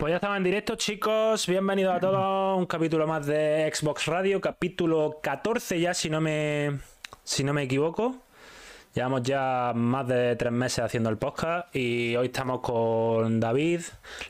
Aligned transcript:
Pues 0.00 0.12
ya 0.12 0.16
estamos 0.16 0.38
en 0.38 0.44
directo, 0.44 0.76
chicos. 0.76 1.46
Bienvenidos 1.46 1.94
a 1.94 2.00
todos. 2.00 2.58
Un 2.58 2.64
capítulo 2.64 3.06
más 3.06 3.26
de 3.26 3.70
Xbox 3.70 4.06
Radio, 4.06 4.40
capítulo 4.40 5.20
14 5.22 5.78
ya, 5.78 5.92
si 5.92 6.08
no 6.08 6.22
me, 6.22 6.78
si 7.22 7.44
no 7.44 7.52
me 7.52 7.64
equivoco. 7.64 8.16
Llevamos 8.94 9.22
ya 9.24 9.72
más 9.74 10.08
de 10.08 10.36
tres 10.36 10.52
meses 10.52 10.78
haciendo 10.78 11.10
el 11.10 11.18
podcast 11.18 11.76
y 11.76 12.16
hoy 12.16 12.28
estamos 12.28 12.60
con 12.60 13.40
David. 13.40 13.82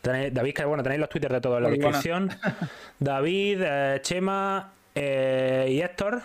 David, 0.02 0.54
que 0.54 0.64
bueno, 0.64 0.82
tenéis 0.82 1.02
los 1.02 1.08
twitters 1.08 1.34
de 1.34 1.40
todo 1.40 1.58
en 1.58 1.62
la 1.62 1.70
descripción. 1.70 2.30
David, 2.98 3.60
eh, 3.62 4.00
Chema 4.02 4.72
eh, 4.96 5.68
y 5.70 5.80
Héctor. 5.82 6.20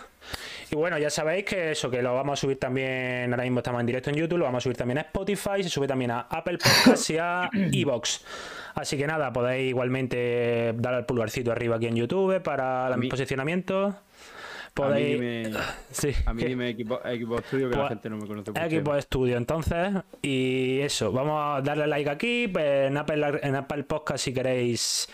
Y 0.72 0.76
bueno, 0.76 0.98
ya 0.98 1.10
sabéis 1.10 1.46
que 1.46 1.72
eso, 1.72 1.90
que 1.92 2.02
lo 2.02 2.14
vamos 2.16 2.40
a 2.40 2.42
subir 2.42 2.60
también, 2.60 3.32
ahora 3.32 3.44
mismo 3.44 3.60
estamos 3.60 3.80
en 3.82 3.86
directo 3.86 4.10
en 4.10 4.16
YouTube, 4.16 4.40
lo 4.40 4.46
vamos 4.46 4.60
a 4.60 4.64
subir 4.64 4.78
también 4.78 4.98
a 4.98 5.02
Spotify, 5.02 5.62
se 5.62 5.70
sube 5.70 5.88
también 5.88 6.12
a 6.12 6.22
Apple 6.22 6.58
Podcasts 6.58 7.10
y 7.12 7.18
a 7.18 7.50
Evox. 7.54 8.26
Así 8.74 8.98
que 8.98 9.08
nada, 9.08 9.32
podéis 9.32 9.70
igualmente 9.70 10.74
dar 10.78 10.96
al 10.96 11.06
pulgarcito 11.06 11.52
arriba 11.52 11.76
aquí 11.78 11.88
en 11.88 11.96
YouTube 11.96 12.42
para 12.42 12.94
el 12.94 13.08
posicionamiento. 13.08 13.96
Podéis... 14.74 15.16
A 15.16 15.22
mí 15.22 15.28
dime, 15.28 15.58
sí, 15.92 16.12
a 16.26 16.34
mí 16.34 16.44
dime 16.44 16.70
equipo, 16.70 17.00
equipo 17.06 17.38
estudio 17.38 17.70
que 17.70 17.76
la 17.76 17.84
pues, 17.84 17.90
gente 17.90 18.10
no 18.10 18.18
me 18.18 18.28
conoce 18.28 18.52
mucho. 18.52 18.64
Equipo 18.66 18.96
estudio, 18.96 19.38
entonces. 19.38 19.94
Y 20.22 20.80
eso, 20.82 21.14
vamos 21.14 21.42
a 21.42 21.62
darle 21.62 21.88
like 21.88 22.10
aquí, 22.10 22.50
pues, 22.50 22.90
en 22.90 22.98
Apple, 22.98 23.40
en 23.42 23.56
Apple 23.56 23.84
Podcast 23.84 24.26
si 24.26 24.34
queréis 24.34 25.08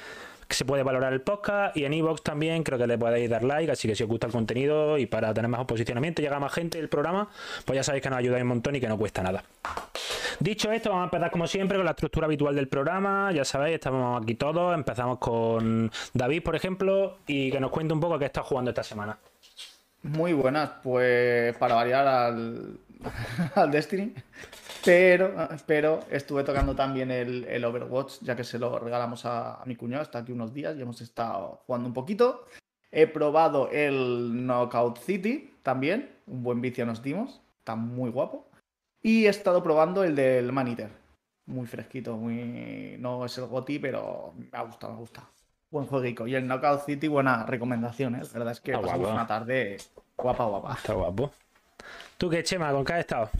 se 0.56 0.65
puede 0.65 0.83
valorar 0.83 1.13
el 1.13 1.21
podcast 1.21 1.75
y 1.77 1.86
en 1.86 1.94
iVoox 1.94 2.21
también 2.21 2.63
creo 2.63 2.77
que 2.77 2.88
le 2.88 2.98
podéis 2.98 3.30
dar 3.30 3.44
like, 3.44 3.71
así 3.71 3.88
que 3.88 3.95
si 3.95 4.03
os 4.03 4.09
gusta 4.09 4.27
el 4.27 4.33
contenido 4.33 4.98
y 4.98 5.06
para 5.06 5.33
tener 5.33 5.50
más 5.50 5.65
posicionamiento 5.65 6.21
y 6.21 6.25
llegar 6.25 6.39
más 6.39 6.53
gente 6.53 6.80
el 6.80 6.89
programa, 6.89 7.30
pues 7.65 7.75
ya 7.75 7.83
sabéis 7.83 8.03
que 8.03 8.09
nos 8.09 8.19
ayudáis 8.19 8.44
un 8.44 8.50
montón 8.50 8.75
y 8.75 8.80
que 8.80 8.88
no 8.88 8.98
cuesta 8.98 9.24
nada. 9.24 9.44
Dicho 10.39 10.71
esto, 10.71 10.89
vamos 10.89 11.03
a 11.03 11.06
empezar 11.06 11.31
como 11.31 11.48
siempre 11.48 11.77
con 11.77 11.86
la 11.86 11.92
estructura 11.92 12.25
habitual 12.25 12.56
del 12.56 12.68
programa, 12.68 13.31
ya 13.31 13.45
sabéis, 13.45 13.75
estamos 13.75 14.21
aquí 14.21 14.36
todos, 14.36 14.74
empezamos 14.74 15.19
con 15.19 15.92
David, 16.13 16.44
por 16.44 16.56
ejemplo, 16.56 17.18
y 17.27 17.51
que 17.51 17.59
nos 17.59 17.71
cuente 17.71 17.94
un 17.94 18.00
poco 18.00 18.18
qué 18.18 18.25
está 18.25 18.42
jugando 18.42 18.71
esta 18.71 18.83
semana. 18.83 19.18
Muy 20.03 20.33
buenas, 20.33 20.71
pues 20.81 21.56
para 21.57 21.75
variar 21.75 22.07
al, 22.07 22.80
al 23.56 23.71
Destiny. 23.71 24.13
Pero, 24.83 25.36
pero 25.68 26.00
estuve 26.09 26.44
tocando 26.44 26.75
también 26.75 27.12
el, 27.12 27.63
Overwatch, 27.63 28.19
ya 28.21 28.36
que 28.36 28.44
se 28.44 28.57
lo 28.57 28.80
regalamos 28.80 29.25
a, 29.25 29.62
mi 29.65 29.75
cuñado, 29.75 30.03
está 30.03 30.19
aquí 30.19 30.31
unos 30.31 30.53
días 30.53 30.75
y 30.77 30.81
hemos 30.81 31.01
estado 31.01 31.62
jugando 31.65 31.88
un 31.88 31.94
poquito. 31.94 32.45
He 32.92 33.07
probado 33.07 33.69
el 33.71 34.45
Knockout 34.45 34.98
City 35.00 35.53
también, 35.63 36.09
un 36.25 36.44
buen 36.44 36.62
vicio 36.62 36.86
nos 36.86 37.03
dimos, 37.03 37.42
está 37.59 37.75
muy 37.75 38.09
guapo. 38.09 38.50
Y 39.03 39.25
he 39.25 39.30
estado 39.30 39.63
probando 39.63 40.03
el 40.03 40.15
del 40.15 40.51
Maniter, 40.51 40.89
muy 41.45 41.68
fresquito, 41.68 42.18
muy 42.18 42.98
no 43.00 43.25
es 43.25 43.38
el 43.38 43.45
GOTI, 43.45 43.80
pero 43.80 44.33
me 44.36 44.50
ha 44.51 44.63
gustado, 44.63 44.94
me 44.94 45.00
gusta. 45.00 45.30
Buen 45.69 45.86
jueguico. 45.86 46.27
Y 46.27 46.36
el 46.36 46.45
Knockout 46.48 46.86
City, 46.86 47.07
buena 47.07 47.45
recomendación, 47.45 48.15
¿eh? 48.15 48.21
La 48.33 48.39
verdad 48.39 48.51
es 48.51 48.62
que 48.62 48.74
pasamos 48.74 49.09
una 49.09 49.25
tarde 49.25 49.77
guapa, 50.18 50.45
guapa. 50.45 50.74
Está 50.74 50.94
guapo. 50.94 51.31
¿Tú 52.21 52.29
qué, 52.29 52.44
Chema? 52.44 52.71
¿Con 52.71 52.85
qué 52.85 52.94
has 52.94 53.00
estado? 53.00 53.31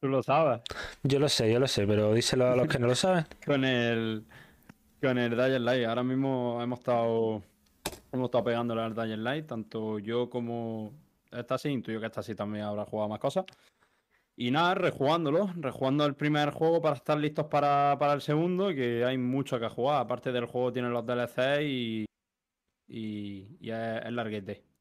Tú 0.00 0.06
lo 0.06 0.22
sabes. 0.22 0.60
Yo 1.02 1.18
lo 1.18 1.28
sé, 1.28 1.52
yo 1.52 1.58
lo 1.58 1.66
sé, 1.66 1.84
pero 1.84 2.14
díselo 2.14 2.46
a 2.46 2.54
los 2.54 2.68
que 2.68 2.78
no 2.78 2.86
lo 2.86 2.94
saben. 2.94 3.26
con 3.44 3.64
el 3.64 4.24
con 5.02 5.18
el 5.18 5.36
Dying 5.36 5.64
Light. 5.64 5.84
Ahora 5.84 6.04
mismo 6.04 6.62
hemos 6.62 6.78
estado 6.78 7.42
hemos 8.12 8.26
estado 8.26 8.44
pegándole 8.44 8.82
al 8.82 8.94
Dying 8.94 9.24
Light, 9.24 9.48
tanto 9.48 9.98
yo 9.98 10.30
como 10.30 10.92
esta 11.32 11.58
sí, 11.58 11.70
intuyo 11.70 11.98
que 11.98 12.06
esta 12.06 12.22
sí 12.22 12.36
también 12.36 12.66
habrá 12.66 12.84
jugado 12.84 13.08
más 13.08 13.18
cosas. 13.18 13.46
Y 14.36 14.52
nada, 14.52 14.76
rejugándolo, 14.76 15.50
rejugando 15.56 16.06
el 16.06 16.14
primer 16.14 16.50
juego 16.52 16.80
para 16.80 16.94
estar 16.94 17.18
listos 17.18 17.46
para, 17.46 18.12
el 18.12 18.20
segundo, 18.20 18.68
que 18.68 19.04
hay 19.04 19.18
mucho 19.18 19.58
que 19.58 19.68
jugar. 19.68 20.02
Aparte 20.02 20.30
del 20.30 20.46
juego 20.46 20.72
tiene 20.72 20.88
los 20.88 21.04
DLC 21.04 21.62
y, 21.62 22.06
y, 22.86 23.56
y 23.58 23.70
es, 23.70 24.12
larguete. 24.12 24.73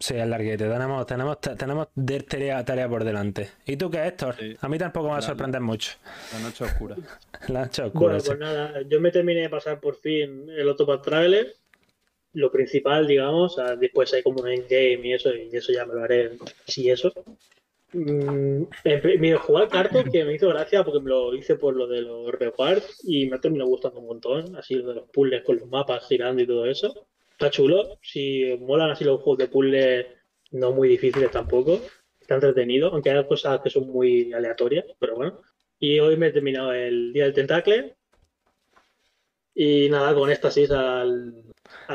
Sí, 0.00 0.14
es 0.14 0.26
larguete. 0.26 0.66
Tenemos, 0.66 1.06
tenemos, 1.06 1.38
tenemos 1.40 1.88
tarea, 2.26 2.64
tarea 2.64 2.88
por 2.88 3.04
delante. 3.04 3.50
¿Y 3.66 3.76
tú 3.76 3.90
qué, 3.90 4.06
Héctor? 4.06 4.34
A 4.58 4.68
mí 4.68 4.78
tampoco 4.78 5.08
me 5.08 5.12
va 5.12 5.18
a 5.18 5.22
sorprender 5.22 5.60
mucho. 5.60 5.92
La 6.32 6.40
noche 6.40 6.64
oscura. 6.64 6.96
la 7.48 7.66
noche 7.66 7.82
oscura. 7.82 8.14
Bueno, 8.14 8.24
pues 8.24 8.38
nada, 8.38 8.82
yo 8.88 8.98
me 8.98 9.10
terminé 9.10 9.42
de 9.42 9.50
pasar 9.50 9.78
por 9.78 9.96
fin 9.96 10.48
el 10.48 10.68
Autopath 10.70 11.02
Traveler. 11.02 11.54
Lo 12.32 12.50
principal, 12.50 13.06
digamos, 13.06 13.60
después 13.78 14.14
hay 14.14 14.22
como 14.22 14.40
un 14.40 14.48
endgame 14.48 15.00
y 15.02 15.12
eso, 15.12 15.34
y 15.34 15.54
eso 15.54 15.70
ya 15.70 15.84
me 15.84 15.92
lo 15.92 16.04
haré 16.04 16.38
si 16.66 16.88
eso. 16.88 17.12
Mm, 17.92 18.62
me 19.18 19.34
jugué 19.34 19.62
al 19.62 19.68
carto 19.68 20.02
que 20.04 20.24
me 20.24 20.34
hizo 20.34 20.48
gracia 20.48 20.82
porque 20.82 21.00
me 21.00 21.10
lo 21.10 21.34
hice 21.34 21.56
por 21.56 21.76
lo 21.76 21.88
de 21.88 22.00
los 22.02 22.32
rewards 22.32 23.02
y 23.02 23.28
me 23.28 23.36
ha 23.36 23.40
terminado 23.40 23.68
gustando 23.68 24.00
un 24.00 24.06
montón, 24.06 24.56
así 24.56 24.76
lo 24.76 24.88
de 24.88 24.94
los 24.94 25.10
puzzles 25.10 25.42
con 25.42 25.56
los 25.56 25.68
mapas 25.68 26.06
girando 26.06 26.40
y 26.40 26.46
todo 26.46 26.64
eso. 26.64 27.06
Está 27.40 27.50
chulo. 27.50 27.98
Si 28.02 28.54
molan 28.60 28.90
así 28.90 29.02
los 29.02 29.22
juegos 29.22 29.38
de 29.38 29.48
puzzle, 29.48 30.06
no 30.50 30.72
muy 30.72 30.90
difíciles 30.90 31.30
tampoco. 31.30 31.80
Está 32.20 32.34
entretenido, 32.34 32.92
aunque 32.92 33.10
hay 33.10 33.26
cosas 33.26 33.60
que 33.62 33.70
son 33.70 33.88
muy 33.88 34.30
aleatorias, 34.34 34.84
pero 34.98 35.16
bueno. 35.16 35.40
Y 35.78 35.98
hoy 36.00 36.18
me 36.18 36.26
he 36.26 36.32
terminado 36.32 36.74
el 36.74 37.14
Día 37.14 37.24
del 37.24 37.32
Tentacle. 37.32 37.96
Y 39.54 39.88
nada, 39.88 40.14
con 40.14 40.30
éxtasis 40.30 40.70
al. 40.70 41.44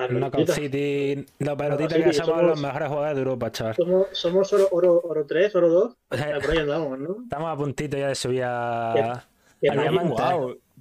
Knockout 0.10 0.50
City, 0.50 1.24
los 1.38 1.56
pelotitas 1.56 2.04
que 2.04 2.14
somos, 2.14 2.42
los 2.42 2.60
mejores 2.60 2.88
jugadores 2.88 3.16
de 3.16 3.22
Europa, 3.22 3.52
chaval. 3.52 3.76
Somos, 3.76 4.08
somos 4.14 4.52
oro, 4.52 4.68
oro, 4.72 5.02
oro 5.04 5.26
3, 5.28 5.56
oro 5.56 5.70
2. 5.70 5.98
por 6.10 6.52
ahí 6.52 6.58
andamos, 6.58 6.98
¿no? 6.98 7.18
Estamos 7.22 7.54
a 7.54 7.56
puntito 7.56 7.98
ya 7.98 8.08
de 8.08 8.16
subir 8.16 8.42
a. 8.46 9.28
Qué, 9.62 9.70
a 9.70 9.76
diamante. 9.76 10.24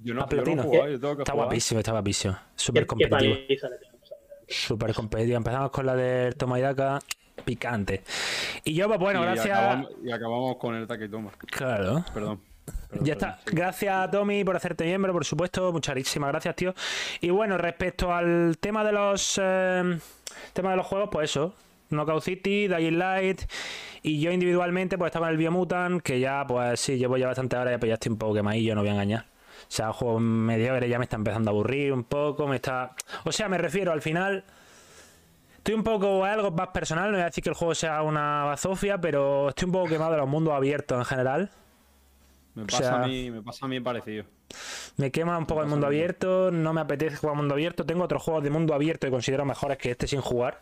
Yo 0.03 0.13
no, 0.15 0.23
a 0.23 0.27
platino. 0.27 0.73
Yo 0.73 0.87
yo 0.87 1.11
está 1.11 1.33
guapísimo, 1.33 1.79
está 1.79 1.91
guapísimo. 1.91 2.35
Súper 2.55 2.87
competitivo. 2.87 3.35
Súper 4.47 4.93
competitiva. 4.93 5.37
Empezamos 5.37 5.71
con 5.71 5.85
la 5.85 5.95
del 5.95 6.35
toma 6.35 6.59
y 6.59 6.61
daca, 6.61 6.99
picante. 7.43 8.03
Y 8.63 8.73
yo, 8.73 8.87
pues 8.87 8.99
bueno, 8.99 9.21
gracias. 9.21 9.87
y 10.03 10.11
acabamos 10.11 10.57
con 10.57 10.75
el 10.75 10.83
y 10.83 11.09
toma. 11.09 11.31
Claro. 11.51 12.03
Perdón. 12.13 12.41
ya 13.01 13.13
está. 13.13 13.39
Gracias, 13.45 14.11
Tommy, 14.11 14.43
por 14.43 14.55
hacerte 14.55 14.85
miembro, 14.85 15.13
por 15.13 15.25
supuesto. 15.25 15.71
Muchísimas 15.71 16.29
gracias, 16.31 16.55
tío. 16.55 16.73
Y 17.21 17.29
bueno, 17.29 17.57
respecto 17.57 18.13
al 18.13 18.57
tema 18.59 18.83
de 18.83 18.91
los 18.91 19.39
eh, 19.41 19.99
tema 20.53 20.71
de 20.71 20.77
los 20.77 20.85
juegos, 20.85 21.09
pues 21.11 21.31
eso. 21.31 21.53
Knockout 21.89 22.23
City, 22.23 22.67
Dying 22.67 22.97
Light. 22.97 23.41
Y 24.01 24.19
yo 24.19 24.31
individualmente, 24.31 24.97
pues 24.97 25.09
estaba 25.09 25.27
en 25.27 25.33
el 25.33 25.37
Biomutant, 25.37 26.01
que 26.01 26.19
ya, 26.19 26.45
pues 26.47 26.79
sí, 26.79 26.97
llevo 26.97 27.17
ya 27.17 27.27
bastante 27.27 27.57
horas, 27.57 27.77
pues 27.79 27.89
ya 27.89 27.95
estoy 27.95 28.11
un 28.11 28.17
poco 28.17 28.35
yo 28.35 28.75
no 28.75 28.81
voy 28.81 28.89
a 28.89 28.93
engañar. 28.93 29.25
O 29.67 29.71
sea, 29.71 29.91
juego 29.93 30.19
medio 30.19 30.77
ya 30.85 30.97
me 30.97 31.05
está 31.05 31.15
empezando 31.15 31.49
a 31.49 31.53
aburrir 31.53 31.91
un 31.93 32.03
poco, 32.03 32.47
me 32.47 32.57
está... 32.57 32.95
O 33.23 33.31
sea, 33.31 33.49
me 33.49 33.57
refiero 33.57 33.91
al 33.91 34.01
final... 34.01 34.45
Estoy 35.57 35.73
un 35.73 35.83
poco 35.83 36.23
algo 36.23 36.51
más 36.51 36.67
personal, 36.67 37.05
no 37.05 37.13
voy 37.13 37.23
a 37.23 37.25
decir 37.25 37.43
que 37.43 37.49
el 37.49 37.55
juego 37.55 37.73
sea 37.73 38.03
una 38.03 38.43
bazofia, 38.43 38.99
pero 38.99 39.49
estoy 39.49 39.65
un 39.65 39.71
poco 39.71 39.89
quemado 39.89 40.11
de 40.11 40.17
los 40.19 40.29
mundos 40.29 40.53
abiertos 40.53 40.95
en 40.95 41.05
general. 41.05 41.49
Me 42.55 42.65
pasa, 42.65 43.03
a, 43.03 43.07
mí, 43.07 43.29
me 43.29 43.41
pasa 43.41 43.65
a 43.65 43.69
mí 43.69 43.79
parecido. 43.81 44.23
Me 44.97 45.11
quema 45.11 45.37
un 45.37 45.45
poco 45.45 45.61
el 45.61 45.67
mundo 45.67 45.87
abierto, 45.87 46.51
no 46.51 46.71
me 46.73 46.81
apetece 46.81 47.17
jugar 47.17 47.35
mundo 47.35 47.53
abierto. 47.53 47.85
Tengo 47.85 48.03
otros 48.05 48.23
juegos 48.23 48.43
de 48.43 48.49
mundo 48.49 48.73
abierto 48.73 49.07
que 49.07 49.11
considero 49.11 49.43
mejores 49.43 49.77
que 49.77 49.91
este 49.91 50.07
sin 50.07 50.21
jugar. 50.21 50.61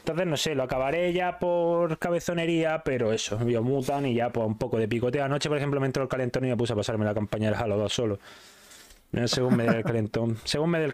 Entonces, 0.00 0.26
no 0.26 0.36
sé, 0.36 0.54
lo 0.54 0.64
acabaré 0.64 1.12
ya 1.12 1.38
por 1.38 1.98
cabezonería, 1.98 2.82
pero 2.84 3.12
eso, 3.12 3.38
mutan 3.38 4.06
y 4.06 4.14
ya 4.14 4.30
pues 4.30 4.46
un 4.46 4.58
poco 4.58 4.78
de 4.78 4.88
picoteo. 4.88 5.24
Anoche, 5.24 5.48
por 5.48 5.58
ejemplo, 5.58 5.80
me 5.80 5.86
entró 5.86 6.02
el 6.02 6.08
calentón 6.08 6.44
y 6.44 6.48
me 6.48 6.56
puse 6.56 6.72
a 6.72 6.76
pasarme 6.76 7.04
la 7.04 7.14
campaña 7.14 7.50
del 7.50 7.60
Halo 7.60 7.76
2 7.76 7.92
solo. 7.92 8.18
Según 9.26 9.56
me 9.56 9.62
dio 9.64 9.72
el 9.72 9.84
calentón. 9.84 10.38
Según 10.44 10.70
me 10.70 10.78
dio 10.78 10.86
el, 10.86 10.92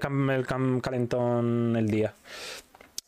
calentón 0.81 1.75
el 1.77 1.89
día. 1.89 2.15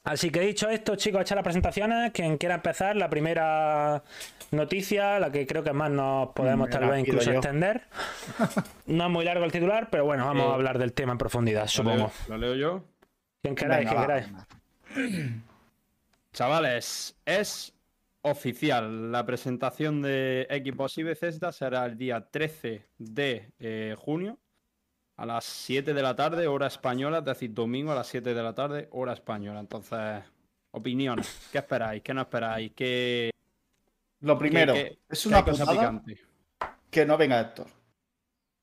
Así 0.06 0.30
que 0.30 0.38
dicho 0.38 0.68
esto, 0.68 0.94
chicos, 0.94 1.22
echar 1.22 1.34
las 1.34 1.42
presentaciones. 1.42 2.12
Quien 2.12 2.38
quiera 2.38 2.54
empezar, 2.54 2.94
la 2.94 3.10
primera 3.10 4.04
noticia, 4.52 5.18
la 5.18 5.32
que 5.32 5.48
creo 5.48 5.64
que 5.64 5.72
más 5.72 5.90
nos 5.90 6.28
podemos 6.28 6.70
tal 6.70 6.88
vez 6.88 7.00
incluso 7.00 7.32
extender. 7.32 7.82
No 8.86 9.06
es 9.06 9.10
muy 9.10 9.24
largo 9.24 9.44
el 9.44 9.50
titular, 9.50 9.88
pero 9.90 10.04
bueno, 10.04 10.24
vamos 10.24 10.48
a 10.48 10.54
hablar 10.54 10.78
del 10.78 10.92
tema 10.92 11.10
en 11.10 11.18
profundidad, 11.18 11.66
supongo. 11.66 12.12
¿Lo 12.28 12.38
leo, 12.38 12.54
yo? 12.54 12.84
Quien 13.42 13.56
queráis, 13.56 13.88
quien 13.88 14.00
queráis. 14.00 14.26
Chavales, 16.32 17.16
es 17.24 17.74
oficial. 18.22 19.10
La 19.10 19.26
presentación 19.26 20.02
de 20.02 20.46
Xbox 20.48 20.98
y 20.98 21.02
Bethesda 21.02 21.50
será 21.50 21.84
el 21.84 21.98
día 21.98 22.28
13 22.30 22.86
de 22.98 23.50
eh, 23.58 23.96
junio 23.98 24.38
a 25.16 25.26
las 25.26 25.44
7 25.44 25.94
de 25.94 26.02
la 26.02 26.14
tarde, 26.14 26.46
hora 26.46 26.66
española, 26.66 27.18
es 27.18 27.24
decir, 27.24 27.52
domingo 27.54 27.92
a 27.92 27.94
las 27.94 28.06
7 28.08 28.34
de 28.34 28.42
la 28.42 28.54
tarde, 28.54 28.88
hora 28.92 29.12
española. 29.12 29.60
Entonces, 29.60 30.22
opiniones. 30.72 31.48
¿Qué 31.52 31.58
esperáis? 31.58 32.02
¿Qué 32.02 32.14
no 32.14 32.22
esperáis? 32.22 32.72
¿Qué... 32.74 33.30
Lo 34.20 34.38
primero, 34.38 34.74
es 35.08 35.26
una 35.26 35.44
cosa 35.44 35.66
picante. 35.66 36.18
Que 36.90 37.04
no 37.04 37.16
venga 37.16 37.40
Héctor. 37.40 37.66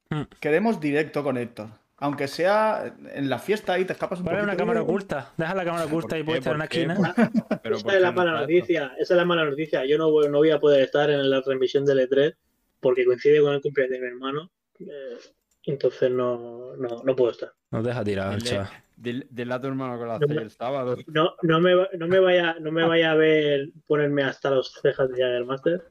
Hmm. 0.10 0.24
Queremos 0.40 0.80
directo 0.80 1.24
con 1.24 1.38
Héctor 1.38 1.70
aunque 2.04 2.28
sea 2.28 2.94
en 3.14 3.30
la 3.30 3.40
fiesta 3.40 3.80
y 3.80 3.86
te 3.86 3.94
escapas 3.94 4.20
un 4.20 4.26
poco. 4.26 4.38
una 4.44 4.58
cámara 4.58 4.82
oculta. 4.82 5.32
Deja 5.38 5.56
la 5.56 5.64
cámara 5.64 5.86
oculta 5.86 6.20
y 6.20 6.24
puesta 6.24 6.50
en 6.50 6.56
una 6.56 6.66
esquina. 6.66 6.96
esa 7.64 7.95
es 7.95 8.02
la 8.02 8.12
mala 8.12 8.42
noticia. 8.42 8.94
Esa 9.00 9.14
es 9.14 9.18
la 9.18 9.24
mala 9.24 9.45
noticia. 9.45 9.86
Yo 9.86 9.98
no 9.98 10.12
voy, 10.12 10.28
no 10.28 10.40
voy 10.40 10.50
a 10.50 10.60
poder 10.60 10.81
estar 10.81 11.10
en 11.10 11.30
la 11.30 11.42
transmisión 11.42 11.86
del 11.86 12.00
E3 12.00 12.36
porque 12.81 13.06
coincide 13.06 13.42
con 13.42 13.54
el 13.54 13.62
cumpleaños 13.62 13.94
de 13.94 14.00
mi 14.02 14.07
hermano. 14.07 14.52
Eh, 14.80 15.18
Entonces 15.66 16.12
no, 16.12 16.76
no, 16.76 17.04
no 17.04 17.16
puedo 17.16 17.32
estar. 17.32 17.52
Nos 17.72 17.84
deja 17.84 18.04
tirar, 18.04 18.36
Dile, 18.38 18.50
chaval. 18.50 18.70
dile- 18.98 19.28
dile 19.30 19.54
a 19.54 19.62
tu 19.62 19.68
hermano 19.68 19.94
que 19.98 20.02
lo 20.06 20.08
No 20.08 20.14
hace 20.14 20.28
me- 20.28 20.42
el 20.42 20.52
sábado. 20.52 20.98
No, 21.08 21.32
no, 21.42 21.60
me, 21.62 21.72
no, 21.98 22.08
me 22.08 22.20
vaya, 22.20 22.56
no 22.60 22.72
me 22.72 22.86
vaya 22.86 23.12
a 23.12 23.16
ver 23.16 23.70
ponerme 23.88 24.24
hasta 24.24 24.50
los 24.50 24.74
cejas 24.82 25.10
de 25.10 25.22
Jagger 25.22 25.46
Master. 25.46 25.90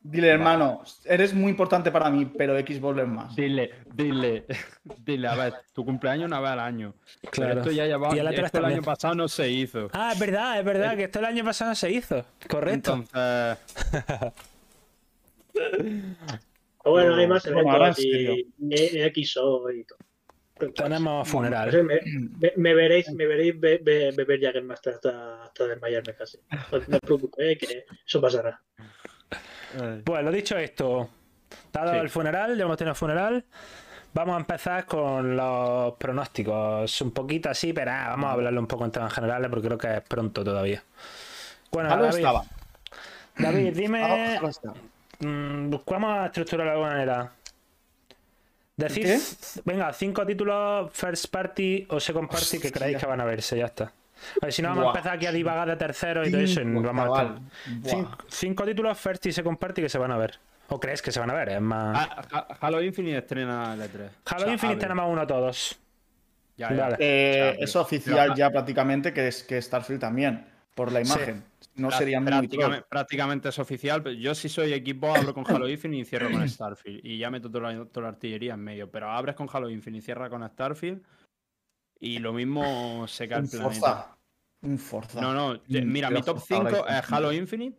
Dile, 0.00 0.28
hermano, 0.28 0.82
eres 1.04 1.34
muy 1.34 1.50
importante 1.50 1.90
para 1.90 2.08
mí, 2.08 2.24
pero 2.38 2.56
Xbox 2.56 3.00
es 3.00 3.08
más. 3.08 3.34
Dile, 3.34 3.72
dile, 3.92 4.46
dile, 5.04 5.26
a 5.28 5.34
ver, 5.34 5.54
tu 5.74 5.84
cumpleaños 5.84 6.26
una 6.28 6.38
vez 6.40 6.50
al 6.52 6.60
año. 6.60 6.94
Pero 7.20 7.30
Claro. 7.32 7.60
esto 7.60 7.72
ya 7.72 7.84
llevaba, 7.86 8.14
Y 8.14 8.20
el 8.20 8.28
esto 8.28 8.42
E3 8.42 8.58
el 8.60 8.64
año 8.64 8.82
pasado 8.82 9.14
no 9.16 9.26
se 9.28 9.50
hizo. 9.50 9.88
Ah, 9.92 10.12
es 10.12 10.18
verdad, 10.20 10.60
es 10.60 10.64
verdad, 10.64 10.96
que 10.96 11.04
esto 11.04 11.18
el 11.18 11.24
año 11.24 11.44
pasado 11.44 11.74
se 11.74 11.90
hizo. 11.90 12.24
Correcto. 12.48 12.92
Entonces, 12.94 13.58
O 16.84 16.90
bueno, 16.92 17.14
hay 17.16 17.26
más 17.26 17.44
eventos 17.46 17.98
y, 17.98 18.46
y 18.60 19.24
XO 19.24 19.70
y 19.70 19.84
todo. 19.84 19.98
Tenemos 20.74 21.28
funeral. 21.28 21.70
me, 21.84 22.00
me- 22.40 22.52
me 22.56 22.74
veréis, 22.74 23.08
me 23.12 23.26
veréis 23.26 23.58
be- 23.60 23.78
be- 23.78 24.10
beber 24.12 24.40
Jagger 24.40 24.64
Master 24.64 24.94
hasta, 24.94 25.42
hasta 25.44 25.66
desmayarme 25.68 26.14
casi. 26.14 26.38
No 26.72 26.80
te 26.80 27.00
preocupes, 27.00 27.58
que 27.58 27.84
eso 28.06 28.20
pasará. 28.20 28.60
eh, 29.80 30.02
Pues 30.04 30.24
lo 30.24 30.32
dicho 30.32 30.56
esto, 30.58 31.08
dado 31.72 31.92
Sí. 31.92 31.98
el 31.98 32.10
funeral, 32.10 32.56
ya 32.56 32.64
hemos 32.64 32.76
tenido 32.76 32.90
el 32.92 32.96
funeral. 32.96 33.44
Vamos 34.14 34.36
a 34.36 34.40
empezar 34.40 34.84
con 34.86 35.36
los 35.36 35.94
pronósticos. 35.94 37.00
Un 37.02 37.12
poquito 37.12 37.50
así, 37.50 37.72
pero 37.72 37.92
ah, 37.92 38.06
vamos 38.08 38.30
a 38.30 38.32
hablarlo 38.32 38.58
un 38.60 38.66
poco 38.66 38.84
en 38.84 38.90
temas 38.90 39.12
generales 39.12 39.48
porque 39.50 39.66
creo 39.68 39.78
que 39.78 39.94
es 39.96 40.00
pronto 40.02 40.42
todavía. 40.42 40.82
Bueno, 41.70 41.88
David, 41.90 42.16
estaba. 42.16 42.42
David, 43.36 43.76
dime. 43.76 44.40
Halo 45.20 45.30
estaba. 45.30 45.56
mm, 45.66 45.70
Buscamos 45.70 46.18
a 46.18 46.26
estructurar 46.26 46.66
de 46.66 46.72
alguna 46.72 46.90
manera. 46.90 47.32
Decid, 48.76 49.02
¿Qué? 49.06 49.18
venga, 49.64 49.92
cinco 49.92 50.24
títulos 50.24 50.90
first 50.92 51.26
party 51.32 51.86
o 51.90 51.98
second 51.98 52.28
party 52.28 52.58
que 52.60 52.68
Hostia. 52.68 52.70
creáis 52.72 52.96
que 52.98 53.06
van 53.06 53.20
a 53.20 53.24
verse, 53.24 53.58
ya 53.58 53.66
está. 53.66 53.84
A 53.84 54.46
ver, 54.46 54.52
si 54.52 54.62
no, 54.62 54.68
vamos 54.68 54.84
Buah. 54.84 54.92
a 54.94 54.96
empezar 54.98 55.16
aquí 55.16 55.26
a 55.26 55.32
divagar 55.32 55.68
de 55.68 55.76
tercero 55.76 56.26
y 56.26 56.30
todo 56.30 56.40
eso. 56.40 56.60
y 56.60 56.64
Cinco, 56.64 56.82
vamos 56.82 57.18
a. 57.18 57.38
Cinco, 57.84 58.18
cinco 58.28 58.64
títulos 58.64 58.98
first 58.98 59.26
y 59.26 59.32
second 59.32 59.58
party 59.58 59.82
que 59.82 59.88
se 59.88 59.98
van 59.98 60.12
a 60.12 60.16
ver. 60.16 60.38
¿O 60.68 60.78
crees 60.78 61.00
que 61.02 61.10
se 61.10 61.18
van 61.18 61.30
a 61.30 61.34
ver? 61.34 61.48
Es 61.48 61.60
más. 61.60 61.96
Ha- 62.08 62.24
Ha- 62.38 62.56
Halo 62.60 62.82
Infinite 62.82 63.18
estrena 63.18 63.74
el 63.74 63.80
E3. 63.80 63.94
Halo 64.26 64.36
O 64.36 64.38
sea, 64.44 64.52
Infinite 64.52 64.66
abre. 64.66 64.76
tenemos 64.80 65.06
uno 65.12 65.26
todos. 65.26 65.78
Ya, 66.56 66.72
ya. 66.72 66.82
Vale. 66.84 66.96
Eh, 67.00 67.56
es 67.60 67.74
oficial 67.74 68.34
ya 68.36 68.50
prácticamente 68.50 69.12
que 69.12 69.28
es 69.28 69.42
que 69.44 69.60
Starfield 69.62 70.00
también, 70.00 70.46
por 70.74 70.92
la 70.92 71.00
imagen. 71.00 71.42
No 71.78 71.88
Prá- 71.88 71.98
sería 71.98 72.20
muy 72.20 72.28
prácticamente, 72.28 72.86
prácticamente 72.88 73.48
es 73.48 73.58
oficial. 73.58 74.02
pero 74.02 74.14
Yo 74.16 74.34
si 74.34 74.48
soy 74.48 74.72
equipo 74.72 75.14
abro 75.14 75.32
con 75.32 75.44
Halo 75.48 75.68
Infinite 75.68 76.02
y 76.02 76.04
cierro 76.04 76.30
con 76.30 76.42
Starfield. 76.48 77.00
Y 77.04 77.18
ya 77.18 77.30
meto 77.30 77.50
toda 77.50 77.72
la, 77.72 77.84
toda 77.86 78.02
la 78.04 78.08
artillería 78.10 78.54
en 78.54 78.60
medio. 78.60 78.90
Pero 78.90 79.10
abres 79.10 79.34
con 79.34 79.48
Halo 79.52 79.70
Infinite 79.70 79.98
y 79.98 80.02
cierras 80.04 80.28
con 80.30 80.46
Starfield. 80.48 81.02
Y 82.00 82.18
lo 82.18 82.32
mismo 82.32 83.06
se 83.08 83.26
cae 83.28 83.40
el 83.40 83.48
planeta. 83.48 83.70
Forza. 83.70 84.16
Un 84.62 84.78
Forza. 84.78 85.20
No, 85.20 85.32
no. 85.32 85.54
Mm, 85.54 85.92
Mira, 85.92 86.10
mi 86.10 86.22
top 86.22 86.38
Forza 86.38 86.46
5 86.56 86.66
Horizon 86.66 86.94
es 86.96 87.12
Halo 87.12 87.32
Infinite, 87.32 87.78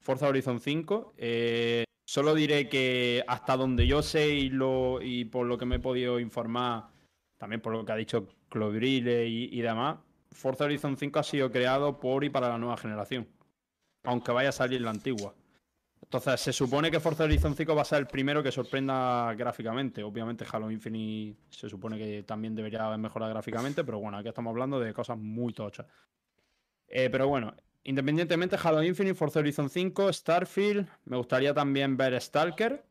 Forza 0.00 0.28
Horizon 0.28 0.60
5. 0.60 1.14
eh, 1.16 1.84
solo 2.06 2.34
diré 2.34 2.68
que 2.68 3.22
hasta 3.26 3.56
donde 3.56 3.86
yo 3.86 4.02
sé 4.02 4.28
y, 4.30 4.48
lo, 4.50 5.00
y 5.02 5.24
por 5.26 5.46
lo 5.46 5.58
que 5.58 5.66
me 5.66 5.76
he 5.76 5.80
podido 5.80 6.18
informar, 6.20 6.84
también 7.38 7.60
por 7.60 7.72
lo 7.72 7.84
que 7.84 7.92
ha 7.92 7.96
dicho 7.96 8.26
Clovrile 8.48 9.26
y, 9.26 9.48
y 9.52 9.60
demás, 9.60 9.98
Forza 10.32 10.64
Horizon 10.64 10.96
5 10.96 11.18
ha 11.18 11.22
sido 11.22 11.50
creado 11.50 11.98
por 12.00 12.24
y 12.24 12.30
para 12.30 12.48
la 12.48 12.58
nueva 12.58 12.76
generación. 12.78 13.26
Aunque 14.04 14.32
vaya 14.32 14.48
a 14.50 14.52
salir 14.52 14.80
la 14.80 14.90
antigua. 14.90 15.34
Entonces, 16.02 16.40
se 16.40 16.52
supone 16.52 16.90
que 16.90 17.00
Forza 17.00 17.24
Horizon 17.24 17.54
5 17.54 17.74
va 17.74 17.82
a 17.82 17.84
ser 17.84 17.98
el 17.98 18.06
primero 18.06 18.42
que 18.42 18.50
sorprenda 18.52 19.34
gráficamente. 19.34 20.02
Obviamente, 20.02 20.46
Halo 20.50 20.70
Infinite 20.70 21.38
se 21.50 21.68
supone 21.68 21.98
que 21.98 22.22
también 22.22 22.54
debería 22.54 22.86
haber 22.86 22.98
mejorado 22.98 23.30
gráficamente, 23.32 23.84
pero 23.84 23.98
bueno, 23.98 24.16
aquí 24.16 24.28
estamos 24.28 24.50
hablando 24.52 24.80
de 24.80 24.94
cosas 24.94 25.18
muy 25.18 25.52
tochas. 25.52 25.86
Eh, 26.86 27.10
pero 27.10 27.28
bueno, 27.28 27.52
independientemente, 27.84 28.56
Halo 28.62 28.82
Infinite, 28.82 29.14
Forza 29.16 29.40
Horizon 29.40 29.68
5, 29.68 30.10
Starfield, 30.12 30.88
me 31.04 31.16
gustaría 31.18 31.52
también 31.52 31.96
ver 31.96 32.18
Stalker. 32.22 32.82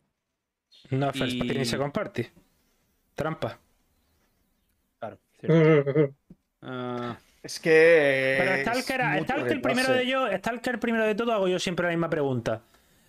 No 0.92 1.12
first 1.14 1.34
Y- 1.34 1.40
party 1.40 1.58
ni 1.58 1.66
second 1.66 1.94
party. 1.94 2.28
Trampa. 3.16 3.58
Claro, 5.00 5.18
Ah, 6.62 7.18
Es 7.44 7.60
que. 7.60 8.36
Pero 8.40 8.52
es 8.52 8.62
Stalker, 8.62 9.04
mucho 9.06 9.24
Stalker 9.24 9.62
primero 9.62 9.88
retrase. 9.90 9.94
de 9.94 10.04
ello, 10.04 10.28
Stalker 10.38 10.80
primero 10.80 11.06
de 11.06 11.16
todo 11.16 11.32
hago 11.34 11.48
yo 11.48 11.60
siempre 11.60 11.86
la 11.86 11.92
misma 11.92 12.10
pregunta. 12.10 12.62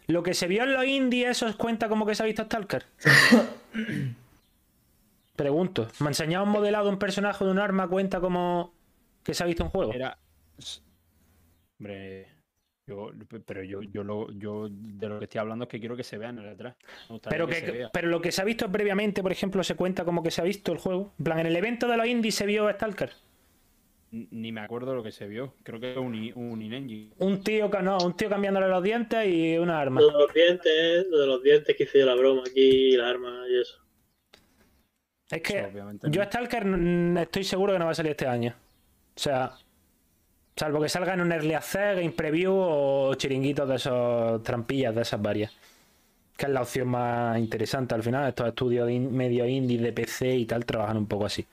¿Lo 0.06 0.22
que 0.22 0.32
se 0.34 0.46
vio 0.46 0.62
en 0.62 0.72
los 0.72 0.84
indies, 0.86 1.28
eso 1.30 1.46
os 1.46 1.56
cuenta 1.56 1.88
como 1.88 2.06
que 2.06 2.14
se 2.14 2.22
ha 2.22 2.26
visto 2.26 2.44
Stalker? 2.44 2.84
Pregunto. 5.36 5.88
¿Me 6.00 6.06
ha 6.06 6.10
enseñado 6.10 6.44
un 6.44 6.50
modelado 6.50 6.86
de 6.86 6.90
un 6.90 6.98
personaje 6.98 7.44
de 7.44 7.50
un 7.50 7.58
arma 7.58 7.86
cuenta 7.88 8.20
como 8.20 8.74
que 9.22 9.34
se 9.34 9.42
ha 9.44 9.46
visto 9.46 9.64
un 9.64 9.70
juego? 9.70 9.92
era. 9.92 10.18
Hombre. 11.78 12.28
Yo, 12.86 13.10
pero 13.44 13.62
yo, 13.62 13.82
yo, 13.82 14.02
lo, 14.02 14.32
yo 14.32 14.68
de 14.70 15.08
lo 15.08 15.18
que 15.18 15.26
estoy 15.26 15.40
hablando 15.40 15.64
es 15.64 15.68
que 15.68 15.78
quiero 15.78 15.94
que 15.94 16.02
se 16.04 16.16
vea 16.16 16.30
en 16.30 16.38
el 16.38 16.56
E3. 16.56 16.74
Me 17.10 17.14
gustaría 17.14 17.30
Pero, 17.30 17.46
que 17.46 17.54
que, 17.60 17.60
se 17.60 17.70
vea. 17.70 17.90
pero 17.92 18.08
lo 18.08 18.20
que 18.22 18.32
se 18.32 18.40
ha 18.40 18.44
visto 18.46 18.72
previamente, 18.72 19.22
por 19.22 19.30
ejemplo, 19.30 19.62
se 19.62 19.74
cuenta 19.76 20.06
como 20.06 20.22
que 20.22 20.30
se 20.30 20.40
ha 20.40 20.44
visto 20.44 20.72
el 20.72 20.78
juego. 20.78 21.12
En 21.18 21.24
plan, 21.24 21.38
en 21.38 21.46
el 21.46 21.56
evento 21.56 21.86
de 21.86 21.98
los 21.98 22.06
indies 22.06 22.34
se 22.34 22.46
vio 22.46 22.68
Stalker. 22.72 23.12
Ni 24.10 24.52
me 24.52 24.62
acuerdo 24.62 24.94
lo 24.94 25.02
que 25.02 25.12
se 25.12 25.26
vio. 25.26 25.52
Creo 25.62 25.78
que 25.80 25.90
es 25.92 25.96
un, 25.98 26.14
i- 26.14 26.32
un 26.34 26.62
in-engine. 26.62 27.10
Un 27.18 27.42
tío, 27.42 27.70
ca- 27.70 27.82
no, 27.82 27.98
un 27.98 28.16
tío 28.16 28.28
cambiándole 28.30 28.66
los 28.68 28.82
dientes 28.82 29.26
y 29.28 29.58
una 29.58 29.78
arma. 29.80 30.00
Lo 30.00 30.06
de 30.06 30.12
los 30.24 30.32
dientes, 30.34 31.06
lo 31.10 31.18
de 31.18 31.26
los 31.26 31.42
dientes 31.42 31.76
que 31.76 31.82
hice 31.84 31.98
yo 32.00 32.06
la 32.06 32.14
broma 32.14 32.42
aquí, 32.46 32.96
la 32.96 33.08
arma 33.08 33.44
y 33.50 33.60
eso. 33.60 33.78
Es 35.30 35.42
que 35.42 35.58
Eso, 35.58 35.70
yo 36.08 36.20
no. 36.22 36.24
Stalker 36.26 36.64
estoy 37.20 37.44
seguro 37.44 37.74
que 37.74 37.78
no 37.78 37.84
va 37.84 37.90
a 37.90 37.94
salir 37.94 38.12
este 38.12 38.26
año. 38.26 38.54
O 39.14 39.20
sea, 39.20 39.52
salvo 40.56 40.80
que 40.80 40.88
salga 40.88 41.12
en 41.12 41.20
un 41.20 41.30
Early 41.32 41.52
Access, 41.52 41.96
Game 41.96 42.12
Preview 42.12 42.52
o 42.54 43.14
chiringuitos 43.14 43.68
de 43.68 43.74
esos 43.76 44.42
trampillas 44.42 44.94
de 44.94 45.02
esas 45.02 45.20
varias. 45.20 45.52
Que 46.34 46.46
es 46.46 46.52
la 46.52 46.62
opción 46.62 46.88
más 46.88 47.38
interesante 47.38 47.94
al 47.94 48.02
final. 48.02 48.26
Estos 48.28 48.48
estudios 48.48 48.86
de 48.86 48.94
in- 48.94 49.14
medio 49.14 49.46
indie 49.46 49.76
de 49.78 49.92
PC 49.92 50.34
y 50.34 50.46
tal 50.46 50.64
trabajan 50.64 50.96
un 50.96 51.06
poco 51.06 51.26
así. 51.26 51.44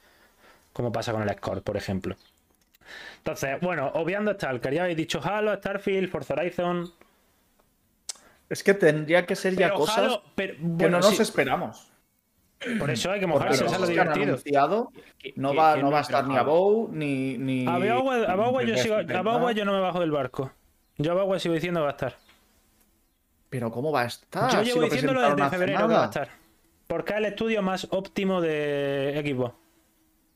Como 0.71 0.91
pasa 0.91 1.12
con 1.12 1.24
el 1.24 1.29
Score, 1.35 1.62
por 1.62 1.75
ejemplo. 1.75 2.15
Entonces, 3.18 3.60
bueno, 3.62 3.92
obviando 3.96 4.34
Stalker, 4.34 4.74
ya 4.74 4.84
habéis 4.84 4.98
dicho 4.98 5.20
Halo, 5.24 5.56
Starfield, 5.56 6.10
Forza 6.10 6.34
Horizon. 6.34 6.92
Es 8.50 8.63
que 8.63 8.74
tendría 8.74 9.25
que 9.25 9.36
ser 9.36 9.54
ya 9.56 9.68
Pero 9.68 9.75
cosas 9.80 9.98
Halo, 9.98 10.24
pero, 10.36 10.54
que 10.56 10.60
bueno, 10.62 11.00
no 11.00 11.08
nos 11.08 11.15
sí, 11.15 11.22
esperamos. 11.24 11.88
por 12.80 12.89
eso 12.92 13.12
hay 13.12 13.20
que 13.20 13.27
mojarse, 13.27 13.65
eso 13.65 13.74
es 13.75 13.82
lo 13.82 13.88
que 13.88 14.00
han 14.00 14.08
divertido. 14.08 14.24
anunciado 14.25 14.92
¿Qué- 15.18 15.34
no 15.36 15.56
va, 15.56 15.75
no 15.77 15.89
va 15.92 15.98
a 16.00 16.01
estar 16.01 16.25
ni 16.27 16.36
Halo? 16.36 16.42
Abou 16.51 16.89
ni. 16.92 17.38
ni 17.38 17.65
A 17.68 17.77
Bioware, 17.77 18.27
a 18.27 18.36
Bioware 18.36 18.68
yo, 18.68 18.77
sigo, 18.77 18.96
a 18.96 19.51
yo 19.51 19.65
no 19.65 19.74
me 19.74 19.80
bajo 19.80 20.00
del 20.00 20.12
barco. 20.12 20.51
Yo 20.98 21.12
a 21.12 21.15
Bioware 21.15 21.39
sigo 21.39 21.56
diciendo 21.56 21.80
que 21.80 21.84
va 21.86 21.89
a 21.89 21.92
estar. 21.92 22.15
Pero 23.50 23.72
¿cómo 23.72 23.92
va 23.92 24.01
a 24.01 24.06
estar? 24.06 24.51
Yo 24.51 24.60
Si 24.60 24.65
llevo 24.65 24.82
lo 24.82 24.86
diciéndolo 24.88 25.22
desde 25.36 25.50
febrero 25.50 25.88
que 25.88 25.94
va 25.94 26.01
a 26.04 26.06
estar. 26.06 26.30
Porque 26.88 27.13
es 27.13 27.18
el 27.20 27.25
estudio 27.25 27.62
más 27.63 27.88
óptimo 27.89 28.42
de 28.42 29.22
Xbox. 29.25 29.56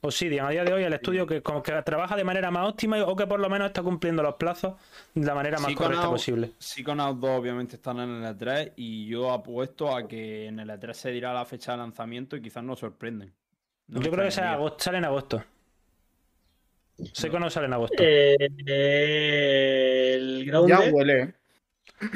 Obsidian, 0.02 0.46
a 0.46 0.50
día 0.52 0.64
de 0.64 0.72
hoy 0.72 0.84
el 0.84 0.94
estudio 0.94 1.28
que, 1.28 1.42
como 1.42 1.62
que 1.62 1.74
trabaja 1.82 2.16
de 2.16 2.24
manera 2.24 2.50
más 2.52 2.70
óptima 2.70 3.04
o 3.04 3.16
que 3.18 3.28
por 3.28 3.38
lo 3.40 3.50
menos 3.50 3.68
está 3.68 3.84
cumpliendo 3.84 4.24
los 4.24 4.36
plazos 4.36 4.76
de 5.14 5.26
la 5.26 5.36
manera 5.36 5.60
más 5.60 5.74
correcta 5.74 6.08
posible. 6.10 6.52
Psychonauts 6.58 7.20
2 7.20 7.30
obviamente 7.38 7.76
están 7.76 8.00
en 8.00 8.24
el 8.24 8.38
E3 8.38 8.74
y 8.78 9.08
yo 9.08 9.30
apuesto 9.32 9.94
a 9.94 10.08
que 10.08 10.46
en 10.48 10.60
el 10.60 10.70
E3 10.70 10.94
se 10.94 11.12
dirá 11.12 11.34
la 11.34 11.44
fecha 11.44 11.74
de 11.74 11.80
lanzamiento 11.80 12.38
y 12.38 12.42
quizás 12.42 12.64
nos 12.64 12.80
sorprenden. 12.80 13.34
No 13.88 14.00
Yo 14.02 14.10
creo 14.12 14.24
que 14.24 14.32
sale, 14.32 14.48
extrañaría. 14.48 14.58
agosto- 14.58 14.84
sale 14.84 14.98
en 15.00 15.06
agosto. 15.06 15.44
Sé 17.14 17.30
que 17.30 17.40
no 17.40 17.50
sale 17.50 17.66
en 17.68 17.74
agosto. 17.74 17.96
Eh, 18.04 18.38
el 20.16 20.46
Ya 20.46 20.80
huele. 20.92 21.22
¿eh? 21.22 21.34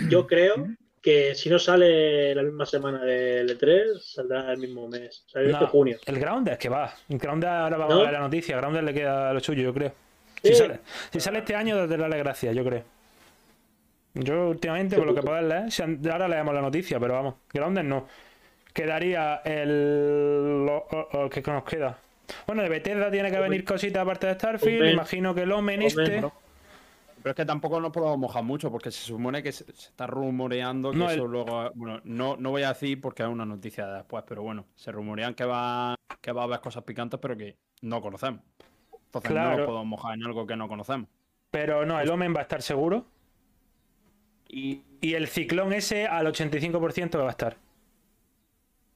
yo 0.09 0.25
creo 0.25 0.67
que 1.03 1.35
si 1.35 1.49
no 1.49 1.59
sale 1.59 2.33
la 2.33 2.41
misma 2.43 2.65
semana 2.65 3.03
del 3.03 3.59
E3, 3.59 3.99
saldrá 3.99 4.51
el 4.53 4.57
mismo 4.57 4.87
mes. 4.87 5.25
Sale 5.27 5.47
No, 5.47 5.53
este 5.57 5.65
junio. 5.67 5.97
El 6.05 6.17
Grounded, 6.17 6.57
que 6.57 6.69
va. 6.69 6.93
El 7.09 7.17
Grounded 7.19 7.47
ahora 7.49 7.77
va 7.77 7.85
a 7.85 7.89
¿No? 7.89 7.99
ver 7.99 8.13
la 8.13 8.19
noticia. 8.21 8.55
Grounded 8.55 8.81
le 8.83 8.93
queda 8.93 9.33
lo 9.33 9.39
suyo, 9.41 9.61
yo 9.63 9.73
creo. 9.73 9.91
Si, 10.41 10.47
Sí. 10.49 10.55
sale, 10.55 10.79
si 11.11 11.19
sale 11.19 11.39
este 11.39 11.55
año, 11.55 11.75
desde 11.77 11.97
darle 11.97 12.17
gracias, 12.19 12.55
yo 12.55 12.63
creo. 12.63 12.83
Yo 14.13 14.49
últimamente, 14.49 14.95
por 14.95 15.05
lo 15.07 15.13
que 15.15 15.21
puedo 15.21 15.41
leer, 15.41 15.63
ahora 16.11 16.27
leemos 16.27 16.53
la 16.53 16.61
noticia, 16.61 16.99
pero 16.99 17.15
vamos, 17.15 17.35
Grounded 17.53 17.83
no. 17.83 18.07
Quedaría 18.73 19.41
el. 19.43 20.65
lo- 20.65 20.77
o- 20.89 21.25
o- 21.25 21.29
¿Qué 21.29 21.41
nos 21.45 21.63
queda? 21.63 21.97
Bueno, 22.47 22.63
de 22.63 22.69
Bethesda 22.69 23.11
tiene 23.11 23.29
que 23.29 23.39
venir 23.39 23.63
cositas 23.65 24.01
aparte 24.01 24.27
de 24.27 24.33
Starfield. 24.35 24.81
Omen. 24.81 24.93
Imagino 24.93 25.35
que 25.35 25.41
el 25.41 25.51
Omen 25.51 25.79
Omen, 25.81 25.87
este. 25.87 26.21
¿no? 26.21 26.33
Pero 27.23 27.31
es 27.31 27.35
que 27.37 27.45
tampoco 27.45 27.79
nos 27.79 27.91
podemos 27.91 28.17
mojar 28.17 28.43
mucho 28.43 28.69
porque 28.69 28.91
se 28.91 29.01
supone 29.05 29.41
que 29.41 29.51
se, 29.51 29.63
se 29.65 29.89
está 29.89 30.05
rumoreando 30.05 30.91
que 30.91 30.97
No, 30.97 31.09
eso 31.09 31.23
el- 31.25 31.31
luego. 31.31 31.71
Bueno, 31.73 32.01
no, 32.03 32.35
no 32.37 32.49
voy 32.51 32.63
a 32.63 32.69
decir 32.69 32.99
porque 33.01 33.23
es 33.23 33.29
una 33.29 33.45
noticia 33.45 33.87
de 33.87 33.93
después, 33.95 34.23
pero 34.27 34.43
bueno, 34.43 34.65
se 34.75 34.91
rumorean 34.91 35.33
que 35.33 35.45
va, 35.45 35.95
que 36.21 36.31
va 36.33 36.41
a 36.41 36.43
haber 36.45 36.59
cosas 36.59 36.83
picantes, 36.83 37.19
pero 37.21 37.35
que 37.37 37.55
no 37.81 38.01
conocemos. 38.01 38.41
Entonces 39.05 39.31
no 39.31 39.49
nos 39.57 39.65
podemos 39.65 39.85
mojar 39.85 40.15
en 40.15 40.23
algo 40.25 40.45
que 40.45 40.55
no 40.57 40.67
conocemos. 40.67 41.07
Pero 41.49 41.85
no, 41.85 41.99
el 41.99 42.09
Omen 42.09 42.33
va 42.35 42.39
a 42.39 42.43
estar 42.43 42.61
seguro. 42.61 43.05
Y 44.49 44.81
Y 45.01 45.13
el 45.15 45.27
ciclón 45.27 45.73
ese 45.73 46.07
al 46.07 46.27
85% 46.27 47.09
que 47.11 47.17
va 47.17 47.27
a 47.27 47.29
estar. 47.31 47.57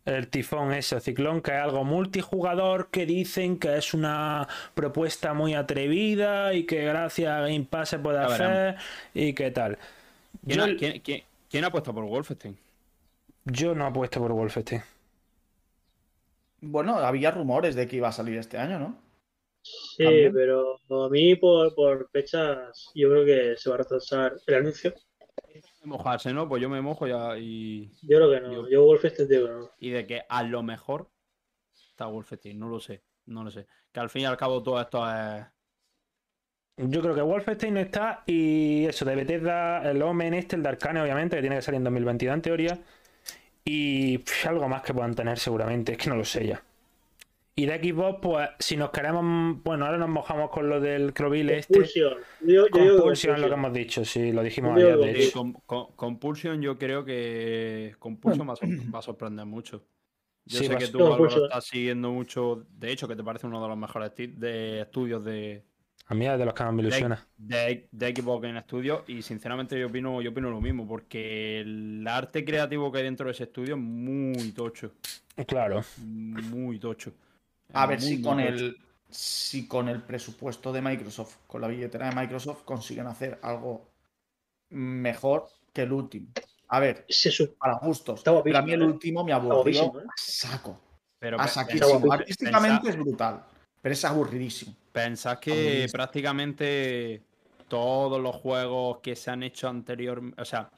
El 0.07 0.29
tifón 0.29 0.71
ese, 0.73 0.95
o 0.95 0.99
ciclón, 1.01 1.41
que 1.41 1.51
es 1.51 1.57
algo 1.57 1.83
multijugador 1.83 2.89
que 2.89 3.05
dicen 3.05 3.59
que 3.59 3.75
es 3.77 3.93
una 3.93 4.47
propuesta 4.73 5.33
muy 5.33 5.53
atrevida 5.53 6.53
y 6.53 6.65
que 6.65 6.85
gracias 6.85 7.29
a 7.29 7.41
Game 7.41 7.67
Pass 7.69 7.89
se 7.89 7.99
puede 7.99 8.19
hacer 8.19 8.75
y 9.13 9.33
qué 9.33 9.51
tal. 9.51 9.77
¿Quién, 10.45 10.57
Yo, 10.59 10.63
ha, 10.63 10.67
quién- 10.77 11.01
quién- 11.01 11.23
quién 11.49 11.65
ha 11.65 11.71
puesto 11.71 11.93
por 11.93 12.05
Wolfenstein? 12.05 12.57
yo 13.49 13.75
no 13.75 13.85
apuesto 13.85 14.19
por 14.19 14.31
Wolfenstein. 14.33 14.81
Bueno, 16.61 16.95
había 16.97 17.31
rumores 17.31 17.75
de 17.75 17.87
que 17.87 17.97
iba 17.97 18.07
a 18.07 18.11
salir 18.11 18.37
este 18.37 18.57
año, 18.57 18.79
¿no? 18.79 18.97
Sí, 19.61 20.03
También. 20.03 20.33
pero 20.33 20.79
a 21.05 21.09
mí 21.09 21.35
por, 21.35 21.75
por 21.75 22.09
fechas 22.11 22.91
yo 22.95 23.09
creo 23.09 23.25
que 23.25 23.55
se 23.57 23.69
va 23.69 23.75
a 23.75 23.79
retrasar 23.79 24.33
el 24.47 24.55
anuncio. 24.55 24.93
Mojarse, 25.87 26.33
¿no? 26.33 26.47
Pues 26.49 26.61
yo 26.61 26.69
me 26.69 26.81
mojo 26.81 27.07
ya 27.07 27.37
y, 27.37 27.91
Yo 28.01 28.17
creo 28.17 28.31
que 28.31 28.41
no. 28.41 28.53
Yo- 28.53 28.69
Yo 28.69 28.83
Wolfenstein 28.85 29.27
digo 29.29 29.45
que 29.47 29.53
no. 29.53 29.71
y 29.79 29.89
de 29.91 30.05
que 30.07 30.23
a 30.27 30.43
lo 30.43 30.63
mejor 30.63 31.09
está 31.73 32.07
Wolfenstein, 32.07 32.59
no 32.59 32.69
lo 32.69 32.79
sé, 32.79 33.03
no 33.25 33.43
lo 33.43 33.51
sé. 33.51 33.67
Que 33.91 33.99
al 33.99 34.09
fin 34.09 34.23
y 34.23 34.25
al 34.25 34.37
cabo 34.37 34.61
todo 34.63 34.79
esto 34.81 35.03
es... 35.09 35.45
Yo 36.77 37.01
creo 37.01 37.15
que 37.15 37.21
Wolfenstein 37.21 37.73
no 37.73 37.79
está 37.79 38.23
y 38.27 38.85
eso, 38.85 39.03
de 39.05 39.15
Bethesda, 39.15 39.89
el 39.89 40.01
Omen 40.01 40.33
este, 40.35 40.55
el 40.55 40.63
de 40.63 40.69
Arcane, 40.69 41.01
obviamente, 41.01 41.35
que 41.35 41.41
tiene 41.41 41.55
que 41.55 41.61
salir 41.63 41.77
en 41.79 41.83
2022 41.85 42.35
en 42.35 42.41
teoría. 42.41 42.79
Y 43.65 44.19
pff, 44.19 44.47
algo 44.47 44.67
más 44.69 44.83
que 44.83 44.93
puedan 44.93 45.15
tener 45.15 45.39
seguramente, 45.39 45.93
es 45.93 45.97
que 45.97 46.09
no 46.09 46.15
lo 46.17 46.25
sé 46.25 46.47
ya. 46.47 46.63
Y 47.59 47.65
de 47.65 47.79
Xbox, 47.79 48.19
pues 48.21 48.49
si 48.59 48.77
nos 48.77 48.91
queremos, 48.91 49.63
bueno, 49.63 49.85
ahora 49.87 49.97
nos 49.97 50.09
mojamos 50.09 50.51
con 50.51 50.69
lo 50.69 50.79
del 50.79 51.11
Crovil 51.11 51.49
este. 51.49 51.73
Compulsion. 51.73 52.13
Yo, 52.41 52.67
Compulsion 52.69 53.33
es 53.35 53.41
lo 53.41 53.47
que 53.47 53.53
hemos 53.55 53.73
dicho, 53.73 54.05
sí, 54.05 54.31
lo 54.31 54.43
dijimos 54.43 54.79
Yo 54.79 54.93
ayer, 54.93 54.97
de 54.99 55.23
hecho. 55.23 55.31
con, 55.39 55.53
con- 55.65 55.91
Compulsion 55.95 56.61
yo 56.61 56.77
creo 56.77 57.03
que 57.03 57.95
Compulsion 57.97 58.47
va 58.47 58.53
a, 58.53 58.55
sor- 58.57 58.69
va 58.93 58.99
a 58.99 59.01
sorprender 59.01 59.45
mucho. 59.47 59.83
Yo 60.45 60.59
Sí, 60.59 60.67
sé 60.67 60.77
que 60.77 60.87
tú, 60.89 61.03
Álvaro, 61.03 61.45
estás 61.45 61.65
siguiendo 61.65 62.11
mucho, 62.11 62.63
de 62.69 62.91
hecho, 62.91 63.07
que 63.07 63.15
te 63.15 63.23
parece 63.23 63.47
uno 63.47 63.59
de 63.59 63.67
los 63.69 63.77
mejores 63.77 64.11
de 64.15 64.81
estudios 64.81 65.25
de, 65.25 65.63
A 66.05 66.13
mí 66.13 66.27
es 66.27 66.37
de 66.37 66.45
los 66.45 66.53
que 66.53 66.63
más 66.63 66.73
me 66.75 66.83
ilusiona. 66.83 67.25
de, 67.37 67.87
de 67.91 68.15
Xbox 68.15 68.45
en 68.49 68.57
estudio 68.57 69.03
y 69.07 69.23
sinceramente 69.23 69.79
yo 69.79 69.87
opino, 69.87 70.21
yo 70.21 70.29
opino 70.29 70.51
lo 70.51 70.61
mismo, 70.61 70.87
porque 70.87 71.61
el 71.61 72.05
arte 72.07 72.45
creativo 72.45 72.91
que 72.91 72.99
hay 72.99 73.05
dentro 73.05 73.25
de 73.25 73.31
ese 73.31 73.45
estudio 73.45 73.73
es 73.73 73.81
muy 73.81 74.51
tocho, 74.51 74.91
Claro. 75.47 75.81
muy 76.05 76.77
tocho. 76.77 77.13
A 77.73 77.85
ver 77.85 78.01
si 78.01 78.21
con 78.21 78.37
tocho. 78.37 78.47
el 78.49 78.77
si 79.09 79.67
con 79.67 79.87
el 79.87 80.01
presupuesto 80.03 80.73
de 80.73 80.81
Microsoft, 80.81 81.37
con 81.47 81.61
la 81.61 81.67
billetera 81.67 82.09
de 82.09 82.15
Microsoft, 82.15 82.63
consiguen 82.63 83.07
hacer 83.07 83.39
algo 83.41 83.89
mejor 84.69 85.47
que 85.73 85.83
el 85.83 85.93
último. 85.93 86.27
A 86.69 86.79
ver, 86.81 87.05
para 87.57 87.75
gustos. 87.75 88.19
Está 88.19 88.31
guapísimo, 88.31 88.43
Pero 88.53 88.57
a 88.57 88.61
mí 88.65 88.73
el 88.73 88.81
¿eh? 88.81 88.85
último 88.85 89.23
me 89.23 89.31
aburrió 89.31 89.83
¿eh? 89.83 90.03
a 90.05 90.13
saco. 90.17 90.79
Pero 91.19 91.39
A 91.39 91.47
saquísimo. 91.47 92.11
Artísticamente 92.11 92.81
Pensa- 92.81 92.89
es 92.89 92.95
brutal, 92.97 93.43
pero 93.81 93.93
es 93.93 94.05
aburridísimo. 94.05 94.75
Pensad 94.91 95.39
que 95.39 95.51
Aburridísimo. 95.51 95.91
prácticamente 95.93 97.21
todos 97.69 98.21
los 98.21 98.35
juegos 98.35 98.99
que 99.01 99.15
se 99.15 99.31
han 99.31 99.43
hecho 99.43 99.69
anterior, 99.69 100.21
o 100.37 100.45
sea, 100.45 100.69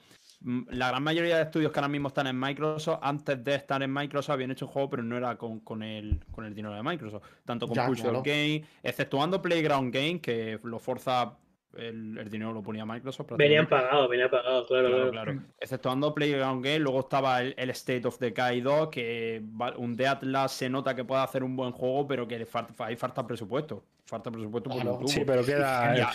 la 0.41 0.88
gran 0.89 1.03
mayoría 1.03 1.36
de 1.38 1.43
estudios 1.43 1.72
que 1.72 1.79
ahora 1.79 1.89
mismo 1.89 2.08
están 2.08 2.27
en 2.27 2.39
Microsoft, 2.39 3.00
antes 3.01 3.43
de 3.43 3.55
estar 3.55 3.84
en 3.84 3.93
Microsoft 3.93 4.34
habían 4.34 4.51
hecho 4.51 4.67
juegos, 4.67 4.89
pero 4.91 5.03
no 5.03 5.17
era 5.17 5.36
con, 5.38 5.60
con 5.60 5.84
el, 5.84 6.19
con 6.31 6.46
el 6.46 6.55
dinero 6.55 6.74
de 6.74 6.81
Microsoft. 6.81 7.24
Tanto 7.43 7.67
con 7.67 7.75
claro. 7.75 8.22
Game, 8.24 8.63
exceptuando 8.81 9.41
Playground 9.41 9.93
Game, 9.93 10.22
que 10.22 10.58
lo 10.63 10.79
forza, 10.79 11.34
el, 11.75 12.17
el 12.17 12.29
dinero 12.29 12.53
lo 12.53 12.62
ponía 12.63 12.86
Microsoft. 12.86 13.34
Venían 13.38 13.67
pagados, 13.67 14.10
venían 14.10 14.29
pagados, 14.29 14.65
claro, 14.67 14.88
Claro, 14.88 15.12
claro. 15.12 15.31
claro. 15.34 15.48
Exceptuando 15.60 16.15
Playground 16.15 16.63
Game, 16.63 16.79
luego 16.79 17.01
estaba 17.01 17.41
el, 17.41 17.53
el 17.58 17.69
State 17.72 18.08
of 18.08 18.17
Decay 18.17 18.62
2, 18.62 18.88
que 18.89 19.43
va- 19.62 19.75
un 19.77 19.96
de 19.98 20.08
Atlas 20.08 20.53
se 20.53 20.69
nota 20.69 20.96
que 20.96 21.03
puede 21.03 21.22
hacer 21.22 21.43
un 21.43 21.55
buen 21.58 21.74
juego, 21.74 22.08
pero 22.08 22.25
que 22.27 22.39
le 22.39 22.46
falta, 22.46 22.86
ahí 22.86 22.96
falta 22.96 23.27
presupuesto. 23.27 23.84
Falta 24.05 24.31
presupuesto 24.31 24.69
por 24.69 24.79
Claro, 24.81 24.93
un 24.96 25.00
tubo. 25.01 25.08
Sí, 25.10 25.24
pero 25.25 25.43
queda. 25.43 26.12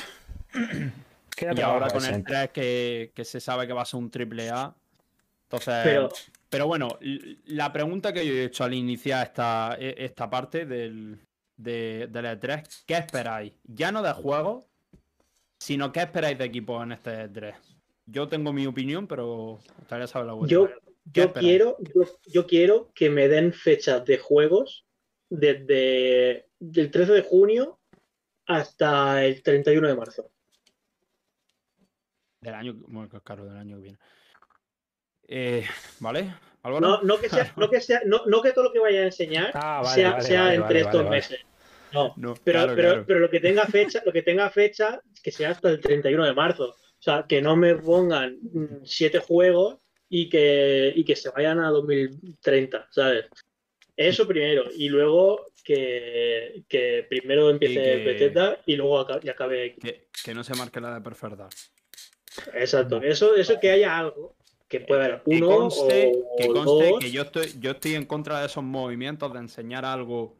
Queda 1.36 1.52
Y 1.56 1.60
ahora 1.60 1.88
con 1.88 1.96
el 2.04 2.08
decente. 2.08 2.32
3 2.32 2.50
que, 2.50 3.12
que 3.14 3.24
se 3.24 3.40
sabe 3.40 3.66
que 3.66 3.72
va 3.72 3.82
a 3.82 3.86
ser 3.86 3.98
un 4.00 4.10
triple 4.10 4.50
A. 4.50 4.74
Entonces. 5.44 5.74
Pero- 5.84 6.08
Pero, 6.48 6.66
bueno, 6.68 6.88
la 7.46 7.72
pregunta 7.72 8.12
que 8.12 8.24
yo 8.24 8.32
he 8.32 8.44
hecho 8.44 8.62
al 8.64 8.74
iniciar 8.74 9.26
esta, 9.26 9.76
e- 9.78 9.96
esta 9.98 10.30
parte 10.30 10.64
del, 10.66 11.18
de, 11.56 12.06
del 12.10 12.24
E3, 12.26 12.84
¿qué 12.86 12.94
esperáis? 12.94 13.52
Ya 13.64 13.90
no 13.90 14.02
de 14.02 14.12
juegos, 14.12 14.64
sino 15.58 15.90
qué 15.92 16.00
esperáis 16.00 16.38
de 16.38 16.44
equipos 16.44 16.80
en 16.84 16.92
este 16.92 17.10
E3. 17.28 17.54
Yo 18.06 18.28
tengo 18.28 18.52
mi 18.52 18.66
opinión, 18.66 19.08
pero 19.08 19.58
gustaría 19.78 20.06
saber 20.06 20.28
la 20.28 20.34
vuestra. 20.34 20.56
Yo, 20.58 20.68
¿Qué 21.12 21.20
yo 21.22 21.32
quiero, 21.32 21.76
yo, 21.94 22.02
yo 22.26 22.46
quiero 22.46 22.90
que 22.94 23.10
me 23.10 23.28
den 23.28 23.52
fechas 23.52 24.04
de 24.04 24.18
juegos 24.18 24.84
desde 25.30 26.46
del 26.60 26.90
13 26.90 27.12
de 27.12 27.22
junio 27.22 27.78
hasta 28.46 29.24
el 29.24 29.42
31 29.42 29.88
de 29.88 29.96
marzo. 29.96 30.30
Del 32.44 32.54
año, 32.54 32.74
bueno, 32.88 33.08
claro, 33.22 33.44
del 33.46 33.56
año 33.56 33.76
que 33.76 33.82
viene. 33.82 33.98
Eh, 35.26 35.64
¿Vale? 36.00 36.34
¿Álvaro? 36.62 36.80
No, 36.86 37.02
no 37.02 37.18
que 37.18 37.28
sea, 37.30 37.52
no 37.56 37.70
que 37.70 37.80
sea, 37.80 38.02
no, 38.04 38.22
no 38.26 38.42
que 38.42 38.52
todo 38.52 38.64
lo 38.64 38.72
que 38.72 38.78
vaya 38.80 39.00
a 39.00 39.04
enseñar 39.06 39.50
Ah, 39.54 39.80
vale, 39.82 39.94
sea, 40.02 40.10
vale, 40.12 40.22
sea 40.24 40.42
vale, 40.42 40.54
entre 40.56 40.66
vale, 40.66 40.80
estos 40.80 40.94
vale, 40.94 41.04
vale. 41.08 41.16
meses. 41.16 41.40
No, 41.92 42.14
No, 42.18 42.34
pero, 42.44 42.58
claro, 42.58 42.74
pero, 42.76 42.88
claro. 42.90 43.04
pero 43.06 43.18
lo 43.20 43.30
que 43.30 43.40
tenga 43.40 43.64
fecha, 43.66 44.02
lo 44.04 44.12
que 44.12 44.22
tenga 44.22 44.50
fecha, 44.50 45.00
que 45.22 45.30
sea 45.32 45.50
hasta 45.50 45.70
el 45.70 45.80
31 45.80 46.24
de 46.26 46.34
marzo. 46.34 46.70
O 46.70 47.02
sea, 47.04 47.24
que 47.28 47.40
no 47.42 47.56
me 47.56 47.74
pongan 47.76 48.38
mm, 48.42 48.84
siete 48.84 49.18
juegos 49.20 49.78
y 50.08 50.28
que, 50.28 50.92
y 50.94 51.04
que 51.04 51.16
se 51.16 51.30
vayan 51.30 51.60
a 51.60 51.70
2030, 51.70 52.88
¿sabes? 52.90 53.26
Eso 53.96 54.26
primero. 54.26 54.64
Y 54.76 54.88
luego 54.88 55.46
que, 55.64 56.64
que 56.68 57.06
primero 57.08 57.48
empiece 57.50 57.74
que- 57.74 58.04
Bethesda 58.04 58.58
y 58.66 58.76
luego 58.76 58.98
aca- 59.00 59.20
y 59.22 59.28
acabe. 59.30 59.76
Que, 59.76 60.08
que 60.24 60.34
no 60.34 60.42
se 60.44 60.54
marque 60.54 60.80
la 60.80 60.94
de 60.94 61.00
Perferdar. 61.00 61.48
Exacto. 62.54 63.00
Eso, 63.02 63.34
eso 63.36 63.58
que 63.60 63.70
haya 63.70 63.98
algo. 63.98 64.34
Que 64.68 64.80
pueda 64.80 65.04
haber 65.04 65.22
que 65.22 65.36
uno 65.36 65.46
conste, 65.48 66.12
o 66.16 66.36
que, 66.36 66.46
conste 66.48 66.90
dos. 66.90 67.00
que 67.00 67.10
yo 67.12 67.22
estoy, 67.22 67.54
yo 67.60 67.72
estoy 67.72 67.94
en 67.94 68.06
contra 68.06 68.40
de 68.40 68.46
esos 68.46 68.64
movimientos 68.64 69.32
de 69.32 69.38
enseñar 69.38 69.84
algo 69.84 70.36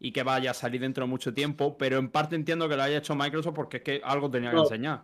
y 0.00 0.10
que 0.10 0.22
vaya 0.22 0.50
a 0.52 0.54
salir 0.54 0.80
dentro 0.80 1.04
de 1.04 1.08
mucho 1.10 1.34
tiempo, 1.34 1.76
pero 1.76 1.98
en 1.98 2.10
parte 2.10 2.34
entiendo 2.34 2.68
que 2.68 2.76
lo 2.76 2.82
haya 2.82 2.98
hecho 2.98 3.14
Microsoft 3.14 3.54
porque 3.54 3.76
es 3.78 3.82
que 3.82 4.00
algo 4.02 4.30
tenía 4.30 4.50
que 4.50 4.56
No. 4.56 4.62
enseñar. 4.62 5.02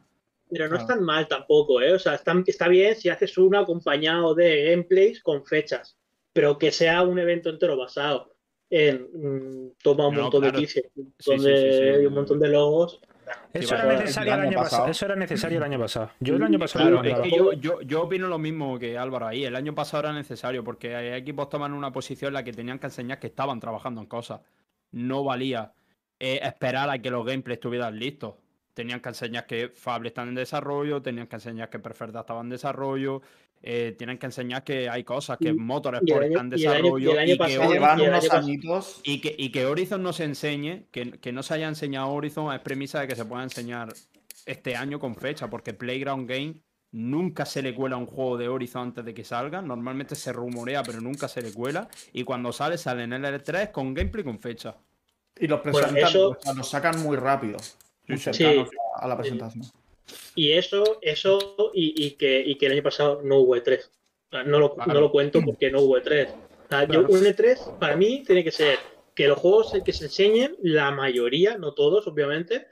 Pero 0.50 0.64
no 0.64 0.70
Claro. 0.70 0.82
es 0.82 0.88
tan 0.88 1.04
mal 1.04 1.28
tampoco, 1.28 1.80
¿eh? 1.82 1.92
O 1.92 1.98
sea, 1.98 2.14
está, 2.14 2.34
está 2.46 2.68
bien 2.68 2.96
si 2.96 3.08
haces 3.10 3.36
uno 3.38 3.58
acompañado 3.58 4.34
de 4.34 4.70
gameplays 4.70 5.22
con 5.22 5.44
fechas, 5.44 5.96
pero 6.32 6.58
que 6.58 6.72
sea 6.72 7.02
un 7.02 7.18
evento 7.18 7.50
entero 7.50 7.76
basado 7.76 8.34
en 8.70 9.08
mm, 9.12 9.72
toma 9.82 10.08
un 10.08 10.14
No, 10.16 10.22
montón 10.22 10.40
claro. 10.40 10.56
de 10.58 10.62
un 10.64 10.68
Sí, 11.18 11.38
sí, 11.38 12.06
un 12.06 12.14
montón 12.14 12.40
de 12.40 12.48
logos. 12.48 13.00
Eso 13.52 13.74
era 13.74 13.86
necesario 13.86 14.34
El 14.34 14.40
año 14.40 14.58
pasado. 14.58 14.86
Eso 14.88 15.06
era 15.06 15.16
necesario 15.16 15.58
el 15.58 15.64
año 15.64 15.78
pasado. 15.78 16.10
Yo 16.20 16.36
el 16.36 16.42
año 16.42 16.58
pasado. 16.58 16.84
Claro, 16.88 17.04
es 17.04 17.20
que 17.20 17.36
yo, 17.36 17.52
yo, 17.52 17.80
yo 17.82 18.02
opino 18.02 18.26
lo 18.28 18.38
mismo 18.38 18.78
que 18.78 18.98
Álvaro 18.98 19.26
ahí. 19.26 19.44
El 19.44 19.56
año 19.56 19.74
pasado 19.74 20.04
era 20.04 20.12
necesario 20.12 20.64
porque 20.64 20.96
hay 20.96 21.08
equipos 21.18 21.48
toman 21.48 21.72
una 21.72 21.92
posición 21.92 22.28
en 22.28 22.34
la 22.34 22.44
que 22.44 22.52
tenían 22.52 22.78
que 22.78 22.86
enseñar 22.86 23.18
que 23.18 23.28
estaban 23.28 23.60
trabajando 23.60 24.00
en 24.00 24.06
cosas. 24.06 24.40
No 24.90 25.24
valía 25.24 25.72
eh, 26.18 26.40
esperar 26.42 26.90
a 26.90 26.98
que 26.98 27.10
los 27.10 27.24
gameplays 27.24 27.58
estuvieran 27.58 27.98
listos. 27.98 28.34
Tenían 28.72 29.00
que 29.00 29.08
enseñar 29.08 29.46
que 29.46 29.68
Fable 29.68 30.08
está 30.08 30.22
en 30.22 30.34
desarrollo, 30.34 31.00
tenían 31.00 31.28
que 31.28 31.36
enseñar 31.36 31.70
que 31.70 31.78
Perfecta 31.78 32.20
estaba 32.20 32.40
en 32.40 32.48
desarrollo, 32.48 33.22
eh, 33.62 33.94
tienen 33.96 34.18
que 34.18 34.26
enseñar 34.26 34.62
que 34.62 34.88
hay 34.90 35.04
cosas, 35.04 35.38
que 35.38 35.48
Y- 35.48 35.52
Motorsport 35.54 36.06
y 36.06 36.12
el 36.12 36.32
está 36.32 36.40
año- 36.40 36.48
en 36.48 37.02
y 37.02 37.04
el 37.12 37.18
año- 37.18 37.36
desarrollo 38.12 38.52
y 39.04 39.20
que 39.20 39.34
y 39.38 39.50
que, 39.50 39.64
Horizon 39.66 40.02
no 40.02 40.12
se 40.12 40.24
enseñe, 40.24 40.84
que, 40.90 41.12
que 41.12 41.32
no 41.32 41.42
se 41.42 41.54
haya 41.54 41.68
enseñado 41.68 42.08
Horizon 42.10 42.52
es 42.54 42.60
premisa 42.60 43.00
de 43.00 43.08
que 43.08 43.16
se 43.16 43.24
pueda 43.24 43.42
enseñar 43.42 43.88
este 44.46 44.76
año 44.76 44.98
con 45.00 45.14
fecha, 45.14 45.48
porque 45.48 45.72
Playground 45.72 46.28
Game 46.28 46.56
nunca 46.92 47.44
se 47.46 47.62
le 47.62 47.74
cuela 47.74 47.96
un 47.96 48.06
juego 48.06 48.36
de 48.36 48.48
Horizon 48.48 48.82
antes 48.88 49.04
de 49.04 49.14
que 49.14 49.24
salga, 49.24 49.62
normalmente 49.62 50.14
se 50.14 50.32
rumorea 50.32 50.82
pero 50.82 51.00
nunca 51.00 51.26
se 51.26 51.40
le 51.42 51.52
cuela, 51.52 51.88
y 52.12 52.22
cuando 52.24 52.52
sale 52.52 52.76
sale 52.76 53.04
en 53.04 53.14
el 53.14 53.24
L3 53.24 53.70
con 53.72 53.94
gameplay 53.94 54.20
y 54.20 54.24
con 54.24 54.38
fecha. 54.38 54.76
Y 55.40 55.46
los 55.48 55.60
presentan, 55.60 55.96
eso- 56.10 56.30
o 56.30 56.38
sea, 56.40 56.52
los 56.52 56.68
sacan 56.68 57.02
muy 57.02 57.16
rápido. 57.16 57.56
Muy 58.06 58.18
Sí, 58.18 58.30
a 58.96 59.08
la 59.08 59.16
presentación. 59.16 59.64
Y 60.34 60.52
eso, 60.52 60.98
eso 61.02 61.70
y, 61.74 62.06
y 62.06 62.10
que, 62.12 62.40
y 62.40 62.56
que 62.56 62.66
el 62.66 62.72
año 62.72 62.82
pasado 62.82 63.20
no 63.22 63.38
hubo 63.38 63.56
E3. 63.56 63.80
O 63.84 63.90
sea, 64.30 64.42
No 64.44 64.58
lo, 64.58 64.74
Claro. 64.74 64.92
no 64.94 65.00
lo 65.00 65.10
cuento 65.10 65.40
porque 65.44 65.70
no 65.70 65.80
hubo 65.80 65.96
E3. 65.98 66.28
O 66.28 66.68
sea, 66.68 66.84
yo- 66.88 67.00
un 67.08 67.24
E3 67.24 67.78
para 67.78 67.96
mí 67.96 68.22
tiene 68.26 68.42
que 68.44 68.50
ser 68.50 68.78
que 69.14 69.28
los 69.28 69.38
juegos 69.38 69.72
que 69.84 69.92
se 69.92 70.04
enseñen, 70.06 70.56
la 70.62 70.90
mayoría, 70.90 71.56
no 71.56 71.72
todos, 71.72 72.06
obviamente, 72.08 72.66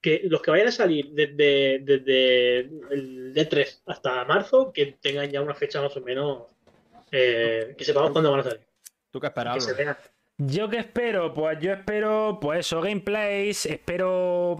que 0.00 0.22
los 0.24 0.40
que 0.42 0.52
vayan 0.52 0.68
a 0.68 0.72
salir 0.72 1.10
desde, 1.10 1.80
desde 1.80 2.58
el 2.90 3.32
E3 3.34 3.80
hasta 3.86 4.24
marzo, 4.24 4.72
que 4.72 4.96
tengan 5.00 5.28
ya 5.30 5.40
una 5.42 5.54
fecha 5.54 5.82
más 5.82 5.96
o 5.96 6.00
menos, 6.00 6.42
eh, 7.10 7.74
que 7.76 7.84
sepamos 7.84 8.12
cuándo 8.12 8.30
van 8.30 8.40
a 8.40 8.44
salir. 8.44 8.60
¿Tú 9.10 9.18
qué 9.18 9.26
esperas? 9.26 9.54
Que 9.54 9.60
se 9.60 9.70
Álvaro? 9.70 9.84
vean. 10.38 10.48
Yo 10.52 10.68
qué 10.70 10.76
espero, 10.78 11.34
pues 11.34 11.58
yo 11.60 11.72
espero, 11.72 12.38
pues 12.40 12.60
eso, 12.60 12.80
gameplays, 12.80 13.66
espero 13.66 14.56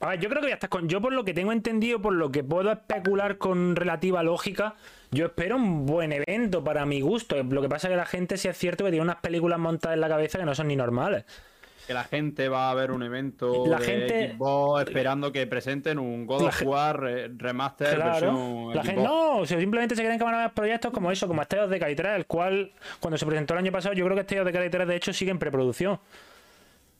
A 0.00 0.08
ver, 0.08 0.20
yo 0.20 0.28
creo 0.30 0.40
que 0.42 0.48
ya 0.48 0.54
estás 0.54 0.70
con. 0.70 0.88
Yo, 0.88 1.00
por 1.00 1.12
lo 1.12 1.24
que 1.24 1.34
tengo 1.34 1.52
entendido, 1.52 2.00
por 2.00 2.14
lo 2.14 2.32
que 2.32 2.42
puedo 2.42 2.72
especular 2.72 3.36
con 3.36 3.76
relativa 3.76 4.22
lógica, 4.22 4.74
yo 5.10 5.26
espero 5.26 5.56
un 5.56 5.84
buen 5.84 6.12
evento 6.12 6.64
para 6.64 6.86
mi 6.86 7.00
gusto. 7.02 7.36
Lo 7.42 7.60
que 7.60 7.68
pasa 7.68 7.88
es 7.88 7.92
que 7.92 7.96
la 7.96 8.06
gente, 8.06 8.36
sí 8.38 8.48
es 8.48 8.56
cierto, 8.56 8.84
que 8.84 8.90
tiene 8.90 9.02
unas 9.04 9.16
películas 9.16 9.58
montadas 9.58 9.94
en 9.96 10.00
la 10.00 10.08
cabeza 10.08 10.38
que 10.38 10.44
no 10.46 10.54
son 10.54 10.68
ni 10.68 10.76
normales. 10.76 11.24
Que 11.86 11.94
la 11.94 12.04
gente 12.04 12.48
va 12.48 12.70
a 12.70 12.74
ver 12.74 12.92
un 12.92 13.02
evento 13.02 13.66
La 13.66 13.78
de 13.78 13.84
gente- 13.84 14.32
Xbox 14.34 14.82
esperando 14.86 15.32
que 15.32 15.46
presenten 15.46 15.98
un 15.98 16.24
God 16.24 16.42
of 16.44 16.62
War 16.62 17.04
eh, 17.08 17.28
remaster 17.36 17.96
Claro. 17.96 18.10
versión 18.12 18.74
La 18.76 18.84
gente 18.84 19.02
no, 19.02 19.38
o 19.38 19.46
sea, 19.46 19.58
simplemente 19.58 19.96
se 19.96 20.02
creen 20.04 20.16
que 20.16 20.24
van 20.24 20.34
a 20.34 20.38
haber 20.44 20.54
proyectos 20.54 20.92
como 20.92 21.10
eso, 21.10 21.26
como 21.26 21.42
State 21.42 21.64
of 21.64 21.70
Decay 21.70 21.96
3, 21.96 22.16
el 22.16 22.26
cual, 22.26 22.70
cuando 23.00 23.18
se 23.18 23.26
presentó 23.26 23.54
el 23.54 23.58
año 23.58 23.72
pasado, 23.72 23.94
yo 23.94 24.04
creo 24.04 24.14
que 24.14 24.20
State 24.20 24.40
of 24.40 24.46
Decay 24.46 24.70
3 24.70 24.86
de 24.86 24.96
hecho 24.96 25.12
sigue 25.12 25.32
en 25.32 25.38
preproducción. 25.40 25.98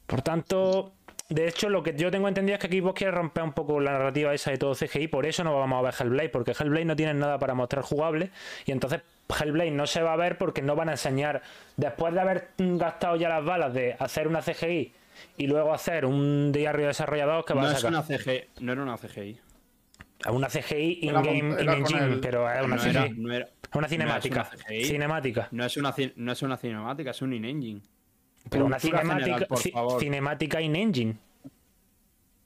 Por 0.06 0.22
tanto, 0.22 0.92
de 1.30 1.48
hecho, 1.48 1.68
lo 1.70 1.82
que 1.82 1.94
yo 1.96 2.10
tengo 2.10 2.28
entendido 2.28 2.58
es 2.58 2.60
que 2.68 2.68
Xbox 2.80 2.98
quiere 2.98 3.12
romper 3.12 3.42
un 3.44 3.52
poco 3.52 3.80
la 3.80 3.92
narrativa 3.92 4.34
esa 4.34 4.50
de 4.50 4.58
todo 4.58 4.74
CGI, 4.74 5.08
por 5.08 5.24
eso 5.26 5.42
no 5.44 5.56
vamos 5.58 5.78
a 5.78 5.82
ver 5.82 5.94
Hellblade, 5.98 6.28
porque 6.28 6.52
Hellblade 6.52 6.84
no 6.84 6.96
tiene 6.96 7.14
nada 7.14 7.38
para 7.38 7.54
mostrar 7.54 7.82
jugable, 7.82 8.30
y 8.66 8.72
entonces 8.72 9.00
Hellblade 9.40 9.70
no 9.70 9.86
se 9.86 10.02
va 10.02 10.12
a 10.12 10.16
ver 10.16 10.36
porque 10.38 10.60
no 10.60 10.76
van 10.76 10.88
a 10.88 10.92
enseñar, 10.92 11.40
después 11.76 12.12
de 12.14 12.20
haber 12.20 12.48
gastado 12.58 13.16
ya 13.16 13.28
las 13.28 13.44
balas 13.44 13.72
de 13.72 13.96
hacer 13.98 14.28
una 14.28 14.42
CGI 14.42 14.92
y 15.36 15.46
luego 15.46 15.72
hacer 15.72 16.04
un 16.04 16.50
diario 16.52 16.86
desarrollador 16.88 17.44
que 17.44 17.54
va 17.54 17.62
No 17.62 17.68
a 17.68 17.72
es 17.72 17.80
sacar 17.80 17.92
una 17.92 18.02
CGI, 18.02 18.40
no 18.60 18.72
era 18.72 18.82
una 18.82 18.96
CGI. 18.98 19.38
una 20.30 20.48
CGI 20.48 20.98
in-game, 21.02 21.62
in-engine, 21.62 22.04
el- 22.04 22.20
pero 22.20 22.50
es 22.50 22.62
una 22.64 22.76
No 22.76 22.82
CGI. 22.82 22.90
era, 22.90 23.08
no 23.16 23.32
era- 23.32 23.48
Una 23.72 23.86
cinemática. 23.88 24.48
una 24.52 24.64
CGI. 24.64 24.84
cinemática. 24.84 25.48
no 25.52 25.64
es 25.64 25.76
una, 25.76 25.94
no 26.16 26.32
es 26.32 26.42
una 26.42 26.56
cinemática, 26.56 27.10
es 27.12 27.22
un 27.22 27.32
in-engine. 27.34 27.80
Pero 28.48 28.64
una 28.66 28.78
cinemática, 28.78 29.18
general, 29.20 29.46
por 29.46 29.58
ci- 29.58 29.72
favor. 29.72 30.00
cinemática 30.00 30.60
in 30.60 30.76
engine. 30.76 31.16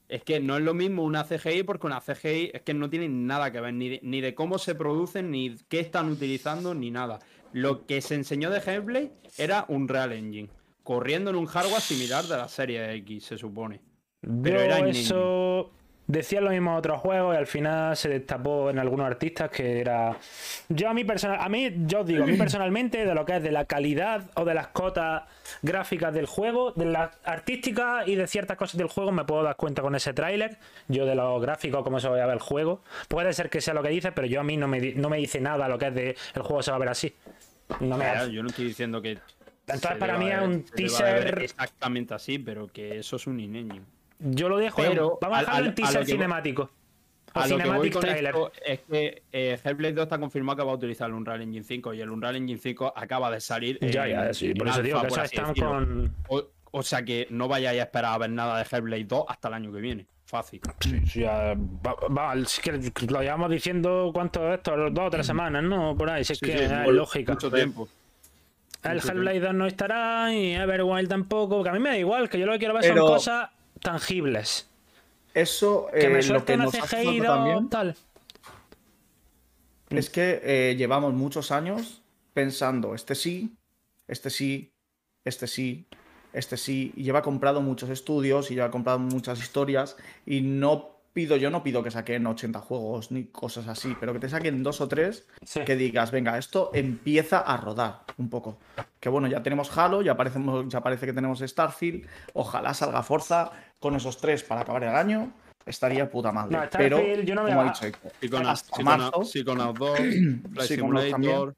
Es 0.07 0.23
que 0.23 0.39
no 0.39 0.55
es 0.57 0.63
lo 0.63 0.73
mismo 0.75 1.03
una 1.03 1.23
CGI 1.23 1.63
porque 1.63 1.87
una 1.87 1.99
CGI 1.99 2.51
es 2.53 2.61
que 2.61 2.73
no 2.75 2.89
tiene 2.89 3.09
nada 3.09 3.51
que 3.51 3.59
ver 3.59 3.73
ni 3.73 3.89
de, 3.89 3.99
ni 4.03 4.21
de 4.21 4.35
cómo 4.35 4.59
se 4.59 4.75
producen, 4.75 5.31
ni 5.31 5.55
qué 5.67 5.79
están 5.79 6.09
utilizando, 6.09 6.75
ni 6.75 6.91
nada. 6.91 7.19
Lo 7.53 7.85
que 7.87 8.01
se 8.01 8.13
enseñó 8.15 8.51
de 8.51 8.59
Hellblade 8.59 9.11
era 9.37 9.65
un 9.67 9.87
Real 9.87 10.11
Engine, 10.13 10.49
corriendo 10.83 11.31
en 11.31 11.37
un 11.37 11.47
hardware 11.47 11.81
similar 11.81 12.25
de 12.25 12.37
la 12.37 12.47
serie 12.47 12.93
X, 12.97 13.23
se 13.25 13.37
supone. 13.37 13.81
Pero 14.21 14.59
Yo 14.59 14.63
era 14.65 14.79
in 14.79 14.87
eso 14.87 15.71
decía 16.07 16.39
lo 16.41 16.49
mismo 16.51 16.71
en 16.71 16.77
otros 16.77 16.99
juegos 17.01 17.35
y 17.35 17.37
al 17.37 17.47
final 17.47 17.95
se 17.97 18.09
destapó 18.09 18.69
en 18.69 18.79
algunos 18.79 19.05
artistas 19.07 19.49
que 19.49 19.79
era. 19.79 20.17
Yo 20.69 20.89
a 20.89 20.93
mí 20.93 21.03
personal, 21.03 21.39
a 21.41 21.49
mí, 21.49 21.73
yo 21.85 22.01
os 22.01 22.07
digo, 22.07 22.23
a 22.23 22.27
mí 22.27 22.37
personalmente, 22.37 23.05
de 23.05 23.15
lo 23.15 23.25
que 23.25 23.37
es 23.37 23.43
de 23.43 23.51
la 23.51 23.65
calidad 23.65 24.23
o 24.35 24.45
de 24.45 24.53
las 24.53 24.67
cotas 24.67 25.23
gráficas 25.61 26.13
del 26.13 26.25
juego, 26.25 26.71
de 26.73 26.85
las 26.85 27.11
artísticas 27.23 28.07
y 28.07 28.15
de 28.15 28.27
ciertas 28.27 28.57
cosas 28.57 28.77
del 28.77 28.87
juego, 28.87 29.11
me 29.11 29.25
puedo 29.25 29.43
dar 29.43 29.55
cuenta 29.55 29.81
con 29.81 29.95
ese 29.95 30.13
tráiler. 30.13 30.57
Yo 30.87 31.05
de 31.05 31.15
los 31.15 31.41
gráficos, 31.41 31.83
cómo 31.83 31.99
se 31.99 32.07
va 32.07 32.21
a 32.21 32.25
ver 32.25 32.33
el 32.35 32.39
juego. 32.41 32.81
Puede 33.07 33.33
ser 33.33 33.49
que 33.49 33.61
sea 33.61 33.73
lo 33.73 33.81
que 33.83 33.89
dice, 33.89 34.11
pero 34.11 34.27
yo 34.27 34.39
a 34.41 34.43
mí 34.43 34.57
no 34.57 34.67
me, 34.67 34.79
no 34.93 35.09
me 35.09 35.17
dice 35.17 35.39
nada 35.41 35.67
lo 35.67 35.77
que 35.77 35.87
es 35.87 35.95
de 35.95 36.15
el 36.35 36.41
juego 36.41 36.61
se 36.61 36.71
va 36.71 36.77
a 36.77 36.79
ver 36.79 36.89
así. 36.89 37.13
No 37.79 37.97
me 37.97 38.05
Claro, 38.05 38.27
yo 38.27 38.43
no 38.43 38.49
estoy 38.49 38.65
diciendo 38.65 39.01
que. 39.01 39.17
Entonces, 39.67 39.97
para 39.97 40.19
mí 40.19 40.29
es 40.29 40.39
un 40.39 40.63
teaser- 40.65 41.41
Exactamente 41.41 42.13
así, 42.13 42.37
pero 42.37 42.67
que 42.67 42.99
eso 42.99 43.15
es 43.15 43.25
un 43.25 43.39
in-engine. 43.39 43.83
Yo 44.19 44.49
lo 44.49 44.57
dejo. 44.57 44.81
en- 44.83 44.89
Pero 44.91 45.17
vamos 45.21 45.37
a 45.37 45.39
a- 45.39 45.41
dejarlo 45.43 45.63
a- 45.63 45.67
en 45.67 45.71
a 45.71 45.75
teaser 45.75 46.05
cinemático. 46.05 46.69
A 47.33 47.47
lo 47.47 47.57
que 47.57 47.63
voy 47.63 47.89
cinematic 47.89 47.93
con 47.93 48.01
trailer. 48.01 48.25
esto 48.33 48.51
es 48.65 48.79
que 48.89 49.23
eh, 49.33 49.59
Hellblade 49.61 49.93
2 49.93 50.03
está 50.03 50.17
confirmado 50.17 50.55
que 50.57 50.63
va 50.63 50.71
a 50.71 50.75
utilizar 50.75 51.09
el 51.09 51.15
Unreal 51.15 51.41
Engine 51.41 51.65
5 51.65 51.93
y 51.93 51.99
el 51.99 52.09
Unreal 52.09 52.37
Engine 52.37 52.57
5 52.59 52.93
acaba 52.95 53.29
de 53.29 53.41
salir. 53.41 53.77
Ya, 53.81 54.05
en- 54.07 54.11
ya, 54.11 54.33
sí. 54.33 54.53
Por 54.53 54.69
eso 54.69 54.81
digo 54.81 55.01
que 55.01 55.07
están 55.21 55.53
con. 55.53 56.15
O, 56.29 56.43
o 56.71 56.83
sea 56.83 57.03
que 57.03 57.27
no 57.31 57.49
vayáis 57.49 57.79
a 57.81 57.83
esperar 57.83 58.13
a 58.13 58.17
ver 58.19 58.29
nada 58.29 58.57
de 58.57 58.65
Hellblade 58.71 59.03
2 59.03 59.25
hasta 59.27 59.49
el 59.49 59.53
año 59.53 59.71
que 59.73 59.79
viene. 59.81 60.05
Fácil. 60.27 60.59
Sí, 60.79 60.99
sí, 61.05 61.19
ya, 61.21 61.55
va, 61.85 61.95
va, 62.07 62.33
es 62.35 62.59
que 62.59 62.71
lo 63.07 63.21
llevamos 63.21 63.49
diciendo 63.51 64.09
cuánto 64.13 64.47
es 64.49 64.57
esto, 64.57 64.89
dos 64.89 65.07
o 65.07 65.09
tres 65.11 65.25
semanas, 65.27 65.61
¿no? 65.61 65.95
Por 65.95 66.09
ahí, 66.09 66.23
si 66.23 66.33
es 66.33 66.39
Sí, 66.39 66.45
que 66.47 66.57
sí, 66.57 66.63
es 66.63 66.87
lógica. 66.87 67.33
Mucho 67.33 67.51
tiempo. 67.51 67.87
El 68.83 68.99
Hellblade 68.99 69.39
2 69.39 69.53
no 69.53 69.65
estará 69.67 70.33
y 70.33 70.53
Everwild 70.53 71.09
tampoco, 71.09 71.61
que 71.63 71.69
a 71.69 71.73
mí 71.73 71.79
me 71.79 71.89
da 71.89 71.97
igual, 71.97 72.29
que 72.29 72.39
yo 72.39 72.45
lo 72.45 72.53
que 72.53 72.59
quiero 72.59 72.73
ver 72.73 72.83
Pero- 72.83 73.01
son 73.05 73.07
cosas 73.15 73.49
tangibles. 73.85 74.67
Eso 75.33 75.87
Que 75.93 76.07
eh, 76.07 76.09
me 76.09 76.23
lo 76.23 76.43
que 76.43 76.57
nos 76.57 76.73
CGI 76.73 77.21
también 77.21 77.69
tal. 77.69 77.95
es 79.89 80.09
que 80.09 80.41
eh, 80.43 80.75
llevamos 80.75 81.13
muchos 81.13 81.51
años 81.51 82.01
pensando, 82.33 82.95
este 82.95 83.15
sí, 83.15 83.55
este 84.07 84.29
sí, 84.29 84.73
este 85.23 85.47
sí, 85.47 85.85
este 86.33 86.57
sí, 86.57 86.93
y 86.95 87.03
lleva 87.03 87.21
comprado 87.21 87.61
muchos 87.61 87.89
estudios 87.89 88.49
y 88.49 88.55
lleva 88.55 88.71
comprado 88.71 88.99
muchas 88.99 89.39
historias 89.39 89.95
y 90.25 90.41
no 90.41 90.94
pido, 91.15 91.37
yo 91.37 91.49
no 91.49 91.63
pido 91.63 91.81
que 91.81 91.89
saquen 91.91 92.27
80 92.27 92.59
juegos 92.59 93.09
ni 93.09 93.23
cosas 93.27 93.67
así, 93.69 93.95
pero 93.99 94.11
que 94.11 94.19
te 94.19 94.27
saquen 94.29 94.61
dos 94.63 94.81
o 94.81 94.87
tres 94.89 95.25
Sí. 95.45 95.61
que 95.65 95.77
digas, 95.77 96.11
venga, 96.11 96.37
esto 96.37 96.71
empieza 96.73 97.39
a 97.39 97.55
rodar 97.55 98.01
un 98.17 98.29
poco. 98.29 98.57
Que 98.99 99.07
bueno, 99.07 99.27
ya 99.27 99.41
tenemos 99.41 99.75
Halo, 99.77 100.01
ya, 100.01 100.17
parecemos, 100.17 100.65
ya 100.67 100.81
parece 100.81 101.05
que 101.05 101.13
tenemos 101.13 101.39
Starfield, 101.39 102.05
ojalá 102.33 102.73
salga 102.73 103.01
Forza 103.01 103.49
con 103.79 103.95
esos 103.95 104.17
tres 104.17 104.43
para 104.43 104.61
acabar 104.61 104.83
el 104.83 104.89
año, 104.95 105.31
estaría 105.65 106.09
puta 106.11 106.33
madre. 106.33 106.57
No, 106.57 106.63
pero, 106.77 106.97
Starfield 106.97 107.25
yo 107.25 107.33
no 107.35 107.43
me 107.43 107.49
como 107.51 107.63
va- 107.65 107.73
dicho 108.21 108.37
hasta 108.49 108.83
marzo. 108.83 109.23
Psychonauts 109.23 109.79
2, 109.79 109.99
Flight 110.53 110.69
Sí, 110.69 110.77
con 110.77 110.93
los 110.93 111.03
Simulator. 111.05 111.55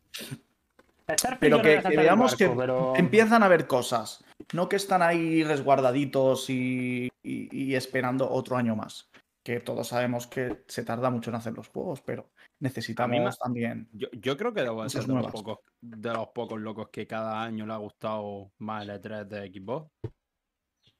Pero 1.39 1.61
que, 1.61 1.81
veamos 1.95 2.31
barco, 2.37 2.53
que 2.53 2.59
pero- 2.59 2.93
empiezan 2.95 3.41
a 3.41 3.47
ver 3.47 3.65
cosas, 3.65 4.23
no 4.53 4.69
que 4.69 4.75
están 4.75 5.01
ahí 5.01 5.43
resguardaditos 5.43 6.49
y, 6.51 7.09
y- 7.23 7.49
y 7.51 7.75
esperando 7.75 8.29
otro 8.29 8.55
año 8.57 8.75
más. 8.75 9.09
Que 9.47 9.61
todos 9.61 9.87
sabemos 9.87 10.27
que 10.27 10.65
se 10.67 10.83
tarda 10.83 11.09
mucho 11.09 11.29
en 11.29 11.37
hacer 11.37 11.53
los 11.53 11.69
juegos, 11.69 12.01
pero 12.01 12.31
necesitamos 12.59 13.17
ma- 13.23 13.31
también. 13.31 13.87
Yo, 13.93 14.09
yo 14.11 14.35
creo 14.35 14.53
que 14.53 14.61
debo 14.61 14.83
de 14.83 14.89
ser 14.89 15.05
de 15.05 15.13
los, 15.13 15.31
pocos, 15.31 15.59
de 15.79 16.11
los 16.11 16.27
pocos 16.35 16.59
locos 16.59 16.89
que 16.89 17.07
cada 17.07 17.41
año 17.41 17.65
le 17.65 17.71
ha 17.71 17.77
gustado 17.77 18.51
más 18.57 18.83
el 18.83 18.89
E3 18.89 19.25
de 19.25 19.47
Xbox. 19.47 19.89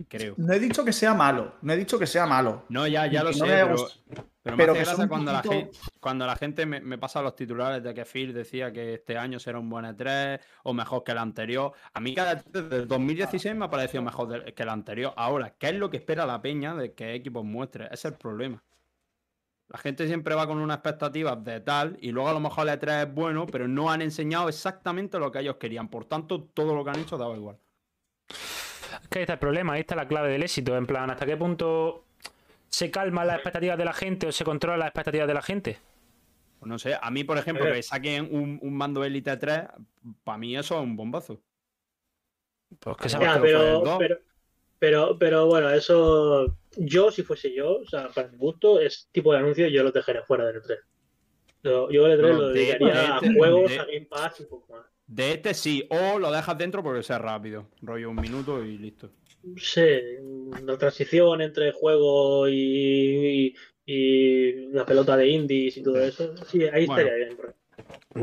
Creo. 0.07 0.35
No 0.37 0.53
he 0.53 0.59
dicho 0.59 0.85
que 0.85 0.93
sea 0.93 1.13
malo, 1.13 1.55
no 1.61 1.73
he 1.73 1.77
dicho 1.77 1.97
que 1.97 2.05
sea 2.05 2.25
malo. 2.25 2.65
No, 2.69 2.85
ya, 2.87 3.07
ya 3.07 3.23
lo 3.23 3.33
sé, 3.33 3.65
pero, 4.55 4.73
me 4.73 4.79
hace 4.79 4.85
gracia 4.85 5.07
cuando, 5.09 5.31
la 5.33 5.43
gente, 5.43 5.71
cuando 5.99 6.25
la 6.25 6.35
gente 6.35 6.65
me, 6.65 6.79
me 6.79 6.97
pasa 6.97 7.21
los 7.21 7.35
titulares 7.35 7.83
de 7.83 7.93
que 7.93 8.05
Phil 8.05 8.33
decía 8.33 8.71
que 8.71 8.93
este 8.93 9.17
año 9.17 9.39
será 9.39 9.59
un 9.59 9.69
buen 9.69 9.83
E3 9.83 10.39
o 10.63 10.73
mejor 10.73 11.03
que 11.03 11.11
el 11.11 11.17
anterior. 11.17 11.73
A 11.93 11.99
mí 11.99 12.15
cada 12.15 12.37
E3 12.37 12.43
desde 12.51 12.75
el 12.77 12.87
2016 12.87 13.55
me 13.55 13.65
ha 13.65 13.69
parecido 13.69 14.03
mejor 14.03 14.53
que 14.53 14.63
el 14.63 14.69
anterior. 14.69 15.13
Ahora, 15.17 15.55
¿qué 15.57 15.69
es 15.69 15.75
lo 15.75 15.89
que 15.89 15.97
espera 15.97 16.25
la 16.25 16.41
peña 16.41 16.75
de 16.75 16.93
que 16.93 17.21
Xbox 17.21 17.45
muestre? 17.45 17.85
Ese 17.85 17.95
es 17.95 18.05
el 18.05 18.13
problema. 18.13 18.63
La 19.67 19.79
gente 19.79 20.07
siempre 20.07 20.33
va 20.33 20.47
con 20.47 20.59
unas 20.59 20.77
expectativas 20.77 21.43
de 21.43 21.59
tal 21.59 21.97
y 21.99 22.11
luego 22.11 22.29
a 22.29 22.33
lo 22.33 22.39
mejor 22.39 22.69
el 22.69 22.79
E3 22.79 23.07
es 23.07 23.13
bueno, 23.13 23.47
pero 23.47 23.67
no 23.67 23.91
han 23.91 24.01
enseñado 24.01 24.47
exactamente 24.47 25.19
lo 25.19 25.29
que 25.29 25.39
ellos 25.39 25.57
querían. 25.57 25.89
Por 25.89 26.05
tanto, 26.05 26.43
todo 26.43 26.73
lo 26.73 26.85
que 26.85 26.91
han 26.91 26.99
hecho 26.99 27.17
daba 27.17 27.35
igual. 27.35 27.57
Es 29.01 29.07
que 29.09 29.19
ahí 29.19 29.23
está 29.23 29.33
el 29.33 29.39
problema, 29.39 29.73
ahí 29.73 29.81
está 29.81 29.95
la 29.95 30.07
clave 30.07 30.29
del 30.29 30.43
éxito. 30.43 30.75
En 30.77 30.85
plan, 30.85 31.09
¿hasta 31.09 31.25
qué 31.25 31.37
punto 31.37 32.05
se 32.69 32.91
calman 32.91 33.27
las 33.27 33.37
expectativas 33.37 33.77
de 33.77 33.85
la 33.85 33.93
gente 33.93 34.27
o 34.27 34.31
se 34.31 34.43
controlan 34.43 34.79
las 34.79 34.87
expectativas 34.89 35.27
de 35.27 35.33
la 35.33 35.41
gente? 35.41 35.77
Pues 36.59 36.69
no 36.69 36.79
sé, 36.79 36.97
a 36.99 37.11
mí, 37.11 37.23
por 37.23 37.37
ejemplo, 37.37 37.67
Eh. 37.67 37.73
que 37.73 37.83
saquen 37.83 38.27
un, 38.31 38.59
un 38.61 38.75
mando 38.75 39.03
Elite 39.03 39.37
3, 39.37 39.61
para 40.23 40.37
mí 40.37 40.57
eso 40.57 40.75
es 40.75 40.81
un 40.83 40.95
bombazo. 40.95 41.39
Pues 42.79 42.97
que 42.97 43.09
se 43.09 43.19
Ya, 43.19 43.39
pero, 43.41 43.83
pero, 43.97 44.17
pero, 44.79 45.17
pero 45.19 45.45
bueno, 45.47 45.69
eso. 45.69 46.57
Yo, 46.75 47.11
si 47.11 47.23
fuese 47.23 47.53
yo, 47.53 47.77
o 47.77 47.85
sea, 47.85 48.09
para 48.09 48.27
mi 48.27 48.37
gusto, 48.37 48.79
es 48.79 49.07
tipo 49.11 49.31
de 49.33 49.39
anuncio 49.39 49.67
yo 49.67 49.83
lo 49.83 49.91
dejaría 49.91 50.21
fuera 50.23 50.45
del 50.45 50.61
E3. 50.61 50.77
Yo, 51.63 51.89
yo 51.89 52.05
el 52.05 52.19
E3 52.19 52.21
No, 52.21 52.27
lo 52.39 52.47
de- 52.49 52.53
dedicaría 52.59 52.93
de- 52.93 52.99
a 53.07 53.19
de- 53.21 53.33
juegos, 53.33 53.69
de- 53.71 53.79
a 53.79 53.85
Game 53.85 54.05
Pass 54.09 54.39
y 54.39 54.43
un 54.43 54.49
poco 54.49 54.73
más. 54.73 54.85
De 55.07 55.31
este 55.33 55.53
sí, 55.53 55.87
o 55.89 56.19
lo 56.19 56.31
dejas 56.31 56.57
dentro 56.57 56.83
porque 56.83 57.01
sea 57.01 57.17
rápido. 57.17 57.65
Rollo 57.81 58.09
un 58.09 58.17
minuto 58.17 58.63
y 58.63 58.77
listo. 58.77 59.09
Sí, 59.55 59.87
la 60.63 60.77
transición 60.77 61.41
entre 61.41 61.71
juego 61.71 62.49
y, 62.49 62.53
y, 62.55 63.55
y 63.85 64.67
la 64.73 64.85
pelota 64.85 65.15
de 65.15 65.27
indies 65.29 65.77
y 65.77 65.83
todo 65.83 66.01
eso. 66.01 66.35
Sí, 66.47 66.63
ahí 66.63 66.85
Bueno. 66.85 67.01
estaría 67.03 67.25
bien. 67.25 67.37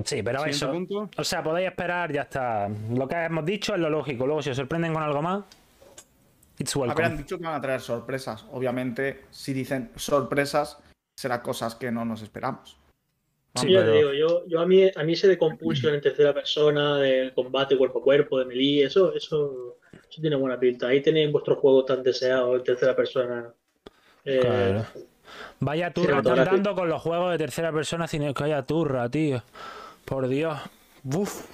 Sí, 0.04 0.22
pero 0.22 0.38
Siguiente 0.40 0.50
eso. 0.50 0.70
punto. 0.72 1.10
O 1.16 1.24
sea, 1.24 1.42
podéis 1.42 1.68
esperar, 1.68 2.12
ya 2.12 2.22
está. 2.22 2.68
Lo 2.68 3.08
que 3.08 3.16
hemos 3.16 3.44
dicho 3.46 3.74
es 3.74 3.80
lo 3.80 3.88
lógico. 3.88 4.26
Luego, 4.26 4.42
si 4.42 4.50
os 4.50 4.56
sorprenden 4.56 4.92
con 4.92 5.02
algo 5.02 5.22
más, 5.22 5.44
it's 6.58 6.74
welcome. 6.76 7.16
dicho 7.16 7.38
que 7.38 7.44
van 7.44 7.54
a 7.54 7.60
traer 7.62 7.80
sorpresas. 7.80 8.44
Obviamente, 8.52 9.22
si 9.30 9.54
dicen 9.54 9.90
sorpresas, 9.96 10.78
será 11.16 11.40
cosas 11.40 11.76
que 11.76 11.90
no 11.90 12.04
nos 12.04 12.20
esperamos. 12.22 12.76
Sí, 13.56 13.68
yo 13.68 13.72
ya 13.74 13.80
pero- 13.80 13.92
te 13.92 13.98
digo, 13.98 14.12
yo, 14.12 14.46
yo 14.46 14.60
a 14.60 14.66
mí 14.66 14.90
a 14.94 15.02
mí 15.04 15.12
ese 15.12 15.28
de 15.28 15.38
compulsión 15.38 15.94
en 15.94 16.00
tercera 16.00 16.34
persona, 16.34 16.98
del 16.98 17.32
combate 17.32 17.76
cuerpo 17.76 18.00
a 18.00 18.02
cuerpo, 18.02 18.38
de 18.38 18.44
melee, 18.46 18.84
eso, 18.84 19.14
eso, 19.14 19.76
eso 19.92 20.20
tiene 20.20 20.36
buena 20.36 20.58
pinta. 20.58 20.88
Ahí 20.88 21.00
tenéis 21.00 21.30
vuestro 21.30 21.56
juego 21.56 21.84
tan 21.84 22.02
deseado 22.02 22.56
en 22.56 22.64
tercera 22.64 22.96
persona. 22.96 23.52
Eh, 24.24 24.40
Claro. 24.40 24.84
Vaya 25.60 25.92
turra 25.92 26.18
están 26.18 26.22
cinematográfico. 26.24 26.56
dando 26.56 26.74
con 26.74 26.88
los 26.88 27.00
juegos 27.02 27.32
de 27.32 27.38
tercera 27.38 27.72
persona 27.72 28.06
cine. 28.08 28.34
Que 28.34 28.42
vaya 28.42 28.62
turra, 28.62 29.08
tío. 29.08 29.42
Por 30.04 30.28
Dios. 30.28 30.58
Uf. 31.04 31.44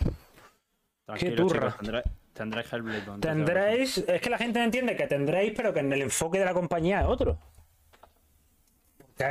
Tranquilo, 1.06 1.36
turra. 1.36 1.60
chicos, 1.70 1.76
tendré- 1.86 2.02
tendréis 2.32 2.68
tercera 2.68 3.20
Tendréis. 3.20 3.98
Es 3.98 4.20
que 4.20 4.30
la 4.30 4.38
gente 4.38 4.58
no 4.58 4.64
entiende 4.64 4.96
que 4.96 5.06
tendréis, 5.06 5.52
pero 5.56 5.72
que 5.72 5.80
en 5.80 5.92
el 5.92 6.02
enfoque 6.02 6.38
de 6.38 6.44
la 6.44 6.54
compañía 6.54 7.00
es 7.02 7.06
otro. 7.08 7.38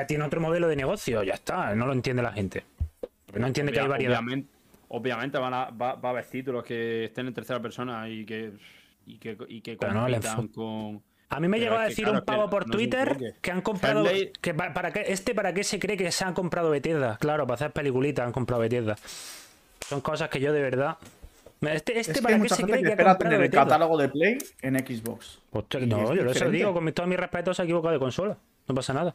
Tiene 0.07 0.23
otro 0.23 0.39
modelo 0.41 0.67
de 0.67 0.75
negocio, 0.75 1.23
ya 1.23 1.33
está, 1.33 1.73
no 1.75 1.85
lo 1.87 1.93
entiende 1.93 2.21
la 2.21 2.31
gente. 2.31 2.63
No 3.33 3.47
entiende 3.47 3.71
que 3.71 3.79
hay 3.79 3.87
variedad. 3.87 4.19
Obviamente, 4.19 4.49
obviamente 4.89 5.37
van 5.37 5.53
a, 5.53 5.65
va, 5.69 5.93
va 5.95 6.09
a 6.09 6.11
haber 6.11 6.25
títulos 6.25 6.63
que 6.63 7.05
estén 7.05 7.27
en 7.27 7.33
tercera 7.33 7.59
persona 7.61 8.07
y 8.09 8.25
que, 8.25 8.51
y 9.05 9.17
que, 9.17 9.37
y 9.47 9.61
que 9.61 9.77
Pero 9.77 9.93
no 9.93 10.07
le 10.07 10.19
compitan 10.19 10.47
con. 10.49 11.01
A 11.31 11.39
mí 11.39 11.47
me 11.47 11.59
llegó 11.59 11.75
a 11.77 11.83
decir 11.85 12.05
claro, 12.05 12.19
un 12.19 12.25
pavo 12.25 12.49
por 12.49 12.65
no 12.67 12.71
Twitter 12.71 13.35
que 13.39 13.51
han 13.51 13.61
comprado. 13.61 14.03
Que 14.41 14.53
pa- 14.55 14.73
para 14.73 14.91
qué, 14.91 15.03
este, 15.07 15.35
¿para 15.35 15.53
qué 15.53 15.63
se 15.63 15.77
cree 15.77 15.95
que 15.95 16.11
se 16.11 16.25
han 16.25 16.33
comprado 16.33 16.71
Bethesda? 16.71 17.17
Claro, 17.19 17.45
para 17.45 17.53
hacer 17.55 17.71
peliculitas 17.71 18.25
han 18.25 18.31
comprado 18.31 18.61
Bethesda. 18.63 18.95
Son 19.87 20.01
cosas 20.01 20.29
que 20.29 20.39
yo 20.39 20.51
de 20.53 20.61
verdad. 20.61 20.97
Este, 21.61 21.99
este 21.99 22.13
es 22.13 22.17
que 22.17 22.21
¿para 22.23 22.39
qué 22.39 22.49
se 22.49 22.63
cree 22.63 22.77
que 22.77 22.81
que 22.83 22.87
ha 22.87 22.91
espera 22.91 23.09
comprado 23.11 23.17
tener 23.31 23.41
el 23.45 23.51
catálogo 23.51 23.97
de 23.97 24.09
Play 24.09 24.37
en 24.61 24.75
Xbox. 24.79 25.39
Hostia, 25.51 25.81
Y 25.81 25.85
no, 25.87 26.15
yo 26.15 26.23
diferente. 26.23 26.57
digo, 26.57 26.73
con 26.73 26.91
todo 26.93 27.05
mi 27.05 27.15
respeto 27.15 27.53
se 27.53 27.61
ha 27.61 27.65
equivocado 27.65 27.93
de 27.93 27.99
consola. 27.99 28.37
No 28.67 28.73
pasa 28.75 28.93
nada. 28.93 29.13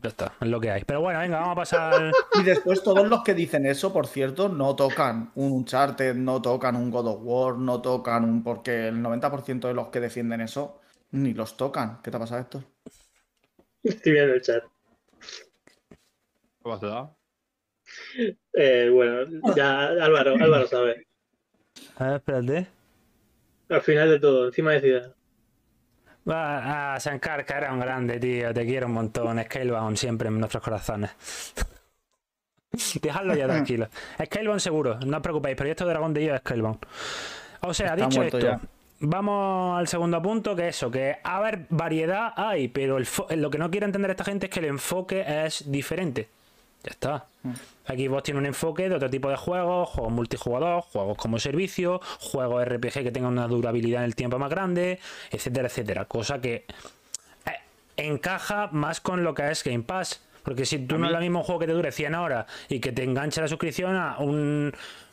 Ya 0.00 0.08
está, 0.08 0.34
es 0.40 0.48
lo 0.48 0.60
que 0.60 0.70
hay. 0.70 0.82
Pero 0.84 1.00
bueno, 1.00 1.20
venga, 1.20 1.40
vamos 1.40 1.52
a 1.52 1.56
pasar. 1.56 2.12
Y 2.40 2.42
después 2.42 2.82
todos 2.82 3.08
los 3.08 3.22
que 3.22 3.34
dicen 3.34 3.66
eso, 3.66 3.92
por 3.92 4.06
cierto, 4.06 4.48
no 4.48 4.74
tocan 4.74 5.30
un 5.34 5.52
Uncharted, 5.52 6.14
no 6.14 6.40
tocan 6.40 6.76
un 6.76 6.90
God 6.90 7.06
of 7.08 7.20
War, 7.22 7.56
no 7.56 7.82
tocan 7.82 8.24
un... 8.24 8.42
Porque 8.42 8.88
el 8.88 9.02
90% 9.02 9.68
de 9.68 9.74
los 9.74 9.88
que 9.88 10.00
defienden 10.00 10.40
eso 10.40 10.80
ni 11.10 11.34
los 11.34 11.56
tocan. 11.56 12.00
¿Qué 12.02 12.10
te 12.10 12.16
ha 12.16 12.20
pasado, 12.20 12.40
Héctor? 12.40 12.64
Estoy 13.82 14.12
viendo 14.12 14.34
el 14.34 14.40
chat. 14.40 14.64
¿Qué 15.90 16.62
pasa? 16.62 17.14
Eh, 18.54 18.88
bueno, 18.92 19.26
ya 19.54 19.88
Álvaro, 19.88 20.34
Álvaro 20.40 20.66
sabe. 20.66 21.06
A 21.96 22.06
ver, 22.06 22.16
espérate. 22.16 22.68
Al 23.68 23.82
final 23.82 24.08
de 24.10 24.20
todo, 24.20 24.46
encima 24.46 24.72
de 24.72 24.80
ciudad. 24.80 25.16
Va 26.28 26.94
a 26.94 26.98
Shankar, 26.98 27.44
que 27.44 27.52
era 27.52 27.72
un 27.72 27.80
grande, 27.80 28.20
tío. 28.20 28.52
Te 28.54 28.64
quiero 28.64 28.86
un 28.86 28.92
montón. 28.92 29.42
Scalebound 29.42 29.96
siempre 29.96 30.28
en 30.28 30.38
nuestros 30.38 30.62
corazones. 30.62 31.10
Dejadlo 33.02 33.34
ya 33.34 33.46
tranquilo. 33.46 33.88
Scalebound 34.24 34.60
seguro, 34.60 34.98
no 35.04 35.16
os 35.16 35.22
preocupéis, 35.22 35.56
Proyecto 35.56 35.84
Dragón 35.86 36.14
de 36.14 36.34
es 36.34 36.40
Scalebound. 36.40 36.78
O 37.60 37.74
sea, 37.74 37.94
Está 37.94 38.06
dicho 38.06 38.22
esto, 38.22 38.38
ya. 38.38 38.60
vamos 39.00 39.78
al 39.78 39.86
segundo 39.88 40.22
punto, 40.22 40.56
que 40.56 40.68
eso, 40.68 40.90
que 40.90 41.16
a 41.22 41.40
ver, 41.40 41.66
variedad 41.68 42.32
hay, 42.36 42.68
pero 42.68 42.96
el 42.98 43.06
lo 43.36 43.50
que 43.50 43.58
no 43.58 43.70
quiere 43.70 43.86
entender 43.86 44.10
esta 44.12 44.24
gente 44.24 44.46
es 44.46 44.52
que 44.52 44.60
el 44.60 44.66
enfoque 44.66 45.24
es 45.26 45.70
diferente. 45.70 46.28
Ya 46.82 46.90
está. 46.90 47.26
Xbox 47.86 48.22
tiene 48.22 48.40
un 48.40 48.46
enfoque 48.46 48.88
de 48.88 48.94
otro 48.94 49.10
tipo 49.10 49.28
de 49.28 49.36
juegos, 49.36 49.88
juegos 49.88 50.12
multijugador, 50.12 50.82
juegos 50.82 51.16
como 51.16 51.38
servicio, 51.38 52.00
juegos 52.20 52.64
RPG 52.64 53.02
que 53.02 53.10
tengan 53.10 53.32
una 53.32 53.48
durabilidad 53.48 54.02
en 54.02 54.06
el 54.06 54.14
tiempo 54.14 54.38
más 54.38 54.50
grande, 54.50 54.98
etcétera, 55.30 55.68
etcétera. 55.68 56.04
Cosa 56.04 56.40
que 56.40 56.64
eh, 57.46 57.50
encaja 57.96 58.68
más 58.72 59.00
con 59.00 59.24
lo 59.24 59.34
que 59.34 59.50
es 59.50 59.64
Game 59.64 59.82
Pass. 59.82 60.22
Porque 60.42 60.66
si 60.66 60.78
tú 60.78 60.96
A 60.96 60.98
no 60.98 61.06
es 61.06 61.12
lo 61.12 61.20
mismo 61.20 61.42
juego 61.44 61.60
que 61.60 61.66
te 61.66 61.72
dure 61.72 61.92
100 61.92 62.14
horas 62.16 62.46
y 62.68 62.80
que 62.80 62.90
te 62.90 63.04
enganche 63.04 63.40
la 63.40 63.48
suscripción 63.48 63.96
a 63.96 64.18
un 64.18 64.72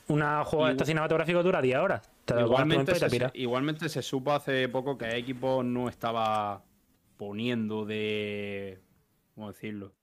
una 0.10 0.44
juego 0.44 0.74
de 0.74 0.86
cinematográficos 0.86 1.44
dura 1.44 1.62
10 1.62 1.78
horas. 1.78 2.10
Te 2.26 2.34
lo 2.34 2.48
comes 2.48 2.52
Igualmente 2.52 2.92
tú 2.94 2.98
y 2.98 3.10
te 3.10 3.20
se, 3.20 3.32
igualmente 3.36 3.90
se 3.90 4.02
supo 4.02 4.34
hace 4.34 4.68
poco 4.70 4.98
que 4.98 5.24
Xbox 5.24 5.66
no 5.66 5.88
estaba 5.88 6.64
poniendo 7.18 7.86
de. 7.86 8.80
¿Cómo 9.36 9.52
decirlo? 9.52 9.94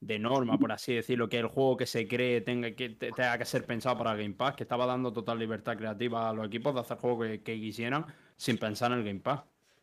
De 0.00 0.18
norma, 0.18 0.56
por 0.58 0.72
así 0.72 0.94
decirlo, 0.94 1.28
que 1.28 1.38
el 1.38 1.46
juego 1.46 1.76
que 1.76 1.84
se 1.84 2.08
cree 2.08 2.40
tenga 2.40 2.70
que, 2.74 2.88
te- 2.88 3.12
tenga 3.12 3.36
que 3.36 3.44
ser 3.44 3.66
pensado 3.66 3.98
para 3.98 4.14
Game 4.16 4.32
Pass, 4.34 4.54
que 4.54 4.62
estaba 4.62 4.86
dando 4.86 5.12
total 5.12 5.38
libertad 5.38 5.76
creativa 5.76 6.30
a 6.30 6.32
los 6.32 6.46
equipos 6.46 6.72
de 6.74 6.80
hacer 6.80 6.96
juegos 6.96 7.26
que, 7.28 7.42
que 7.42 7.60
quisieran 7.60 8.06
sin 8.36 8.56
pensar 8.56 8.92
en 8.92 8.98
el 9.00 9.04
Game 9.04 9.20
Pass. 9.20 9.42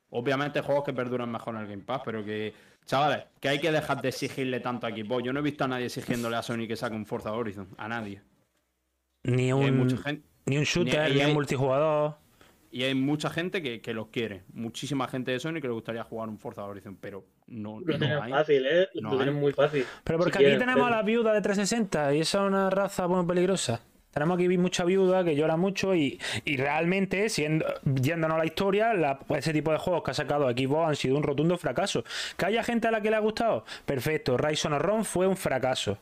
Obviamente 0.10 0.62
juegos 0.62 0.86
que 0.86 0.94
perduran 0.94 1.32
mejor 1.32 1.54
en 1.56 1.62
el 1.62 1.68
Game 1.68 1.84
Pass, 1.84 2.02
pero 2.04 2.26
que, 2.26 2.52
chavales, 2.86 3.26
que 3.40 3.50
hay 3.50 3.60
que 3.60 3.72
dejar 3.72 4.02
de 4.02 4.08
exigirle 4.10 4.60
tanto 4.60 4.88
a 4.88 4.90
Xbox. 4.90 5.24
Yo 5.24 5.34
no 5.34 5.40
he 5.40 5.44
visto 5.44 5.66
a 5.66 5.68
nadie 5.68 5.86
exigiéndole 5.86 6.36
a 6.36 6.42
Sony 6.42 6.66
que 6.68 6.76
saque 6.76 6.96
un 6.96 7.06
Forza 7.06 7.32
Horizon, 7.34 7.68
a 7.78 7.88
nadie. 7.88 8.22
Ni 9.24 9.44
hay 9.52 9.52
un, 9.52 9.78
mucha 9.78 9.98
gente, 9.98 10.26
ni 10.46 10.58
un 10.58 10.64
shooter, 10.64 11.14
ni, 11.14 11.20
hay- 11.22 11.28
un 11.28 11.34
multijugador. 11.36 12.16
y 12.72 12.84
hay 12.84 12.96
mucha 12.96 13.30
gente 13.30 13.62
que, 13.62 13.82
que 13.82 13.94
los 13.94 14.08
quiere. 14.08 14.46
Muchísima 14.54 15.08
gente 15.08 15.32
de 15.32 15.40
Sony 15.40 15.56
que 15.62 15.68
le 15.68 15.74
gustaría 15.74 16.04
jugar 16.04 16.30
un 16.30 16.40
Forza 16.40 16.64
Horizon, 16.64 16.96
pero 17.00 17.26
no, 17.48 17.80
Lo 17.80 17.94
no 17.94 18.00
tienen 18.00 18.18
hay. 18.24 18.32
fácil, 18.32 18.66
¿eh? 18.66 18.88
No 18.96 19.12
lo 19.12 19.18
tienen 19.18 19.36
hay. 19.36 19.42
muy 19.42 19.54
fácil. 19.54 19.86
Pero 20.04 20.18
Si 20.18 20.24
porque 20.24 20.38
aquí 20.38 20.44
quieren, 20.46 20.60
tenemos 20.60 20.88
a 20.88 20.90
la 20.92 21.02
viuda 21.02 21.34
de 21.34 21.42
360 21.42 22.14
y 22.16 22.22
esa 22.22 22.40
es 22.44 22.48
una 22.48 22.70
raza 22.70 23.08
muy 23.08 23.26
peligrosa. 23.26 23.82
Tenemos 24.12 24.36
aquí 24.40 24.58
mucha 24.58 24.84
viuda 24.84 25.24
que 25.24 25.36
llora 25.36 25.58
mucho 25.58 25.94
y, 25.94 26.20
y 26.44 26.58
realmente, 26.58 27.30
siendo, 27.30 27.66
yéndonos 27.84 28.36
a 28.36 28.40
la 28.40 28.46
historia, 28.46 28.94
la- 28.96 29.20
ese 29.30 29.54
tipo 29.54 29.72
de 29.72 29.78
juegos 29.78 30.02
que 30.04 30.12
ha 30.12 30.14
sacado 30.16 30.50
Xbox 30.50 30.88
han 30.90 30.96
sido 30.96 31.18
un 31.18 31.24
rotundo 31.24 31.56
fracaso. 31.58 32.04
¿Que 32.36 32.48
haya 32.48 32.64
gente 32.64 32.88
a 32.88 32.92
la 32.92 33.02
que 33.02 33.12
le 33.12 33.16
ha 33.16 33.20
gustado? 33.20 33.64
Perfecto. 33.86 34.36
Rise 34.38 34.68
of 34.70 35.08
fue 35.08 35.28
un 35.28 35.38
fracaso. 35.38 36.00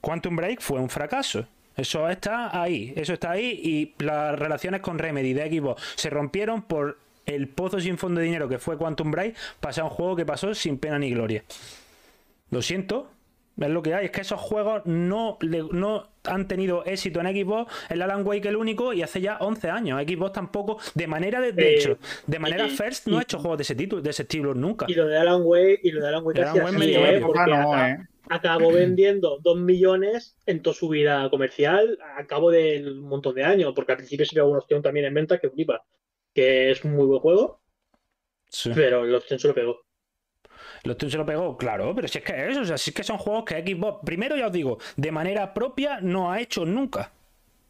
Quantum 0.00 0.36
Break 0.36 0.60
fue 0.60 0.78
un 0.80 0.88
fracaso. 0.88 1.46
Eso 1.76 2.08
está 2.08 2.60
ahí, 2.60 2.92
eso 2.96 3.12
está 3.12 3.32
ahí 3.32 3.60
y 3.62 3.94
las 4.04 4.38
relaciones 4.38 4.80
con 4.80 4.98
Remedy 4.98 5.32
de 5.32 5.48
Xbox 5.50 5.82
se 5.96 6.10
rompieron 6.10 6.62
por 6.62 6.98
el 7.28 7.48
pozo 7.48 7.78
sin 7.80 7.96
fondo 7.98 8.20
de 8.20 8.26
dinero 8.26 8.48
que 8.48 8.58
fue 8.58 8.76
Quantum 8.76 9.10
Break, 9.10 9.36
pasar 9.60 9.84
un 9.84 9.90
juego 9.90 10.16
que 10.16 10.26
pasó 10.26 10.54
sin 10.54 10.78
pena 10.78 10.98
ni 10.98 11.10
gloria. 11.10 11.44
Lo 12.50 12.62
siento, 12.62 13.10
es 13.60 13.68
lo 13.68 13.82
que 13.82 13.94
hay. 13.94 14.06
Es 14.06 14.10
que 14.10 14.20
esos 14.22 14.40
juegos 14.40 14.82
no, 14.86 15.38
no 15.72 16.08
han 16.24 16.48
tenido 16.48 16.84
éxito 16.86 17.20
en 17.20 17.26
Xbox. 17.26 17.72
El 17.90 18.00
Alan 18.02 18.26
Wake 18.26 18.48
el 18.48 18.56
único 18.56 18.92
y 18.92 19.02
hace 19.02 19.20
ya 19.20 19.36
11 19.40 19.68
años. 19.70 20.00
Xbox 20.02 20.32
tampoco, 20.32 20.78
de 20.94 21.06
manera 21.06 21.40
de, 21.40 21.52
de 21.52 21.68
Eh, 21.68 21.74
hecho, 21.76 21.98
de 22.26 22.38
manera 22.38 22.66
y- 22.66 22.70
first, 22.70 23.06
no 23.06 23.16
y- 23.16 23.18
ha 23.18 23.22
hecho 23.22 23.38
juegos 23.38 23.58
de 23.58 23.62
ese, 23.62 23.74
título, 23.74 24.00
de 24.00 24.10
ese 24.10 24.22
estilo 24.22 24.54
nunca. 24.54 24.86
Y 24.88 24.94
lo 24.94 25.06
de 25.06 25.18
Alan 25.18 25.42
Wake, 25.44 25.80
y 25.82 25.90
lo 25.90 26.00
de 26.02 26.08
Alan 26.08 26.24
Wake 26.24 26.38
El 26.38 26.44
Alan 26.44 26.54
casi 26.56 26.64
Wake 26.64 26.76
así, 26.76 26.86
medio 26.86 27.06
¿eh? 27.06 27.20
Porque 27.20 27.50
no, 27.50 27.72
acá- 27.72 27.90
¿eh? 27.90 27.98
acabó 28.30 28.72
vendiendo 28.72 29.38
2 29.42 29.58
millones 29.58 30.36
en 30.46 30.62
toda 30.62 30.74
su 30.74 30.88
vida 30.88 31.28
comercial 31.28 31.98
a 32.16 32.24
cabo 32.26 32.50
del 32.50 32.94
montón 33.00 33.34
de 33.34 33.44
años, 33.44 33.72
porque 33.74 33.92
al 33.92 33.98
principio 33.98 34.24
se 34.24 34.34
pegó 34.34 34.48
una 34.48 34.60
opción 34.60 34.80
también 34.82 35.04
en 35.06 35.14
venta 35.14 35.38
que 35.38 35.50
flipa, 35.50 35.82
que 36.38 36.70
es 36.70 36.84
un 36.84 36.92
muy 36.94 37.06
buen 37.06 37.20
juego, 37.20 37.60
Sí. 38.48 38.70
pero 38.74 39.04
la 39.04 39.18
opción 39.18 39.38
se 39.38 39.48
lo 39.48 39.54
pegó. 39.54 39.80
Los 40.84 40.96
Toons 40.96 41.12
se 41.12 41.18
lo 41.18 41.26
pegó, 41.26 41.56
claro, 41.56 41.92
pero 41.94 42.06
si 42.08 42.18
es 42.18 42.24
que 42.24 42.48
eso, 42.48 42.60
o 42.60 42.64
sea, 42.64 42.78
si 42.78 42.90
es 42.90 42.96
que 42.96 43.02
son 43.02 43.18
juegos 43.18 43.44
que 43.44 43.60
Xbox, 43.60 44.00
primero 44.04 44.36
ya 44.36 44.46
os 44.46 44.52
digo, 44.52 44.78
de 44.96 45.10
manera 45.10 45.52
propia 45.52 46.00
no 46.00 46.30
ha 46.30 46.40
hecho 46.40 46.64
nunca. 46.64 47.12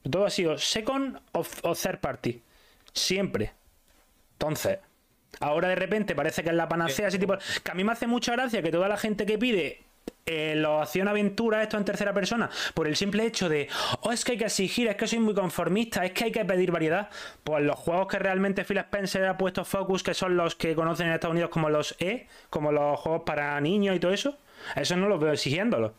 Todo 0.09 0.27
ha 0.27 0.31
sido 0.31 0.59
second 0.59 1.19
o, 1.33 1.45
o 1.63 1.75
third 1.75 2.01
party. 2.01 2.43
Siempre. 2.93 3.53
Entonces, 4.33 4.79
ahora 5.41 5.69
de 5.69 5.75
repente 5.75 6.15
parece 6.15 6.43
que 6.43 6.51
es 6.51 6.55
la 6.55 6.69
panacea, 6.69 7.09
ese 7.09 7.19
tipo. 7.19 7.37
Que 7.65 7.71
a 7.71 7.75
mí 7.75 7.83
me 7.83 7.93
hace 7.93 8.07
mucha 8.07 8.33
gracia 8.33 8.63
que 8.63 8.71
toda 8.71 8.89
la 8.89 8.97
gente 8.97 9.27
que 9.27 9.39
pide 9.39 9.83
eh, 10.27 10.55
los 10.57 10.83
acción 10.83 11.09
aventura, 11.09 11.63
esto 11.63 11.77
en 11.77 11.85
tercera 11.85 12.13
persona, 12.13 12.51
por 12.75 12.87
el 12.87 12.97
simple 12.97 13.25
hecho 13.25 13.49
de, 13.49 13.69
oh, 14.03 14.13
es 14.13 14.25
que 14.25 14.33
hay 14.33 14.39
que 14.39 14.45
exigir, 14.45 14.89
es 14.89 14.97
que 14.97 15.07
soy 15.07 15.19
muy 15.19 15.35
conformista, 15.35 16.05
es 16.05 16.13
que 16.13 16.25
hay 16.25 16.33
que 16.33 16.45
pedir 16.45 16.71
variedad. 16.71 17.09
Pues 17.45 17.65
los 17.65 17.77
juegos 17.77 18.09
que 18.09 18.19
realmente 18.19 18.65
Phil 18.65 18.79
Spencer 18.79 19.25
ha 19.27 19.37
puesto 19.37 19.65
focus, 19.65 20.03
que 20.03 20.15
son 20.15 20.37
los 20.37 20.55
que 20.55 20.75
conocen 20.75 21.09
en 21.09 21.15
Estados 21.15 21.33
Unidos 21.33 21.51
como 21.51 21.71
los 21.71 21.97
E, 21.99 22.27
como 22.51 22.73
los 22.73 23.01
juegos 23.01 23.23
para 23.25 23.61
niños 23.61 23.97
y 23.97 24.01
todo 24.01 24.13
eso, 24.13 24.39
eso 24.77 24.97
no 24.97 25.09
los 25.09 25.21
veo 25.21 25.33
exigiéndolos. 25.33 25.93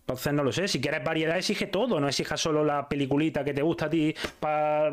Entonces 0.00 0.32
no 0.34 0.44
lo 0.44 0.52
sé, 0.52 0.68
si 0.68 0.80
quieres 0.80 1.02
variedad 1.02 1.36
exige 1.36 1.66
todo, 1.66 1.98
no 1.98 2.08
exija 2.08 2.36
solo 2.36 2.62
la 2.62 2.88
peliculita 2.88 3.42
que 3.42 3.54
te 3.54 3.62
gusta 3.62 3.86
a 3.86 3.90
ti 3.90 4.14
para 4.38 4.92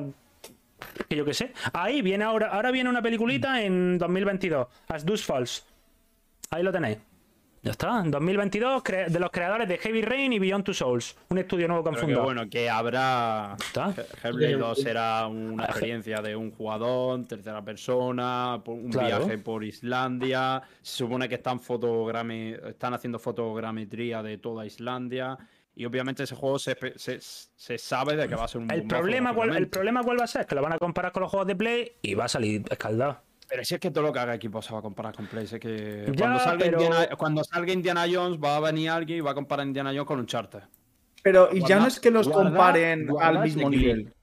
que 1.08 1.16
yo 1.16 1.26
qué 1.26 1.34
sé. 1.34 1.54
Ahí 1.74 2.02
viene 2.02 2.24
ahora, 2.24 2.48
ahora 2.48 2.72
viene 2.72 2.90
una 2.90 3.02
peliculita 3.02 3.62
en 3.62 3.98
2022, 3.98 4.68
As 4.88 5.06
Dust 5.06 5.26
Falls. 5.26 5.66
Ahí 6.50 6.64
lo 6.64 6.72
tenéis. 6.72 6.98
Ya 7.64 7.72
está, 7.72 8.00
en 8.04 8.10
2022 8.10 8.84
cre- 8.84 9.08
de 9.08 9.20
los 9.20 9.30
creadores 9.30 9.68
de 9.70 9.78
Heavy 9.78 10.02
Rain 10.02 10.34
y 10.34 10.40
Beyond 10.40 10.64
Two 10.66 10.74
Souls, 10.74 11.16
un 11.30 11.38
estudio 11.38 11.68
nuevo 11.68 11.84
que 11.84 11.90
han 11.90 11.94
Pero 11.96 12.08
que 12.08 12.14
fundado. 12.14 12.26
bueno, 12.26 12.50
que 12.50 12.68
habrá. 12.68 13.56
¿Está? 13.60 13.94
Hellblade 14.24 14.58
2 14.58 14.82
será 14.82 15.28
una 15.28 15.66
experiencia 15.66 16.22
de 16.24 16.36
un 16.36 16.50
jugador, 16.52 17.24
tercera 17.28 17.62
persona, 17.64 18.60
un 18.66 18.90
Claro. 18.90 19.26
viaje 19.26 19.38
por 19.38 19.64
Islandia. 19.64 20.64
Se 20.82 20.98
supone 20.98 21.30
que 21.30 21.36
están, 21.36 21.60
fotogrami- 21.60 22.58
están 22.68 22.96
haciendo 22.96 23.20
fotogrametría 23.20 24.24
de 24.24 24.40
toda 24.40 24.66
Islandia. 24.66 25.38
Y 25.76 25.86
obviamente 25.86 26.24
ese 26.24 26.36
juego 26.36 26.58
se, 26.58 26.76
se, 26.96 27.20
se 27.22 27.78
sabe 27.78 28.16
de 28.16 28.28
que 28.28 28.36
va 28.36 28.46
a 28.46 28.48
ser 28.48 28.60
un 28.62 28.72
El 28.72 28.84
problema, 28.88 29.36
cuál, 29.36 29.56
el 29.56 29.68
problema 29.68 30.02
cuál 30.04 30.20
va 30.20 30.24
a 30.24 30.28
ser, 30.28 30.48
que 30.48 30.56
lo 30.56 30.64
van 30.64 30.74
a 30.74 30.80
comparar 30.80 31.12
con 31.12 31.22
los 31.22 31.30
juegos 31.30 31.46
de 31.48 31.56
Play 31.56 31.92
y 32.02 32.16
va 32.16 32.26
a 32.26 32.28
salir 32.28 32.64
escaldado. 32.72 33.20
Pero 33.52 33.66
si 33.66 33.74
es 33.74 33.82
que 33.82 33.92
todo 33.92 34.06
lo 34.06 34.14
que 34.14 34.20
haga 34.20 34.34
equipo 34.34 34.62
se 34.62 34.72
va 34.72 34.80
a 34.80 34.82
comparar 34.82 35.14
con 35.14 35.28
Play. 35.28 35.44
Es 35.44 35.60
que 35.60 36.06
Ya, 36.08 36.14
cuando, 36.18 36.40
salga 36.40 36.66
pero- 36.66 36.82
Indiana, 36.82 37.10
cuando 37.18 37.44
salga 37.44 37.74
Indiana 37.74 38.06
Jones 38.10 38.40
va 38.42 38.56
a 38.56 38.60
venir 38.62 38.90
alguien 38.90 39.18
y 39.18 39.22
va 39.22 39.32
a 39.32 39.36
comparar 39.36 39.68
Indiana 39.68 39.90
Jones 39.90 40.06
con 40.06 40.20
un 40.20 40.26
charter. 40.26 40.64
Pero 41.22 41.50
y 41.52 41.60
ya 41.68 41.78
no 41.82 41.88
es 41.88 42.00
que 42.00 42.12
los 42.12 42.30
guarda- 42.30 42.44
comparen 42.50 43.08
guarda 43.08 43.28
al 43.28 43.44
mismo 43.44 43.70
nivel. 43.70 44.14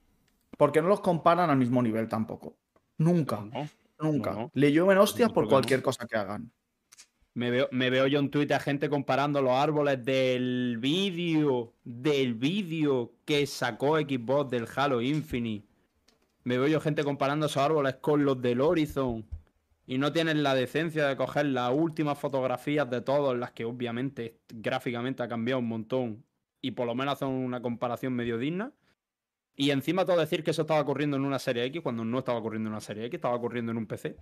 Porque 0.57 0.81
no 0.81 0.89
los 0.89 1.01
comparan 1.03 1.51
al 1.51 1.59
mismo 1.59 1.83
nivel 1.83 2.09
tampoco. 2.09 2.57
Nunca, 2.97 3.45
No, 3.53 3.69
nunca. 4.01 4.33
no. 4.33 4.51
Le 4.55 4.73
llueven 4.73 4.97
hostias 4.97 5.31
por 5.31 5.47
cualquier 5.47 5.83
cosa 5.83 6.07
que 6.07 6.17
hagan. 6.17 6.51
Me 7.35 7.51
veo, 7.51 7.69
me 7.71 7.91
veo 7.91 8.07
yo 8.07 8.19
en 8.21 8.31
Twitter 8.31 8.57
a 8.57 8.61
gente 8.61 8.89
comparando 8.89 9.43
los 9.43 9.53
árboles 9.53 10.03
del 10.07 10.79
vídeo, 10.81 11.75
del 11.85 12.33
vídeo 12.33 13.13
que 13.27 13.47
sacó 13.47 13.99
Xbox 13.99 14.51
del 14.51 14.67
Halo 14.75 15.03
Infinite. 15.03 15.68
Me 16.49 16.57
veo 16.57 16.67
yo 16.67 16.81
gente 16.81 17.05
comparando 17.05 17.45
esos 17.45 17.63
árboles 17.63 17.97
con 17.97 18.25
los 18.25 18.41
del 18.41 18.63
Horizon. 18.63 19.23
y 19.87 19.99
no 19.99 20.13
tienen 20.13 20.43
la 20.43 20.55
decencia 20.55 21.07
de 21.07 21.15
coger 21.15 21.45
las 21.45 21.71
últimas 21.75 22.19
fotografías 22.19 22.89
de 22.89 23.03
todos, 23.03 23.37
las 23.37 23.51
que 23.53 23.67
obviamente 23.67 24.39
gráficamente 24.49 25.23
ha 25.23 25.29
cambiado 25.29 25.59
un 25.59 25.69
montón, 25.69 26.25
y 26.63 26.71
por 26.71 26.87
lo 26.87 26.95
menos 26.95 27.13
hacer 27.13 27.29
una 27.29 27.61
comparación 27.61 28.15
medio 28.15 28.39
digna. 28.39 28.73
Y 29.57 29.73
encima 29.73 30.07
todo 30.07 30.17
decir 30.17 30.43
que 30.43 30.53
eso 30.53 30.63
estaba 30.63 30.81
ocurriendo 30.81 31.19
en 31.19 31.27
una 31.27 31.39
serie 31.39 31.65
X 31.65 31.83
cuando 31.83 32.03
no 32.03 32.19
estaba 32.21 32.39
ocurriendo 32.39 32.69
en 32.69 32.73
una 32.73 32.81
serie 32.81 33.05
X, 33.05 33.19
estaba 33.19 33.35
ocurriendo 33.35 33.73
en 33.73 33.77
un 33.77 33.87
PC. 33.87 34.17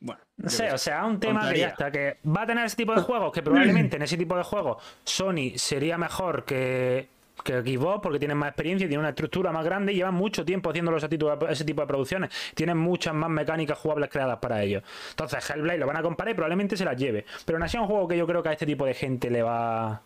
Bueno. 0.00 0.22
No 0.38 0.48
sé, 0.48 0.72
o 0.72 0.78
sea, 0.78 1.04
un 1.04 1.20
tema 1.20 1.50
que 1.50 1.58
ya 1.58 1.68
está, 1.68 1.90
que 1.90 2.18
va 2.26 2.42
a 2.42 2.46
tener 2.46 2.64
ese 2.64 2.76
tipo 2.76 2.94
de 2.94 3.02
juegos, 3.02 3.30
que 3.30 3.42
probablemente 3.42 3.96
en 3.96 4.02
ese 4.02 4.16
tipo 4.16 4.36
de 4.38 4.42
juegos 4.42 4.82
Sony 5.04 5.52
sería 5.56 5.98
mejor 5.98 6.44
que, 6.46 7.08
que 7.42 7.62
Xbox 7.62 8.00
porque 8.02 8.18
tienen 8.18 8.36
más 8.36 8.48
experiencia 8.48 8.86
tienen 8.86 9.00
una 9.00 9.10
estructura 9.10 9.52
más 9.52 9.64
grande 9.64 9.92
y 9.92 9.96
llevan 9.96 10.14
mucho 10.14 10.44
tiempo 10.44 10.70
haciendo 10.70 10.96
ese 10.96 11.08
tipo, 11.08 11.30
de, 11.30 11.86
producciones. 11.86 12.30
Tienen 12.54 12.78
muchas 12.78 13.14
más 13.14 13.30
mecánicas 13.30 13.78
jugables 13.78 14.10
creadas 14.10 14.38
para 14.38 14.62
ellos. 14.62 14.82
Entonces, 15.10 15.50
Hellblade 15.50 15.78
lo 15.78 15.86
van 15.86 15.96
a 15.96 16.02
comparar 16.02 16.32
y 16.32 16.34
probablemente 16.34 16.76
se 16.76 16.84
las 16.84 16.96
lleve. 16.96 17.24
Pero 17.44 17.58
no 17.58 17.64
es 17.64 17.74
un 17.74 17.86
juego 17.86 18.08
que 18.08 18.16
yo 18.16 18.26
creo 18.26 18.42
que 18.42 18.50
a 18.50 18.52
este 18.52 18.66
tipo 18.66 18.86
de 18.86 18.94
gente 18.94 19.30
le 19.30 19.42
va 19.42 20.02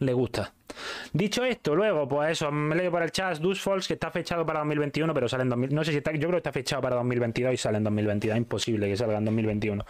le 0.00 0.12
gusta. 0.12 0.52
Dicho 1.12 1.44
esto, 1.44 1.74
luego, 1.74 2.08
pues 2.08 2.32
eso, 2.32 2.52
me 2.52 2.76
leo 2.76 2.90
por 2.90 3.02
el 3.02 3.10
chat 3.10 3.38
Falls 3.56 3.88
que 3.88 3.94
está 3.94 4.10
fechado 4.10 4.44
para 4.44 4.60
2021, 4.60 5.12
pero 5.14 5.28
sale 5.28 5.42
en 5.42 5.48
2000, 5.48 5.74
no 5.74 5.82
sé 5.82 5.92
si 5.92 5.98
está, 5.98 6.12
yo 6.12 6.20
creo 6.20 6.32
que 6.32 6.36
está 6.36 6.52
fechado 6.52 6.82
para 6.82 6.96
2022 6.96 7.54
y 7.54 7.56
sale 7.56 7.78
en 7.78 7.84
2022, 7.84 8.36
imposible 8.36 8.88
que 8.88 8.96
salga 8.96 9.18
en 9.18 9.24
2021. 9.24 9.84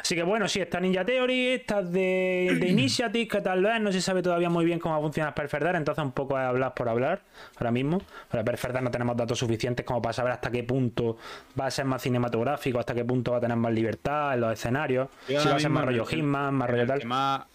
Así 0.00 0.14
que 0.14 0.22
bueno, 0.22 0.46
sí, 0.46 0.60
está 0.60 0.78
Ninja 0.80 1.04
Theory, 1.04 1.48
está 1.48 1.82
de, 1.82 2.56
de 2.60 2.68
Initiative, 2.68 3.26
que 3.26 3.40
tal 3.40 3.62
vez 3.62 3.80
no 3.80 3.90
se 3.90 4.00
sabe 4.00 4.22
todavía 4.22 4.50
muy 4.50 4.64
bien 4.64 4.78
cómo 4.78 5.00
funciona 5.00 5.34
Perferdar, 5.34 5.76
entonces 5.76 6.04
un 6.04 6.12
poco 6.12 6.38
es 6.38 6.44
hablar 6.44 6.74
por 6.74 6.88
hablar 6.88 7.22
ahora 7.56 7.70
mismo. 7.70 8.00
Para 8.30 8.44
Perferdar 8.44 8.82
no 8.82 8.90
tenemos 8.90 9.16
datos 9.16 9.38
suficientes 9.38 9.84
como 9.84 10.00
para 10.00 10.12
saber 10.12 10.32
hasta 10.32 10.50
qué 10.50 10.62
punto 10.62 11.16
va 11.58 11.66
a 11.66 11.70
ser 11.70 11.84
más 11.84 12.02
cinematográfico, 12.02 12.78
hasta 12.78 12.94
qué 12.94 13.04
punto 13.04 13.32
va 13.32 13.38
a 13.38 13.40
tener 13.40 13.56
más 13.56 13.72
libertad 13.72 14.34
en 14.34 14.42
los 14.42 14.52
escenarios, 14.52 15.08
si 15.26 15.34
va 15.34 15.56
a 15.56 15.58
ser 15.58 15.70
más 15.70 15.84
rollo 15.84 16.04
Hitman, 16.04 16.54
más 16.54 16.70
rollo 16.70 16.86
tal 16.86 17.48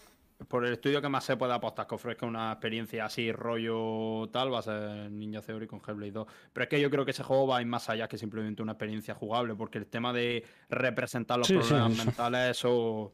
por 0.48 0.66
el 0.66 0.74
estudio 0.74 1.02
que 1.02 1.10
más 1.10 1.24
se 1.24 1.38
puede 1.38 1.54
apostar 1.54 1.88
que 1.88 1.96
ofrezca 1.96 2.26
una 2.26 2.52
experiencia 2.52 3.06
así, 3.06 3.32
rollo 3.32 4.30
tal, 4.32 4.54
va 4.54 4.60
a 4.60 4.62
ser 4.62 5.12
Ninja 5.12 5.42
Theory 5.42 5.68
con 5.68 5.82
Hellblade 5.86 6.12
2. 6.12 6.28
Pero 6.54 6.64
es 6.64 6.70
que 6.70 6.82
yo 6.82 6.90
creo 6.90 7.06
que 7.06 7.12
ese 7.12 7.24
juego 7.24 7.48
va 7.48 7.58
a 7.58 7.62
ir 7.62 7.68
más 7.68 7.90
allá 7.90 8.08
que 8.08 8.18
simplemente 8.18 8.62
una 8.62 8.74
experiencia 8.74 9.14
jugable, 9.14 9.56
porque 9.56 9.78
el 9.78 9.88
tema 9.88 10.14
de 10.14 10.44
representar 10.70 11.40
los 11.40 11.48
problemas 11.48 12.06
mentales, 12.06 12.58
eso. 12.58 13.14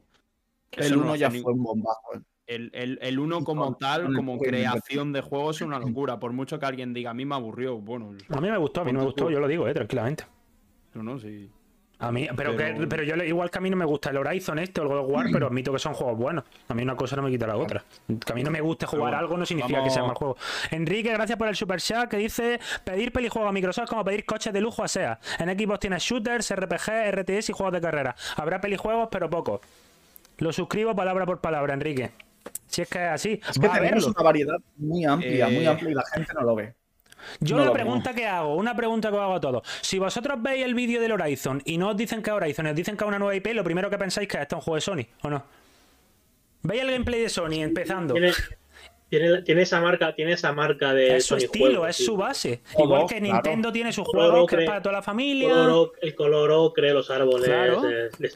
El 0.72 0.96
1 0.96 1.16
ya 1.16 1.30
fue 1.30 1.52
un 1.52 1.62
bombazo. 1.62 2.14
¿eh? 2.14 2.20
El, 2.46 2.98
el, 3.00 3.18
uno 3.20 3.44
como 3.44 3.76
tal, 3.76 4.12
como 4.12 4.36
creación 4.38 5.12
de 5.12 5.20
juegos, 5.20 5.56
es 5.56 5.62
una 5.62 5.78
locura. 5.78 6.18
Por 6.18 6.32
mucho 6.32 6.58
que 6.58 6.66
alguien 6.66 6.92
diga, 6.92 7.10
a 7.10 7.14
mí 7.14 7.24
me 7.24 7.36
aburrió. 7.36 7.78
Bueno, 7.78 8.12
a 8.28 8.40
mí 8.40 8.50
me 8.50 8.58
gustó, 8.58 8.80
a 8.80 8.84
mí 8.84 8.92
no 8.92 9.00
me 9.00 9.04
gustó, 9.04 9.30
yo 9.30 9.38
lo 9.38 9.46
digo, 9.46 9.68
eh, 9.68 9.74
tranquilamente. 9.74 10.24
No, 10.94 11.04
no, 11.04 11.18
sí. 11.18 11.48
A 12.00 12.10
mí, 12.10 12.26
pero, 12.34 12.56
Que, 12.56 12.86
pero 12.88 13.02
yo 13.02 13.14
igual 13.16 13.50
que 13.50 13.58
a 13.58 13.60
mí 13.60 13.68
no 13.68 13.76
me 13.76 13.84
gusta 13.84 14.08
el 14.08 14.16
Horizon 14.16 14.58
este 14.58 14.80
o 14.80 14.84
el 14.84 14.88
God 14.88 14.98
of 15.00 15.10
War, 15.10 15.26
pero 15.30 15.48
admito 15.48 15.70
que 15.70 15.78
son 15.78 15.92
juegos 15.92 16.18
buenos. 16.18 16.44
A 16.68 16.74
mí 16.74 16.82
una 16.82 16.96
cosa 16.96 17.14
no 17.16 17.22
me 17.22 17.30
quita 17.30 17.46
la 17.46 17.56
otra. 17.56 17.84
Que 18.06 18.32
a 18.32 18.34
mí 18.34 18.42
no 18.42 18.50
me 18.50 18.60
guste 18.62 18.86
jugar 18.86 19.14
algo 19.14 19.36
no 19.36 19.44
significa 19.44 19.84
que 19.84 19.90
sea 19.90 20.02
mal 20.04 20.14
juego. 20.14 20.36
Enrique, 20.70 21.12
gracias 21.12 21.38
por 21.38 21.48
el 21.48 21.56
super 21.56 21.80
chat 21.80 22.08
que 22.08 22.16
dice 22.16 22.58
pedir 22.84 23.12
pelijuegos 23.12 23.50
a 23.50 23.52
Microsoft 23.52 23.88
como 23.88 24.04
pedir 24.04 24.24
coches 24.24 24.52
de 24.52 24.60
lujo 24.62 24.82
a 24.82 24.88
SEA. 24.88 25.20
En 25.38 25.48
Xbox 25.58 25.80
tienes 25.80 26.02
shooters, 26.02 26.54
RPG, 26.54 27.12
RTS 27.12 27.50
y 27.50 27.52
juegos 27.52 27.74
de 27.74 27.80
carrera. 27.82 28.16
Habrá 28.36 28.60
pelijuegos, 28.60 29.08
pero 29.10 29.28
pocos. 29.28 29.60
Lo 30.38 30.54
suscribo 30.54 30.96
palabra 30.96 31.26
por 31.26 31.40
palabra, 31.40 31.74
Enrique. 31.74 32.12
Si 32.66 32.80
es 32.80 32.88
que 32.88 32.98
es 32.98 33.10
así. 33.10 33.40
Es 33.48 33.58
que 33.58 33.68
tenemos 33.68 34.06
una 34.06 34.22
variedad 34.22 34.56
muy 34.76 35.04
amplia, 35.04 35.48
muy 35.48 35.64
eh, 35.64 35.68
amplia 35.68 35.90
y 35.90 35.94
la 35.94 36.04
gente 36.14 36.32
no 36.32 36.42
lo 36.42 36.54
ve. 36.54 36.74
Yo 37.40 37.56
una 37.56 37.72
pregunta 37.72 38.14
que 38.14 38.26
hago, 38.26 38.54
una 38.56 38.74
pregunta 38.74 39.10
que 39.10 39.16
hago 39.16 39.34
a 39.34 39.40
todos. 39.40 39.62
Si 39.80 39.98
vosotros 39.98 40.40
veis 40.40 40.64
el 40.64 40.74
vídeo 40.74 41.00
del 41.00 41.12
Horizon 41.12 41.62
y 41.64 41.78
no 41.78 41.90
os 41.90 41.96
dicen 41.96 42.22
que 42.22 42.30
es 42.30 42.36
Horizon, 42.36 42.66
os 42.66 42.74
dicen 42.74 42.96
que 42.96 43.04
es 43.04 43.08
una 43.08 43.18
nueva 43.18 43.34
IP, 43.34 43.48
lo 43.54 43.64
primero 43.64 43.90
que 43.90 43.98
pensáis 43.98 44.28
que 44.28 44.38
es 44.38 44.46
un 44.52 44.60
juego 44.60 44.74
de 44.76 44.80
Sony, 44.80 45.06
¿o 45.22 45.30
no? 45.30 45.44
¿Veis 46.62 46.82
el 46.82 46.90
gameplay 46.90 47.22
de 47.22 47.28
Sony 47.28 47.62
empezando? 47.62 48.14
Tiene, 49.10 49.62
esa 49.62 49.80
marca, 49.80 50.14
tiene 50.14 50.32
esa 50.32 50.52
marca 50.52 50.94
de. 50.94 51.16
Es 51.16 51.26
su 51.26 51.34
estilo, 51.34 51.84
es 51.84 51.96
su 51.96 52.16
base. 52.16 52.60
Igual 52.78 53.06
que 53.08 53.20
Nintendo 53.20 53.72
tiene 53.72 53.92
sus 53.92 54.06
juegos 54.06 54.48
que 54.48 54.62
es 54.62 54.66
para 54.66 54.80
toda 54.80 54.94
la 54.94 55.02
familia. 55.02 55.66
el 56.00 56.14
color 56.14 56.52
ocre, 56.52 56.94
los 56.94 57.10
árboles. 57.10 57.46
Claro. 57.48 57.82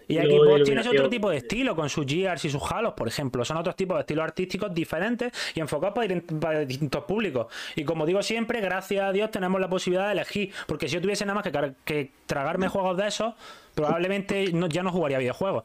y 0.08 0.16
Xbox 0.16 0.64
tiene 0.64 0.80
otro 0.80 1.08
tipo 1.08 1.30
de 1.30 1.37
estilo, 1.37 1.76
con 1.76 1.88
sus 1.88 2.04
Gears 2.06 2.44
y 2.44 2.50
sus 2.50 2.60
Halos, 2.72 2.94
por 2.94 3.06
ejemplo. 3.06 3.44
Son 3.44 3.56
otros 3.56 3.76
tipos 3.76 3.96
de 3.96 4.00
estilos 4.00 4.24
artísticos 4.24 4.74
diferentes 4.74 5.32
y 5.54 5.60
enfocados 5.60 5.94
para, 5.94 6.64
distintos 6.64 7.04
públicos. 7.04 7.46
Y 7.76 7.84
como 7.84 8.04
digo 8.04 8.20
siempre, 8.22 8.60
gracias 8.60 9.04
a 9.04 9.12
Dios 9.12 9.30
tenemos 9.30 9.60
la 9.60 9.68
posibilidad 9.68 10.06
de 10.06 10.12
elegir. 10.12 10.52
Porque 10.66 10.88
si 10.88 10.94
yo 10.94 11.00
tuviese 11.00 11.24
nada 11.24 11.40
más 11.40 11.44
que, 11.44 11.72
que 11.84 12.10
tragarme 12.26 12.66
juegos 12.66 12.96
de 12.96 13.06
esos, 13.06 13.34
probablemente 13.76 14.52
ya 14.70 14.82
no 14.82 14.90
jugaría 14.90 15.18
videojuegos. 15.18 15.62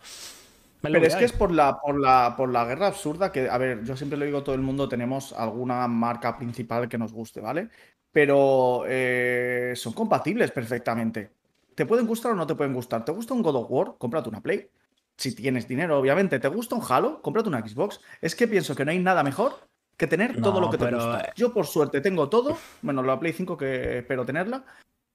Pero 0.81 1.05
es 1.05 1.15
que 1.15 1.25
es 1.25 1.31
por 1.33 1.51
la, 1.51 1.79
por, 1.79 1.99
la, 1.99 2.35
por 2.37 2.51
la 2.51 2.65
guerra 2.65 2.87
absurda 2.87 3.31
que, 3.31 3.49
a 3.49 3.57
ver, 3.57 3.83
yo 3.83 3.97
siempre 3.97 4.17
le 4.17 4.25
digo 4.25 4.39
a 4.39 4.43
todo 4.43 4.55
el 4.55 4.61
mundo, 4.61 4.87
tenemos 4.87 5.33
alguna 5.33 5.87
marca 5.87 6.37
principal 6.37 6.87
que 6.87 6.97
nos 6.97 7.11
guste, 7.11 7.41
¿vale? 7.41 7.69
Pero 8.11 8.83
eh, 8.87 9.73
son 9.75 9.93
compatibles 9.93 10.51
perfectamente. 10.51 11.31
Te 11.75 11.85
pueden 11.85 12.07
gustar 12.07 12.31
o 12.31 12.35
no 12.35 12.47
te 12.47 12.55
pueden 12.55 12.73
gustar. 12.73 13.05
¿Te 13.05 13.11
gusta 13.11 13.33
un 13.33 13.41
God 13.41 13.55
of 13.55 13.67
War? 13.69 13.93
Cómprate 13.97 14.29
una 14.29 14.41
Play. 14.41 14.69
Si 15.15 15.35
tienes 15.35 15.67
dinero, 15.67 15.99
obviamente. 15.99 16.39
¿Te 16.39 16.47
gusta 16.47 16.75
un 16.75 16.81
Halo? 16.87 17.21
Cómprate 17.21 17.49
una 17.49 17.65
Xbox. 17.65 17.99
Es 18.21 18.35
que 18.35 18.47
pienso 18.47 18.75
que 18.75 18.85
no 18.85 18.91
hay 18.91 18.99
nada 18.99 19.23
mejor 19.23 19.69
que 19.99 20.07
tener 20.07 20.41
todo 20.41 20.61
lo 20.61 20.69
que 20.69 20.77
te 20.77 20.91
gusta. 20.91 21.33
Yo, 21.35 21.53
por 21.53 21.67
suerte, 21.67 21.99
tengo 21.99 22.29
todo, 22.29 22.57
bueno, 22.81 23.03
la 23.03 23.19
Play 23.19 23.33
5 23.33 23.57
que 23.57 23.97
espero 23.99 24.25
tenerla, 24.25 24.63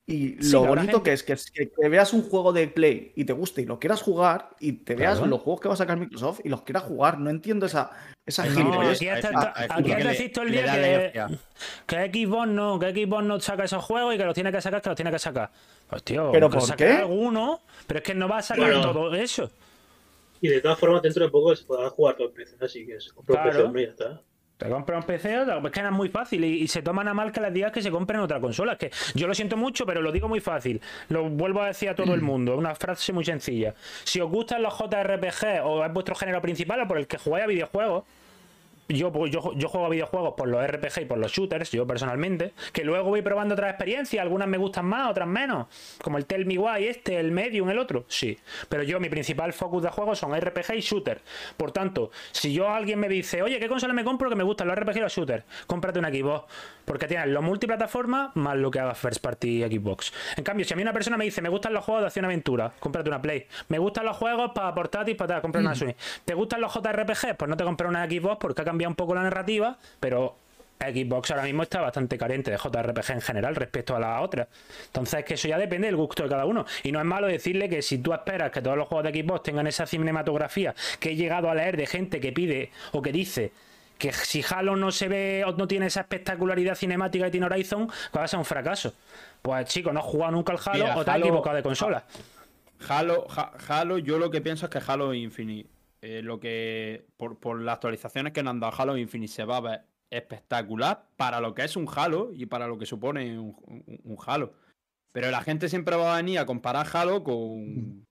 y 0.06 0.36
lo 0.50 0.66
bonito 0.66 1.02
que 1.02 1.12
es 1.12 1.22
que, 1.22 1.38
veas 1.88 2.12
un 2.12 2.28
juego 2.28 2.52
de 2.52 2.68
Play 2.68 3.12
y 3.16 3.24
te 3.24 3.32
guste 3.32 3.62
y 3.62 3.64
lo 3.64 3.78
quieras 3.78 4.02
jugar 4.02 4.50
y 4.60 4.72
te 4.72 4.94
veas 4.94 5.20
los 5.20 5.40
juegos 5.40 5.62
que 5.62 5.68
va 5.68 5.74
a 5.74 5.78
sacar 5.78 5.98
Microsoft 5.98 6.40
y 6.44 6.50
los 6.50 6.60
quieras 6.62 6.82
jugar. 6.82 7.18
No 7.18 7.30
entiendo 7.30 7.64
esa, 7.64 7.90
esa 8.26 8.44
no, 8.44 8.82
Aquí, 8.82 9.08
has 9.08 10.32
todo 10.32 10.44
el 10.44 10.52
día 10.52 11.10
que, 11.86 12.10
que, 12.10 12.26
Xbox 12.26 12.48
no, 12.48 12.78
que 12.78 12.90
Xbox 12.92 13.24
no 13.24 13.40
saca 13.40 13.64
esos 13.64 13.82
juegos 13.82 14.14
y 14.14 14.18
que 14.18 14.24
los 14.24 14.34
tiene 14.34 14.52
que 14.52 14.60
sacar, 14.60 14.82
que 14.82 14.90
los 14.90 14.96
tiene 14.96 15.10
que 15.10 15.18
sacar. 15.18 15.50
Pues 15.88 16.02
tío, 16.02 16.30
¿Pero 16.32 16.50
por 16.50 16.76
qué? 16.76 16.88
alguno, 16.88 17.62
pero 17.86 17.98
es 17.98 18.04
que 18.04 18.14
no 18.14 18.28
va 18.28 18.38
a 18.38 18.42
sacar 18.42 18.72
todo 18.82 19.14
eso. 19.14 19.50
Y 20.42 20.48
de 20.48 20.60
todas 20.60 20.78
formas, 20.78 21.00
dentro 21.00 21.24
de 21.24 21.30
poco 21.30 21.56
se 21.56 21.64
podrá 21.64 21.88
jugar 21.88 22.16
todo 22.16 22.26
el 22.26 22.34
PC, 22.34 22.56
así 22.60 22.84
que 22.84 23.00
se 23.00 23.10
compra 23.10 23.42
claro. 23.42 23.72
PC, 23.72 23.86
ya 23.86 23.90
está. 23.90 24.22
Te 24.56 24.68
compra 24.68 24.96
un 24.96 25.02
PC, 25.02 25.42
es 25.42 25.70
que 25.72 25.80
es 25.80 25.90
muy 25.90 26.08
fácil 26.08 26.44
y, 26.44 26.68
se 26.68 26.80
toman 26.80 27.08
a 27.08 27.14
mal 27.14 27.32
que 27.32 27.40
les 27.40 27.52
digas 27.52 27.72
que 27.72 27.82
se 27.82 27.90
compren 27.90 28.20
otra 28.20 28.40
consola. 28.40 28.72
Es 28.72 28.78
que 28.78 28.90
yo 29.14 29.26
lo 29.26 29.34
siento 29.34 29.56
mucho, 29.56 29.84
pero 29.84 30.00
lo 30.00 30.12
digo 30.12 30.28
muy 30.28 30.40
fácil. 30.40 30.80
Lo 31.08 31.28
vuelvo 31.28 31.62
a 31.62 31.66
decir 31.66 31.88
a 31.88 31.94
todo 31.94 32.14
el 32.14 32.22
mundo. 32.22 32.56
Una 32.56 32.74
frase 32.74 33.12
muy 33.12 33.24
sencilla. 33.24 33.74
Si 34.04 34.20
os 34.20 34.30
gustan 34.30 34.62
los 34.62 34.78
JRPG 34.78 35.64
o 35.64 35.84
es 35.84 35.92
vuestro 35.92 36.14
género 36.14 36.40
principal 36.40 36.80
o 36.82 36.88
por 36.88 36.98
el 36.98 37.08
que 37.08 37.18
jugáis 37.18 37.44
a 37.44 37.48
videojuegos, 37.48 38.04
yo, 38.88 39.26
yo, 39.26 39.52
yo, 39.54 39.68
juego 39.68 39.86
a 39.86 39.88
videojuegos 39.88 40.34
por 40.36 40.48
los 40.48 40.66
RPG 40.66 41.02
y 41.02 41.04
por 41.06 41.18
los 41.18 41.32
shooters, 41.32 41.70
yo 41.70 41.86
personalmente, 41.86 42.52
que 42.72 42.84
luego 42.84 43.08
voy 43.08 43.22
probando 43.22 43.54
otras 43.54 43.70
experiencias, 43.70 44.22
algunas 44.22 44.46
me 44.48 44.58
gustan 44.58 44.86
más, 44.86 45.10
otras 45.10 45.26
menos, 45.26 45.66
como 46.02 46.18
el 46.18 46.26
Tell 46.26 46.44
Me 46.44 46.58
Why 46.58 46.86
este, 46.86 47.18
el 47.18 47.32
Medium, 47.32 47.70
el 47.70 47.78
otro, 47.78 48.04
sí, 48.08 48.38
pero 48.68 48.82
yo 48.82 49.00
mi 49.00 49.08
principal 49.08 49.52
focus 49.52 49.84
de 49.84 49.88
juego 49.90 50.14
son 50.14 50.38
RPG 50.38 50.74
y 50.74 50.80
shooter, 50.80 51.22
por 51.56 51.72
tanto, 51.72 52.10
si 52.32 52.52
yo 52.52 52.68
alguien 52.68 53.00
me 53.00 53.08
dice, 53.08 53.42
oye, 53.42 53.58
¿qué 53.58 53.68
consola 53.68 53.94
me 53.94 54.04
compro 54.04 54.28
que 54.28 54.36
me 54.36 54.44
gustan 54.44 54.68
los 54.68 54.76
RPG 54.76 54.98
y 54.98 55.00
los 55.00 55.12
shooters? 55.12 55.44
Cómprate 55.66 55.98
un 55.98 56.04
Xbox, 56.04 56.52
porque 56.84 57.06
tienes 57.06 57.28
los 57.28 57.42
multiplataformas 57.42 58.36
más 58.36 58.56
lo 58.56 58.70
que 58.70 58.80
haga 58.80 58.94
First 58.94 59.22
Party 59.22 59.62
Xbox. 59.62 60.12
En 60.36 60.44
cambio, 60.44 60.66
si 60.66 60.74
a 60.74 60.76
mí 60.76 60.82
una 60.82 60.92
persona 60.92 61.16
me 61.16 61.24
dice, 61.24 61.40
me 61.40 61.48
gustan 61.48 61.72
los 61.72 61.84
juegos 61.84 62.02
de 62.02 62.06
acción-aventura, 62.08 62.74
cómprate 62.80 63.08
una 63.08 63.22
Play, 63.22 63.46
me 63.68 63.78
gustan 63.78 64.04
los 64.04 64.16
juegos 64.16 64.52
para 64.54 64.74
portátil, 64.74 65.16
para 65.16 65.40
comprar 65.40 65.62
una 65.62 65.72
mm. 65.72 65.76
Sony, 65.76 65.94
¿te 66.24 66.34
gustan 66.34 66.60
los 66.60 66.72
JRPG? 66.74 67.36
Pues 67.38 67.48
no 67.48 67.56
te 67.56 67.64
compres 67.64 67.88
una 67.88 68.04
Xbox 68.06 68.36
porque 68.38 68.60
ha 68.60 68.64
cambiado 68.74 68.90
un 68.90 68.96
poco 68.96 69.14
la 69.14 69.22
narrativa, 69.22 69.78
pero 70.00 70.36
Xbox 70.80 71.30
ahora 71.30 71.44
mismo 71.44 71.62
está 71.62 71.80
bastante 71.80 72.18
carente 72.18 72.50
de 72.50 72.58
JRPG 72.58 73.12
en 73.12 73.20
general 73.20 73.54
respecto 73.54 73.96
a 73.96 74.00
las 74.00 74.22
otras. 74.22 74.48
Entonces, 74.86 75.24
que 75.24 75.34
eso 75.34 75.48
ya 75.48 75.58
depende 75.58 75.86
del 75.86 75.96
gusto 75.96 76.24
de 76.24 76.28
cada 76.28 76.44
uno. 76.44 76.66
Y 76.82 76.92
no 76.92 76.98
es 76.98 77.04
malo 77.04 77.26
decirle 77.26 77.68
que 77.68 77.82
si 77.82 77.98
tú 77.98 78.12
esperas 78.12 78.50
que 78.50 78.60
todos 78.60 78.76
los 78.76 78.88
juegos 78.88 79.10
de 79.10 79.22
Xbox 79.22 79.42
tengan 79.42 79.66
esa 79.66 79.86
cinematografía 79.86 80.74
que 81.00 81.10
he 81.10 81.16
llegado 81.16 81.48
a 81.48 81.54
leer 81.54 81.76
de 81.76 81.86
gente 81.86 82.20
que 82.20 82.32
pide 82.32 82.70
o 82.92 83.00
que 83.00 83.12
dice 83.12 83.52
que 83.98 84.12
si 84.12 84.44
Halo 84.48 84.76
no 84.76 84.90
se 84.90 85.08
ve 85.08 85.44
o 85.46 85.52
no 85.52 85.68
tiene 85.68 85.86
esa 85.86 86.00
espectacularidad 86.00 86.74
cinemática 86.74 87.26
que 87.26 87.30
tiene 87.30 87.46
Horizon, 87.46 87.88
va 88.14 88.24
a 88.24 88.28
ser 88.28 88.38
un 88.38 88.44
fracaso. 88.44 88.92
Pues 89.40 89.66
chico, 89.66 89.92
no 89.92 90.00
has 90.00 90.06
jugado 90.06 90.32
nunca 90.32 90.52
al 90.52 90.58
Halo 90.64 90.98
o 91.00 91.04
te 91.04 91.10
has 91.10 91.18
equivocado 91.18 91.56
de 91.56 91.62
consola. 91.62 92.04
Halo, 92.88 93.26
Halo, 93.68 93.98
yo 93.98 94.18
lo 94.18 94.30
que 94.30 94.40
pienso 94.40 94.66
es 94.66 94.70
que 94.70 94.80
Halo 94.84 95.14
Infinite 95.14 95.73
eh, 96.04 96.22
lo 96.22 96.38
que 96.38 97.06
por, 97.16 97.60
las 97.60 97.74
actualizaciones 97.74 98.32
que 98.32 98.42
nos 98.42 98.52
han 98.52 98.60
dado 98.60 98.74
Halo 98.78 98.96
Infinite 98.96 99.32
se 99.32 99.44
va 99.44 99.56
a 99.56 99.60
ver 99.60 99.80
espectacular 100.10 101.06
para 101.16 101.40
lo 101.40 101.54
que 101.54 101.64
es 101.64 101.76
un 101.76 101.88
Halo 101.94 102.30
y 102.34 102.46
para 102.46 102.66
lo 102.66 102.78
que 102.78 102.86
supone 102.86 103.38
un, 103.38 104.16
Halo. 104.26 104.52
Pero 105.12 105.30
la 105.30 105.42
gente 105.42 105.68
siempre 105.68 105.96
va 105.96 106.14
a 106.14 106.16
venir 106.16 106.38
a 106.38 106.46
comparar 106.46 106.86
Halo 106.92 107.24
con, 107.24 108.04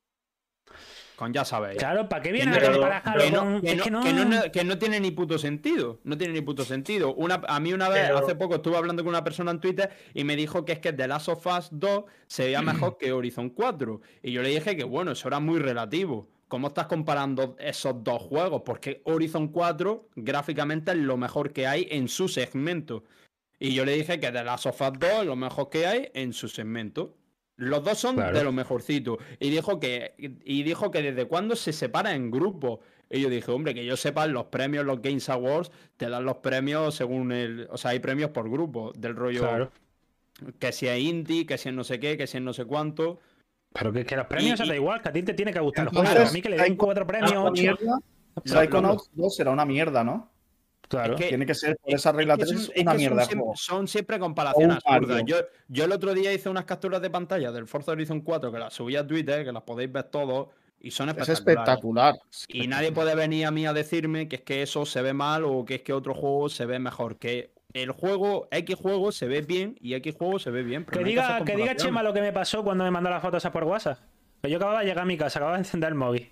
BlizzCon, 1.23 1.34
ya 1.34 1.45
sabéis. 1.45 1.77
Claro, 1.77 2.10
¿para 2.10 2.21
qué 2.21 2.29
Que 2.29 2.34
viene 2.34 2.56
a 2.58 2.71
comparar 2.71 3.01
Halo 3.06 3.39
con- 3.39 3.62
que 3.62 3.75
no- 3.75 3.84
que 3.84 3.91
no... 3.91 4.03
que 4.03 4.13
no- 4.13 4.51
que 4.51 4.63
no 4.63 4.77
tiene 4.77 4.99
ni 4.99 5.12
puto 5.12 5.38
sentido. 5.38 5.99
No 6.03 6.17
tiene 6.17 6.34
ni 6.34 6.41
puto 6.41 6.63
sentido. 6.63 7.13
Una, 7.13 7.41
a 7.47 7.60
mí 7.60 7.73
una 7.73 7.89
vez, 7.89 8.08
Pero- 8.08 8.17
hace 8.19 8.36
poco, 8.36 8.56
estuve 8.56 8.77
hablando 8.77 9.03
con 9.03 9.10
una 9.10 9.23
persona 9.23 9.51
en 9.51 9.60
Twitter 9.60 9.89
y 10.13 10.23
me 10.23 10.36
dijo 10.36 10.65
que 10.65 10.73
es 10.73 10.79
que 10.79 10.93
The 10.93 11.08
Last 11.08 11.29
of 11.29 11.45
Us 11.45 11.69
2 11.71 12.03
se 12.27 12.45
veía 12.45 12.62
mejor 12.62 12.97
que 12.97 13.12
Horizon 13.12 13.49
4. 13.49 14.01
Y 14.23 14.32
yo 14.32 14.41
le 14.41 14.49
dije 14.49 14.75
que 14.75 14.84
bueno, 14.84 15.12
eso 15.12 15.27
era 15.27 15.39
muy 15.39 15.60
relativo. 15.60 16.27
¿Cómo 16.47 16.67
estás 16.67 16.88
comparando 16.88 17.56
esos 17.60 18.03
dos 18.03 18.21
juegos? 18.21 18.62
Porque 18.63 19.01
Horizon 19.06 19.47
4 19.47 20.10
gráficamente 20.15 20.91
es 20.91 20.97
lo 20.97 21.17
mejor 21.17 21.51
que 21.51 21.65
hay 21.67 21.88
en 21.89 22.08
su 22.08 22.27
segmento. 22.27 23.03
Y 23.60 23.73
yo 23.73 23.86
le 23.86 23.93
dije 23.93 24.19
que 24.19 24.32
The 24.32 24.43
Last 24.43 24.65
of 24.67 24.79
Us 24.82 24.99
2 24.99 25.10
es 25.21 25.25
lo 25.25 25.36
mejor 25.36 25.69
que 25.69 25.88
hay 25.88 26.10
en 26.13 26.34
su 26.34 26.47
segmento. 26.47 27.15
Los 27.56 27.84
dos 27.84 27.97
son 27.97 28.15
Claro. 28.15 28.38
de 28.38 28.43
los 28.43 28.53
mejorcitos. 28.53 29.17
Y 29.39 29.49
dijo 29.49 29.79
que, 29.79 30.13
y 30.17 30.63
dijo 30.63 30.91
que 30.91 31.01
desde 31.01 31.25
cuándo 31.25 31.56
se 31.56 31.71
separa 31.71 32.13
en 32.13 32.29
grupos. 32.32 32.79
Y 33.10 33.21
yo 33.21 33.29
dije, 33.29 33.51
hombre, 33.51 33.73
que 33.75 33.86
yo 33.86 33.95
sepa, 33.95 34.25
los 34.27 34.45
premios, 34.45 34.86
los 34.86 35.01
Games 35.01 35.29
Awards, 35.29 35.71
te 35.97 36.10
dan 36.10 36.25
los 36.25 36.38
premios 36.38 36.95
según 36.95 37.32
el. 37.32 37.67
O 37.71 37.77
sea, 37.77 37.91
hay 37.91 37.99
premios 37.99 38.32
por 38.32 38.49
grupo, 38.49 38.91
del 38.97 39.15
rollo. 39.15 39.41
Claro. 39.41 39.71
Que 40.60 40.71
si 40.71 40.88
es 40.88 40.99
indie, 40.99 41.45
que 41.45 41.58
si 41.60 41.69
es 41.69 41.75
no 41.75 41.84
sé 41.84 41.99
qué, 41.99 42.17
que 42.17 42.25
si 42.27 42.38
es 42.38 42.43
no 42.43 42.53
sé 42.53 42.65
cuánto. 42.65 43.19
Pero 43.73 43.91
que, 43.91 44.05
que 44.05 44.15
los 44.15 44.27
premios 44.27 44.59
se 44.59 44.65
da 44.65 44.75
igual, 44.75 45.01
que 45.01 45.09
a 45.09 45.12
ti 45.12 45.23
te 45.23 45.33
tiene 45.33 45.51
que 45.51 45.59
gustar 45.59 45.86
el 45.86 45.89
juego. 45.89 46.27
A 46.27 46.31
mí 46.31 46.41
que 46.41 46.49
le 46.49 46.55
den 46.57 46.65
hay- 46.65 46.75
cuatro 46.77 47.05
premios, 47.07 47.33
ocho. 47.36 47.75
Psychonauts 48.45 49.09
2 49.13 49.36
será 49.36 49.51
una 49.51 49.65
mierda, 49.65 50.03
¿no? 50.03 50.31
Claro. 50.88 51.15
Es 51.15 51.21
que- 51.21 51.27
Tiene 51.29 51.45
que 51.45 51.55
ser 51.55 51.77
por 51.77 51.89
Es- 51.89 51.95
esa 52.01 52.12
regla 52.12 52.33
es 52.33 52.39
que 52.39 52.45
3 52.45 52.62
son- 52.65 52.71
es 52.75 52.81
una 52.81 52.91
que 52.91 52.97
son 52.97 52.97
mierda 52.97 53.25
juego. 53.25 53.53
Son 53.55 53.88
siempre 53.88 54.19
comparaciones 54.19 54.77
absurdas. 54.86 55.24
Yo, 55.26 55.38
yo 55.67 55.86
el 55.86 55.91
otro 55.91 56.13
día 56.13 56.34
hice 56.34 56.49
unas 56.49 56.65
capturas 56.65 57.01
de 57.01 57.09
pantalla 57.09 57.51
del 57.51 57.67
Forza 57.67 57.91
Horizon 57.93 58.21
4 58.21 58.51
que 58.51 58.59
las 58.59 58.74
subí 58.74 58.95
a 58.95 59.05
Twitter, 59.07 59.43
que 59.45 59.51
las 59.51 59.63
podéis 59.63 59.91
ver 59.91 60.03
todos, 60.05 60.49
y 60.80 60.91
son 60.91 61.09
Es 61.09 61.15
espectaculares. 61.30 61.39
espectacular. 61.39 62.15
Y 62.49 62.67
nadie 62.67 62.91
puede 62.91 63.15
venir 63.15 63.45
a 63.45 63.51
mí 63.51 63.65
a 63.65 63.74
decirme 63.74 64.28
que 64.28 64.36
es 64.38 64.41
que 64.43 64.61
eso 64.61 64.86
se 64.86 65.01
ve 65.01 65.13
mal 65.13 65.45
o 65.45 65.63
que 65.65 65.76
es 65.76 65.82
que 65.82 65.93
otro 65.93 66.13
juego 66.13 66.49
se 66.49 66.65
ve 66.65 66.78
mejor. 66.78 67.17
Que 67.17 67.53
el 67.74 67.91
juego, 67.91 68.47
X 68.51 68.76
juego 68.76 69.11
se 69.11 69.28
ve 69.28 69.41
bien 69.41 69.76
y 69.82 69.93
X 69.95 70.15
juego 70.17 70.39
se 70.39 70.51
ve 70.51 70.63
bien. 70.63 70.86
pero 70.86 70.97
Que 70.99 71.03
no 71.03 71.07
diga, 71.09 71.43
que 71.43 71.55
diga. 71.55 71.76
Chema 71.76 72.03
lo 72.03 72.13
que 72.13 72.21
me 72.21 72.32
pasó 72.32 72.63
cuando 72.63 72.84
me 72.84 72.91
mandó 72.91 73.09
las 73.09 73.21
fotos 73.21 73.45
a 73.45 73.51
por 73.51 73.63
WhatsApp. 73.63 73.97
Pues 74.41 74.51
yo 74.51 74.57
acababa 74.57 74.80
de 74.82 74.86
llegar 74.86 75.03
a 75.03 75.05
mi 75.05 75.17
casa, 75.17 75.39
acababa 75.39 75.57
de 75.57 75.61
encender 75.61 75.89
el 75.89 75.95
móvil. 75.95 76.30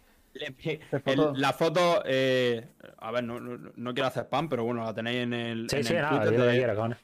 La 1.36 1.52
foto, 1.54 2.04
eh, 2.06 2.66
a 3.00 3.12
ver, 3.12 3.24
no, 3.24 3.40
no- 3.40 3.72
no 3.76 3.94
quiero 3.94 4.08
hacer 4.08 4.24
spam, 4.24 4.48
pero 4.50 4.64
bueno, 4.64 4.84
la 4.84 4.94
tenéis 4.94 5.24
en 5.24 5.34
el, 5.34 5.70
Sí, 5.70 5.78
en 5.78 5.84
sí, 5.84 5.94
el 5.94 6.02
nada, 6.02 6.10
Twitter 6.22 6.36
que 6.36 6.42
de- 6.44 6.96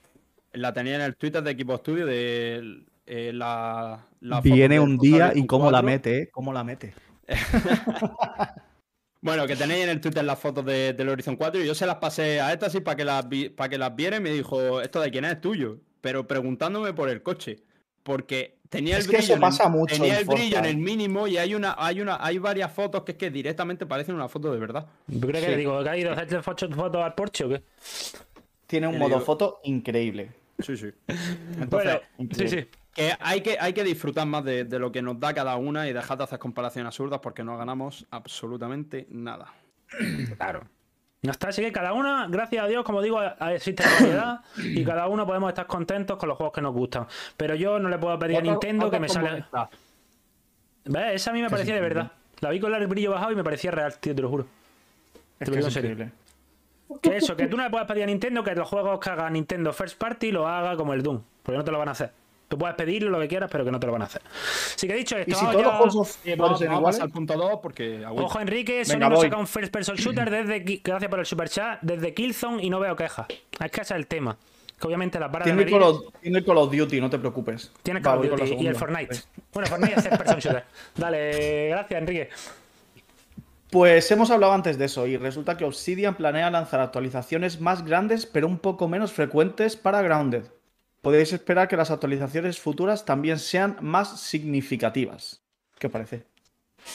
la 0.53 0.73
tenía 0.73 0.95
en 0.95 1.01
el 1.01 1.15
Twitter 1.17 1.43
de 1.43 1.51
Equipo 1.51 1.77
Studio 1.77 2.05
de 2.05 2.83
eh, 3.05 3.31
la, 3.33 4.05
la 4.21 4.37
foto 4.41 4.53
Viene 4.53 4.79
un 4.79 4.97
día 4.97 5.31
y 5.35 5.45
cómo 5.45 5.65
la 5.71 5.81
4. 5.81 5.85
mete, 5.85 6.17
¿eh? 6.23 6.29
¿Cómo 6.31 6.53
la 6.53 6.63
mete? 6.63 6.93
Bueno, 9.21 9.47
que 9.47 9.55
tenéis 9.55 9.83
en 9.83 9.89
el 9.89 10.01
Twitter 10.01 10.23
las 10.23 10.39
fotos 10.39 10.63
de- 10.65 10.93
del 10.93 11.09
Horizon 11.09 11.35
4 11.35 11.61
y 11.61 11.65
yo 11.65 11.73
se 11.75 11.85
las 11.85 11.95
pasé 11.95 12.39
a 12.39 12.53
esta 12.53 12.67
así 12.67 12.79
para 12.81 12.95
que 12.95 13.03
las 13.05 13.27
vi- 13.27 13.49
para 13.49 13.69
que 13.69 13.77
las 13.77 13.95
viera 13.95 14.17
y 14.17 14.19
me 14.19 14.29
dijo, 14.31 14.79
esto 14.81 15.01
de 15.01 15.09
quién 15.11 15.25
es 15.25 15.41
tuyo, 15.41 15.77
pero 16.01 16.27
preguntándome 16.27 16.93
por 16.93 17.09
el 17.09 17.23
coche, 17.23 17.57
porque 18.03 18.57
tenía 18.69 18.95
el 18.95 19.01
Es 19.01 19.07
que 19.07 19.17
brillo 19.17 19.23
eso 19.23 19.33
en 19.33 19.37
el- 19.37 19.41
pasa 19.41 19.69
mucho 19.69 19.95
tenía 19.95 20.13
en 20.13 20.19
el 20.19 20.25
brillo 20.25 20.57
en 20.59 20.65
el 20.65 20.77
mínimo 20.77 21.27
y 21.27 21.37
hay 21.37 21.55
una 21.55 21.75
hay 21.77 21.99
una 21.99 22.17
hay 22.23 22.37
varias 22.37 22.71
fotos 22.71 23.03
que 23.03 23.13
es 23.13 23.17
que 23.17 23.31
directamente 23.31 23.85
parecen 23.85 24.13
una 24.15 24.27
foto 24.29 24.51
de 24.53 24.59
verdad. 24.59 24.85
¿Tú 25.11 25.21
crees 25.27 25.43
que 25.43 25.49
Sí. 25.49 25.51
le 25.51 25.57
digo 25.57 25.83
que 25.83 25.89
ha 25.89 25.97
ido 25.97 26.11
a 26.11 26.13
hacerle 26.13 26.43
fotos 26.43 26.75
fotos 26.75 27.01
al 27.03 27.15
Porsche 27.15 27.43
o 27.45 27.49
qué? 27.49 27.63
Tiene 28.67 28.87
un 28.87 28.95
Y 28.95 28.97
modo 28.99 29.09
digo- 29.15 29.21
foto 29.21 29.59
increíble. 29.63 30.29
Sí, 30.59 30.75
sí. 30.77 30.87
Entonces, 31.59 31.99
Bueno, 32.17 32.31
sí, 32.35 32.47
sí. 32.47 32.67
Que 32.97 33.13
hay 33.19 33.41
que 33.41 33.57
hay 33.59 33.73
que 33.73 33.83
disfrutar 33.83 34.25
más 34.27 34.43
de, 34.43 34.65
de 34.65 34.79
lo 34.79 34.91
que 34.91 35.01
nos 35.01 35.19
da 35.19 35.33
cada 35.33 35.55
una 35.55 35.87
y 35.87 35.93
dejar 35.93 36.17
de 36.17 36.23
hacer 36.25 36.39
comparaciones 36.39 36.87
absurdas 36.87 37.19
porque 37.21 37.43
no 37.43 37.57
ganamos 37.57 38.05
absolutamente 38.11 39.07
nada. 39.09 39.53
Claro. 40.37 40.63
No 41.23 41.31
está, 41.31 41.49
así 41.49 41.61
que 41.63 41.71
cada 41.71 41.93
una, 41.93 42.27
gracias 42.29 42.63
a 42.63 42.67
Dios, 42.67 42.83
como 42.83 43.01
digo, 43.01 43.19
a- 43.19 43.53
existe 43.53 43.83
la 43.83 43.89
variedad 43.91 44.39
y 44.57 44.83
cada 44.85 45.07
uno 45.07 45.25
podemos 45.25 45.49
estar 45.49 45.65
contentos 45.65 46.17
con 46.17 46.29
los 46.29 46.37
juegos 46.37 46.53
que 46.53 46.61
nos 46.61 46.73
gustan. 46.73 47.07
Pero 47.35 47.55
yo 47.55 47.79
no 47.79 47.89
le 47.89 47.97
puedo 47.97 48.17
pedir 48.19 48.37
a 48.37 48.41
Nintendo 48.41 48.91
que 48.91 48.99
me 48.99 49.09
salga. 49.09 49.47
¿Ves? 50.85 51.15
Esa 51.15 51.31
a 51.31 51.33
mí 51.33 51.41
me 51.41 51.49
parecía 51.49 51.73
de 51.75 51.81
verdad. 51.81 52.11
La 52.39 52.49
vi 52.51 52.59
con 52.59 52.73
el 52.73 52.87
brillo 52.87 53.11
bajado 53.11 53.31
y 53.31 53.35
me 53.35 53.43
parecía 53.43 53.71
real, 53.71 53.97
tío, 53.99 54.13
te 54.15 54.21
lo 54.21 54.29
juro. 54.29 54.45
Es 55.39 55.45
Te 55.45 55.45
lo 55.47 55.51
que 55.51 55.57
digo 55.57 55.67
es 55.69 55.75
en 55.77 55.81
serio. 55.83 56.11
Que 57.01 57.17
eso, 57.17 57.35
que 57.35 57.47
tú 57.47 57.57
no 57.57 57.63
le 57.63 57.69
puedes 57.69 57.87
pedir 57.87 58.03
a 58.03 58.05
Nintendo 58.05 58.43
que 58.43 58.55
los 58.55 58.67
juegos 58.69 58.99
que 58.99 59.09
haga 59.09 59.29
Nintendo 59.29 59.73
First 59.73 59.97
Party 59.97 60.31
lo 60.31 60.47
haga 60.47 60.77
como 60.77 60.93
el 60.93 61.01
Doom, 61.03 61.21
porque 61.43 61.57
no 61.57 61.63
te 61.63 61.71
lo 61.71 61.79
van 61.79 61.89
a 61.89 61.91
hacer. 61.91 62.11
Tú 62.47 62.57
puedes 62.57 62.75
pedirlo 62.75 63.09
lo 63.09 63.19
que 63.19 63.27
quieras, 63.27 63.49
pero 63.51 63.65
que 63.65 63.71
no 63.71 63.79
te 63.79 63.87
lo 63.87 63.93
van 63.93 64.03
a 64.03 64.05
hacer. 64.05 64.21
Así 64.75 64.87
que 64.87 64.93
dicho 64.93 65.17
esto, 65.17 65.31
Y 65.31 65.33
si 65.33 65.45
todos 65.45 65.63
los 65.63 65.73
juegos 65.73 65.95
of 65.95 66.17
vamos, 66.37 66.59
vamos 66.61 66.99
al 66.99 67.09
punto 67.09 67.33
2 67.35 67.59
porque. 67.61 68.05
Ojo, 68.05 68.39
Enrique, 68.39 68.85
Sony 68.85 68.93
Venga, 68.93 69.09
nos 69.09 69.19
voy. 69.19 69.25
saca 69.25 69.37
un 69.37 69.47
first 69.47 69.71
person 69.73 69.95
shooter 69.97 70.29
desde. 70.29 70.81
Gracias 70.81 71.09
por 71.09 71.19
el 71.19 71.25
super 71.25 71.49
chat. 71.49 71.79
Desde 71.81 72.13
Killzone 72.13 72.63
y 72.63 72.69
no 72.69 72.79
veo 72.79 72.95
quejas. 72.95 73.27
Es 73.29 73.71
que 73.71 73.81
ese 73.81 73.93
es 73.93 73.99
el 73.99 74.07
tema. 74.07 74.37
Que 74.79 74.87
obviamente 74.87 75.19
las 75.19 75.31
barras 75.31 75.47
de 75.47 75.65
tiene 75.65 75.83
of, 75.83 76.01
tiene 76.21 76.37
el 76.37 76.45
Call 76.45 76.57
of 76.57 76.71
Duty, 76.71 77.01
no 77.01 77.09
te 77.09 77.17
preocupes. 77.17 77.71
tiene 77.83 78.01
Call 78.01 78.19
of 78.19 78.39
Duty 78.39 78.53
y 78.63 78.67
el. 78.67 78.75
Fortnite. 78.75 79.17
Bueno, 79.51 79.67
Fortnite 79.67 79.95
es 79.95 80.03
first 80.03 80.17
person 80.17 80.39
shooter. 80.39 80.63
Dale, 80.95 81.69
gracias, 81.69 81.99
Enrique. 81.99 82.29
Pues 83.71 84.09
hemos 84.11 84.31
hablado 84.31 84.53
antes 84.53 84.77
de 84.77 84.85
eso 84.85 85.05
y 85.07 85.17
resulta 85.17 85.57
que 85.57 85.65
Obsidian 85.65 86.15
planea 86.15 86.49
lanzar 86.49 86.79
actualizaciones 86.79 87.59
más 87.59 87.83
grandes 87.83 88.25
pero 88.25 88.47
un 88.47 88.59
poco 88.59 88.87
menos 88.87 89.11
frecuentes 89.11 89.75
para 89.75 90.01
Grounded. 90.01 90.45
Podéis 91.01 91.31
esperar 91.33 91.67
que 91.67 91.77
las 91.77 91.91
actualizaciones 91.91 92.59
futuras 92.59 93.05
también 93.05 93.39
sean 93.39 93.77
más 93.81 94.19
significativas. 94.19 95.41
¿Qué 95.79 95.87
os 95.87 95.93
parece? 95.93 96.23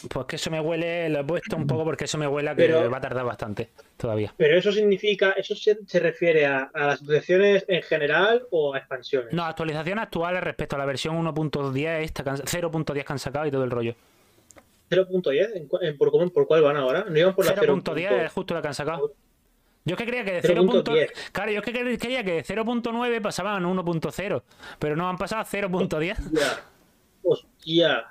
Pues 0.09 0.27
que 0.27 0.37
eso 0.37 0.51
me 0.51 0.61
huele, 0.61 1.09
lo 1.11 1.21
he 1.21 1.25
puesto 1.25 1.57
un 1.57 1.67
poco 1.67 1.85
porque 1.85 2.05
eso 2.05 2.17
me 2.17 2.27
huele 2.27 2.51
a 2.51 2.55
que 2.57 2.63
Pero- 2.67 2.91
va 2.91 2.97
a 2.97 3.01
tardar 3.01 3.25
bastante 3.27 3.71
todavía. 3.97 4.33
Pero 4.37 4.57
eso 4.57 4.73
significa, 4.73 5.33
¿eso 5.33 5.55
se, 5.55 5.79
se 5.87 6.01
refiere 6.01 6.47
a, 6.47 6.71
a 6.73 6.87
las 6.87 7.01
actualizaciones 7.01 7.65
en 7.69 7.83
general 7.83 8.47
o 8.51 8.75
a 8.75 8.79
expansiones? 8.79 9.33
No, 9.35 9.45
actualizaciones 9.45 10.03
actuales 10.05 10.43
respecto 10.43 10.77
a 10.77 10.79
la 10.79 10.87
versión 10.87 11.17
1.10, 11.23 12.01
esta 12.03 12.25
que 12.25 12.31
han- 12.31 12.37
0.10 12.39 13.05
que 13.05 13.13
han 13.13 13.19
sacado 13.19 13.47
y 13.47 13.51
todo 13.51 13.65
el 13.65 13.71
rollo. 13.71 13.95
0.10, 14.91 15.57
¿En, 15.57 15.69
cu- 15.69 15.79
en- 15.81 15.97
por, 15.99 16.11
cómo- 16.11 16.31
¿por 16.31 16.47
cuál 16.47 16.63
van 16.63 16.77
ahora? 16.77 17.05
No 17.09 17.19
iban 17.19 17.35
por 17.35 17.45
la 17.45 17.55
0.10 17.55 17.99
es 17.99 18.11
0.10. 18.25 18.29
justo 18.31 18.55
la 18.55 18.63
que 18.63 18.69
han 18.69 18.75
sacado. 18.75 19.13
Yo 19.85 19.95
es 19.95 19.99
que 19.99 20.07
creía 20.07 20.25
que 20.25 20.33
de 20.33 20.43
0. 20.43 20.63
0.10. 20.65 21.11
Claro, 21.33 21.51
yo 21.53 21.59
es 21.59 21.65
que 21.65 21.73
cre- 21.73 21.99
creía 21.99 22.23
que 22.25 22.33
de 22.35 22.45
0.9 22.45 23.21
pasaban 23.21 23.65
a 23.65 23.69
1.0, 23.69 24.43
pero 24.79 24.97
no 24.97 25.09
han 25.09 25.17
pasado 25.19 25.43
a 25.43 25.45
0.10. 25.45 26.19
Hostia. 26.19 26.65
Hostia. 27.23 28.07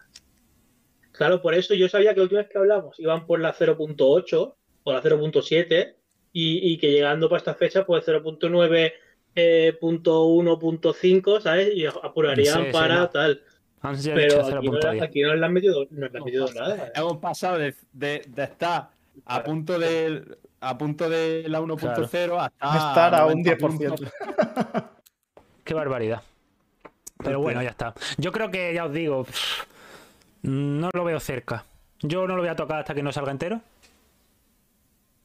Claro, 1.11 1.41
por 1.41 1.53
eso 1.53 1.73
yo 1.73 1.87
sabía 1.89 2.11
que 2.13 2.17
la 2.17 2.23
última 2.23 2.41
vez 2.41 2.49
que 2.49 2.57
hablamos 2.57 2.99
iban 2.99 3.25
por 3.25 3.39
la 3.39 3.53
0.8 3.53 4.55
o 4.83 4.91
la 4.93 5.01
0.7 5.03 5.95
y, 6.33 6.71
y 6.73 6.77
que 6.77 6.91
llegando 6.91 7.29
para 7.29 7.37
esta 7.39 7.53
fecha, 7.53 7.85
pues 7.85 8.05
0.9, 8.07 8.93
eh, 9.35 9.77
punto 9.79 10.25
1.5, 10.27 11.41
¿sabes? 11.41 11.71
Y 11.75 11.85
apurarían 11.85 12.59
Sí, 12.59 12.65
sí, 12.67 12.71
para 12.71 12.95
no. 12.99 13.09
tal. 13.09 13.43
Pero 13.81 14.45
aquí 14.45 14.67
no, 14.69 14.79
0.10. 14.79 15.01
aquí 15.03 15.21
no 15.21 15.35
le 15.35 15.45
han 15.45 15.53
metido, 15.53 15.85
no 15.89 16.07
le 16.07 16.17
han 16.17 16.23
metido 16.23 16.47
nada. 16.53 16.91
Hemos 16.95 17.17
pasado 17.17 17.57
de, 17.57 17.75
de- 17.93 18.23
de 18.27 18.43
estar 18.43 18.89
a 19.25 19.43
punto 19.43 19.77
de 19.79 20.23
a 20.61 20.77
punto 20.77 21.09
de 21.09 21.43
la 21.49 21.59
1.0 21.59 22.37
hasta 22.39 22.77
Estar 22.77 23.15
a 23.15 23.25
un 23.25 23.41
90 23.41 23.57
10%. 23.57 23.59
puntos. 23.59 24.13
Qué 25.63 25.73
barbaridad. 25.73 26.21
Pero 27.23 27.39
bueno, 27.41 27.61
ya 27.61 27.69
está. 27.69 27.93
Yo 28.17 28.31
creo 28.31 28.49
que, 28.49 28.73
ya 28.73 28.85
os 28.85 28.93
digo, 28.93 29.25
no 30.43 30.89
lo 30.93 31.03
veo 31.03 31.19
cerca. 31.19 31.65
Yo 32.01 32.27
no 32.27 32.35
lo 32.35 32.41
voy 32.41 32.49
a 32.49 32.55
tocar 32.55 32.79
hasta 32.79 32.95
que 32.95 33.03
no 33.03 33.11
salga 33.11 33.31
entero. 33.31 33.61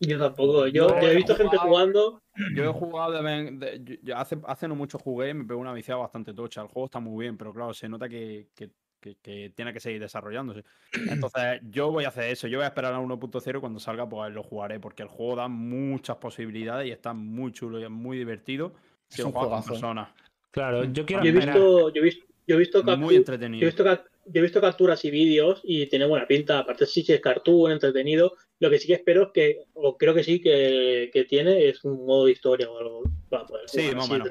Yo 0.00 0.18
tampoco. 0.18 0.66
Yo, 0.66 0.88
No, 0.88 1.00
yo 1.00 1.08
he 1.08 1.16
visto 1.16 1.34
gente 1.36 1.56
jugando. 1.56 2.20
Yo 2.54 2.64
he 2.64 2.72
jugado 2.72 3.12
de, 3.12 3.22
vez- 3.22 3.58
de- 3.58 3.80
yo- 3.82 3.96
yo 4.02 4.16
hace, 4.18 4.36
hace 4.46 4.68
no 4.68 4.74
mucho 4.74 4.98
jugué 4.98 5.30
y 5.30 5.34
me 5.34 5.44
pegó 5.44 5.58
una 5.58 5.72
viciada 5.72 6.00
bastante 6.02 6.34
tocha. 6.34 6.60
El 6.60 6.68
juego 6.68 6.84
está 6.84 7.00
muy 7.00 7.24
bien, 7.24 7.38
pero 7.38 7.52
claro, 7.54 7.72
se 7.72 7.88
nota 7.88 8.06
que, 8.08 8.48
que- 8.54 8.68
que- 9.00 9.16
que 9.22 9.52
tiene 9.54 9.72
que 9.72 9.80
seguir 9.80 10.00
desarrollándose. 10.00 10.64
Entonces, 11.32 11.60
yo 11.70 11.90
voy 11.90 12.04
a 12.04 12.08
hacer 12.08 12.30
eso. 12.30 12.46
Yo 12.48 12.58
voy 12.58 12.64
a 12.64 12.68
esperar 12.68 12.94
a 12.94 13.00
1.0 13.00 13.58
y 13.58 13.60
cuando 13.60 13.78
salga, 13.80 14.08
pues 14.08 14.32
lo 14.32 14.42
jugaré, 14.42 14.80
porque 14.80 15.02
el 15.02 15.08
juego 15.08 15.36
da 15.36 15.48
muchas 15.48 16.16
posibilidades 16.16 16.88
y 16.88 16.90
está 16.92 17.12
muy 17.12 17.52
chulo 17.52 17.78
y 17.80 17.84
es 17.84 17.90
muy 17.90 18.16
divertido. 18.18 18.72
Si 19.08 19.16
Es 19.16 19.18
lo 19.20 19.26
un 19.26 19.32
juegas 19.32 19.60
con 19.64 19.72
personas. 19.72 20.08
Claro, 20.50 20.84
yo 20.84 21.04
quiero 21.06 21.22
Yo 21.22 21.28
he 21.28 21.32
visto, 21.32 21.90
yo 21.92 22.00
he 22.00 22.04
visto, 22.04 22.26
yo 22.46 22.54
he 22.54 22.58
visto, 22.58 22.82
Muy 22.82 22.94
captu- 22.94 23.00
yo 23.08 23.12
he 23.12 23.16
entretenido. 23.16 23.66
visto, 23.66 23.84
yo 23.84 24.40
he 24.40 24.42
visto 24.42 24.60
capturas 24.60 25.04
y 25.04 25.10
vídeos 25.10 25.60
y 25.64 25.86
tiene 25.86 26.06
buena 26.06 26.26
pinta. 26.26 26.60
Aparte, 26.60 26.86
sí 26.86 27.04
que 27.04 27.14
es 27.14 27.20
cartoon, 27.20 27.72
entretenido. 27.72 28.32
Lo 28.58 28.70
que 28.70 28.78
sí 28.78 28.86
que 28.86 28.94
espero 28.94 29.24
es 29.24 29.28
que, 29.34 29.64
o 29.74 29.96
creo 29.98 30.14
que 30.14 30.24
sí 30.24 30.40
que, 30.40 31.10
que 31.12 31.24
tiene, 31.24 31.68
es 31.68 31.84
un 31.84 32.06
modo 32.06 32.24
de 32.26 32.32
historia 32.32 32.70
o 32.70 32.78
algo. 32.78 33.02
para 33.28 33.44
poder 33.44 33.68
Sí, 33.68 33.94
más 33.94 34.08
o 34.08 34.12
menos. 34.12 34.28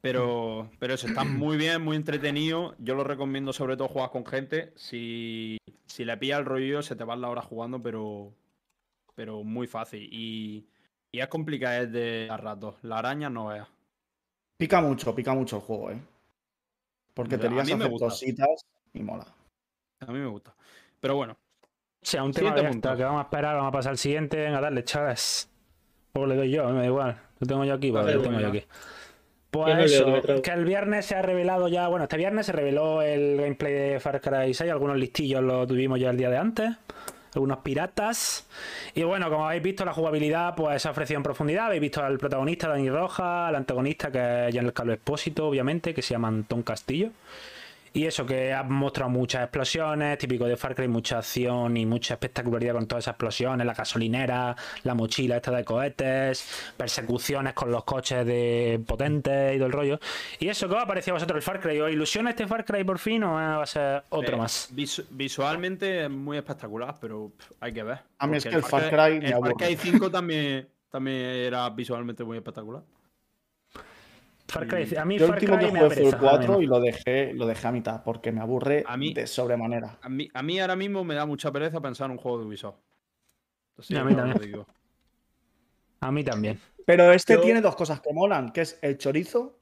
Pero, 0.00 0.70
pero 0.78 0.94
eso 0.94 1.06
está 1.06 1.24
muy 1.24 1.56
bien, 1.56 1.82
muy 1.82 1.96
entretenido. 1.96 2.74
Yo 2.78 2.94
lo 2.94 3.04
recomiendo 3.04 3.52
sobre 3.52 3.76
todo 3.76 3.88
jugar 3.88 4.10
con 4.10 4.24
gente. 4.24 4.72
Si, 4.76 5.58
si 5.86 6.04
le 6.04 6.16
pilla 6.16 6.38
el 6.38 6.46
rollo, 6.46 6.82
se 6.82 6.96
te 6.96 7.04
va 7.04 7.16
la 7.16 7.28
hora 7.28 7.42
jugando, 7.42 7.82
pero, 7.82 8.32
pero 9.14 9.44
muy 9.44 9.66
fácil. 9.66 10.08
Y, 10.10 10.66
y 11.12 11.20
es 11.20 11.28
complicado 11.28 11.82
es 11.82 11.92
de 11.92 12.28
a 12.30 12.36
ratos. 12.36 12.76
La 12.82 12.98
araña 12.98 13.28
no 13.28 13.48
veas. 13.48 13.68
Pica 14.56 14.80
mucho, 14.80 15.14
pica 15.14 15.34
mucho 15.34 15.56
el 15.56 15.62
juego, 15.62 15.90
¿eh? 15.90 16.00
Porque 17.14 17.36
te 17.38 17.48
A 17.48 17.50
lías 17.50 17.70
a 17.70 17.74
hacer 17.76 17.90
cositas 17.98 18.66
y 18.94 19.02
mola. 19.02 19.26
A 20.00 20.06
mí 20.12 20.18
me 20.18 20.26
gusta. 20.28 20.54
Pero 21.00 21.16
bueno, 21.16 21.36
Sí, 22.02 22.16
a 22.16 22.22
un 22.24 22.32
tema 22.32 22.48
Siguiente 22.48 22.60
abierto, 22.60 22.88
punto. 22.88 22.96
que 22.96 23.04
vamos 23.04 23.20
a 23.20 23.24
esperar, 23.24 23.56
vamos 23.56 23.68
a 23.68 23.72
pasar 23.72 23.90
al 23.90 23.98
siguiente. 23.98 24.36
Venga, 24.38 24.60
dale, 24.60 24.84
chavales. 24.84 25.50
O 26.14 26.26
le 26.26 26.36
doy 26.36 26.50
yo, 26.50 26.66
me 26.70 26.80
da 26.80 26.86
igual. 26.86 27.20
Lo 27.38 27.46
tengo 27.46 27.64
yo 27.64 27.74
aquí, 27.74 27.90
Dale, 27.90 28.14
lo 28.14 28.22
tengo 28.22 28.40
yo 28.40 28.48
aquí. 28.48 28.64
No 29.52 29.64
Pues 29.64 29.92
eso, 29.92 30.22
que 30.42 30.50
el 30.50 30.64
viernes 30.64 31.06
se 31.06 31.16
ha 31.16 31.22
revelado 31.22 31.66
ya, 31.66 31.88
bueno, 31.88 32.04
este 32.04 32.16
viernes 32.16 32.46
se 32.46 32.52
reveló 32.52 33.02
el 33.02 33.36
gameplay 33.36 33.72
de 33.72 34.00
Far 34.00 34.20
Cry 34.20 34.54
6, 34.54 34.70
algunos 34.70 34.96
listillos 34.96 35.42
lo 35.42 35.66
tuvimos 35.66 35.98
ya 35.98 36.10
el 36.10 36.16
día 36.16 36.30
de 36.30 36.36
antes, 36.36 36.70
algunos 37.34 37.58
piratas. 37.58 38.46
Y 38.94 39.02
bueno, 39.02 39.28
como 39.28 39.46
habéis 39.46 39.62
visto, 39.62 39.84
la 39.84 39.92
jugabilidad 39.92 40.54
pues 40.54 40.82
se 40.82 40.88
ha 40.88 40.92
ofrecido 40.92 41.18
en 41.18 41.24
profundidad, 41.24 41.66
habéis 41.66 41.80
visto 41.80 42.00
al 42.00 42.18
protagonista 42.18 42.68
Dani 42.68 42.90
Roja, 42.90 43.48
al 43.48 43.56
antagonista 43.56 44.12
que 44.12 44.48
es 44.48 44.52
Giancarlo 44.52 44.92
Espósito, 44.92 45.48
obviamente, 45.48 45.94
que 45.94 46.02
se 46.02 46.14
llama 46.14 46.28
Antón 46.28 46.62
Castillo. 46.62 47.10
Y 47.92 48.06
eso, 48.06 48.24
que 48.24 48.52
ha 48.52 48.62
mostrado 48.62 49.10
muchas 49.10 49.42
explosiones, 49.42 50.16
típico 50.16 50.44
de 50.46 50.56
Far 50.56 50.76
Cry, 50.76 50.86
mucha 50.86 51.18
acción 51.18 51.76
y 51.76 51.86
mucha 51.86 52.14
espectacularidad 52.14 52.74
con 52.74 52.86
todas 52.86 53.04
esas 53.04 53.12
explosiones, 53.14 53.66
la 53.66 53.74
gasolinera, 53.74 54.54
la 54.84 54.94
mochila 54.94 55.36
esta 55.36 55.50
de 55.50 55.64
cohetes, 55.64 56.72
persecuciones 56.76 57.52
con 57.52 57.70
los 57.72 57.82
coches 57.84 58.24
de 58.24 58.80
potentes 58.86 59.54
y 59.54 59.58
todo 59.58 59.66
el 59.66 59.72
rollo. 59.72 60.00
¿Y 60.38 60.48
eso 60.48 60.68
qué 60.68 60.74
os 60.76 60.82
ha 60.82 60.86
parecido 60.86 61.14
a 61.14 61.16
vosotros 61.16 61.36
el 61.38 61.42
Far 61.42 61.60
Cry? 61.60 61.80
¿Os 61.80 61.90
ilusiona 61.90 62.30
este 62.30 62.46
Far 62.46 62.64
Cry 62.64 62.84
por 62.84 62.98
fin 63.00 63.24
o 63.24 63.32
va 63.34 63.62
a 63.62 63.66
ser 63.66 64.04
otro 64.10 64.36
Eh, 64.36 64.38
más? 64.38 64.70
visu- 64.72 65.04
visualmente 65.10 66.04
es 66.04 66.10
muy 66.10 66.36
espectacular, 66.38 66.94
pero 67.00 67.32
pff, 67.36 67.50
hay 67.60 67.72
que 67.72 67.82
ver. 67.82 67.98
A 68.18 68.26
mí 68.28 68.36
es 68.36 68.44
que 68.44 68.54
el 68.54 68.62
Far 68.62 68.88
Cry 68.88 69.18
me 69.20 69.26
el 69.30 69.32
Far. 69.40 69.54
Cry 69.54 69.76
5 69.76 70.10
también, 70.10 70.68
también 70.90 71.16
era 71.18 71.68
visualmente 71.70 72.22
muy 72.22 72.36
espectacular. 72.38 72.82
Far 74.50 74.66
Cry, 74.68 74.96
a 74.96 75.04
mí 75.04 75.18
Yo 75.18 75.24
el 75.26 75.30
Far 75.30 75.38
último 75.38 75.56
Cry 75.56 75.66
que 75.66 75.72
me 75.72 75.78
jugué 75.80 75.94
fue 75.94 76.02
el 76.02 76.08
apereza, 76.14 76.16
ahora 76.30 76.46
4 76.46 76.62
y 76.62 76.66
lo 76.66 76.80
dejé, 76.80 77.34
lo 77.34 77.46
dejé 77.46 77.66
a 77.68 77.72
mitad 77.72 78.02
porque 78.02 78.32
me 78.32 78.40
aburre 78.40 78.84
A 78.86 78.96
mí- 78.96 79.12
de 79.14 79.26
sobremanera. 79.26 79.98
A 80.02 80.08
mí, 80.08 80.28
a 80.32 80.42
mí 80.42 80.60
ahora 80.60 80.76
mismo 80.76 81.04
me 81.04 81.14
da 81.14 81.26
mucha 81.26 81.50
pereza 81.52 81.80
pensar 81.80 82.06
en 82.06 82.12
un 82.12 82.18
juego 82.18 82.38
de 82.40 82.46
Ubisoft. 82.46 82.76
Así 83.78 83.96
A 83.96 84.04
mí 84.04 84.14
también. 84.14 84.38
digo. 84.40 84.66
A 86.00 86.10
mí 86.12 86.24
también. 86.24 86.58
Pero 86.86 87.12
este 87.12 87.34
Yo- 87.34 87.40
tiene 87.40 87.60
dos 87.60 87.76
cosas 87.76 88.00
que 88.00 88.12
molan, 88.12 88.50
que 88.52 88.62
es 88.62 88.78
el 88.82 88.98
chorizo 88.98 89.58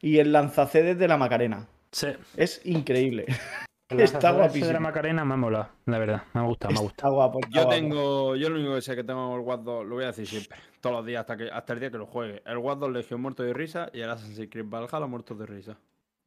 y 0.00 0.18
el 0.18 0.32
lanzacedes 0.32 0.98
de 0.98 1.08
la 1.08 1.16
Macarena. 1.16 1.66
Sí. 1.90 2.08
Es 2.36 2.60
increíble. 2.64 3.26
Está 3.90 4.32
de 4.32 4.38
guapísimo. 4.38 4.72
la 4.72 4.80
Macarena 4.80 5.24
me 5.24 5.34
ha 5.34 5.36
molado, 5.38 5.68
la 5.86 5.98
verdad. 5.98 6.22
Me 6.34 6.40
ha 6.40 6.44
gustado, 6.44 6.72
me 6.74 6.78
ha 6.78 6.82
gustado. 6.82 7.08
Está 7.08 7.14
guapo. 7.14 7.38
está 7.40 7.50
Yo 7.50 7.62
guapo. 7.62 7.74
tengo, 7.74 8.36
yo 8.36 8.50
lo 8.50 8.56
único 8.56 8.74
que 8.74 8.82
sé 8.82 8.94
que 8.96 9.04
tengo 9.04 9.34
el 9.34 9.40
Watch 9.40 9.60
2, 9.62 9.86
lo 9.86 9.94
voy 9.94 10.04
a 10.04 10.08
decir 10.08 10.26
siempre, 10.26 10.58
todos 10.80 10.96
los 10.96 11.06
días 11.06 11.20
hasta 11.20 11.36
que 11.38 11.50
hasta 11.50 11.72
el 11.72 11.80
día 11.80 11.90
que 11.90 11.98
lo 11.98 12.06
juegue. 12.06 12.42
El 12.44 12.58
Watch 12.58 12.78
2 12.80 12.90
Legion 12.92 13.20
muerto 13.22 13.42
de 13.42 13.54
risa 13.54 13.88
y 13.94 14.00
el 14.00 14.10
Assassin's 14.10 14.48
Creed 14.50 14.66
Valhalla 14.68 15.06
muerto 15.06 15.34
de 15.34 15.46
risa. 15.46 15.78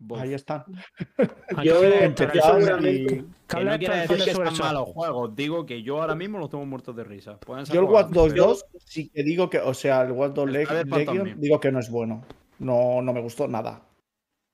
Both. 0.04 0.20
Ahí 0.22 0.34
están. 0.34 0.64
Aquí 1.56 1.68
Yo, 1.68 1.84
eh, 1.84 2.06
entrar- 2.06 2.32
seguramente- 2.34 2.92
y- 2.92 3.26
que 3.48 3.64
no 3.64 3.78
quiere 3.78 3.96
decir 3.98 4.18
de 4.18 4.24
que 4.26 4.32
están 4.32 4.58
malos 4.58 4.88
juegos, 4.90 5.36
digo 5.36 5.64
que 5.68 5.84
yo 5.84 6.02
ahora 6.02 6.16
mismo 6.16 6.40
los 6.40 6.50
tengo 6.50 6.66
muertos 6.66 6.96
de 6.96 7.04
risa. 7.04 7.38
Yo 7.72 7.80
el 7.82 7.86
Watch 7.86 8.08
Dogs 8.10 8.34
pero- 8.34 8.46
2 8.48 8.66
sí 8.84 9.10
que 9.10 9.22
digo 9.22 9.48
que, 9.52 9.60
o 9.60 9.76
sea, 9.76 10.02
el 10.02 10.14
Watch 10.14 10.34
Dogs 10.34 10.56
El 10.56 10.66
Cyberpunk 10.66 10.98
Legion 10.98 11.16
también. 11.18 11.40
digo 11.40 11.60
que 11.60 11.72
no 11.72 11.78
es 11.78 11.92
bueno. 11.92 12.24
No, 12.58 13.04
no 13.04 13.14
me 13.14 13.22
gustó 13.22 13.48
nada. 13.48 13.84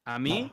A 0.03 0.19
mí, 0.19 0.51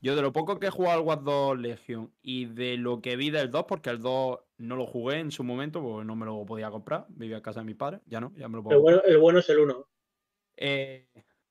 yo 0.00 0.14
de 0.14 0.22
lo 0.22 0.32
poco 0.32 0.58
que 0.58 0.66
he 0.66 0.70
jugado 0.70 0.98
al 0.98 1.04
Watch 1.04 1.22
2 1.22 1.58
Legion 1.58 2.12
y 2.22 2.46
de 2.46 2.76
lo 2.76 3.00
que 3.00 3.16
vi 3.16 3.30
del 3.30 3.50
2, 3.50 3.64
porque 3.66 3.90
el 3.90 4.00
2 4.00 4.38
no 4.58 4.76
lo 4.76 4.86
jugué 4.86 5.20
en 5.20 5.30
su 5.30 5.44
momento, 5.44 5.82
porque 5.82 6.04
no 6.04 6.16
me 6.16 6.26
lo 6.26 6.44
podía 6.44 6.70
comprar, 6.70 7.06
vivía 7.08 7.36
en 7.36 7.42
casa 7.42 7.60
de 7.60 7.66
mi 7.66 7.74
padre, 7.74 8.00
ya 8.06 8.20
no, 8.20 8.32
ya 8.36 8.48
me 8.48 8.56
lo 8.56 8.62
puedo 8.62 8.76
El 8.76 8.82
bueno, 8.82 9.02
el 9.04 9.18
bueno 9.18 9.38
es 9.38 9.48
el 9.48 9.58
1. 9.58 9.88
Eh, 10.58 11.08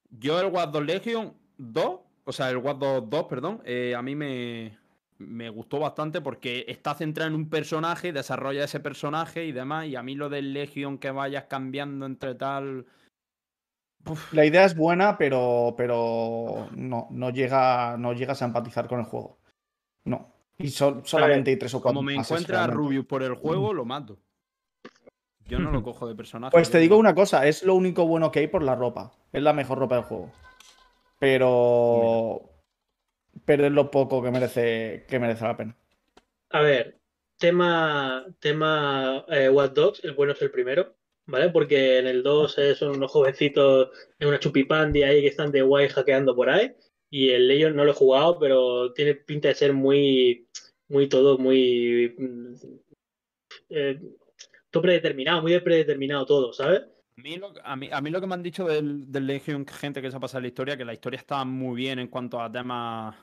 yo 0.10 0.40
el 0.40 0.48
Watch 0.48 0.72
2 0.72 0.86
Legion 0.86 1.34
2, 1.58 2.00
o 2.24 2.32
sea, 2.32 2.50
el 2.50 2.58
Watch 2.58 2.78
2 2.78 3.10
2, 3.10 3.24
perdón, 3.26 3.62
eh, 3.66 3.96
a 3.96 4.02
mí 4.02 4.16
me, 4.16 4.78
me 5.18 5.50
gustó 5.50 5.80
bastante 5.80 6.22
porque 6.22 6.66
está 6.68 6.94
centrado 6.94 7.30
en 7.30 7.36
un 7.36 7.50
personaje, 7.50 8.14
desarrolla 8.14 8.64
ese 8.64 8.80
personaje 8.80 9.46
y 9.46 9.52
demás, 9.52 9.88
y 9.88 9.96
a 9.96 10.04
mí 10.04 10.16
lo 10.16 10.30
del 10.30 10.54
Legion 10.54 10.98
que 10.98 11.12
vayas 11.12 11.46
cambiando 11.46 12.06
entre 12.06 12.36
tal... 12.36 12.86
Uf, 14.10 14.34
La 14.34 14.46
idea 14.46 14.66
es 14.66 14.76
buena, 14.76 15.18
pero, 15.18 15.74
pero 15.78 16.68
no, 16.76 17.08
no, 17.10 17.30
llega, 17.32 17.98
no 17.98 18.14
llegas 18.14 18.42
a 18.42 18.46
empatizar 18.46 18.88
con 18.88 19.00
el 19.00 19.06
juego. 19.06 19.38
No. 20.04 20.32
Y 20.58 20.70
sol- 20.70 21.02
solamente 21.06 21.52
hay 21.52 21.58
tres 21.58 21.74
o 21.74 21.82
cuatro. 21.82 21.98
como 22.00 22.06
me 22.06 22.16
encuentra. 22.16 22.68
Rubius 22.68 23.06
por 23.06 23.24
el 23.24 23.34
juego, 23.36 23.74
lo 23.74 23.84
mato. 23.86 24.18
Yo 25.48 25.60
no 25.60 25.72
lo 25.72 25.84
cojo 25.84 26.08
de 26.08 26.16
personaje. 26.16 26.52
Pues 26.52 26.70
te 26.72 26.78
digo 26.80 26.96
no- 26.96 27.00
una 27.02 27.16
cosa, 27.16 27.46
es 27.48 27.64
lo 27.64 27.76
único 27.76 28.06
bueno 28.08 28.32
que 28.32 28.40
hay 28.40 28.48
por 28.48 28.64
la 28.64 28.76
ropa. 28.76 29.12
Es 29.34 29.42
la 29.42 29.54
mejor 29.54 29.80
ropa 29.80 29.96
del 29.96 30.06
juego. 30.06 30.32
Pero. 31.20 32.42
Pero 33.46 33.66
es 33.66 33.72
lo 33.72 33.92
poco 33.92 34.22
que 34.24 34.32
merece, 34.32 35.06
que 35.10 35.20
merece 35.20 35.44
la 35.44 35.58
pena. 35.58 35.76
A 36.52 36.62
ver, 36.62 37.00
tema, 37.38 38.24
tema 38.40 39.26
eh, 39.28 39.50
Watch 39.50 39.74
Dogs, 39.74 40.04
el 40.06 40.14
bueno 40.14 40.32
es 40.34 40.42
el 40.42 40.52
primero, 40.52 40.96
¿vale? 41.28 41.50
Porque 41.50 42.00
en 42.00 42.08
el 42.08 42.24
2 42.24 42.58
eh, 42.58 42.76
son 42.76 42.98
unos 42.98 43.12
jovencitos 43.12 43.90
en 44.20 44.28
una 44.28 44.40
chupipandi 44.40 45.04
ahí 45.04 45.22
que 45.22 45.28
están 45.28 45.52
de 45.52 45.62
guay 45.62 45.90
hackeando 45.90 46.36
por 46.36 46.50
ahí. 46.50 46.76
Y 47.10 47.30
el 47.30 47.48
Legion 47.48 47.76
no 47.76 47.86
lo 47.86 47.92
he 47.92 47.96
jugado, 47.96 48.40
pero 48.40 48.94
tiene 48.94 49.16
pinta 49.16 49.48
de 49.48 49.56
ser 49.56 49.74
muy, 49.74 50.48
muy 50.90 51.08
todo, 51.08 51.38
muy. 51.38 52.16
mm, 52.18 52.54
eh, 53.70 54.00
todo 54.70 54.84
predeterminado, 54.84 55.42
muy 55.42 55.58
predeterminado 55.60 56.26
todo, 56.26 56.54
¿sabes? 56.54 56.82
A 57.18 57.22
mí, 57.22 57.38
lo, 57.38 57.54
a, 57.64 57.76
mí, 57.76 57.90
a 57.92 58.02
mí 58.02 58.10
lo 58.10 58.20
que 58.20 58.28
me 58.28 58.34
han 58.34 58.44
dicho 58.44 58.66
del, 58.66 59.10
del 59.10 59.26
Legion, 59.26 59.66
gente 59.66 60.02
que 60.02 60.12
se 60.12 60.18
ha 60.18 60.20
pasado 60.20 60.42
la 60.42 60.48
historia, 60.48 60.76
que 60.76 60.84
la 60.84 60.94
historia 60.94 61.18
está 61.18 61.46
muy 61.46 61.76
bien 61.78 62.00
en 62.00 62.10
cuanto 62.10 62.42
a 62.42 62.52
temas. 62.52 63.16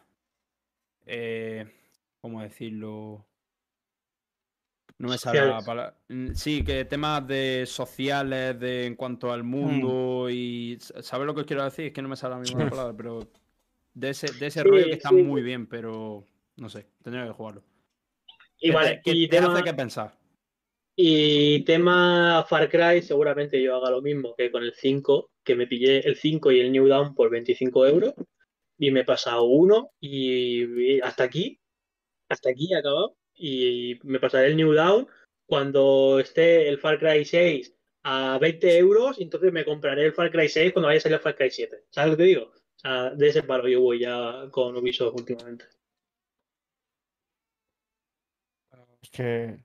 Eh, 1.05 1.67
¿Cómo 2.21 2.41
decirlo? 2.41 3.27
No 5.03 5.09
me 5.09 5.19
sale 5.19 5.45
la 5.45 5.65
palabra. 5.65 5.97
Mm, 6.09 6.33
Sí, 6.35 6.65
que 6.65 6.85
temas 6.85 7.27
de 7.27 7.65
sociales, 7.67 8.59
de 8.61 8.87
en 8.87 8.95
cuanto 8.97 9.33
al 9.33 9.43
mundo 9.43 10.31
y. 10.31 10.79
¿Sabes 10.81 11.27
lo 11.27 11.35
que 11.35 11.45
quiero 11.45 11.65
decir? 11.65 11.87
Es 11.87 11.93
que 11.93 12.03
no 12.03 12.09
me 12.09 12.17
sale 12.17 12.35
la 12.37 12.41
misma 12.41 12.71
palabra, 12.71 12.97
pero. 12.97 13.29
De 13.95 14.11
ese, 14.11 14.33
de 14.33 14.47
ese 14.47 14.63
Sí, 14.63 14.69
rollo 14.69 14.85
que 14.87 14.93
está 14.93 15.09
sí. 15.11 15.17
muy 15.17 15.43
bien, 15.43 15.67
pero. 15.67 16.27
No 16.57 16.69
sé, 16.69 16.87
tendría 17.03 17.27
que 17.27 17.33
jugarlo. 17.33 17.65
Y 18.61 18.71
vale, 18.71 19.01
que 19.03 19.11
y 19.13 19.29
te 19.29 19.39
tema, 19.39 19.53
hace 19.55 19.65
que 19.65 19.75
pensar. 19.75 20.15
y 20.97 21.65
tema 21.65 22.45
Far 22.49 22.69
Cry, 22.71 23.03
seguramente 23.03 23.61
yo 23.63 23.77
haga 23.77 23.91
lo 23.91 24.03
mismo 24.03 24.35
que 24.37 24.51
con 24.53 24.63
el 24.63 24.73
5, 24.75 25.31
que 25.45 25.57
me 25.57 25.67
pillé 25.67 26.07
el 26.07 26.17
5 26.17 26.53
y 26.53 26.61
el 26.61 26.71
New 26.73 26.87
Down 26.87 27.15
por 27.15 27.31
25 27.31 27.87
euros 27.87 28.15
y 28.79 28.91
me 28.93 29.01
he 29.01 29.05
pasado 29.05 29.45
uno 29.45 29.91
y, 30.01 30.65
y 30.97 31.01
hasta 31.01 31.25
aquí, 31.25 31.59
hasta 32.29 32.51
aquí 32.51 32.73
he 32.73 32.77
acabado 32.79 33.17
y 33.35 33.99
me 34.05 34.21
pasaré 34.21 34.49
el 34.49 34.57
New 34.57 34.73
Down 34.73 35.07
cuando 35.47 36.19
esté 36.19 36.69
el 36.69 36.79
Far 36.79 36.99
Cry 36.99 37.25
6 37.25 37.75
a 38.05 38.39
20 38.39 38.79
euros 38.79 39.19
y 39.19 39.25
entonces 39.25 39.53
me 39.53 39.65
compraré 39.65 40.07
el 40.07 40.13
Far 40.13 40.31
Cry 40.31 40.49
6 40.49 40.73
cuando 40.73 40.89
vaya 40.89 40.99
a 40.99 41.01
salir 41.01 41.17
el 41.17 41.21
Far 41.21 41.37
Cry 41.37 41.51
7. 41.51 41.85
¿Sabes 41.91 42.13
lo 42.13 42.17
que 42.17 42.23
digo? 42.25 42.45
O 42.45 42.81
sea, 42.81 43.11
de 43.11 43.29
ese 43.29 43.43
palo 43.43 43.69
yo 43.69 43.81
voy 43.81 44.01
ya 44.01 44.49
con 44.51 44.77
Ubisoft 44.77 45.15
últimamente. 45.15 45.67
Es 49.03 49.11
que. 49.11 49.59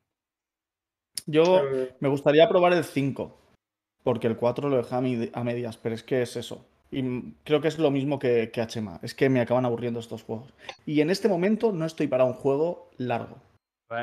Yo 1.26 1.62
Eh, 1.74 1.96
me 2.00 2.10
gustaría 2.10 2.48
probar 2.48 2.74
el 2.74 2.84
5. 2.84 3.38
Porque 4.04 4.28
el 4.28 4.38
4 4.38 4.70
lo 4.70 4.78
deja 4.78 4.98
a, 4.98 5.44
medias, 5.44 5.78
pero 5.78 5.94
es 5.94 6.04
que 6.04 6.22
es 6.22 6.38
eso. 6.38 6.66
Y 6.92 7.34
creo 7.44 7.60
que 7.60 7.68
es 7.68 7.78
lo 7.78 7.92
mismo 7.92 8.20
que, 8.20 8.52
que 8.52 8.62
HMA. 8.62 9.00
Es 9.04 9.14
que 9.14 9.28
me 9.30 9.42
acaban 9.42 9.66
aburriendo 9.66 10.00
estos 10.00 10.24
juegos. 10.24 10.54
Y 10.86 11.02
en 11.02 11.10
este 11.10 11.28
momento 11.28 11.74
no 11.74 11.86
estoy 11.86 12.08
para 12.08 12.24
un 12.24 12.34
juego 12.34 12.90
largo. 12.98 13.42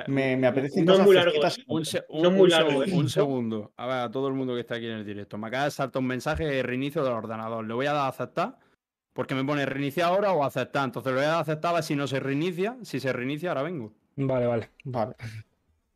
Me, 0.07 0.37
No 0.37 0.53
cosas 0.53 1.07
muy 1.07 1.15
largo. 1.15 1.33
¿eh? 1.45 1.51
Un, 1.67 1.85
se- 1.85 2.05
un- 2.09 2.27
es 2.27 2.33
muy 2.33 2.49
largo, 2.51 2.83
¿eh? 2.85 2.91
un 2.93 3.09
segundo. 3.09 3.73
A 3.77 3.87
ver, 3.87 3.97
a 3.97 4.11
todo 4.11 4.29
el 4.29 4.35
mundo 4.35 4.55
que 4.55 4.61
está 4.61 4.77
aquí 4.77 4.87
en 4.87 4.93
el 4.99 5.05
directo. 5.05 5.37
Me 5.37 5.49
acaba 5.49 5.65
de 5.65 5.71
saltar 5.71 6.01
un 6.01 6.09
mensaje 6.09 6.45
de 6.47 6.63
reinicio 6.63 7.05
del 7.05 7.13
ordenador. 7.13 7.67
Le 7.67 7.75
voy 7.75 7.87
a 7.87 7.93
dar 7.93 8.07
a 8.07 8.09
aceptar. 8.09 8.57
Porque 9.13 9.35
me 9.35 9.45
pone 9.45 9.65
reiniciar 9.67 10.09
ahora 10.09 10.33
o 10.33 10.43
aceptar. 10.43 10.85
Entonces 10.87 11.13
le 11.13 11.19
voy 11.19 11.25
a 11.27 11.29
dar 11.29 11.37
a 11.37 11.41
aceptar 11.41 11.71
a 11.71 11.75
ver 11.75 11.83
si 11.85 11.95
no 11.95 12.07
se 12.07 12.19
reinicia. 12.19 12.77
Si 12.83 12.99
se 12.99 13.13
reinicia, 13.13 13.51
ahora 13.51 13.63
vengo. 13.63 13.93
Vale, 14.17 14.47
vale. 14.47 14.71
Vale. 14.85 15.15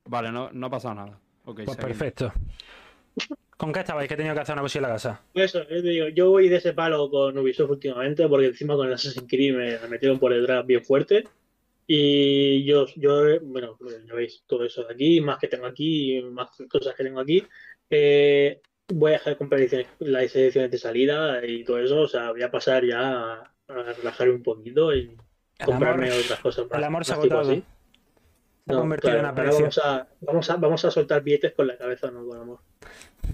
Vale, 0.05 0.31
no, 0.33 0.51
no 0.53 0.67
ha 0.67 0.71
pasado 0.71 0.95
nada. 0.95 1.19
Ok, 1.45 1.63
Pues 1.65 1.77
perfecto. 1.79 2.33
¿Con 3.57 3.73
qué 3.73 3.81
estabais? 3.81 4.07
Que 4.07 4.15
he 4.15 4.17
tenido 4.17 4.35
que 4.37 4.41
hacer 4.43 4.53
una 4.53 4.63
cosilla 4.63 4.81
en 4.87 4.89
la 4.91 4.95
casa. 4.95 5.21
Pues 5.33 5.47
eso, 5.47 5.63
yo 5.69 5.83
te 5.83 5.89
digo, 5.89 6.09
yo 6.09 6.31
voy 6.31 6.49
de 6.49 6.57
ese 6.57 6.73
palo 6.75 7.11
con 7.11 7.37
Ubisoft 7.37 7.71
últimamente, 7.71 8.29
porque 8.29 8.47
encima 8.47 8.77
con 8.77 8.87
el 8.87 8.93
Assassin's 8.95 9.27
Creed 9.29 9.57
me, 9.57 9.79
me 9.81 9.89
metieron 9.89 10.19
por 10.21 10.33
detrás 10.33 10.65
bien 10.65 10.85
fuerte. 10.85 11.25
Y 11.91 12.65
yo, 12.65 12.85
yo, 12.97 13.41
bueno, 13.41 13.75
pues 13.79 14.05
ya 14.07 14.15
veis 14.15 14.45
todo 14.47 14.63
eso 14.65 14.85
de 14.85 14.93
aquí, 14.93 15.23
más 15.23 15.39
que 15.39 15.49
tengo 15.49 15.65
aquí, 15.65 16.21
más 16.23 16.51
cosas 16.71 16.95
que 16.95 17.03
tengo 17.03 17.19
aquí. 17.19 17.43
Eh, 17.89 18.61
voy 18.89 19.13
a 19.13 19.15
dejar 19.15 19.33
de 19.33 19.39
comprar 19.39 19.61
ediciones- 19.63 19.89
las 20.01 20.37
ediciones 20.37 20.71
de 20.71 20.77
salida 20.77 21.45
y 21.47 21.65
todo 21.65 21.79
eso, 21.79 22.03
o 22.03 22.07
sea, 22.09 22.31
voy 22.31 22.43
a 22.43 22.51
pasar 22.51 22.85
ya 22.85 23.01
a, 23.01 23.55
a 23.69 23.83
relajarme 23.95 24.35
un 24.35 24.43
poquito 24.43 24.95
y 24.95 25.17
El 25.59 25.65
comprarme 25.65 26.09
amor, 26.11 26.21
otras 26.25 26.41
cosas 26.41 26.67
más. 26.69 26.79
el 26.79 26.85
amor 26.85 27.05
se 27.07 27.13
ha 27.13 27.17
agotado. 27.17 27.41
así. 27.41 27.63
Se 28.67 28.73
ha 28.73 28.75
No, 28.75 28.81
convertido 28.81 29.13
claro, 29.15 29.21
en 29.29 29.33
aprecio. 29.33 29.61
vamos 29.61 29.79
a, 29.79 30.09
vamos, 30.21 30.51
a, 30.51 30.57
vamos 30.57 30.85
a 30.85 30.91
soltar 30.91 31.23
billetes 31.23 31.53
con 31.55 31.67
la 31.69 31.79
cabeza, 31.79 32.11
no 32.11 32.27
con 32.27 32.39
amor. 32.39 32.59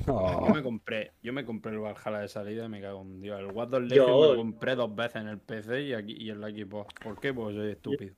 Oh. 0.06 0.46
Yo 0.48 0.54
me 0.54 0.62
compré, 0.62 1.10
yo 1.22 1.32
me 1.32 1.44
compré 1.44 1.72
el 1.72 1.78
Valhalla 1.80 2.20
de 2.20 2.28
salida 2.28 2.66
y 2.66 2.68
me 2.68 2.80
cago 2.80 3.02
en 3.02 3.20
Dios. 3.20 3.40
El 3.40 3.48
Dogs 3.52 3.88
Yo- 3.92 4.06
me 4.20 4.26
lo 4.28 4.36
compré 4.36 4.76
dos 4.76 4.94
veces 4.94 5.16
en 5.22 5.28
el 5.28 5.38
PC 5.38 5.82
y 5.82 5.92
aquí 5.92 6.14
y 6.16 6.30
en 6.30 6.40
la 6.40 6.50
Xbox. 6.50 6.94
¿Por 7.02 7.18
qué? 7.18 7.34
Pues 7.34 7.56
soy 7.56 7.72
estúpido. 7.72 8.14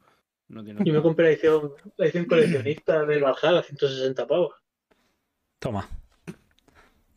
No 0.49 0.63
tiene 0.65 0.85
Yo 0.85 0.93
me 0.93 1.03
compré 1.03 1.25
la 1.27 1.31
edición, 1.33 1.73
la 1.97 2.05
edición 2.07 2.25
coleccionista 2.27 3.05
del 3.05 3.23
Valhalla, 3.23 3.63
160 3.63 4.27
pavos. 4.27 4.55
Toma. 5.59 5.89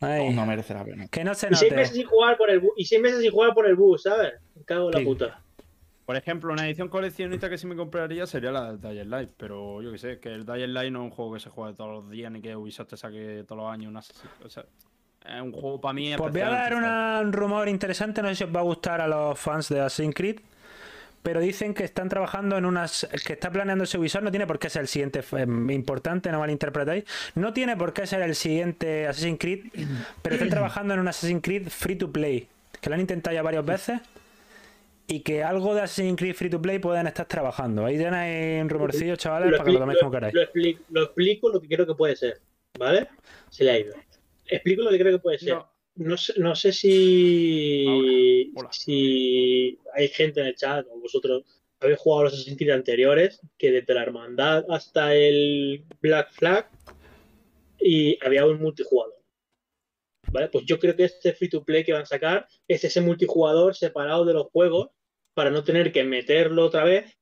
Ay, 0.00 0.32
No 0.34 0.46
merece 0.46 0.72
la 0.74 0.84
pena. 0.84 1.06
que 1.08 1.22
no 1.24 1.34
se 1.34 1.48
Y 1.50 1.54
seis 1.54 1.70
note. 1.70 1.76
meses 1.82 1.94
sin 1.96 2.06
jugar 2.06 2.36
por 2.38 2.50
el 2.50 2.62
bu- 2.62 2.72
y 2.76 2.84
seis 2.86 3.00
meses 3.02 3.20
sin 3.20 3.30
jugar 3.30 3.52
por 3.54 3.66
el 3.66 3.76
bus, 3.76 4.02
¿sabes? 4.02 4.32
Me 4.54 4.64
cago 4.64 4.86
en 4.86 4.92
la 4.92 4.98
Sí. 5.00 5.04
puta. 5.04 5.42
Por 6.06 6.16
ejemplo, 6.16 6.52
una 6.52 6.66
edición 6.66 6.88
coleccionista 6.88 7.48
que 7.50 7.58
sí 7.58 7.66
me 7.66 7.76
compraría 7.76 8.26
sería 8.26 8.50
la 8.50 8.72
del 8.72 8.80
Dying 8.80 9.10
Light, 9.10 9.30
pero 9.36 9.80
yo 9.82 9.92
que 9.92 9.98
sé, 9.98 10.18
que 10.18 10.30
el 10.32 10.44
Dying 10.46 10.72
Light 10.74 10.90
no 10.92 11.00
es 11.00 11.04
un 11.04 11.10
juego 11.10 11.34
que 11.34 11.40
se 11.40 11.50
juegue 11.50 11.74
todos 11.76 11.90
los 12.02 12.10
días 12.10 12.32
ni 12.32 12.40
que 12.40 12.56
Ubisoft 12.56 12.88
te 12.88 12.96
saque 12.96 13.44
todos 13.46 13.62
los 13.62 13.70
años 13.72 13.90
una 13.90 14.00
o 14.44 14.48
sea, 14.48 14.64
es 15.24 15.40
un 15.42 15.52
juego 15.52 15.80
para 15.80 15.92
mí 15.92 16.12
Pues 16.16 16.32
voy 16.32 16.40
a 16.40 16.48
dar 16.50 16.74
una- 16.74 17.20
un 17.22 17.32
rumor 17.32 17.68
interesante, 17.68 18.22
no 18.22 18.28
sé 18.28 18.34
si 18.36 18.44
os 18.44 18.56
va 18.56 18.60
a 18.60 18.64
gustar 18.64 19.00
a 19.02 19.06
los 19.06 19.38
fans 19.38 19.68
de 19.68 19.80
Assassin's 19.80 20.14
Creed, 20.14 20.40
pero 21.22 21.40
dicen 21.40 21.74
que 21.74 21.84
están 21.84 22.08
trabajando 22.08 22.56
en 22.56 22.64
unas... 22.64 23.06
que 23.26 23.34
está 23.34 23.50
planeando 23.52 23.84
ese 23.84 23.98
Ubisoft, 23.98 24.22
no 24.22 24.30
tiene 24.30 24.46
por 24.46 24.58
qué 24.58 24.70
ser 24.70 24.82
el 24.82 24.88
siguiente 24.88 25.20
eh, 25.32 25.46
importante, 25.72 26.30
no 26.32 26.38
malinterpretáis, 26.40 27.04
no 27.34 27.52
tiene 27.52 27.76
por 27.76 27.92
qué 27.92 28.06
ser 28.06 28.22
el 28.22 28.34
siguiente 28.34 29.06
Assassin's 29.06 29.38
Creed, 29.38 29.66
pero 30.22 30.34
están 30.36 30.48
trabajando 30.50 30.94
en 30.94 31.00
un 31.00 31.08
Assassin's 31.08 31.42
Creed 31.42 31.68
free 31.68 31.96
to 31.96 32.10
play, 32.10 32.48
que 32.80 32.88
lo 32.88 32.94
han 32.94 33.00
intentado 33.00 33.34
ya 33.34 33.42
varias 33.42 33.64
veces 33.64 34.00
y 35.06 35.20
que 35.20 35.42
algo 35.42 35.74
de 35.74 35.82
Assassin's 35.82 36.16
Creed 36.16 36.34
free 36.34 36.50
to 36.50 36.62
play 36.62 36.78
pueden 36.78 37.06
estar 37.06 37.26
trabajando. 37.26 37.84
Ahí 37.84 37.98
tenéis 37.98 38.62
un 38.62 38.68
rumorcillo, 38.70 39.16
chavales, 39.16 39.50
para 39.52 39.64
que 39.64 39.72
lo 39.72 39.78
toméis 39.80 39.98
como 39.98 40.12
queráis. 40.12 40.32
lo 40.34 40.42
expli- 40.42 40.78
lo 40.90 41.02
explico 41.02 41.48
lo 41.50 41.60
que 41.60 41.68
creo 41.68 41.86
que 41.86 41.94
puede 41.94 42.16
ser, 42.16 42.40
¿vale? 42.78 43.08
Se 43.50 43.64
le 43.64 43.70
ha 43.72 43.78
ido. 43.78 43.94
Explico 44.46 44.82
lo 44.82 44.90
que 44.90 44.98
creo 44.98 45.12
que 45.12 45.18
puede 45.18 45.38
ser. 45.38 45.54
No, 45.54 45.69
No 45.96 46.16
sé, 46.16 46.32
no 46.38 46.54
sé 46.54 46.72
si, 46.72 48.50
hola. 48.56 48.72
si 48.72 49.78
hay 49.94 50.08
gente 50.08 50.40
en 50.40 50.46
el 50.46 50.54
chat 50.54 50.86
o 50.90 50.98
vosotros 50.98 51.44
habéis 51.80 51.98
jugado 51.98 52.24
los 52.24 52.34
Assassin's 52.34 52.56
Creed 52.58 52.70
anteriores, 52.70 53.40
que 53.58 53.70
desde 53.70 53.94
la 53.94 54.02
hermandad 54.02 54.64
hasta 54.70 55.14
el 55.14 55.84
Black 56.00 56.32
Flag 56.32 56.70
y 57.78 58.18
había 58.24 58.46
un 58.46 58.60
multijugador. 58.60 59.14
¿Vale? 60.32 60.48
Pues 60.48 60.64
yo 60.64 60.78
creo 60.78 60.94
que 60.94 61.04
este 61.04 61.32
free 61.32 61.48
to 61.48 61.64
play 61.64 61.82
que 61.84 61.92
van 61.92 62.02
a 62.02 62.06
sacar 62.06 62.46
es 62.68 62.84
ese 62.84 63.00
multijugador 63.00 63.74
separado 63.74 64.24
de 64.24 64.34
los 64.34 64.46
juegos 64.48 64.90
para 65.34 65.50
no 65.50 65.64
tener 65.64 65.90
que 65.92 66.04
meterlo 66.04 66.64
otra 66.66 66.84
vez 66.84 67.18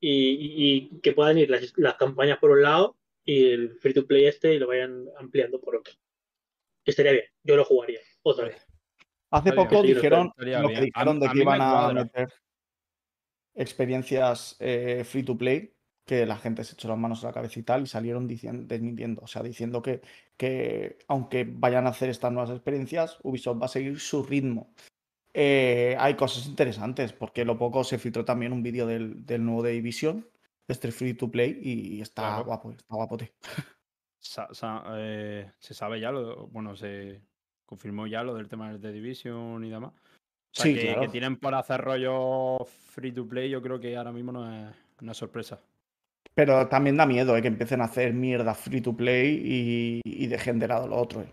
y, 0.00 0.10
y- 0.30 0.90
y 0.94 1.00
que 1.00 1.12
puedan 1.12 1.38
ir 1.38 1.50
las, 1.50 1.72
las 1.76 1.94
campañas 1.96 2.38
por 2.38 2.50
un 2.50 2.62
lado 2.62 2.96
y 3.24 3.46
el 3.50 3.78
free 3.80 3.92
to 3.94 4.06
play 4.06 4.26
este 4.26 4.54
y 4.54 4.58
lo 4.58 4.68
vayan 4.68 5.06
ampliando 5.18 5.60
por 5.60 5.76
otro. 5.76 5.94
Estaría 6.88 7.12
bien, 7.12 7.24
yo 7.44 7.56
lo 7.56 7.64
jugaría 7.66 8.00
otra 8.22 8.46
vez. 8.46 8.56
Hace 9.30 9.50
Estaría 9.50 9.68
poco 9.68 9.82
bien, 9.82 9.94
dijeron 9.94 10.32
lo 10.62 10.68
que 10.68 10.80
dijeron 10.80 11.16
A- 11.16 11.20
de 11.20 11.26
a 11.26 11.32
que 11.32 11.38
iban 11.38 11.60
a 11.60 11.92
meter 11.92 12.28
experiencias 13.54 14.56
eh, 14.58 15.04
free 15.04 15.22
to 15.22 15.36
play, 15.36 15.74
que 16.06 16.24
la 16.24 16.36
gente 16.38 16.64
se 16.64 16.72
echó 16.74 16.88
las 16.88 16.96
manos 16.96 17.22
a 17.22 17.26
la 17.28 17.32
cabeza 17.34 17.60
y 17.60 17.62
tal, 17.62 17.82
y 17.82 17.86
salieron 17.86 18.26
diciendo, 18.26 18.64
desmintiendo, 18.66 19.20
o 19.22 19.26
sea, 19.26 19.42
diciendo 19.42 19.82
que, 19.82 20.00
que 20.38 20.98
aunque 21.08 21.44
vayan 21.46 21.86
a 21.86 21.90
hacer 21.90 22.08
estas 22.08 22.32
nuevas 22.32 22.50
experiencias, 22.50 23.18
Ubisoft 23.22 23.60
va 23.60 23.66
a 23.66 23.68
seguir 23.68 24.00
su 24.00 24.22
ritmo. 24.22 24.72
Eh, 25.34 25.94
hay 25.98 26.14
cosas 26.14 26.46
interesantes, 26.46 27.12
porque 27.12 27.44
lo 27.44 27.58
poco 27.58 27.84
se 27.84 27.98
filtró 27.98 28.24
también 28.24 28.52
un 28.54 28.62
vídeo 28.62 28.86
del, 28.86 29.26
del 29.26 29.44
nuevo 29.44 29.62
de 29.62 29.72
Division, 29.72 30.26
de 30.66 30.72
este 30.72 30.90
free 30.90 31.12
to 31.14 31.30
play, 31.30 31.58
y 31.62 32.00
está 32.00 32.22
Claro. 32.22 32.44
guapo, 32.46 32.70
está 32.72 32.94
guapote. 32.94 33.34
sa- 34.18 34.52
sa- 34.52 34.84
eh, 34.96 35.50
se 35.58 35.74
sabe 35.74 36.00
ya, 36.00 36.10
lo, 36.10 36.46
bueno, 36.48 36.76
se 36.76 37.20
confirmó 37.66 38.06
ya 38.06 38.22
lo 38.22 38.34
del 38.34 38.48
tema 38.48 38.70
del 38.70 38.80
The 38.80 38.92
Division 38.92 39.64
y 39.64 39.70
demás. 39.70 39.92
O 39.92 40.50
sea, 40.52 40.64
Sí, 40.64 40.74
que, 40.74 40.82
claro. 40.86 41.00
que 41.02 41.08
tienen 41.08 41.36
para 41.36 41.58
hacer 41.58 41.80
rollo 41.80 42.58
free 42.64 43.12
to 43.12 43.26
play, 43.28 43.50
yo 43.50 43.60
creo 43.62 43.78
que 43.78 43.96
ahora 43.96 44.12
mismo 44.12 44.32
no 44.32 44.50
es 44.68 44.74
una 45.02 45.14
sorpresa. 45.14 45.60
Pero 46.34 46.68
también 46.68 46.96
da 46.96 47.04
miedo 47.06 47.36
eh, 47.36 47.42
que 47.42 47.48
empiecen 47.48 47.80
a 47.80 47.84
hacer 47.84 48.14
mierda 48.14 48.54
free 48.54 48.80
to 48.80 48.96
play 48.96 49.40
y, 49.44 50.00
y 50.04 50.26
dejen 50.28 50.58
de 50.58 50.68
lado 50.68 50.86
lo 50.88 50.96
otro. 50.96 51.22
eh. 51.22 51.32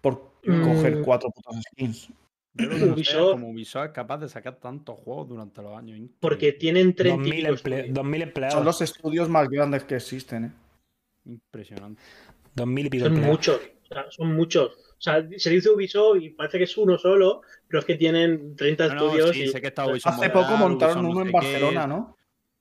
Por 0.00 0.30
Mm. 0.42 0.62
coger 0.62 1.02
cuatro 1.02 1.30
putas 1.30 1.62
skins. 1.72 2.08
Yo 2.54 2.68
que 2.70 2.76
no 2.86 2.94
Ubisoft- 2.96 3.32
como 3.32 3.50
Ubisoft 3.50 3.84
es 3.86 3.92
capaz 3.92 4.18
de 4.18 4.28
sacar 4.30 4.56
tantos 4.56 4.98
juegos 5.00 5.28
durante 5.28 5.60
los 5.60 5.72
años. 5.76 5.98
increíble. 5.98 6.16
Porque 6.18 6.52
tienen 6.52 6.94
30 6.94 7.14
y 7.14 7.18
2000, 7.18 7.34
pico 7.34 7.48
emple- 7.48 7.54
estudios. 7.76 7.94
2000 7.94 8.22
empleados. 8.22 8.54
Son 8.54 8.64
los 8.64 8.80
estudios 8.80 9.28
más 9.28 9.48
grandes 9.50 9.84
que 9.84 9.96
existen. 9.96 10.44
eh. 10.46 10.50
Impresionante. 11.30 12.02
2000 12.54 12.86
y 12.86 12.90
pico 12.90 13.04
Son 13.04 13.12
empleados. 13.14 13.36
muchos, 13.38 13.56
o 13.56 13.94
sea, 13.94 14.10
son 14.10 14.34
muchos. 14.34 14.72
O 14.72 15.02
sea, 15.02 15.26
se 15.38 15.50
dice 15.50 15.70
Ubisoft 15.70 16.20
y 16.20 16.30
parece 16.30 16.58
que 16.58 16.64
es 16.64 16.76
uno 16.76 16.98
solo, 16.98 17.42
pero 17.68 17.80
es 17.80 17.86
que 17.86 17.94
tienen 17.94 18.54
30 18.56 18.88
No, 18.88 18.94
no, 18.94 19.06
estudios 19.06 19.30
sí, 19.30 19.42
y... 19.44 19.48
sé 19.48 19.60
que 19.60 19.68
está 19.68 19.86
Ubisoft 19.86 20.14
Hace 20.14 20.30
poco 20.30 20.56
montaron 20.56 20.98
Ubisoft 21.06 21.12
uno 21.16 21.26
en. 21.26 21.32
Barcelona, 21.32 21.86
¿no? 21.86 22.16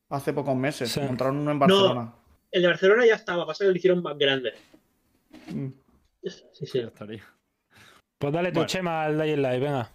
Hace 0.10 0.34
pocos 0.34 0.56
meses. 0.56 0.90
Sí. 0.92 1.00
Montaron 1.02 1.38
uno 1.38 1.52
en 1.52 1.60
Barcelona. 1.60 2.16
El 2.52 2.62
de 2.62 2.68
Barcelona 2.68 3.06
ya 3.06 3.16
estaba, 3.16 3.46
pasa 3.46 3.66
que 3.66 3.72
lo 3.72 3.76
hicieron 3.78 4.02
más 4.02 4.18
grande. 4.18 4.54
Mm. 5.48 5.68
Sí, 6.24 6.66
sí. 6.66 6.80
Ya 6.80 6.88
estaría. 6.88 7.24
Pues 8.18 8.34
dale 8.34 8.50
tu 8.50 8.56
Bueno. 8.56 8.68
chema 8.68 9.04
al 9.04 9.20
Dying 9.20 9.42
Light, 9.42 9.62
venga. 9.62 9.92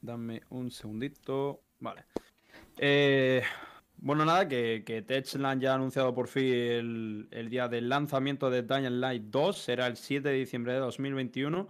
Dame 0.00 0.42
un 0.50 0.70
segundito. 0.70 1.62
Vale. 1.80 2.04
Eh, 2.78 3.42
bueno, 4.02 4.24
nada, 4.24 4.48
que, 4.48 4.82
que 4.84 5.04
ya 5.60 5.70
ha 5.70 5.74
anunciado 5.74 6.12
por 6.12 6.26
fin 6.26 7.28
el, 7.30 7.48
día 7.48 7.68
del 7.68 7.88
lanzamiento 7.88 8.50
de 8.50 8.64
Dying 8.64 9.00
Light 9.00 9.22
2. 9.26 9.56
Será 9.56 9.86
el 9.86 9.96
7 9.96 10.28
de 10.28 10.34
diciembre 10.34 10.72
de 10.72 10.80
2021. 10.80 11.68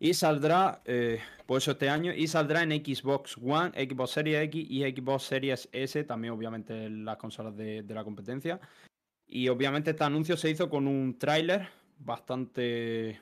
Y 0.00 0.14
saldrá, 0.14 0.82
eh, 0.84 1.20
pues 1.46 1.62
eso 1.62 1.70
este 1.70 1.88
año, 1.88 2.12
y 2.12 2.26
saldrá 2.26 2.64
en 2.64 2.72
Xbox 2.72 3.38
One, 3.38 3.70
Xbox 3.70 4.10
Series 4.10 4.42
X 4.42 4.66
y 4.68 4.82
Xbox 4.82 5.22
Series 5.22 5.68
S, 5.70 6.02
también 6.02 6.34
obviamente 6.34 6.86
en 6.86 7.04
las 7.04 7.16
consolas 7.16 7.56
de, 7.56 7.84
de 7.84 7.94
la 7.94 8.02
competencia. 8.02 8.60
Y 9.28 9.48
obviamente 9.48 9.92
este 9.92 10.02
anuncio 10.02 10.36
se 10.36 10.50
hizo 10.50 10.68
con 10.68 10.88
un 10.88 11.16
tráiler 11.16 11.68
bastante, 11.98 13.20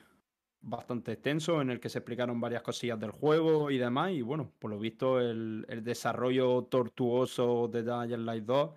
bastante 0.67 1.13
extenso 1.13 1.61
en 1.61 1.69
el 1.69 1.79
que 1.79 1.89
se 1.89 1.99
explicaron 1.99 2.41
varias 2.41 2.63
cosillas 2.63 2.99
del 2.99 3.11
juego 3.11 3.69
y 3.71 3.77
demás. 3.77 4.11
Y 4.11 4.21
bueno, 4.21 4.51
por 4.59 4.71
lo 4.71 4.79
visto 4.79 5.19
el, 5.21 5.65
desarrollo 5.83 6.63
tortuoso 6.63 7.67
de 7.71 7.83
Dying 7.83 8.25
Light 8.25 8.43
2, 8.45 8.71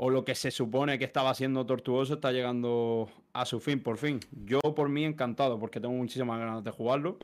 o 0.00 0.10
lo 0.10 0.24
que 0.24 0.34
se 0.36 0.50
supone 0.52 0.98
que 0.98 1.04
estaba 1.04 1.34
siendo 1.34 1.66
tortuoso, 1.66 2.14
está 2.14 2.30
llegando 2.32 3.10
a 3.32 3.44
su 3.44 3.58
fin 3.60 3.82
por 3.82 3.98
fin. 3.98 4.20
Yo 4.30 4.60
por 4.60 4.88
mí 4.88 5.04
encantado 5.04 5.58
porque 5.58 5.80
tengo 5.80 5.94
muchísimas 5.94 6.38
ganas 6.38 6.62
de 6.62 6.70
jugarlo. 6.70 7.18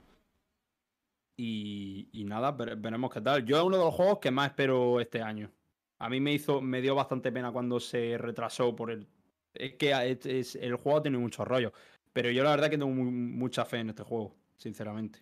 Y, 1.37 2.25
nada, 2.27 2.57
vere- 2.57 2.77
veremos 2.81 3.13
qué 3.13 3.21
tal. 3.21 3.45
Yo 3.45 3.57
es 3.57 3.63
uno 3.65 3.77
de 3.79 3.85
los 3.85 3.95
juegos 3.95 4.19
que 4.19 4.31
más 4.31 4.49
espero 4.51 5.01
este 5.01 5.21
año. 5.21 5.51
A 5.99 6.09
mí 6.09 6.21
me 6.21 6.33
hizo, 6.33 6.61
me 6.61 6.81
dio 6.81 6.95
bastante 6.95 7.33
pena 7.33 7.51
cuando 7.53 7.81
se 7.81 8.17
retrasó 8.19 8.75
por 8.77 8.91
el. 8.91 9.07
Es 9.55 9.75
que 9.75 9.93
es- 10.25 10.57
el 10.57 10.77
juego 10.77 11.03
tiene 11.03 11.19
mucho 11.19 11.45
rollo. 11.45 11.73
Pero 12.15 12.31
yo 12.31 12.43
la 12.45 12.51
verdad 12.51 12.71
que 12.71 12.79
tengo 12.79 12.91
mu- 12.91 13.11
mucha 13.11 13.67
fe 13.67 13.81
en 13.81 13.91
este 13.91 14.03
juego, 14.05 14.35
sinceramente. 14.57 15.19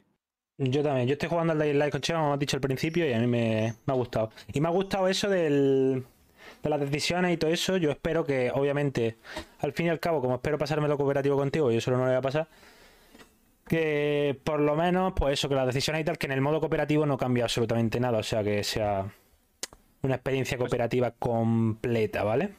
Yo 0.59 0.82
también. 0.84 1.09
Yo 1.09 1.14
estoy 1.14 1.28
jugando 1.28 1.55
al 1.55 1.59
Dying 1.59 1.78
Light 1.78 1.90
con 1.90 2.01
Chema, 2.03 2.20
como 2.20 2.34
has 2.34 2.38
dicho 2.38 2.57
al 2.57 2.61
principio, 2.61 3.09
y 3.09 3.12
a 3.12 3.18
mí 3.18 3.26
me, 3.26 3.74
ha 3.86 3.93
gustado. 3.95 4.30
Y 4.53 4.61
me 4.61 4.68
ha 4.68 4.70
gustado 4.70 5.09
eso 5.09 5.28
del, 5.28 6.05
de 6.62 6.70
las 6.70 6.78
decisiones 6.78 7.32
y 7.32 7.36
todo 7.38 7.51
eso. 7.51 7.78
Yo 7.78 7.90
espero 7.90 8.24
que, 8.24 8.53
obviamente, 8.55 9.16
al 9.59 9.72
fin 9.72 9.86
y 9.86 9.88
al 9.88 9.99
cabo, 9.99 10.20
como 10.20 10.34
espero 10.36 10.59
pasármelo 10.59 10.97
cooperativo 10.97 11.36
contigo, 11.36 11.72
yo 11.72 11.80
solo 11.80 11.97
no 11.97 12.05
lo 12.05 12.11
voy 12.11 12.18
a 12.18 12.22
pasar. 12.22 12.47
Que 13.66 14.38
por 14.45 14.61
lo 14.61 14.76
menos, 14.76 15.14
pues 15.16 15.32
eso, 15.34 15.49
que 15.49 15.55
las 15.55 15.66
decisiones 15.66 16.03
y 16.03 16.05
tal, 16.05 16.18
que 16.18 16.26
en 16.26 16.32
el 16.32 16.40
modo 16.43 16.61
cooperativo 16.61 17.07
no 17.07 17.16
cambia 17.16 17.45
absolutamente 17.45 17.99
nada. 18.01 18.18
O 18.18 18.22
sea, 18.22 18.45
que 18.45 18.62
sea 18.64 19.07
una 20.03 20.14
experiencia 20.16 20.59
cooperativa 20.59 21.12
completa, 21.12 22.22
¿vale? 22.22 22.51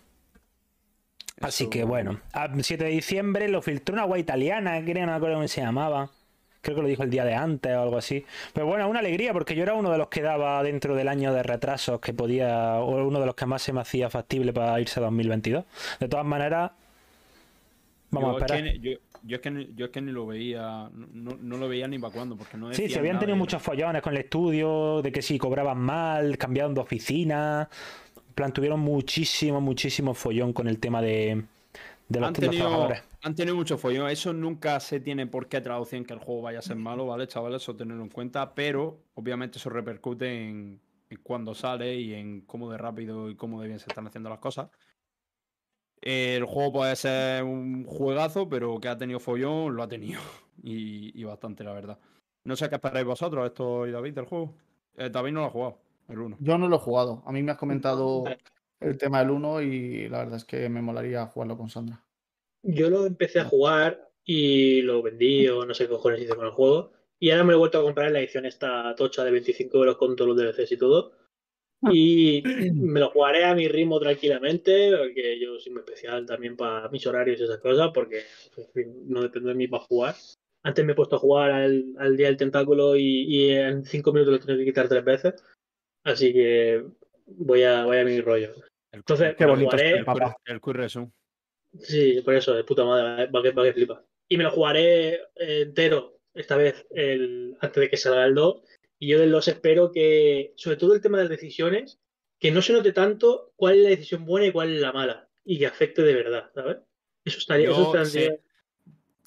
Así 1.43 1.69
que 1.69 1.83
bueno, 1.83 2.19
a 2.31 2.49
7 2.61 2.83
de 2.83 2.89
diciembre 2.89 3.47
lo 3.49 3.61
filtró 3.61 3.93
una 3.93 4.03
guay 4.05 4.21
italiana, 4.21 4.81
creo, 4.83 5.05
no 5.05 5.11
me 5.11 5.17
acuerdo 5.17 5.35
cómo 5.35 5.47
se 5.47 5.61
llamaba. 5.61 6.09
Creo 6.61 6.77
que 6.77 6.81
lo 6.81 6.87
dijo 6.87 7.03
el 7.03 7.09
día 7.09 7.25
de 7.25 7.35
antes 7.35 7.75
o 7.75 7.81
algo 7.81 7.97
así. 7.97 8.25
Pero 8.53 8.65
bueno, 8.65 8.87
una 8.87 8.99
alegría 8.99 9.33
porque 9.33 9.53
yo 9.53 9.63
era 9.63 9.73
uno 9.73 9.91
de 9.91 9.97
los 9.97 10.07
que 10.07 10.21
daba 10.21 10.63
dentro 10.63 10.95
del 10.95 11.09
año 11.09 11.33
de 11.33 11.43
retrasos 11.43 11.99
que 11.99 12.13
podía, 12.13 12.75
o 12.79 13.05
uno 13.05 13.19
de 13.19 13.25
los 13.25 13.35
que 13.35 13.45
más 13.45 13.61
se 13.61 13.73
me 13.73 13.81
hacía 13.81 14.09
factible 14.09 14.53
para 14.53 14.79
irse 14.79 15.01
a 15.01 15.03
2022. 15.03 15.65
De 15.99 16.07
todas 16.07 16.25
maneras, 16.25 16.71
vamos 18.11 18.29
yo 18.29 18.37
a 18.37 18.39
esperar. 18.39 18.65
Es 18.65 18.71
que, 18.73 18.79
ni- 18.79 18.91
yo, 18.93 18.99
yo 19.23 19.35
es 19.35 19.41
que 19.41 19.51
ni, 19.51 19.69
yo 19.75 19.85
es 19.87 19.91
que 19.91 20.01
ni 20.01 20.11
lo 20.13 20.25
veía, 20.25 20.89
no, 20.93 21.37
no 21.41 21.57
lo 21.57 21.67
veía 21.67 21.87
ni 21.87 21.99
para 21.99 22.13
cuándo, 22.13 22.37
porque 22.37 22.55
no 22.57 22.73
Sí, 22.73 22.87
se 22.87 22.99
habían 22.99 23.19
tenido 23.19 23.35
muchos 23.37 23.61
follones 23.61 24.01
con 24.01 24.13
el 24.13 24.19
estudio, 24.19 25.01
de 25.01 25.11
que 25.11 25.21
si 25.21 25.37
cobraban 25.37 25.79
mal, 25.79 26.37
cambiaron 26.37 26.73
de 26.73 26.79
oficina. 26.81 27.69
En 28.33 28.35
plan, 28.35 28.51
tuvieron 28.51 28.79
muchísimo, 28.79 29.61
muchísimo 29.61 30.15
follón 30.15 30.53
con 30.53 30.67
el 30.67 30.79
tema 30.79 31.03
de, 31.03 31.45
de 32.09 32.19
los, 32.19 32.29
han, 32.29 32.33
tenido, 32.33 32.63
trabajadores. 32.63 33.03
han 33.21 33.35
tenido 33.35 33.55
mucho 33.55 33.77
follón. 33.77 34.09
Eso 34.09 34.33
nunca 34.33 34.79
se 34.79 34.99
tiene 34.99 35.27
por 35.27 35.47
qué 35.47 35.61
traducir 35.61 35.99
en 35.99 36.05
que 36.05 36.13
el 36.13 36.19
juego 36.19 36.41
vaya 36.41 36.57
a 36.57 36.63
ser 36.63 36.77
malo, 36.77 37.05
¿vale, 37.05 37.27
chavales? 37.27 37.61
Eso 37.61 37.75
tenerlo 37.75 38.01
en 38.01 38.09
cuenta. 38.09 38.55
Pero 38.55 39.03
obviamente 39.13 39.59
eso 39.59 39.69
repercute 39.69 40.49
en, 40.49 40.81
en 41.11 41.17
cuándo 41.21 41.53
sale 41.53 41.95
y 41.95 42.15
en 42.15 42.41
cómo 42.41 42.71
de 42.71 42.79
rápido 42.79 43.29
y 43.29 43.35
cómo 43.35 43.61
de 43.61 43.67
bien 43.67 43.79
se 43.79 43.85
están 43.87 44.07
haciendo 44.07 44.31
las 44.31 44.39
cosas. 44.39 44.67
El 46.01 46.45
juego 46.45 46.73
puede 46.73 46.95
ser 46.95 47.43
un 47.43 47.85
juegazo, 47.85 48.49
pero 48.49 48.79
que 48.79 48.87
ha 48.87 48.97
tenido 48.97 49.19
follón, 49.19 49.75
lo 49.75 49.83
ha 49.83 49.87
tenido. 49.87 50.21
Y, 50.65 51.19
y 51.19 51.23
bastante, 51.25 51.63
la 51.63 51.73
verdad. 51.73 51.99
No 52.45 52.55
sé 52.55 52.69
qué 52.69 52.75
esperáis 52.75 53.05
vosotros, 53.05 53.45
esto 53.45 53.85
y 53.85 53.91
David, 53.91 54.13
del 54.13 54.25
juego. 54.25 54.53
Eh, 54.95 55.09
David 55.09 55.31
no 55.31 55.41
lo 55.41 55.47
ha 55.47 55.49
jugado, 55.49 55.79
el 56.13 56.21
uno. 56.21 56.37
Yo 56.39 56.57
no 56.57 56.67
lo 56.67 56.77
he 56.77 56.79
jugado. 56.79 57.23
A 57.25 57.31
mí 57.31 57.43
me 57.43 57.51
has 57.51 57.57
comentado 57.57 58.23
el 58.79 58.97
tema 58.97 59.19
del 59.19 59.31
1 59.31 59.61
y 59.61 60.09
la 60.09 60.19
verdad 60.19 60.37
es 60.37 60.45
que 60.45 60.69
me 60.69 60.81
molaría 60.81 61.25
jugarlo 61.27 61.57
con 61.57 61.69
Sandra. 61.69 62.03
Yo 62.63 62.89
lo 62.89 63.05
empecé 63.05 63.39
a 63.39 63.45
jugar 63.45 64.09
y 64.25 64.81
lo 64.81 65.01
vendí 65.01 65.47
o 65.47 65.65
no 65.65 65.73
sé 65.73 65.85
qué 65.85 65.91
cojones 65.91 66.21
hice 66.21 66.35
con 66.35 66.45
el 66.45 66.51
juego. 66.51 66.91
Y 67.19 67.31
ahora 67.31 67.43
me 67.43 67.51
lo 67.51 67.57
he 67.57 67.59
vuelto 67.59 67.79
a 67.79 67.83
comprar 67.83 68.07
en 68.07 68.13
la 68.13 68.19
edición 68.19 68.45
esta 68.45 68.93
tocha 68.95 69.23
de 69.23 69.31
25 69.31 69.77
euros 69.77 69.97
con 69.97 70.15
todos 70.15 70.35
los 70.35 70.37
DLCs 70.37 70.71
y 70.73 70.77
todo. 70.77 71.13
Y 71.91 72.43
me 72.73 72.99
lo 72.99 73.09
jugaré 73.09 73.45
a 73.45 73.55
mi 73.55 73.67
ritmo 73.67 73.99
tranquilamente, 73.99 74.95
porque 74.97 75.39
yo 75.39 75.59
soy 75.59 75.73
muy 75.73 75.81
especial 75.81 76.25
también 76.25 76.55
para 76.55 76.89
mis 76.89 77.05
horarios 77.07 77.39
y 77.39 77.43
esas 77.43 77.59
cosas, 77.59 77.91
porque 77.93 78.23
en 78.57 78.67
fin, 78.73 79.03
no 79.07 79.21
depende 79.21 79.49
de 79.49 79.55
mí 79.55 79.67
para 79.67 79.83
jugar. 79.83 80.15
Antes 80.63 80.85
me 80.85 80.93
he 80.93 80.95
puesto 80.95 81.17
a 81.17 81.19
jugar 81.19 81.51
al, 81.51 81.93
al 81.97 82.15
Día 82.15 82.27
del 82.27 82.37
Tentáculo 82.37 82.95
y, 82.95 83.25
y 83.27 83.51
en 83.51 83.83
5 83.83 84.13
minutos 84.13 84.33
lo 84.33 84.39
tengo 84.39 84.59
que 84.59 84.65
quitar 84.65 84.87
tres 84.87 85.03
veces. 85.03 85.43
Así 86.03 86.33
que 86.33 86.83
voy 87.25 87.63
a, 87.63 87.85
voy 87.85 87.97
a 87.97 88.03
mi 88.03 88.19
rollo. 88.21 88.51
Entonces, 88.91 89.35
Qué 89.35 89.45
bonito 89.45 89.71
jugaré- 89.71 89.97
el, 89.97 90.05
papá. 90.05 90.35
el 90.45 90.59
Resume. 90.61 91.11
Sí, 91.79 92.21
por 92.21 92.35
eso, 92.35 92.53
de 92.53 92.63
puta 92.63 92.83
madre, 92.85 93.25
va 93.27 93.41
que, 93.41 93.51
va 93.51 93.63
que 93.63 93.73
flipa. 93.73 94.05
Y 94.29 94.37
me 94.37 94.43
lo 94.43 94.51
jugaré 94.51 95.15
eh, 95.35 95.61
entero, 95.63 96.19
esta 96.33 96.55
vez, 96.55 96.85
el, 96.91 97.57
antes 97.61 97.81
de 97.81 97.89
que 97.89 97.97
salga 97.97 98.25
el 98.25 98.35
2. 98.35 98.61
Y 98.99 99.07
yo 99.07 99.19
del 99.19 99.31
2 99.31 99.47
espero 99.47 99.91
que, 99.91 100.53
sobre 100.55 100.77
todo 100.77 100.93
el 100.93 101.01
tema 101.01 101.17
de 101.17 101.23
las 101.23 101.31
decisiones, 101.31 101.99
que 102.39 102.51
no 102.51 102.61
se 102.61 102.73
note 102.73 102.91
tanto 102.93 103.51
cuál 103.55 103.77
es 103.77 103.83
la 103.83 103.89
decisión 103.89 104.25
buena 104.25 104.47
y 104.47 104.51
cuál 104.51 104.73
es 104.75 104.81
la 104.81 104.91
mala. 104.93 105.29
Y 105.45 105.57
que 105.59 105.65
afecte 105.67 106.03
de 106.03 106.13
verdad, 106.13 106.51
¿sabes? 106.53 106.77
Eso 107.25 107.37
estaría, 107.39 107.69
eso 107.71 107.91
Yo 107.91 107.97
estaría- 107.99 108.29
sé- 108.29 108.39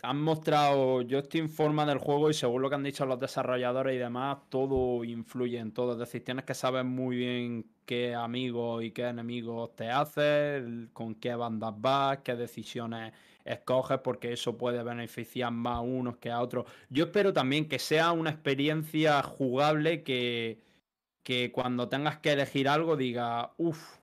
han 0.03 0.21
mostrado, 0.21 1.03
yo 1.03 1.19
estoy 1.19 1.41
en 1.41 1.49
forma 1.51 1.87
del 1.87 1.99
juego 1.99 2.31
y 2.31 2.35
según 2.35 2.63
lo 2.63 2.69
que 2.69 2.77
han 2.77 2.83
dicho 2.83 3.07
los 3.07 3.19
desarrolladores 3.19 3.95
y 3.95 3.99
demás, 3.99 4.39
todo 4.49 5.05
influye 5.05 5.59
en 5.59 5.73
todo. 5.73 5.93
Es 5.93 5.99
decir, 5.99 6.25
tienes 6.25 6.45
que 6.45 6.55
saber 6.55 6.85
muy 6.85 7.17
bien 7.17 7.67
qué 7.87 8.15
amigos 8.15 8.85
y 8.85 8.91
qué 8.93 9.05
enemigos 9.09 9.75
te 9.75 9.91
haces, 9.91 10.65
con 10.93 11.15
qué 11.15 11.35
bandas 11.35 11.75
vas, 11.79 12.19
qué 12.19 12.37
decisiones 12.37 13.13
escoges, 13.45 13.99
porque 14.01 14.33
eso 14.33 14.59
puede 14.59 14.83
beneficiar 14.83 15.53
más 15.53 15.79
a 15.79 15.81
unos 15.81 16.17
que 16.19 16.31
a 16.31 16.41
otros. 16.41 16.67
Yo 16.91 17.05
espero 17.05 17.33
también 17.33 17.69
que 17.69 17.79
sea 17.79 18.13
una 18.13 18.31
experiencia 18.31 19.23
jugable 19.23 20.03
que, 20.03 20.61
que 21.23 21.53
cuando 21.53 21.89
tengas 21.89 22.19
que 22.19 22.33
elegir 22.33 22.69
algo 22.69 22.97
diga, 22.97 23.53
uff, 23.57 23.99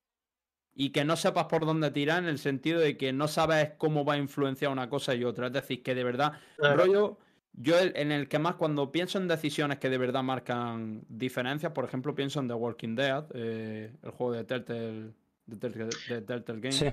y 0.76 0.90
que 0.90 1.06
no 1.06 1.16
sepas 1.16 1.46
por 1.46 1.66
dónde 1.66 1.92
tirar 1.92 2.24
en 2.24 2.30
el 2.30 2.40
sentido 2.40 2.80
de 2.80 2.98
que 2.98 3.14
no 3.14 3.28
sabes 3.28 3.72
cómo 3.78 4.06
va 4.06 4.14
a 4.14 4.18
influenciar 4.18 4.72
una 4.72 4.90
cosa 4.90 5.14
y 5.14 5.24
otra. 5.24 5.48
Es 5.48 5.54
decir, 5.54 5.84
que 5.84 5.96
de 5.96 6.04
verdad, 6.04 6.34
Claro. 6.58 6.78
rollo, 6.78 7.18
yo 7.54 7.76
en 7.80 8.12
el 8.12 8.28
que 8.28 8.40
más 8.40 8.56
cuando 8.56 8.92
pienso 8.92 9.20
en 9.20 9.28
decisiones 9.28 9.78
que 9.78 9.90
de 9.90 10.00
verdad 10.00 10.24
marcan 10.24 11.04
diferencias, 11.08 11.72
por 11.72 11.86
ejemplo, 11.86 12.16
pienso 12.16 12.40
en 12.40 12.48
The 12.48 12.56
Walking 12.56 12.96
Dead, 12.96 13.26
eh, 13.36 13.92
el 14.02 14.12
juego 14.12 14.34
de 14.34 14.44
Telltale, 14.44 15.12
de 15.46 15.58
Telltale, 15.58 15.90
de 16.10 16.22
Telltale 16.22 16.60
Games. 16.60 16.76
Sí. 16.76 16.88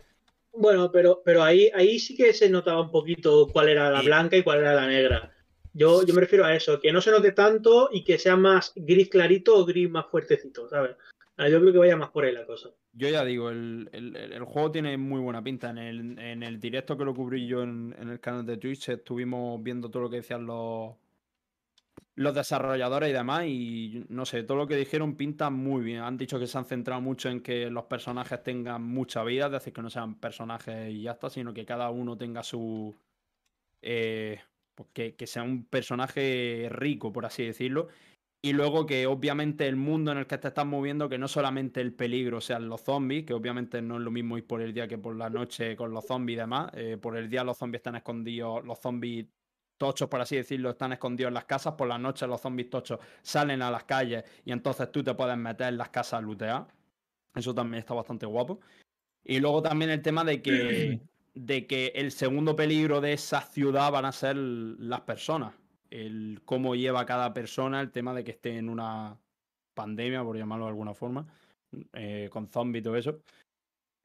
Bueno, 0.53 0.91
pero, 0.93 1.23
pero 1.25 1.43
ahí, 1.43 1.71
ahí 1.75 1.99
sí 1.99 2.17
que 2.17 2.33
se 2.35 2.51
notaba 2.51 2.83
un 2.83 2.91
poquito 2.91 3.49
cuál 3.53 3.69
era 3.69 3.91
la 3.91 4.03
blanca 4.03 4.37
y 4.37 4.43
cuál 4.43 4.59
era 4.59 4.75
la 4.75 4.87
negra. 4.87 5.33
Yo, 5.73 6.05
yo 6.05 6.13
me 6.13 6.21
refiero 6.21 6.45
a 6.45 6.55
eso, 6.55 6.81
que 6.81 6.93
no 6.93 7.01
se 7.01 7.13
note 7.13 7.31
tanto 7.33 7.89
y 7.93 8.03
que 8.03 8.19
sea 8.19 8.37
más 8.37 8.73
gris 8.75 9.09
clarito 9.09 9.57
o 9.57 9.65
gris 9.65 9.89
más 9.89 10.07
fuertecito, 10.07 10.69
¿sabes? 10.69 10.97
Ah, 11.41 11.49
Yo 11.49 11.59
creo 11.61 11.73
que 11.73 11.79
vaya 11.81 11.97
más 11.97 12.11
por 12.11 12.25
ahí 12.25 12.33
la 12.33 12.47
cosa. 12.47 12.71
Yo 12.93 13.09
ya 13.09 13.25
digo, 13.25 13.51
el, 13.51 13.89
el- 13.93 14.15
el- 14.17 14.45
juego 14.45 14.71
tiene 14.73 14.97
muy 14.97 15.21
buena 15.21 15.43
pinta. 15.43 15.71
En 15.71 15.79
el, 15.79 16.19
en 16.19 16.43
el 16.43 16.61
directo 16.61 16.97
que 16.97 17.05
lo 17.05 17.15
cubrí 17.15 17.47
yo 17.47 17.63
en, 17.63 17.95
en 17.99 18.09
el 18.11 18.21
canal 18.21 18.45
de 18.47 18.57
Twitch 18.59 18.89
estuvimos 18.91 19.63
viendo 19.63 19.91
todo 19.91 20.03
lo 20.05 20.11
que 20.11 20.17
decían 20.17 20.47
los, 20.47 20.95
los 22.17 22.35
desarrolladores 22.35 23.11
y 23.11 23.13
demás. 23.13 23.45
Y 23.47 24.05
no 24.09 24.27
sé, 24.27 24.43
todo 24.43 24.59
lo 24.59 24.67
que 24.67 24.77
dijeron 24.77 25.17
pinta 25.17 25.51
muy 25.51 25.83
bien. 25.83 26.01
Han 26.03 26.17
dicho 26.17 26.39
que 26.39 26.47
se 26.47 26.59
han 26.59 26.65
centrado 26.65 27.01
mucho 27.01 27.29
en 27.31 27.41
que 27.43 27.71
los 27.71 27.85
personajes 27.85 28.43
tengan 28.43 28.83
mucha 28.83 29.23
vida, 29.25 29.47
es 29.47 29.53
decir, 29.53 29.73
que 29.73 29.83
no 29.83 29.91
sean 29.91 30.17
personajes 30.21 30.91
y 30.91 31.03
ya 31.03 31.13
está, 31.13 31.31
sino 31.31 31.55
que 31.55 31.65
cada 31.65 31.91
uno 31.91 32.17
tenga 32.17 32.43
su. 32.43 32.95
eh, 33.83 34.41
pues 34.77 34.91
que, 34.95 35.17
que 35.17 35.27
sea 35.27 35.43
un 35.45 35.67
personaje 35.67 36.69
rico, 36.73 37.13
por 37.13 37.27
así 37.27 37.45
decirlo. 37.47 37.89
Y 38.43 38.55
luego 38.55 38.87
que 38.87 39.07
obviamente 39.07 39.69
el 39.69 39.77
mundo 39.77 40.13
en 40.13 40.19
el 40.19 40.27
que 40.27 40.39
te 40.39 40.49
estás 40.49 40.65
moviendo, 40.65 41.11
que 41.11 41.19
no 41.19 41.29
solamente 41.29 41.83
el 41.83 41.93
peligro 41.93 42.41
sean 42.41 42.69
los 42.71 42.81
zombies, 42.83 43.27
que 43.27 43.35
obviamente 43.35 43.83
no 43.83 43.97
es 43.97 44.03
lo 44.03 44.11
mismo 44.11 44.39
ir 44.39 44.47
por 44.47 44.63
el 44.63 44.73
día 44.73 44.89
que 44.89 44.97
por 44.97 45.15
la 45.15 45.29
noche 45.29 45.77
con 45.77 45.93
los 45.93 46.07
zombies 46.07 46.37
y 46.39 46.41
demás. 46.41 46.71
eh, 46.75 46.97
por 46.97 47.17
el 47.19 47.29
día 47.29 47.45
los 47.45 47.59
zombies 47.59 47.81
están 47.81 47.97
escondidos, 47.97 48.65
los 48.65 48.79
zombies 48.79 49.27
tochos, 49.77 50.09
por 50.09 50.21
así 50.23 50.37
decirlo, 50.37 50.71
están 50.71 50.93
escondidos 50.93 51.29
en 51.29 51.35
las 51.35 51.45
casas. 51.45 51.75
Por 51.75 51.89
la 51.89 51.99
noche 51.99 52.27
los 52.27 52.41
zombies 52.41 52.71
tochos 52.71 52.99
salen 53.23 53.63
a 53.63 53.71
las 53.71 53.85
calles 53.85 54.25
y 54.45 54.53
entonces 54.53 54.91
tú 54.91 55.03
te 55.05 55.15
puedes 55.15 55.37
meter 55.37 55.69
en 55.69 55.79
las 55.79 55.91
casas 55.91 56.15
a 56.15 56.21
lootear. 56.23 56.67
Eso 57.35 57.55
también 57.55 57.81
está 57.81 57.95
bastante 57.95 58.27
guapo. 58.27 58.61
Y 59.25 59.41
luego 59.41 59.63
también 59.63 59.91
el 59.91 60.03
tema 60.03 60.25
de 60.25 60.43
que, 60.43 61.01
de 61.35 61.67
que 61.67 61.93
el 61.95 62.13
segundo 62.13 62.57
peligro 62.57 63.01
de 63.01 63.13
esa 63.15 63.43
ciudad 63.43 63.93
van 63.93 64.07
a 64.07 64.13
ser 64.13 64.37
las 64.37 65.03
personas. 65.03 65.60
El 65.91 66.41
cómo 66.45 66.75
lleva 66.75 67.05
cada 67.05 67.35
persona, 67.35 67.81
el 67.81 67.91
tema 67.91 68.15
de 68.15 68.25
que 68.25 68.31
esté 68.31 68.57
en 68.57 68.69
una 68.69 69.19
pandemia, 69.75 70.23
por 70.23 70.37
llamarlo 70.37 70.67
de 70.67 70.71
alguna 70.71 70.95
forma, 70.95 71.27
eh, 71.93 72.29
con 72.31 72.49
zombies 72.49 72.81
y 72.81 72.85
todo 72.85 72.97
eso. 72.97 73.19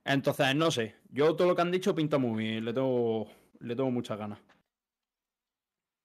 Entonces, 0.03 0.55
no 0.55 0.71
sé. 0.71 0.95
Yo 1.11 1.36
todo 1.36 1.47
lo 1.47 1.55
que 1.55 1.61
han 1.61 1.71
dicho 1.71 1.95
pinta 1.95 2.17
muy 2.17 2.43
bien. 2.43 2.65
Le 2.65 2.73
tengo, 2.73 3.27
le 3.59 3.75
tengo 3.75 3.91
muchas 3.91 4.17
ganas. 4.17 4.39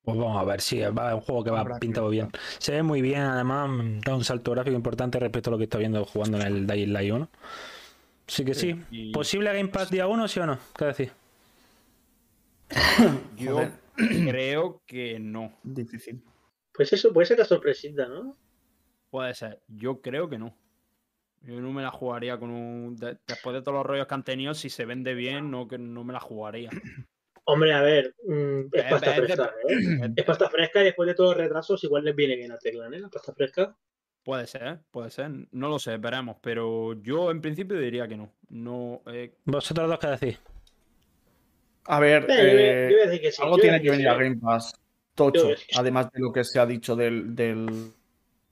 Pues 0.03 0.17
vamos 0.17 0.41
a 0.41 0.45
ver 0.45 0.61
si 0.63 0.81
va 0.81 1.15
un 1.15 1.21
juego 1.21 1.45
que 1.45 1.51
va 1.51 1.79
pintado 1.79 2.09
bien. 2.09 2.31
Se 2.59 2.73
ve 2.73 2.83
muy 2.83 3.03
bien, 3.03 3.21
además 3.21 3.71
da 4.05 4.15
un 4.15 4.25
salto 4.25 4.53
gráfico 4.53 4.75
importante 4.75 5.19
respecto 5.19 5.51
a 5.51 5.53
lo 5.53 5.59
que 5.59 5.65
está 5.65 5.77
viendo 5.77 6.05
jugando 6.07 6.39
en 6.39 6.47
el 6.47 6.67
Dying 6.67 6.93
Light 6.93 7.13
1. 7.13 7.29
Así 8.27 8.45
que 8.45 8.55
sí. 8.55 8.83
Y 8.91 9.13
¿Posible 9.13 9.53
Game 9.53 9.69
Pass 9.69 9.91
día 9.91 10.07
1, 10.07 10.29
sí 10.29 10.41
o 10.41 10.47
no? 10.47 10.59
¿Qué 10.77 10.85
decís? 10.87 11.13
yo 13.37 13.55
Joder. 13.55 13.73
Creo 13.97 14.83
que 14.87 15.19
no. 15.19 15.59
Difícil. 15.63 16.23
Pues 16.73 16.93
eso 16.93 17.13
puede 17.13 17.27
ser 17.27 17.39
la 17.39 17.45
sorpresita, 17.45 18.07
¿no? 18.09 18.37
Puede 19.11 19.35
ser. 19.35 19.61
Yo 19.69 20.01
creo 20.01 20.29
que 20.29 20.39
no. 20.39 20.57
Yo 21.43 21.61
no 21.61 21.73
me 21.73 21.83
la 21.83 21.91
jugaría 21.91 22.39
con 22.39 22.51
un. 22.51 22.97
de- 22.97 23.19
después 23.27 23.55
de 23.55 23.63
todos 23.63 23.75
los 23.79 23.87
rollos 23.87 24.07
que 24.07 24.15
han 24.15 24.25
tenido, 24.25 24.55
si 24.55 24.69
se 24.71 24.85
vende 24.85 25.15
bien, 25.15 25.51
no, 25.51 25.67
que 25.67 25.79
no 25.79 26.05
me 26.05 26.13
la 26.13 26.21
jugaría. 26.21 26.71
Hombre, 27.45 27.73
a 27.73 27.81
ver, 27.81 28.15
mm, 28.27 28.61
es 28.73 28.85
pasta 28.85 29.15
fresca, 29.15 29.55
¿eh? 29.69 30.13
Es 30.17 30.25
pasta 30.25 30.51
fresca 30.51 30.81
y 30.83 30.85
después 30.85 31.07
de 31.09 31.15
todos 31.15 31.31
los 31.31 31.39
retrasos 31.39 31.83
igual 31.83 32.05
les 32.05 32.15
viene 32.15 32.37
bien 32.37 32.53
a 32.53 32.59
Teclan, 32.59 32.93
¿eh? 32.95 33.01
La 33.01 33.09
pasta 33.09 33.33
fresca. 33.33 33.77
Puede 34.23 34.47
ser, 34.47 34.81
puede 34.91 35.11
ser. 35.11 35.31
No 35.51 35.69
lo 35.71 35.79
sé, 35.79 35.97
veremos. 35.97 36.37
Pero 36.43 36.93
yo 37.03 37.31
en 37.31 37.41
principio 37.41 37.79
diría 37.79 38.07
que 38.07 38.19
no. 38.19 38.31
No. 38.51 39.01
eh, 39.07 39.35
¿Vosotros 39.47 39.89
dos 39.89 39.99
qué 39.99 40.07
decís? 40.09 40.41
A 41.93 42.01
ver, 42.01 42.23
yo 42.23 42.29
voy 42.29 42.37
a- 42.37 42.43
eh, 42.43 42.89
yo 42.91 42.97
voy 42.97 43.03
a 43.03 43.07
decir 43.07 43.21
que 43.21 43.33
sí, 43.33 43.43
algo 43.43 43.57
yo 43.57 43.63
tiene 43.63 43.83
que 43.83 43.91
venir 43.91 44.09
a. 44.09 44.15
Game 44.15 44.37
Pass 44.37 44.73
tocho, 45.15 45.49
además 45.77 46.11
de 46.13 46.21
lo 46.21 46.33
que 46.33 46.45
se 46.45 46.59
ha 46.61 46.67
dicho 46.67 46.95
del, 46.97 47.35
del 47.35 47.93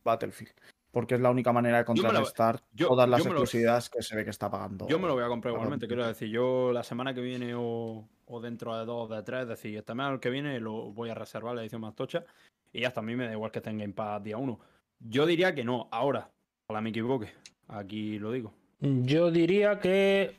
Battlefield. 0.05 0.53
Porque 0.91 1.15
es 1.15 1.21
la 1.21 1.31
única 1.31 1.53
manera 1.53 1.77
de 1.79 1.83
me 1.83 1.95
lo- 1.95 2.03
contrarrestar 2.03 2.61
yo- 2.73 2.89
todas 2.89 3.09
las 3.09 3.21
lo- 3.21 3.27
exclusividades 3.27 3.91
que 3.91 4.03
se 4.03 4.17
ve 4.17 4.25
que 4.25 4.31
está 4.31 4.51
pagando. 4.51 4.89
Yo 4.89 4.99
me 4.99 5.07
lo 5.07 5.15
voy 5.15 5.23
a 5.23 5.29
comprar 5.29 5.53
igualmente, 5.55 5.87
quiero 5.87 6.07
decir, 6.07 6.29
yo 6.31 6.73
la 6.73 6.83
semana 6.83 7.13
que 7.15 7.21
viene 7.21 7.55
o, 7.55 8.09
o 8.27 8.41
dentro 8.41 8.77
de 8.77 8.85
dos 8.87 9.11
o 9.11 9.15
de 9.15 9.23
tres, 9.23 9.43
es 9.43 9.49
decir, 9.49 9.77
este 9.77 9.95
mes 9.95 10.07
o 10.07 10.11
el 10.15 10.21
que 10.21 10.31
viene 10.31 10.59
lo 10.61 10.91
voy 10.93 11.11
a 11.11 11.15
reservar 11.15 11.55
la 11.55 11.61
edición 11.63 11.83
más 11.83 11.95
tocha 11.95 12.25
y 12.73 12.81
ya 12.81 12.89
hasta 12.89 13.01
a 13.01 13.03
mí 13.03 13.15
me 13.17 13.27
da 13.27 13.33
igual 13.33 13.51
que 13.51 13.59
esté 13.61 13.71
en 13.71 13.79
Game 13.79 13.93
Pass 13.95 14.23
día 14.25 14.39
uno. 14.39 14.59
Yo 14.99 15.27
diría 15.27 15.55
que 15.55 15.63
no, 15.63 15.89
ahora, 15.93 16.31
ojalá 16.67 16.81
me 16.81 16.91
equivoque, 16.91 17.33
aquí 17.69 18.19
lo 18.19 18.33
digo. 18.33 18.53
Yo 18.81 19.31
diría 19.31 19.79
que 19.79 20.37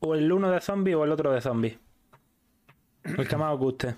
o 0.00 0.14
el 0.14 0.32
uno 0.32 0.50
de 0.50 0.60
zombie 0.60 0.94
o 0.94 1.04
el 1.04 1.12
otro 1.12 1.30
de 1.32 1.40
zombie. 1.40 1.78
El 3.16 3.28
que 3.28 3.36
más 3.36 3.54
os 3.54 3.58
guste. 3.58 3.94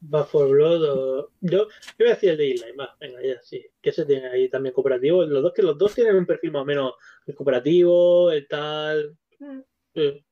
Back 0.00 0.26
for 0.26 0.48
Blood 0.48 0.82
o... 0.82 1.30
Yo, 1.40 1.58
yo 1.58 1.66
voy 1.98 2.08
a 2.08 2.14
decir 2.14 2.30
el 2.30 2.36
de 2.36 2.46
Isla, 2.48 2.66
más, 2.76 2.88
venga, 2.98 3.22
ya, 3.22 3.40
sí. 3.40 3.64
Que 3.80 3.92
se 3.92 4.04
tiene 4.04 4.26
ahí 4.28 4.48
también 4.48 4.74
cooperativo. 4.74 5.24
Los 5.24 5.42
dos 5.42 5.52
que 5.52 5.62
los 5.62 5.78
dos 5.78 5.94
tienen 5.94 6.16
un 6.16 6.26
perfil 6.26 6.50
más 6.52 6.62
o 6.62 6.64
menos 6.64 6.94
el 7.26 7.34
cooperativo, 7.34 8.30
el 8.32 8.48
tal. 8.48 9.16
Sí, 9.94 10.24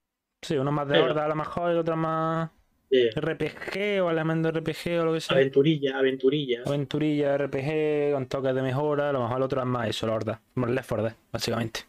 Sí, 0.42 0.56
uno 0.56 0.72
más 0.72 0.88
de 0.88 0.94
Venga. 0.94 1.10
horda 1.10 1.24
a 1.26 1.28
lo 1.28 1.34
mejor, 1.36 1.70
el 1.70 1.78
otro 1.78 1.96
más 1.96 2.50
sí. 2.90 3.10
RPG 3.10 4.02
o 4.02 4.10
elemento 4.10 4.50
RPG 4.50 5.00
o 5.00 5.04
lo 5.04 5.12
que 5.12 5.20
sea. 5.20 5.36
Aventurilla, 5.36 5.98
aventurilla. 5.98 6.62
Aventurilla, 6.64 7.36
RPG, 7.36 8.12
con 8.14 8.26
toques 8.26 8.54
de 8.54 8.62
mejora. 8.62 9.10
A 9.10 9.12
lo 9.12 9.20
mejor 9.22 9.36
el 9.36 9.42
otro 9.42 9.60
es 9.60 9.66
más 9.66 9.88
eso, 9.88 10.06
la 10.06 10.14
horda. 10.14 10.40
Left 10.56 10.88
4 10.88 11.02
Dead, 11.04 11.14
básicamente. 11.30 11.80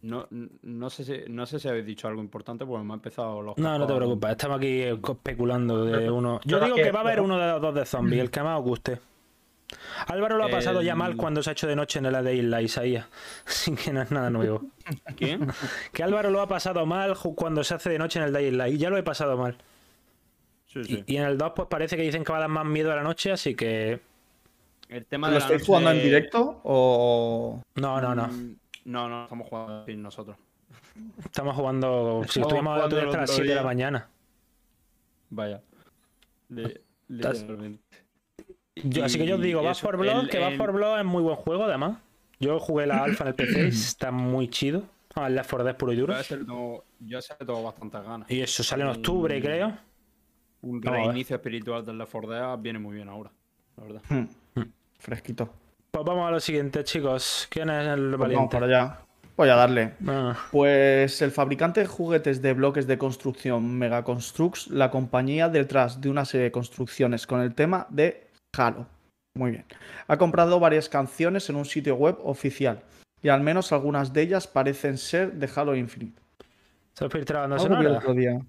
No, 0.00 0.28
no, 0.30 0.90
sé 0.90 1.04
si, 1.04 1.12
no 1.28 1.44
sé 1.44 1.58
si 1.58 1.66
habéis 1.68 1.84
dicho 1.84 2.06
algo 2.06 2.22
importante 2.22 2.64
porque 2.64 2.84
me 2.84 2.92
ha 2.92 2.94
empezado 2.94 3.42
los 3.42 3.58
No, 3.58 3.78
no 3.78 3.86
te 3.86 3.94
preocupes, 3.94 4.30
estamos 4.30 4.58
aquí 4.58 4.82
eh, 4.82 4.92
especulando 5.02 5.84
de 5.84 6.08
uno. 6.10 6.40
Yo 6.44 6.60
digo 6.60 6.76
que- 6.76 6.92
va 6.92 7.00
a 7.00 7.02
haber 7.02 7.20
uno 7.20 7.36
de 7.38 7.46
los 7.50 7.60
dos 7.60 7.74
de 7.74 7.84
zombie, 7.84 8.20
el 8.20 8.30
que 8.30 8.42
más 8.42 8.58
os 8.58 8.64
guste. 8.64 9.00
Álvaro 10.06 10.38
lo 10.38 10.44
ha 10.44 10.48
pasado 10.50 10.80
ya 10.82 10.94
mal 10.94 11.16
cuando 11.16 11.42
se 11.42 11.50
ha 11.50 11.52
hecho 11.52 11.66
de 11.66 11.76
noche 11.76 11.98
en 11.98 12.06
el 12.06 12.24
de 12.24 12.34
Isla, 12.36 12.62
Isaías. 12.62 13.06
Así 13.46 13.74
que 13.74 13.92
no 13.92 14.00
es 14.02 14.10
nada 14.10 14.30
nuevo. 14.30 14.62
¿Quién? 15.16 15.46
Que 15.92 16.02
Álvaro 16.04 16.30
lo 16.30 16.40
ha 16.40 16.48
pasado 16.48 16.86
mal 16.86 17.14
cuando 17.34 17.62
se 17.64 17.74
hace 17.74 17.90
de 17.90 17.98
noche 17.98 18.18
en 18.20 18.24
el 18.26 18.32
Dying 18.32 18.56
Light. 18.56 18.74
Y 18.76 18.78
ya 18.78 18.88
lo 18.90 18.96
he 18.96 19.02
pasado 19.02 19.36
mal. 19.36 19.58
Sí, 20.66 20.84
sí. 20.84 21.04
Y, 21.06 21.14
y 21.14 21.16
en 21.16 21.24
el 21.24 21.36
2, 21.36 21.52
pues 21.56 21.68
parece 21.68 21.96
que 21.96 22.02
dicen 22.02 22.22
que 22.24 22.30
va 22.32 22.38
a 22.38 22.42
dar 22.42 22.48
más 22.50 22.64
miedo 22.66 22.92
a 22.92 22.96
la 22.96 23.02
noche, 23.02 23.32
así 23.32 23.54
que. 23.54 24.00
El 24.88 25.04
tema 25.06 25.26
¿Lo 25.28 25.34
de 25.34 25.38
la 25.40 25.44
estáis 25.44 25.60
noche- 25.60 25.66
jugando 25.66 25.90
en 25.90 26.02
directo 26.02 26.60
o...? 26.64 27.62
No, 27.74 28.00
no, 28.00 28.14
no. 28.14 28.30
No, 28.88 29.06
no, 29.06 29.24
estamos 29.24 29.46
jugando 29.48 29.84
sin 29.84 30.02
nosotros. 30.02 30.36
Estamos 31.22 31.54
jugando. 31.54 32.22
Si 32.24 32.40
Estamos 32.40 32.48
estuvimos 32.48 32.74
jugando 32.74 32.98
el 32.98 33.04
hasta 33.06 33.20
las 33.20 33.30
otro 33.30 33.34
7 33.36 33.48
de 33.50 33.54
la 33.54 33.62
mañana. 33.62 34.08
Vaya. 35.28 35.62
Le- 36.48 36.80
literalmente. 37.08 37.82
Yo- 38.76 39.04
así 39.04 39.18
que 39.18 39.26
yo 39.26 39.34
os 39.34 39.42
digo, 39.42 39.60
4 39.60 39.98
Blood, 39.98 40.20
el- 40.22 40.30
que 40.30 40.38
el- 40.42 40.56
4 40.56 40.72
Blood 40.72 41.00
es 41.00 41.04
muy 41.04 41.22
buen 41.22 41.36
juego, 41.36 41.64
además. 41.64 41.98
Yo 42.40 42.58
jugué 42.58 42.86
la 42.86 43.02
alfa 43.04 43.24
en 43.24 43.28
el 43.28 43.34
PC 43.34 43.64
y 43.66 43.68
está 43.68 44.10
muy 44.10 44.48
chido. 44.48 44.84
Ah, 45.14 45.26
el 45.26 45.34
Left 45.34 45.50
4 45.50 45.64
Dead 45.64 45.76
puro 45.76 45.92
y 45.92 45.96
duro. 45.96 46.14
Yo 47.00 47.18
le 47.18 47.36
tengo, 47.36 47.62
bastantes 47.62 48.02
ganas. 48.02 48.30
Y 48.30 48.40
eso 48.40 48.62
sale 48.62 48.84
en 48.84 48.88
octubre, 48.88 49.38
creo. 49.42 49.76
Un 50.62 50.80
reinicio 50.80 51.36
espiritual 51.36 51.84
del 51.84 51.98
Left 51.98 52.10
4 52.12 52.30
Dead 52.30 52.58
viene 52.58 52.78
muy 52.78 52.94
bien 52.96 53.08
ahora, 53.10 53.30
la 53.76 53.82
verdad. 53.84 54.02
Hmm. 54.08 54.62
Fresquito. 54.98 55.52
Pues 55.90 56.04
vamos 56.04 56.28
a 56.28 56.30
lo 56.30 56.40
siguiente, 56.40 56.84
chicos. 56.84 57.46
¿Quién 57.50 57.70
es 57.70 57.86
el 57.86 57.94
Pues 58.00 58.10
vamos 58.10 58.18
valiente? 58.20 58.56
para 58.56 58.66
allá. 58.66 58.98
Voy 59.36 59.48
a 59.48 59.54
darle. 59.54 59.94
Ah, 60.06 60.36
Pues 60.50 61.22
el 61.22 61.30
fabricante 61.30 61.80
de 61.80 61.86
juguetes 61.86 62.42
de 62.42 62.52
bloques 62.54 62.86
de 62.86 62.98
construcción 62.98 63.78
Megaconstrux, 63.78 64.66
la 64.68 64.90
compañía 64.90 65.48
detrás 65.48 66.00
de 66.00 66.10
una 66.10 66.24
serie 66.24 66.44
de 66.44 66.52
construcciones 66.52 67.26
con 67.26 67.40
el 67.40 67.54
tema 67.54 67.86
de 67.88 68.26
Halo. 68.56 68.86
Muy 69.36 69.52
bien. 69.52 69.64
Ha 70.08 70.16
comprado 70.18 70.58
varias 70.58 70.88
canciones 70.88 71.48
en 71.50 71.56
un 71.56 71.64
sitio 71.64 71.94
web 71.94 72.16
oficial 72.24 72.82
y 73.22 73.28
al 73.28 73.40
menos 73.42 73.70
algunas 73.72 74.12
de 74.12 74.22
ellas 74.22 74.48
parecen 74.48 74.98
ser 74.98 75.32
de 75.34 75.48
Halo 75.54 75.76
Infinite. 75.76 76.20
¿Se 76.94 77.04
el 77.54 77.60
sonora? 77.60 77.98
otro 77.98 78.14
día. 78.14 78.40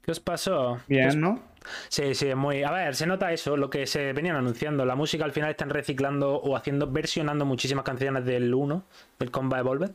¿Qué 0.00 0.10
os 0.10 0.20
pasó? 0.20 0.78
¿Qué 0.88 1.06
os- 1.06 1.14
Bien, 1.14 1.20
¿no? 1.20 1.40
Sí, 1.88 2.14
sí, 2.14 2.34
muy. 2.34 2.62
A 2.62 2.70
ver, 2.70 2.94
se 2.94 3.06
nota 3.06 3.32
eso, 3.32 3.56
lo 3.56 3.70
que 3.70 3.86
se 3.86 4.12
venían 4.12 4.36
anunciando. 4.36 4.84
La 4.84 4.94
música 4.94 5.24
al 5.24 5.32
final 5.32 5.50
están 5.50 5.70
reciclando 5.70 6.36
o 6.36 6.56
haciendo, 6.56 6.90
versionando 6.90 7.44
muchísimas 7.44 7.84
canciones 7.84 8.24
del 8.24 8.52
1, 8.54 8.84
del 9.18 9.30
Combat 9.30 9.60
Evolved. 9.60 9.92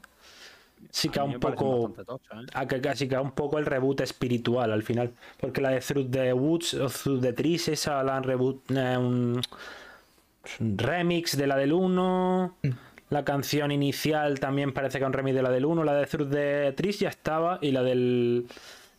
Sí 0.90 1.10
que 1.10 1.20
A 1.20 1.24
un 1.24 1.40
poco. 1.40 1.94
¿eh? 1.98 2.48
a 2.54 2.66
que 2.68 3.18
un 3.18 3.32
poco 3.32 3.60
el 3.60 3.66
reboot 3.66 4.02
espiritual 4.02 4.72
al 4.72 4.84
final. 4.84 5.12
Porque 5.40 5.62
la 5.62 5.70
de 5.70 5.80
Through 5.80 6.10
the 6.12 6.34
Woods 6.34 6.74
o 6.74 6.90
Through 6.90 7.22
the 7.22 7.34
Trees, 7.34 7.68
esa 7.68 8.04
la 8.04 8.18
han 8.18 8.24
reboot. 8.24 8.70
eh, 8.72 8.98
un, 8.98 9.42
un 10.60 10.78
remix 10.78 11.38
de 11.38 11.48
la 11.48 11.56
del 11.56 11.74
1. 11.74 12.58
La 13.10 13.24
canción 13.26 13.72
inicial 13.72 14.40
también 14.40 14.74
parece 14.74 14.98
que 14.98 15.04
es 15.04 15.08
un 15.08 15.14
remix 15.14 15.36
de 15.36 15.44
la 15.44 15.50
del 15.52 15.66
1. 15.66 15.84
La 15.84 15.94
de 15.94 16.06
Through 16.08 16.32
the 16.32 16.74
Trees 16.74 17.00
ya 17.00 17.10
estaba. 17.10 17.60
Y 17.62 17.72
la 17.72 17.84
del. 17.84 18.48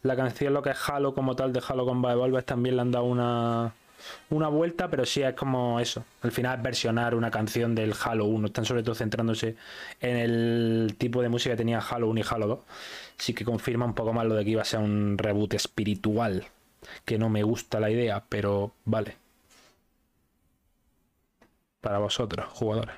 La 0.02 0.16
canción, 0.16 0.52
lo 0.52 0.62
que 0.62 0.70
es 0.70 0.88
Halo 0.88 1.14
como 1.14 1.36
tal, 1.36 1.52
de 1.52 1.62
Halo 1.66 1.84
Combat 1.86 2.12
Evolved, 2.12 2.44
también 2.44 2.76
le 2.76 2.82
han 2.82 2.90
dado 2.90 3.04
una. 3.04 3.72
Una 4.30 4.48
vuelta, 4.48 4.88
pero 4.90 5.06
sí 5.06 5.22
es 5.22 5.32
como 5.34 5.78
eso. 5.78 6.04
Al 6.22 6.32
final 6.32 6.56
es 6.58 6.62
versionar 6.64 7.14
una 7.14 7.30
canción 7.30 7.72
del 7.76 7.94
Halo 8.04 8.24
1. 8.24 8.48
Están 8.48 8.64
sobre 8.64 8.82
todo 8.82 8.96
centrándose 8.96 9.54
en 10.00 10.16
el 10.16 10.96
tipo 10.98 11.22
de 11.22 11.28
música 11.28 11.52
que 11.52 11.58
tenía 11.58 11.78
Halo 11.78 12.08
1 12.08 12.18
y 12.20 12.24
Halo 12.28 12.46
2. 12.48 12.58
Sí 13.16 13.32
que 13.32 13.44
confirma 13.44 13.84
un 13.84 13.94
poco 13.94 14.12
más 14.12 14.26
lo 14.26 14.34
de 14.34 14.44
que 14.44 14.50
iba 14.50 14.62
a 14.62 14.64
ser 14.64 14.80
un 14.80 15.18
reboot 15.18 15.54
espiritual. 15.54 16.44
Que 17.04 17.16
no 17.16 17.28
me 17.28 17.44
gusta 17.44 17.78
la 17.78 17.90
idea, 17.90 18.24
pero 18.28 18.72
vale. 18.84 19.16
Para 21.80 21.98
vosotros, 21.98 22.46
jugadores. 22.46 22.96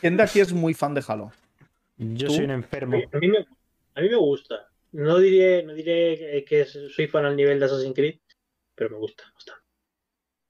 ¿Quién 0.00 0.16
de 0.16 0.22
aquí 0.22 0.40
es 0.40 0.52
muy 0.52 0.74
fan 0.74 0.92
de 0.94 1.02
Halo? 1.06 1.32
Yo 1.96 2.28
¿Tú? 2.28 2.34
soy 2.34 2.44
un 2.44 2.50
enfermo. 2.50 2.98
A 3.12 3.18
mí 3.18 3.28
me, 3.28 3.38
a 3.38 4.00
mí 4.02 4.08
me 4.08 4.16
gusta. 4.16 4.68
No 4.94 5.18
diré, 5.18 5.64
no 5.64 5.74
diré 5.74 6.16
que- 6.16 6.44
que 6.44 6.64
soy 6.66 7.08
fan 7.08 7.24
al 7.24 7.34
nivel 7.36 7.58
de 7.58 7.66
Assassin's 7.66 7.94
Creed, 7.94 8.20
pero 8.76 8.90
me 8.90 8.98
gusta 8.98 9.24
bastante. 9.34 9.62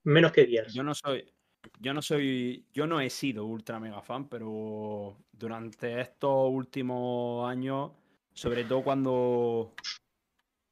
Menos 0.04 0.32
que 0.32 0.46
Gears. 0.46 0.74
Yo 0.74 0.82
no 0.82 0.94
soy. 0.94 1.34
Yo 1.80 1.94
no 1.94 2.02
soy. 2.02 2.66
Yo 2.70 2.86
no 2.86 3.00
he 3.00 3.08
sido 3.08 3.46
ultra 3.46 3.80
mega 3.80 4.02
fan, 4.02 4.28
pero 4.28 5.16
durante 5.32 5.98
estos 5.98 6.50
últimos 6.50 7.48
años, 7.48 7.92
sobre 8.34 8.64
todo 8.64 8.82
cuando. 8.84 9.74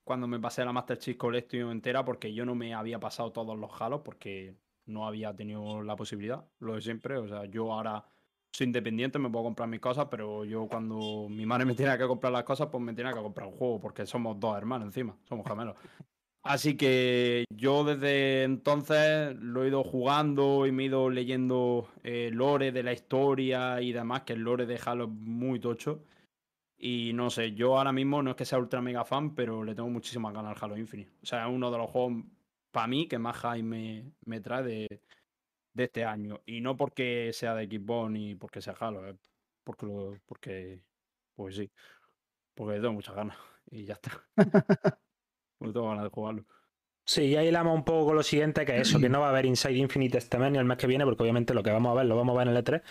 Cuando 0.05 0.27
me 0.27 0.39
pasé 0.39 0.65
la 0.65 0.73
Master 0.73 0.99
Chief 0.99 1.17
Collection 1.17 1.71
entera, 1.71 2.05
porque 2.05 2.35
yo 2.35 2.45
no 2.45 2.55
me 2.55 2.75
había 2.75 2.99
pasado 3.01 3.33
todos 3.33 3.57
los 3.57 3.71
halos, 3.81 4.03
porque 4.05 4.55
no 4.85 5.07
había 5.07 5.35
tenido 5.35 5.83
la 5.83 5.97
posibilidad, 5.97 6.45
lo 6.59 6.75
de 6.75 6.83
siempre. 6.83 7.17
O 7.17 7.27
sea, 7.27 7.47
yo 7.47 7.73
ahora 7.73 8.05
soy 8.53 8.67
independiente, 8.67 9.19
me 9.19 9.31
puedo 9.31 9.45
comprar 9.45 9.69
mis 9.69 9.81
cosas, 9.81 10.07
pero 10.11 10.45
yo 10.45 10.67
cuando 10.67 11.29
mi 11.29 11.47
madre 11.47 11.65
me 11.65 11.75
tiene 11.75 11.97
que 11.97 12.07
comprar 12.07 12.33
las 12.33 12.45
cosas, 12.45 12.69
pues 12.71 12.83
me 12.83 12.95
tiene 12.95 13.13
que 13.13 13.21
comprar 13.21 13.49
un 13.49 13.55
juego, 13.55 13.81
porque 13.81 14.07
somos 14.07 14.39
dos 14.39 14.57
hermanos 14.57 14.87
encima, 14.87 15.17
somos 15.29 15.47
gemelos. 15.47 15.77
Así 16.45 16.77
que 16.77 17.45
yo 17.51 17.85
desde 17.85 18.43
entonces 18.43 19.37
lo 19.37 19.65
he 19.65 19.69
ido 19.69 19.85
jugando 19.85 20.67
y 20.67 20.73
me 20.73 20.83
he 20.83 20.87
ido 20.87 21.09
leyendo 21.09 21.89
eh, 22.03 22.31
lore 22.33 22.73
de 22.73 22.83
la 22.83 22.93
historia 22.93 23.81
y 23.81 23.93
demás, 23.93 24.23
que 24.23 24.33
el 24.33 24.41
lore 24.41 24.67
de 24.67 24.81
Halo 24.85 25.05
es 25.05 25.11
muy 25.11 25.61
tocho. 25.61 26.05
Y 26.77 27.13
no 27.15 27.31
sé, 27.31 27.53
yo 27.53 27.79
ahora 27.79 27.93
mismo 27.93 28.23
no 28.23 28.31
es 28.31 28.37
que 28.37 28.45
sea 28.45 28.59
ultra 28.59 28.83
mega 28.83 29.05
fan, 29.05 29.37
pero 29.37 29.63
le 29.63 29.75
tengo 29.77 29.89
muchísimas 29.89 30.35
ganas 30.35 30.57
al 30.57 30.65
Halo 30.65 30.77
Infinite. 30.77 31.13
O 31.23 31.27
sea, 31.27 31.47
es 31.47 31.55
uno 31.55 31.71
de 31.71 31.79
los 31.79 31.89
juegos, 31.89 32.25
para 32.73 32.89
mí, 32.89 33.07
que 33.07 33.19
más 33.19 33.37
hype 33.37 33.63
me, 33.63 34.13
me 34.25 34.41
trae 34.41 34.65
de, 34.65 35.01
de 35.75 35.85
este 35.85 36.05
año. 36.05 36.41
Y 36.47 36.61
no 36.61 36.77
porque 36.77 37.31
sea 37.33 37.55
de 37.55 37.67
Xbox 37.67 38.11
ni 38.11 38.35
porque 38.35 38.61
sea 38.61 38.75
Halo, 38.79 39.07
es 39.09 39.17
porque, 39.65 39.87
lo- 39.87 40.19
porque 40.27 40.81
pues 41.35 41.57
sí, 41.57 41.71
porque 42.55 42.75
tengo 42.81 42.93
muchas 42.95 43.15
ganas. 43.15 43.37
Y 43.71 43.85
ya 43.87 43.95
está. 43.95 44.11
Porque 45.59 45.73
tengo 45.73 45.89
ganas 45.89 46.05
de 46.05 46.11
jugarlo. 46.11 46.45
Sí, 47.05 47.23
y 47.27 47.37
ahí 47.37 47.47
hilamos 47.49 47.75
un 47.75 47.85
poco 47.85 48.07
con 48.07 48.17
lo 48.17 48.23
siguiente, 48.25 48.65
que 48.67 48.75
es 48.81 48.89
eso, 48.89 48.99
que 49.01 49.09
no 49.09 49.21
va 49.21 49.27
a 49.27 49.31
haber 49.31 49.47
Inside 49.47 49.77
Infinite 49.77 50.19
este 50.19 50.37
mes 50.37 50.51
ni 50.53 50.59
el 50.59 50.65
mes 50.65 50.77
que 50.77 50.87
viene, 50.89 51.05
porque 51.05 51.23
obviamente 51.23 51.55
lo 51.55 51.63
que 51.63 51.71
vamos 51.71 51.93
a 51.93 51.95
ver 51.95 52.07
lo 52.07 52.17
vamos 52.17 52.35
a 52.35 52.39
ver 52.41 52.49
en 52.49 52.57
el 52.57 52.65
E3. 52.65 52.83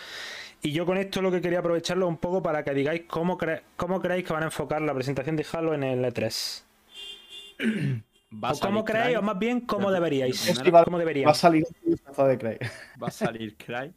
Y 0.62 0.72
yo 0.72 0.84
con 0.86 0.96
esto 0.96 1.20
lo 1.22 1.30
que 1.30 1.40
quería 1.42 1.58
aprovecharlo 1.60 2.08
un 2.08 2.16
poco 2.16 2.42
para 2.42 2.64
que 2.64 2.72
digáis 2.74 3.02
cómo, 3.06 3.38
cre- 3.38 3.62
cómo 3.76 4.00
creéis 4.00 4.26
que 4.26 4.32
van 4.32 4.42
a 4.42 4.46
enfocar 4.46 4.80
la 4.82 4.94
presentación 4.94 5.36
de 5.36 5.46
Halo 5.52 5.74
en 5.74 5.82
el 5.84 6.04
E3. 6.04 6.64
Va 8.32 8.50
a 8.50 8.52
O 8.52 8.58
cómo 8.58 8.84
creéis, 8.84 9.08
Cry, 9.08 9.16
o 9.16 9.22
más 9.22 9.38
bien 9.38 9.60
cómo 9.60 9.88
de- 9.90 9.94
deberíais. 9.94 10.44
de 10.46 10.52
Es 10.52 10.58
que 10.60 10.70
va- 10.70 10.84
¿Cómo 10.84 10.96
a 10.98 11.34
salir 11.34 11.64
de 11.64 12.38
Craig. 12.38 12.58
va 13.02 13.08
a 13.08 13.10
salir 13.10 13.56
Cry 13.56 13.92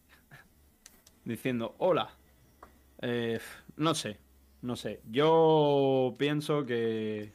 diciendo 1.24 1.76
hola. 1.80 2.10
Eh, 3.02 3.40
no 3.78 3.94
sé, 3.96 4.18
no 4.62 4.76
sé. 4.76 5.02
Yo 5.12 6.14
pienso 6.18 6.66
que 6.66 7.32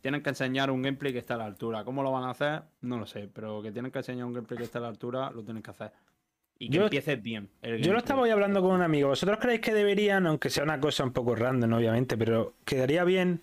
tienen 0.00 0.22
que 0.22 0.28
enseñar 0.30 0.70
un 0.70 0.82
gameplay 0.82 1.12
que 1.12 1.18
esté 1.20 1.32
a 1.32 1.36
la 1.36 1.44
altura. 1.46 1.84
¿Cómo 1.84 2.02
lo 2.02 2.12
van 2.12 2.24
a 2.24 2.30
hacer? 2.30 2.62
No 2.82 2.98
lo 2.98 3.06
sé, 3.06 3.28
pero 3.32 3.62
que 3.62 3.72
tienen 3.72 3.90
que 3.90 3.98
enseñar 3.98 4.24
un 4.26 4.32
gameplay 4.32 4.58
que 4.58 4.64
esté 4.64 4.78
a 4.78 4.82
la 4.82 4.88
altura, 4.88 5.30
lo 5.30 5.42
tienen 5.42 5.62
que 5.62 5.70
hacer. 5.70 5.92
Y 6.58 6.68
que 6.70 6.76
Yo- 6.76 6.84
empiece 6.84 7.16
bien. 7.16 7.48
Yo 7.80 7.92
lo 7.92 7.98
estaba 7.98 8.22
hoy 8.22 8.30
hablando 8.30 8.60
con 8.62 8.72
un 8.72 8.82
amigo. 8.82 9.08
¿Vosotros 9.08 9.38
creéis 9.40 9.60
que 9.60 9.72
deberían, 9.74 10.26
aunque 10.26 10.50
sea 10.50 10.64
una 10.64 10.80
cosa 10.80 11.04
un 11.04 11.12
poco 11.12 11.34
random, 11.36 11.72
obviamente, 11.74 12.16
pero 12.16 12.54
quedaría 12.64 13.04
bien 13.04 13.40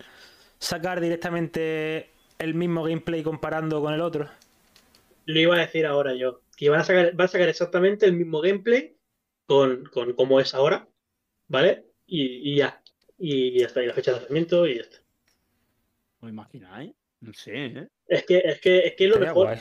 sacar 0.59 0.99
directamente 0.99 2.09
el 2.39 2.53
mismo 2.53 2.83
gameplay 2.83 3.23
comparando 3.23 3.81
con 3.81 3.93
el 3.93 4.01
otro? 4.01 4.29
Lo 5.25 5.39
iba 5.39 5.55
a 5.55 5.59
decir 5.59 5.85
ahora 5.85 6.13
yo. 6.15 6.41
Que 6.57 6.69
van 6.69 6.81
a 6.81 6.83
sacar, 6.83 7.13
van 7.15 7.25
a 7.25 7.27
sacar 7.27 7.49
exactamente 7.49 8.05
el 8.05 8.13
mismo 8.13 8.41
gameplay 8.41 8.95
con, 9.45 9.85
con 9.85 10.13
cómo 10.13 10.39
es 10.39 10.53
ahora, 10.53 10.87
¿vale? 11.47 11.85
Y, 12.05 12.51
y 12.53 12.57
ya. 12.57 12.81
Y 13.17 13.59
ya 13.59 13.67
está, 13.67 13.81
y 13.83 13.87
la 13.87 13.93
fecha 13.93 14.11
de 14.11 14.17
lanzamiento 14.19 14.67
y 14.67 14.75
ya 14.75 14.81
está. 14.81 14.97
¿Os 16.21 16.29
imagináis? 16.29 16.91
No 17.21 17.33
sé, 17.33 17.65
¿eh? 17.65 17.87
Es 18.07 18.25
que 18.25 18.37
es, 18.37 18.59
que, 18.61 18.79
es, 18.79 18.95
que 18.95 19.05
es 19.05 19.09
lo 19.09 19.19
mejor. 19.19 19.47
guay. 19.47 19.59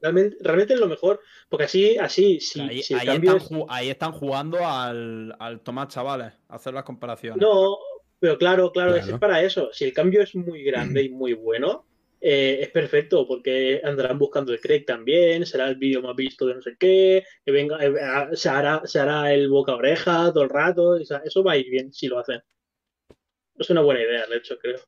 Realmente, 0.00 0.36
realmente 0.40 0.74
es 0.74 0.80
lo 0.80 0.86
mejor. 0.88 1.20
Porque 1.48 1.64
así, 1.64 1.96
así, 1.96 2.40
si, 2.40 2.60
ahí, 2.60 2.82
si 2.82 2.94
están, 2.94 3.22
es- 3.24 3.50
ju- 3.50 3.66
ahí 3.68 3.90
están 3.90 4.12
jugando 4.12 4.66
al, 4.66 5.34
al 5.38 5.60
tomar 5.60 5.88
chavales, 5.88 6.32
hacer 6.48 6.74
las 6.74 6.84
comparaciones. 6.84 7.40
No, 7.40 7.76
pero 8.18 8.36
claro, 8.38 8.72
claro, 8.72 8.96
es 8.96 9.04
Claro. 9.04 9.20
para 9.20 9.42
eso. 9.42 9.70
Si 9.72 9.84
el 9.84 9.92
cambio 9.92 10.22
es 10.22 10.34
muy 10.34 10.62
grande 10.64 11.02
y 11.02 11.08
muy 11.10 11.34
bueno, 11.34 11.86
eh, 12.22 12.58
es 12.62 12.68
perfecto, 12.70 13.26
porque 13.26 13.80
andarán 13.84 14.18
buscando 14.18 14.52
el 14.52 14.60
Craig 14.60 14.84
también, 14.86 15.44
será 15.44 15.68
el 15.68 15.76
vídeo 15.76 16.00
más 16.02 16.14
visto 16.14 16.46
de 16.46 16.54
no 16.54 16.62
sé 16.62 16.76
qué, 16.78 17.24
que 17.44 17.50
venga, 17.52 17.84
eh, 17.84 17.92
ah, 18.00 18.28
se 18.32 18.48
hará, 18.48 18.80
se 18.84 19.00
hará 19.00 19.32
el 19.34 19.48
boca 19.48 19.72
a 19.72 19.76
oreja 19.76 20.32
todo 20.32 20.44
el 20.44 20.50
rato, 20.50 20.90
o 20.90 21.04
sea, 21.04 21.20
eso 21.24 21.42
va 21.42 21.52
a 21.52 21.56
ir 21.56 21.68
bien 21.68 21.92
si 21.92 22.06
lo 22.06 22.18
hacen. 22.20 22.40
Es 23.58 23.68
una 23.70 23.80
buena 23.82 24.00
idea, 24.02 24.26
de 24.26 24.36
hecho, 24.36 24.56
creo. 24.58 24.78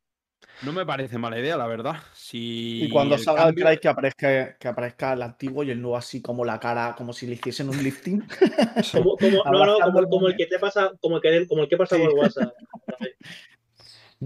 No 0.62 0.72
me 0.72 0.86
parece 0.86 1.18
mala 1.18 1.38
idea, 1.38 1.56
la 1.56 1.66
verdad. 1.66 1.96
Si 2.14 2.84
Y 2.84 2.88
cuando 2.88 3.16
el 3.16 3.20
salga 3.20 3.44
cambio- 3.44 3.62
el 3.62 3.64
Craig 3.66 3.80
que 3.80 3.88
aparezca, 3.88 4.56
que 4.56 4.68
aparezca 4.68 5.12
el 5.12 5.22
antiguo 5.22 5.64
y 5.64 5.70
el 5.72 5.80
nuevo 5.82 5.96
así 5.96 6.22
como 6.22 6.44
la 6.44 6.60
cara, 6.60 6.94
como 6.96 7.12
si 7.12 7.26
le 7.26 7.34
hiciesen 7.34 7.68
un 7.68 7.82
lifting. 7.82 8.22
Como, 8.92 9.16
como- 9.16 9.42
no, 9.44 9.50
no, 9.52 9.58
Abrazando 9.58 9.84
como, 9.86 9.98
al 9.98 10.08
como 10.08 10.28
el 10.28 10.36
que 10.36 10.46
te 10.46 10.58
pasa, 10.58 10.92
como 11.00 11.16
el 11.16 11.22
que, 11.22 11.46
como 11.48 11.62
el 11.64 11.68
que 11.68 11.76
pasa 11.76 11.96
Sí. 11.96 12.02
por 12.02 12.14
WhatsApp. 12.14 12.52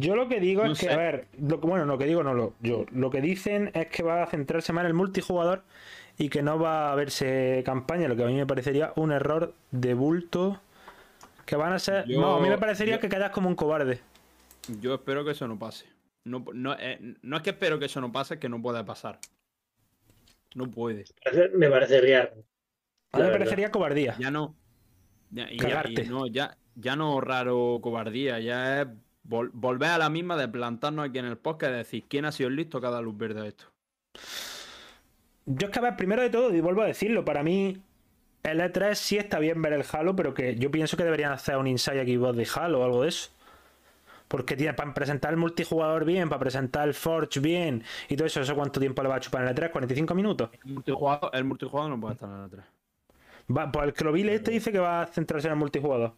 Yo 0.00 0.14
lo 0.16 0.28
que 0.28 0.38
digo 0.40 0.64
No 0.64 0.72
es 0.72 0.78
que, 0.78 0.90
a 0.90 0.96
ver, 0.96 1.26
lo, 1.40 1.58
bueno, 1.58 1.84
lo 1.86 1.98
que 1.98 2.04
digo 2.04 2.22
no 2.22 2.34
lo. 2.34 2.54
Yo, 2.60 2.84
lo 2.92 3.10
que 3.10 3.20
dicen 3.20 3.70
es 3.74 3.88
que 3.88 4.02
va 4.02 4.22
a 4.22 4.26
centrarse 4.26 4.72
más 4.72 4.82
en 4.82 4.88
el 4.88 4.94
multijugador 4.94 5.64
y 6.18 6.28
que 6.28 6.42
no 6.42 6.58
va 6.58 6.92
a 6.92 6.94
verse 6.94 7.62
campaña, 7.64 8.06
lo 8.08 8.16
que 8.16 8.22
a 8.22 8.26
mí 8.26 8.34
me 8.34 8.46
parecería 8.46 8.92
un 8.96 9.12
error 9.12 9.54
de 9.70 9.94
bulto. 9.94 10.60
Que 11.46 11.56
van 11.56 11.72
a 11.72 11.78
ser. 11.78 12.04
Yo- 12.06 12.20
no, 12.20 12.36
a 12.36 12.40
mí 12.40 12.48
me 12.48 12.58
parecería 12.58 12.96
yo- 12.96 13.00
que 13.00 13.08
quedas 13.08 13.30
como 13.30 13.48
un 13.48 13.54
cobarde. 13.54 14.00
Yo 14.80 14.94
espero 14.94 15.24
que 15.24 15.30
eso 15.30 15.48
no 15.48 15.58
pase. 15.58 15.86
No, 16.24 16.44
no, 16.52 16.76
eh, 16.78 17.14
no 17.22 17.36
es 17.38 17.42
que 17.42 17.50
espero 17.50 17.78
que 17.78 17.86
eso 17.86 18.00
no 18.02 18.12
pase, 18.12 18.34
es 18.34 18.40
que 18.40 18.50
no 18.50 18.60
puede 18.60 18.84
pasar. 18.84 19.18
No 20.54 20.70
puede. 20.70 21.04
Me 21.54 21.70
parece 21.70 22.00
real. 22.00 22.32
A 23.12 23.18
mí 23.18 23.24
me 23.24 23.30
parecería 23.30 23.70
cobardía. 23.70 24.14
Ya 24.18 24.30
no. 24.30 24.54
Ya, 25.30 25.50
y 25.50 25.58
ya- 25.58 25.84
y 25.88 25.94
no, 26.08 26.26
ya, 26.26 26.56
ya 26.74 26.96
no 26.96 27.20
raro 27.20 27.78
cobardía, 27.82 28.38
ya 28.40 28.82
es 28.82 28.88
vol- 29.28 29.50
volver 29.52 29.90
a 29.90 29.98
la 29.98 30.08
misma 30.10 30.36
de 30.36 30.48
plantarnos 30.48 31.08
aquí 31.08 31.18
en 31.18 31.26
el 31.26 31.36
podcast 31.36 31.72
y 31.72 31.76
decir 31.76 32.04
quién 32.08 32.24
ha 32.24 32.32
sido 32.32 32.48
el 32.48 32.56
listo 32.56 32.80
que 32.80 32.86
ha 32.86 32.90
dado 32.90 33.02
luz 33.02 33.16
verde 33.16 33.40
a 33.42 33.46
esto. 33.46 33.64
Yo 35.46 35.66
es 35.68 35.72
que, 35.72 35.78
a 35.78 35.82
ver, 35.82 35.96
primero 35.96 36.22
de 36.22 36.30
todo, 36.30 36.54
y 36.54 36.60
vuelvo 36.60 36.82
a 36.82 36.86
decirlo, 36.86 37.24
para 37.24 37.42
mí 37.42 37.78
el 38.42 38.60
E3 38.60 38.94
sí 38.94 39.16
está 39.16 39.38
bien 39.38 39.62
ver 39.62 39.72
el 39.72 39.84
Halo, 39.90 40.14
pero 40.14 40.34
que 40.34 40.56
yo 40.56 40.70
pienso 40.70 40.96
que 40.96 41.04
deberían 41.04 41.32
hacer 41.32 41.56
un 41.56 41.66
Inside 41.66 42.04
Xbox 42.04 42.36
de 42.36 42.48
Halo 42.54 42.80
o 42.80 42.84
algo 42.84 43.02
de 43.02 43.08
eso. 43.08 43.30
Porque 44.28 44.56
tiene 44.56 44.74
para 44.74 44.92
presentar 44.92 45.30
el 45.30 45.38
multijugador 45.38 46.04
bien, 46.04 46.28
para 46.28 46.38
presentar 46.38 46.86
el 46.86 46.92
Forge 46.92 47.40
bien 47.40 47.82
y 48.10 48.16
todo 48.16 48.26
eso, 48.26 48.42
¿eso 48.42 48.54
cuánto 48.54 48.78
tiempo 48.78 49.02
le 49.02 49.08
va 49.08 49.16
a 49.16 49.20
chupar 49.20 49.42
en 49.42 49.48
el 49.48 49.54
E3? 49.56 49.72
¿45 49.72 50.14
minutos? 50.14 50.50
El 50.66 50.74
multijugador, 50.74 51.30
el 51.32 51.44
multijugador 51.44 51.90
no 51.90 51.98
puede 51.98 52.14
estar 52.14 52.28
en 52.28 52.44
el 52.44 52.50
3. 52.50 52.64
Va, 53.56 53.72
pues 53.72 53.86
el 53.86 53.92
que 53.94 54.04
lo 54.04 54.12
vi 54.12 54.28
este 54.28 54.50
dice 54.50 54.70
que 54.70 54.78
va 54.78 55.00
a 55.00 55.06
centrarse 55.06 55.48
en 55.48 55.52
el 55.54 55.58
multijugador. 55.58 56.12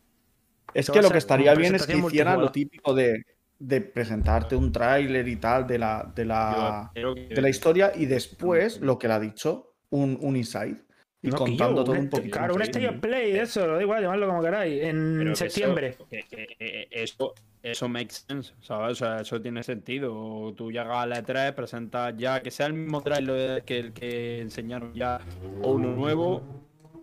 Es 0.75 0.91
que 0.91 1.03
lo 1.03 1.11
que 1.11 1.19
estaría 1.19 1.55
bien 1.55 1.75
es 1.75 1.87
que 1.87 1.97
hicieran 1.97 2.41
lo 2.41 2.51
típico 2.53 2.95
de, 2.95 3.25
de 3.59 3.81
presentarte 3.81 4.57
un 4.57 4.73
tráiler 4.73 5.27
y 5.29 5.37
tal 5.37 5.67
de 5.67 5.79
la, 5.79 6.13
de 6.15 6.25
la, 6.25 6.91
de 6.95 7.41
la 7.43 7.49
historia 7.49 7.93
y 7.95 8.07
después, 8.07 8.81
lo 8.81 8.99
que 8.99 9.09
le 9.09 9.15
ha 9.15 9.21
dicho, 9.21 9.75
un, 9.91 10.19
un 10.21 10.37
inside. 10.37 10.77
Y 11.23 11.29
No, 11.29 11.37
contando 11.37 11.83
yo, 11.83 11.85
todo 11.85 11.93
un 11.93 12.05
este- 12.05 12.17
poquito. 12.17 12.39
Claro, 12.39 12.55
un. 12.55 12.63
State 12.63 12.89
of 12.89 12.97
Play, 13.01 13.33
eso, 13.37 13.67
da 13.67 13.83
igual, 13.83 14.03
llamadlo 14.03 14.27
como 14.27 14.41
queráis. 14.43 14.83
En 14.83 15.17
Pero 15.19 15.37
septiembre. 15.37 15.89
Eso, 15.89 16.09
que- 16.09 16.89
eso, 16.91 17.35
eso 17.63 17.89
makes 17.91 18.15
sense, 18.27 18.55
¿sabes? 18.63 18.93
O 18.93 18.95
sea, 18.95 19.21
eso 19.21 19.39
tiene 19.43 19.63
sentido. 19.63 20.55
Tú 20.55 20.73
llegas 20.73 20.97
a 20.97 21.07
la 21.07 21.23
E3, 21.23 21.53
presentas 21.53 22.15
ya, 22.17 22.41
que 22.41 22.51
sea 22.51 22.69
el 22.69 22.73
mismo 22.73 23.03
trailer 23.03 23.65
que 23.65 23.79
el 23.81 23.93
que 23.93 24.41
enseñaron 24.41 24.95
ya, 24.95 25.21
o 25.61 25.73
uno 25.73 25.95
nuevo, 25.95 26.43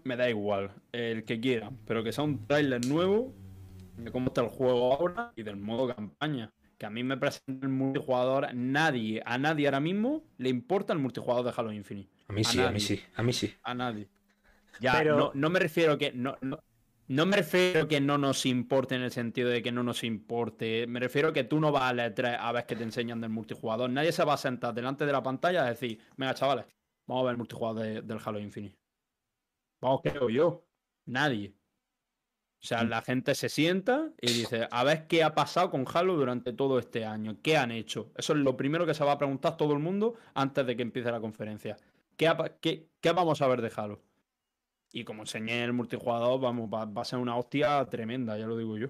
me 0.03 0.15
da 0.15 0.27
igual, 0.27 0.71
el 0.93 1.23
que 1.23 1.39
quieran. 1.39 1.77
Pero 1.85 2.03
que 2.03 2.11
sea 2.11 2.23
un 2.23 2.47
trailer 2.47 2.83
nuevo 2.87 3.35
de 3.97 4.11
cómo 4.11 4.27
está 4.27 4.41
el 4.41 4.47
juego 4.49 4.93
ahora 4.93 5.33
y 5.35 5.43
del 5.43 5.57
modo 5.57 5.93
campaña. 5.93 6.51
Que 6.77 6.85
a 6.85 6.89
mí 6.91 7.03
me 7.03 7.17
presenta 7.17 7.65
el 7.65 7.71
multijugador, 7.73 8.53
nadie, 8.53 9.21
a 9.25 9.37
nadie 9.39 9.65
ahora 9.67 9.79
mismo 9.79 10.23
le 10.37 10.49
importa 10.49 10.93
el 10.93 10.99
multijugador 10.99 11.43
de 11.45 11.53
Halo 11.55 11.71
Infinite. 11.73 12.09
A 12.27 12.33
mí 12.33 12.41
a 12.41 12.43
sí, 12.43 12.59
a 12.59 12.61
mí 12.61 12.67
nadie. 12.67 12.79
sí, 12.79 13.01
a 13.15 13.23
mí 13.23 13.33
sí. 13.33 13.53
A 13.63 13.73
nadie. 13.73 14.07
Ya, 14.79 14.93
Pero- 14.99 15.17
no, 15.17 15.31
no 15.33 15.49
me 15.49 15.59
refiero 15.59 15.97
que. 15.97 16.11
No, 16.13 16.37
no, 16.41 16.59
no 17.07 17.25
me 17.25 17.37
refiero 17.37 17.87
que 17.87 17.99
no 17.99 18.17
nos 18.19 18.45
importe 18.45 18.93
en 18.93 19.01
el 19.01 19.11
sentido 19.11 19.49
de 19.49 19.63
que 19.63 19.71
no 19.71 19.81
nos 19.81 20.03
importe. 20.03 20.85
Me 20.87 20.99
refiero 20.99 21.33
que 21.33 21.43
tú 21.45 21.59
no 21.59 21.71
vas 21.71 21.83
a 21.83 21.93
la 21.93 22.13
E3 22.13 22.37
a 22.39 22.51
ver 22.51 22.65
que 22.67 22.75
te 22.75 22.83
enseñan 22.83 23.21
del 23.21 23.31
multijugador. 23.31 23.89
Nadie 23.89 24.11
se 24.11 24.23
va 24.25 24.33
a 24.33 24.37
sentar 24.37 24.73
delante 24.75 25.05
de 25.07 25.13
la 25.13 25.23
pantalla 25.23 25.63
a 25.65 25.69
decir, 25.69 25.99
venga, 26.15 26.35
chavales, 26.35 26.65
vamos 27.07 27.21
a 27.23 27.25
ver 27.25 27.31
el 27.31 27.37
multijugador 27.37 27.81
de- 27.81 28.01
del 28.03 28.19
Halo 28.23 28.39
Infinite. 28.39 28.77
Vamos, 29.81 30.01
creo 30.03 30.29
yo. 30.29 30.63
Nadie. 31.05 31.55
O 32.59 32.65
sea, 32.67 32.83
la 32.83 33.01
gente 33.01 33.35
se 33.35 33.49
sienta 33.49 34.09
y 34.19 34.27
dice, 34.33 34.67
a 34.71 34.83
ver 34.83 35.07
qué 35.07 35.23
ha 35.23 35.35
pasado 35.35 35.69
con 35.69 35.85
Halo 35.93 36.15
durante 36.15 36.51
todo 36.53 36.79
este 36.79 37.05
año. 37.05 37.37
¿Qué 37.41 37.55
han 37.55 37.71
hecho? 37.71 38.11
Eso 38.17 38.33
es 38.33 38.39
lo 38.39 38.57
primero 38.57 38.85
que 38.85 38.93
se 38.95 39.03
va 39.05 39.13
a 39.13 39.17
preguntar 39.17 39.57
todo 39.57 39.73
el 39.73 39.79
mundo 39.79 40.15
antes 40.33 40.65
de 40.65 40.75
que 40.75 40.81
empiece 40.81 41.11
la 41.11 41.21
conferencia. 41.21 41.77
¿Qué, 42.17 42.27
ha 42.27 42.35
qué- 42.59 42.87
qué 42.99 43.11
vamos 43.11 43.41
a 43.41 43.47
ver 43.47 43.61
de 43.61 43.71
Halo? 43.75 44.01
Y 44.91 45.03
como 45.03 45.21
enseñé 45.23 45.63
el 45.63 45.73
multijugador, 45.73 46.39
vamos, 46.41 46.67
va, 46.73 46.85
va 46.85 47.03
a 47.03 47.05
ser 47.05 47.19
una 47.19 47.37
hostia 47.37 47.85
tremenda, 47.85 48.37
ya 48.37 48.47
lo 48.47 48.57
digo 48.57 48.77
yo. 48.77 48.87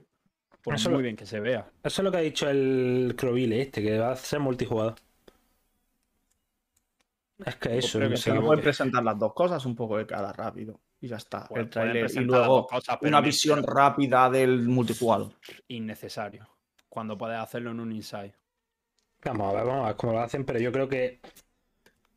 Por 0.64 0.76
Eso 0.76 0.90
muy 0.90 1.00
lo- 1.00 1.04
bien 1.04 1.16
que 1.18 1.26
se 1.26 1.40
vea. 1.40 1.70
Eso 1.84 2.02
es 2.02 2.04
lo 2.06 2.12
que 2.12 2.18
ha 2.18 2.22
dicho 2.22 2.50
el 2.50 3.16
Crovile 3.18 3.62
este, 3.62 3.84
que 3.84 4.00
va 4.00 4.12
a 4.12 4.16
ser 4.16 4.40
multijugador. 4.40 4.96
Es 7.46 7.56
que 7.58 7.78
eso, 7.78 8.00
creo 8.00 8.10
no 8.10 8.16
que 8.16 8.22
Se 8.22 8.34
pueden 8.34 8.64
presentar 8.64 9.04
las 9.04 9.20
dos 9.20 9.34
cosas 9.34 9.66
un 9.66 9.76
poco 9.76 9.98
de 9.98 10.08
cada 10.08 10.34
rápido. 10.34 10.80
Y 11.00 11.08
ya 11.08 11.18
está. 11.18 11.48
El 11.54 11.70
y 12.16 12.20
luego 12.22 12.68
una 13.02 13.22
visión 13.22 13.64
rápida 13.64 14.30
del 14.30 14.68
multijugador. 14.68 15.32
Innecesario. 15.68 16.48
Cuando 16.90 17.18
puedes 17.18 17.38
hacerlo 17.38 17.72
en 17.72 17.80
un 17.80 17.92
inside. 17.92 18.34
Vamos 19.24 19.54
a 19.54 19.58
ver, 19.58 19.66
vamos 19.68 19.84
a 19.84 19.88
ver 19.90 19.96
cómo 19.96 20.14
lo 20.14 20.20
hacen, 20.20 20.44
pero 20.46 20.60
yo 20.60 20.72
creo 20.72 20.88
que 20.88 21.20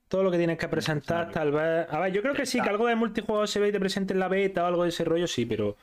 todo 0.08 0.22
lo 0.22 0.30
que 0.30 0.38
tienes 0.38 0.58
que 0.58 0.68
presentar, 0.68 1.30
tal 1.30 1.52
vez. 1.52 1.86
A 1.90 1.98
ver, 2.00 2.12
yo 2.12 2.22
creo 2.22 2.34
que 2.34 2.46
sí, 2.46 2.60
que 2.60 2.68
algo 2.68 2.86
de 2.86 2.94
multijugador 2.96 3.48
se 3.48 3.60
ve 3.60 3.68
y 3.68 3.72
te 3.72 3.80
presenten 3.80 4.18
la 4.18 4.28
beta 4.28 4.64
o 4.64 4.66
algo 4.66 4.82
de 4.84 4.88
ese 4.90 5.04
rollo, 5.04 5.26
sí, 5.26 5.44
pero 5.44 5.76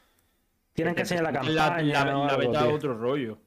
tienen 0.74 0.96
que 0.96 1.02
enseñar 1.02 1.24
la 1.26 1.32
La, 1.32 1.40
campaña. 1.40 2.06
la- 2.06 2.12
la 2.14 2.28
algo, 2.28 2.38
beta 2.38 2.68
es 2.68 2.74
otro 2.74 2.98
rollo. 2.98 3.38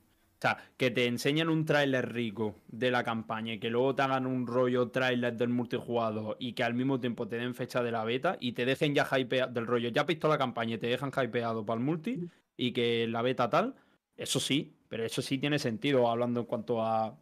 O 0.41 0.43
sea, 0.43 0.57
que 0.78 0.91
te 0.91 1.07
enseñen 1.07 1.51
un 1.51 1.66
tráiler 1.66 2.14
rico 2.14 2.57
de 2.68 2.91
la 2.91 3.05
campaña 3.05 3.53
y 3.53 3.61
que 3.61 3.68
luego 3.68 3.95
te 3.95 4.01
hagan 4.01 4.26
un 4.26 4.47
rollo 4.47 4.88
tráiler 4.88 5.36
del 5.36 5.51
multijugador 5.51 6.38
y 6.41 6.55
que 6.55 6.64
al 6.64 6.72
mismo 6.72 6.99
tiempo 6.99 7.28
te 7.28 7.36
den 7.36 7.55
fecha 7.55 7.82
de 7.82 7.93
la 7.93 8.05
beta 8.05 8.38
y 8.41 8.53
te 8.53 8.64
dejen 8.64 8.95
ya 8.95 9.07
hypeado 9.18 9.53
del 9.53 9.66
rollo. 9.66 9.91
Ya 9.91 10.01
has 10.01 10.07
visto 10.07 10.28
la 10.28 10.38
campaña 10.38 10.76
y 10.76 10.78
te 10.78 10.86
dejan 10.86 11.12
hypeado 11.14 11.66
para 11.66 11.78
el 11.78 11.84
multi 11.84 12.26
y 12.57 12.72
que 12.72 13.07
la 13.07 13.20
beta 13.20 13.51
tal, 13.51 13.74
eso 14.16 14.41
sí, 14.41 14.74
pero 14.88 15.05
eso 15.05 15.20
sí 15.20 15.36
tiene 15.36 15.59
sentido 15.59 16.09
hablando 16.09 16.41
en 16.41 16.47
cuanto 16.47 16.82
a 16.82 17.18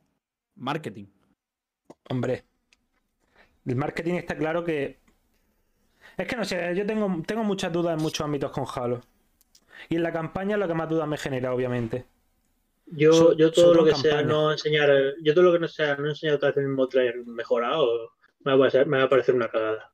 marketing. 0.54 1.06
Hombre, 2.10 2.44
el 3.66 3.74
marketing 3.74 4.14
está 4.14 4.36
claro 4.36 4.62
que. 4.62 5.00
Es 6.16 6.28
que 6.28 6.36
no 6.36 6.44
sé, 6.44 6.72
yo 6.76 6.86
tengo, 6.86 7.20
tengo 7.26 7.42
muchas 7.42 7.72
dudas 7.72 7.96
en 7.96 8.02
muchos 8.02 8.24
ámbitos 8.24 8.52
con 8.52 8.64
Halo. 8.72 9.00
Y 9.88 9.96
en 9.96 10.04
la 10.04 10.12
campaña 10.12 10.54
es 10.54 10.60
lo 10.60 10.68
que 10.68 10.74
más 10.74 10.88
dudas 10.88 11.08
me 11.08 11.16
genera, 11.16 11.52
obviamente. 11.52 12.06
Yo, 12.92 13.12
So- 13.12 13.32
yo 13.36 13.52
todo 13.52 13.74
lo 13.74 13.84
que 13.84 13.94
sea 13.94 14.22
no 14.22 14.50
enseñar, 14.52 14.90
yo 15.22 15.34
todo 15.34 15.44
lo 15.44 15.52
que 15.52 15.58
no 15.58 15.68
sea 15.68 15.96
no 15.96 16.08
enseñar 16.08 16.36
otra 16.36 16.48
vez 16.48 16.58
el 16.58 16.68
mismo 16.68 16.88
trailer 16.88 17.24
mejorado, 17.26 18.12
me 18.40 18.52
va 18.52 18.56
a 18.56 18.58
parecer, 18.60 18.86
me 18.86 18.98
va 18.98 19.04
a 19.04 19.08
parecer 19.08 19.34
una 19.34 19.48
cagada. 19.48 19.92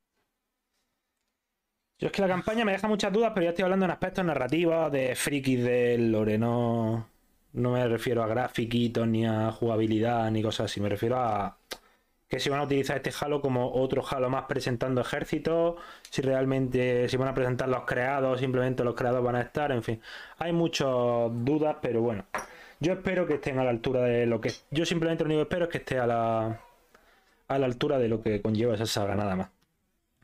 Yo 1.97 2.07
es 2.07 2.11
que 2.11 2.21
la 2.21 2.27
campaña 2.27 2.65
me 2.65 2.73
deja 2.73 2.87
muchas 2.87 3.11
dudas, 3.13 3.31
pero 3.33 3.45
ya 3.45 3.49
estoy 3.51 3.63
hablando 3.63 3.85
en 3.85 3.91
aspectos 3.91 4.25
narrativos, 4.25 4.91
de 4.91 5.15
frikis 5.15 5.63
del 5.63 6.11
lore, 6.11 6.37
no, 6.37 7.07
no 7.53 7.71
me 7.71 7.87
refiero 7.87 8.21
a 8.23 8.27
grafiquitos, 8.27 9.07
ni 9.07 9.25
a 9.25 9.51
jugabilidad, 9.51 10.29
ni 10.31 10.43
cosas 10.43 10.65
así. 10.71 10.81
Me 10.81 10.89
refiero 10.89 11.17
a 11.17 11.57
que 12.27 12.39
si 12.39 12.49
van 12.49 12.59
a 12.61 12.63
utilizar 12.63 12.97
este 12.97 13.11
Halo 13.19 13.39
como 13.41 13.73
otro 13.73 14.03
Halo 14.09 14.29
más 14.29 14.45
presentando 14.45 14.99
ejércitos, 15.01 15.75
si 16.09 16.21
realmente, 16.21 17.07
si 17.07 17.17
van 17.17 17.29
a 17.29 17.33
presentar 17.33 17.69
los 17.69 17.85
creados, 17.85 18.39
simplemente 18.41 18.83
los 18.83 18.95
creados 18.95 19.23
van 19.23 19.35
a 19.37 19.41
estar, 19.41 19.71
en 19.71 19.83
fin. 19.83 20.01
Hay 20.37 20.51
muchas 20.51 20.87
dudas, 21.31 21.77
pero 21.81 22.01
bueno. 22.01 22.25
Yo 22.85 22.93
espero 22.93 23.25
que 23.25 23.33
estén 23.33 23.57
a 23.57 23.63
la 23.63 23.71
altura 23.71 24.01
de 24.03 24.27
lo 24.27 24.39
que... 24.39 24.51
Yo 24.69 24.85
simplemente 24.85 25.23
lo 25.23 25.29
único 25.29 25.39
que 25.39 25.43
espero 25.49 25.65
es 25.65 25.71
que 25.71 25.79
esté 25.79 25.97
a 25.97 26.05
la, 26.05 26.61
a 27.47 27.57
la 27.57 27.65
altura 27.65 27.97
de 27.97 28.07
lo 28.07 28.21
que 28.21 28.43
conlleva 28.43 28.75
esa 28.75 28.85
saga, 28.85 29.15
nada 29.15 29.35
más. 29.35 29.49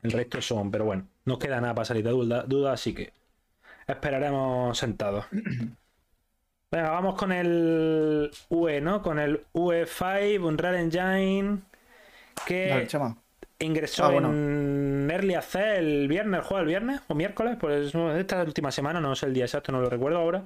El 0.00 0.12
resto 0.12 0.40
son, 0.40 0.70
pero 0.70 0.84
bueno, 0.84 1.08
no 1.24 1.40
queda 1.40 1.60
nada 1.60 1.74
para 1.74 1.86
salir 1.86 2.04
de 2.04 2.10
duda, 2.10 2.44
duda, 2.44 2.72
así 2.74 2.94
que 2.94 3.12
esperaremos 3.88 4.78
sentados. 4.78 5.24
Venga, 6.70 6.90
vamos 6.90 7.16
con 7.16 7.32
el 7.32 8.30
UE, 8.48 8.80
¿no? 8.80 9.02
Con 9.02 9.18
el 9.18 9.44
UE5, 9.54 10.44
Unreal 10.44 10.76
Engine, 10.76 11.58
que 12.46 12.86
ingresó 13.58 14.04
Ah, 14.04 14.10
bueno. 14.10 14.28
en 14.28 15.08
Early 15.10 15.34
Access 15.34 15.78
el 15.78 16.06
viernes, 16.06 16.38
el 16.38 16.44
juego 16.44 16.60
el 16.60 16.68
viernes 16.68 17.00
o 17.08 17.16
miércoles, 17.16 17.56
pues 17.60 17.92
esta 17.92 18.44
última 18.44 18.70
semana, 18.70 19.00
no 19.00 19.16
sé 19.16 19.26
el 19.26 19.34
día 19.34 19.46
exacto, 19.46 19.72
no 19.72 19.80
lo 19.80 19.90
recuerdo 19.90 20.18
ahora. 20.18 20.44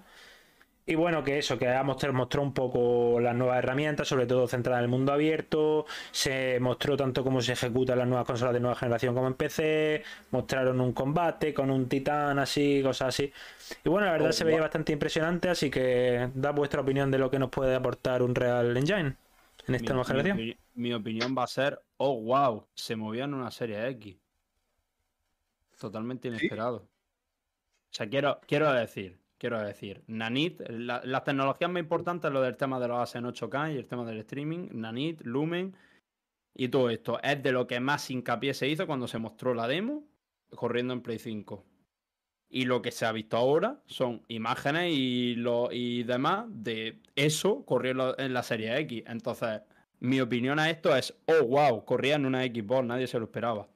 Y 0.88 0.94
bueno, 0.94 1.24
que 1.24 1.38
eso, 1.38 1.58
que 1.58 1.68
ha 1.68 1.82
mostrado, 1.82 2.14
mostró 2.14 2.42
un 2.42 2.54
poco 2.54 3.18
las 3.20 3.34
nuevas 3.34 3.58
herramientas, 3.58 4.06
sobre 4.06 4.24
todo 4.26 4.46
centradas 4.46 4.78
en 4.80 4.84
el 4.84 4.90
mundo 4.90 5.12
abierto. 5.12 5.84
Se 6.12 6.60
mostró 6.60 6.96
tanto 6.96 7.24
cómo 7.24 7.40
se 7.40 7.54
ejecutan 7.54 7.98
las 7.98 8.06
nuevas 8.06 8.24
consolas 8.24 8.54
de 8.54 8.60
nueva 8.60 8.76
generación 8.76 9.12
como 9.14 9.26
en 9.26 9.34
PC. 9.34 10.04
Mostraron 10.30 10.80
un 10.80 10.92
combate 10.92 11.52
con 11.52 11.70
un 11.72 11.88
titán 11.88 12.38
así, 12.38 12.82
cosas 12.84 13.08
así. 13.08 13.32
Y 13.84 13.88
bueno, 13.88 14.06
la 14.06 14.12
verdad 14.12 14.30
Oh, 14.30 14.32
se 14.32 14.44
veía 14.44 14.60
guau. 14.60 14.62
bastante 14.62 14.92
impresionante, 14.92 15.48
así 15.48 15.70
que 15.70 16.30
da 16.34 16.52
vuestra 16.52 16.82
opinión 16.82 17.10
de 17.10 17.18
lo 17.18 17.30
que 17.30 17.40
nos 17.40 17.50
puede 17.50 17.74
aportar 17.74 18.22
un 18.22 18.34
Real 18.36 18.76
Engine 18.76 19.16
en 19.66 19.74
esta 19.74 19.92
Mi, 19.92 19.92
nueva 19.92 20.06
mi 20.06 20.14
generación. 20.14 20.44
mi 20.74 20.92
opinión 20.94 21.34
va 21.38 21.44
a 21.44 21.46
ser, 21.46 21.80
oh 21.98 22.20
wow, 22.22 22.68
se 22.74 22.96
movía 22.96 23.24
en 23.24 23.34
una 23.34 23.50
serie 23.50 23.88
X. 23.90 24.16
Totalmente 25.78 26.28
inesperado. 26.28 26.76
O 26.78 26.88
sea, 27.90 28.08
quiero, 28.08 28.40
quiero 28.46 28.72
decir, 28.72 29.18
quiero 29.38 29.60
decir, 29.60 30.02
Nanit, 30.06 30.60
la- 30.68 31.02
las 31.04 31.24
tecnologías 31.24 31.70
más 31.70 31.80
importantes, 31.80 32.30
lo 32.32 32.40
del 32.42 32.56
tema 32.56 32.80
de 32.80 32.88
los 32.88 32.98
AS 32.98 33.14
en 33.16 33.24
8K 33.26 33.72
y 33.74 33.76
el 33.76 33.86
tema 33.86 34.04
del 34.04 34.18
streaming, 34.18 34.68
Nanit, 34.72 35.20
Lumen 35.22 35.74
y 36.54 36.68
todo 36.68 36.90
esto, 36.90 37.20
es 37.22 37.42
de 37.42 37.52
lo 37.52 37.66
que 37.66 37.80
más 37.80 38.10
hincapié 38.10 38.54
se 38.54 38.68
hizo 38.68 38.86
cuando 38.86 39.06
se 39.08 39.18
mostró 39.18 39.54
la 39.54 39.68
demo 39.68 40.04
corriendo 40.54 40.94
en 40.94 41.02
Play 41.02 41.18
5. 41.18 41.64
Y 42.48 42.64
lo 42.64 42.80
que 42.80 42.92
se 42.92 43.04
ha 43.04 43.12
visto 43.12 43.36
ahora 43.36 43.82
son 43.86 44.22
imágenes 44.28 44.92
y, 44.94 45.34
lo, 45.34 45.68
y 45.72 46.04
demás 46.04 46.46
de 46.48 47.00
eso 47.16 47.64
corriendo 47.64 48.16
en 48.18 48.32
la 48.32 48.42
serie 48.44 48.78
X. 48.78 49.02
Entonces, 49.08 49.62
mi 49.98 50.20
opinión 50.20 50.58
a 50.60 50.70
esto 50.70 50.94
es, 50.94 51.14
oh, 51.26 51.44
wow, 51.44 51.84
corría 51.84 52.14
en 52.14 52.24
una 52.24 52.44
Xbox, 52.44 52.86
nadie 52.86 53.08
se 53.08 53.18
lo 53.18 53.24
esperaba. 53.24 53.66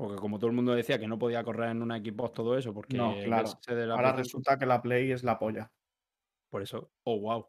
Porque 0.00 0.16
como 0.16 0.38
todo 0.38 0.48
el 0.48 0.56
mundo 0.56 0.74
decía 0.74 0.98
que 0.98 1.06
no 1.06 1.18
podía 1.18 1.44
correr 1.44 1.68
en 1.70 1.82
una 1.82 1.98
Xbox 1.98 2.32
todo 2.32 2.56
eso, 2.56 2.72
porque 2.72 2.96
No, 2.96 3.14
claro. 3.22 3.46
SSD 3.48 3.74
de 3.76 3.86
la 3.86 3.94
Ahora 3.96 4.14
Play 4.14 4.24
5, 4.24 4.38
resulta 4.38 4.58
que 4.58 4.64
la 4.64 4.80
Play 4.80 5.12
es 5.12 5.22
la 5.22 5.38
polla. 5.38 5.70
por 6.48 6.62
eso, 6.62 6.90
oh, 7.04 7.20
wow. 7.20 7.46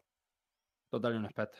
Total 0.91 1.15
unexpected. 1.15 1.59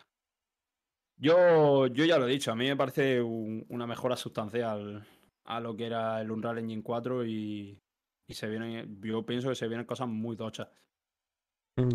Yo, 1.17 1.87
yo 1.87 2.03
ya 2.05 2.17
lo 2.17 2.27
he 2.27 2.31
dicho, 2.31 2.51
a 2.51 2.55
mí 2.55 2.67
me 2.67 2.75
parece 2.75 3.21
un- 3.21 3.65
una 3.69 3.87
mejora 3.87 4.15
sustancial 4.17 5.07
a 5.45 5.59
lo 5.61 5.75
que 5.77 5.85
era 5.85 6.19
el 6.19 6.29
Unreal 6.29 6.57
Engine 6.57 6.83
4 6.83 7.25
y, 7.25 7.81
y 8.27 8.33
se 8.33 8.47
vienen, 8.49 8.99
yo 9.01 9.25
pienso 9.25 9.47
que 9.49 9.55
se 9.55 9.67
vienen 9.69 9.85
cosas 9.85 10.07
muy 10.09 10.35
tochas. 10.35 10.67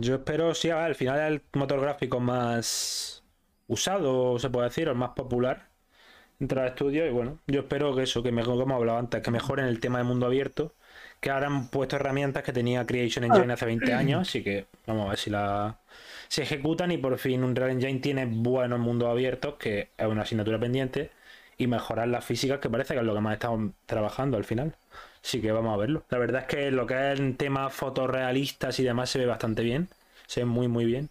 Yo 0.01 0.15
espero, 0.15 0.55
sí, 0.55 0.71
al 0.71 0.95
final 0.95 1.19
es 1.21 1.27
el 1.27 1.43
motor 1.61 1.81
gráfico 1.81 2.19
más 2.19 3.23
usado, 3.67 4.39
se 4.39 4.49
puede 4.49 4.69
decir, 4.69 4.89
o 4.89 4.93
el 4.93 4.97
más 4.99 5.11
popular 5.11 5.71
entre 6.41 6.61
los 6.61 6.71
estudios. 6.71 7.09
Y 7.09 7.11
bueno, 7.11 7.39
yo 7.47 7.61
espero 7.61 7.95
que 7.95 8.03
eso, 8.03 8.23
que 8.23 8.33
mejor, 8.33 8.59
como 8.59 8.75
hablaba 8.75 8.99
antes, 8.99 9.23
que 9.23 9.31
mejoren 9.31 9.67
el 9.67 9.81
tema 9.81 9.99
de 9.99 10.05
mundo 10.05 10.27
abierto. 10.27 10.73
Que 11.21 11.31
ahora 11.31 11.47
han 11.47 11.69
puesto 11.69 11.97
herramientas 11.97 12.43
que 12.43 12.53
tenía 12.53 12.87
Creation 12.87 13.25
Engine 13.25 13.53
hace 13.53 13.65
20 13.65 13.93
años, 13.95 14.29
así 14.29 14.43
que 14.43 14.67
vamos 14.87 15.07
a 15.07 15.09
ver 15.11 15.19
si 15.19 15.31
la 15.31 15.79
se 16.29 16.43
ejecutan 16.43 16.91
y 16.91 16.99
por 16.99 17.17
fin 17.19 17.45
Unreal 17.45 17.71
Engine 17.71 18.01
tiene 18.01 18.27
buenos 18.27 18.79
mundos 18.79 19.09
abiertos, 19.09 19.55
que 19.55 19.91
es 19.97 20.07
una 20.07 20.23
asignatura 20.23 20.59
pendiente, 20.59 21.11
y 21.59 21.67
mejorar 21.67 22.09
las 22.09 22.25
físicas, 22.25 22.59
que 22.59 22.69
parece 22.69 22.95
que 22.95 23.01
es 23.01 23.07
lo 23.07 23.15
que 23.15 23.21
más 23.21 23.35
estamos 23.35 23.73
trabajando 23.87 24.37
al 24.37 24.45
final. 24.45 24.75
Así 25.23 25.41
que 25.41 25.51
vamos 25.53 25.75
a 25.75 25.77
verlo. 25.77 26.05
La 26.11 26.19
verdad 26.19 26.43
es 26.43 26.47
que 26.49 26.71
lo 26.71 26.87
que 26.87 27.13
es 27.13 27.19
en 27.19 27.37
temas 27.37 27.73
fotorrealistas 27.73 28.79
y 28.79 28.85
demás 28.85 29.11
se 29.11 29.19
ve 29.19 29.27
bastante 29.27 29.63
bien. 29.63 29.89
Se 30.27 30.41
ve 30.41 30.47
muy, 30.47 30.69
muy 30.69 30.85
bien. 30.85 31.09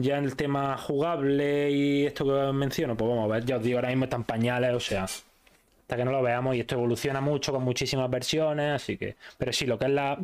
Ya 0.00 0.16
en 0.16 0.24
el 0.24 0.36
tema 0.36 0.78
jugable 0.78 1.70
y 1.72 2.06
esto 2.06 2.24
que 2.24 2.52
menciono, 2.52 2.96
pues 2.96 3.10
vamos 3.10 3.28
a 3.28 3.34
ver. 3.34 3.44
Ya 3.44 3.56
os 3.56 3.62
digo, 3.62 3.78
ahora 3.78 3.88
mismo 3.88 4.04
están 4.04 4.22
pañales, 4.22 4.72
o 4.72 4.80
sea, 4.80 5.04
hasta 5.04 5.96
que 5.96 6.04
no 6.04 6.12
lo 6.12 6.22
veamos. 6.22 6.54
Y 6.54 6.60
esto 6.60 6.76
evoluciona 6.76 7.20
mucho 7.20 7.52
con 7.52 7.64
muchísimas 7.64 8.08
versiones, 8.08 8.76
así 8.76 8.96
que. 8.96 9.16
Pero 9.36 9.52
sí, 9.52 9.66
lo 9.66 9.76
que 9.76 9.86
es 9.86 9.90
la 9.90 10.18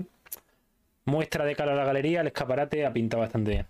muestra 1.07 1.45
de 1.45 1.57
cara 1.57 1.73
a 1.73 1.75
la 1.77 1.85
galería, 1.85 2.21
el 2.21 2.29
escaparate 2.29 2.87
ha 2.87 2.93
pintado 2.93 3.23
bastante 3.23 3.51
bien. 3.51 3.67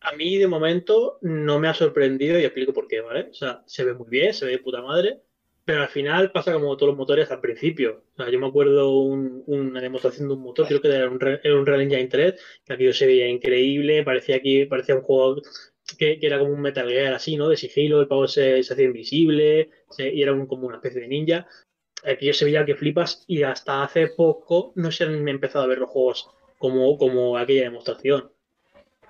A 0.00 0.12
mí 0.12 0.38
de 0.38 0.48
momento 0.48 1.18
no 1.20 1.58
me 1.58 1.68
ha 1.68 1.74
sorprendido 1.74 2.40
y 2.40 2.44
explico 2.44 2.72
por 2.72 2.88
qué, 2.88 3.02
¿vale? 3.02 3.28
O 3.30 3.34
sea, 3.34 3.62
se 3.66 3.84
ve 3.84 3.92
muy 3.92 4.08
bien, 4.08 4.32
se 4.32 4.46
ve 4.46 4.52
de 4.52 4.58
puta 4.58 4.80
madre, 4.80 5.20
pero 5.64 5.82
al 5.82 5.88
final 5.88 6.32
pasa 6.32 6.52
como 6.52 6.76
todos 6.76 6.88
los 6.90 6.96
motores 6.98 7.30
al 7.30 7.40
principio. 7.40 8.02
O 8.14 8.16
sea, 8.22 8.30
yo 8.30 8.38
me 8.40 8.46
acuerdo 8.48 8.90
un- 8.98 9.42
una 9.46 9.80
demostración 9.80 10.28
de 10.28 10.34
un 10.34 10.42
motor, 10.42 10.66
creo 10.66 10.80
que 10.80 10.88
era 10.88 11.08
un, 11.08 11.18
era 11.22 11.54
un 11.56 11.66
Real 11.66 11.82
Engine 11.82 12.08
3, 12.08 12.34
que 12.64 12.72
aquello 12.72 12.92
se 12.92 13.06
veía 13.06 13.28
increíble, 13.28 14.02
parecía 14.02 14.40
que 14.40 14.66
parecía 14.68 14.96
un 14.96 15.02
juego 15.02 15.40
que, 15.98 16.18
que 16.18 16.26
era 16.26 16.38
como 16.38 16.52
un 16.52 16.60
Metal 16.60 16.88
Gear 16.88 17.14
así, 17.14 17.36
¿no? 17.36 17.48
De 17.48 17.56
sigilo, 17.56 18.00
el 18.00 18.08
pavo 18.08 18.26
se, 18.28 18.62
se 18.62 18.72
hacía 18.72 18.86
invisible 18.86 19.70
se- 19.90 20.12
y 20.12 20.22
era 20.22 20.32
un- 20.32 20.46
como 20.46 20.66
una 20.66 20.76
especie 20.76 21.00
de 21.02 21.08
ninja. 21.08 21.46
Aquello 22.04 22.34
se 22.34 22.44
veía 22.44 22.64
que 22.64 22.74
flipas 22.74 23.24
y 23.28 23.42
hasta 23.44 23.82
hace 23.84 24.08
poco 24.08 24.72
no 24.74 24.90
se 24.90 25.04
han 25.04 25.28
empezado 25.28 25.64
a 25.64 25.68
ver 25.68 25.78
los 25.78 25.90
juegos 25.90 26.28
como, 26.58 26.96
como 26.98 27.36
aquella 27.38 27.62
demostración. 27.62 28.30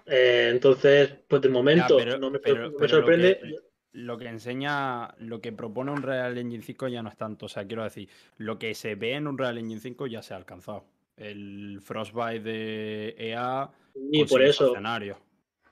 Eh, 0.07 0.49
entonces, 0.51 1.11
pues 1.29 1.41
de 1.43 1.49
Ya, 1.49 1.53
momento 1.55 1.97
pero- 1.97 2.19
no 2.19 2.31
me, 2.31 2.39
pero- 2.41 2.57
no 2.65 2.71
me 2.71 2.75
pero 2.77 2.81
lo 2.83 2.89
sorprende. 2.89 3.39
que- 3.41 3.57
Lo 3.93 4.17
que 4.17 4.27
enseña, 4.29 5.15
lo 5.19 5.41
que 5.41 5.53
propone 5.53 5.93
un 5.93 6.03
Real 6.03 6.39
Engine 6.39 6.63
5 6.63 6.89
ya 6.89 7.03
no 7.03 7.11
es 7.11 7.17
tanto. 7.17 7.47
O 7.47 7.49
sea, 7.49 7.67
quiero 7.67 7.85
decir, 7.85 8.09
lo 8.39 8.59
que 8.59 8.75
se 8.75 8.95
ve 8.95 9.13
en 9.15 9.27
un 9.27 9.37
Real 9.37 9.59
Engine 9.59 9.81
5 9.81 10.07
ya 10.07 10.23
se 10.23 10.33
ha 10.35 10.39
alcanzado. 10.39 10.85
El 11.17 11.81
Frostbite 11.83 12.41
de 12.41 13.15
EA 13.19 13.71
Y 14.11 14.21
con 14.21 14.29
por 14.29 14.43
eso, 14.43 14.73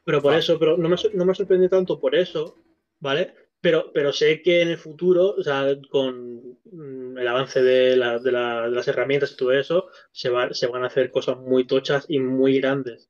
pero 0.05 0.21
por 0.23 0.35
eso, 0.35 0.59
pero 0.59 0.77
no 0.77 0.89
me, 0.89 0.97
no 1.15 1.25
me 1.25 1.35
sorprende 1.35 1.69
tanto 1.69 1.99
por 1.99 2.15
eso, 2.15 2.57
¿vale? 3.01 3.35
Pero, 3.61 3.91
pero 3.93 4.13
sé 4.13 4.41
que 4.43 4.63
en 4.63 4.69
el 4.69 4.79
futuro, 4.79 5.35
o 5.39 5.43
sea, 5.43 5.67
con 5.91 6.59
mm, 6.65 7.19
el 7.19 7.29
avance 7.29 7.63
de, 7.63 7.97
la- 7.97 8.19
de 8.19 8.33
la- 8.33 8.63
de 8.63 8.71
las 8.71 8.89
herramientas 8.89 9.33
y 9.33 9.37
todo 9.37 9.53
eso, 9.53 9.89
se, 10.13 10.31
va- 10.31 10.53
se 10.53 10.67
van 10.67 10.83
a 10.85 10.87
hacer 10.87 11.11
cosas 11.11 11.39
muy 11.39 11.67
tochas 11.67 12.07
y 12.09 12.19
muy 12.19 12.59
grandes. 12.61 13.03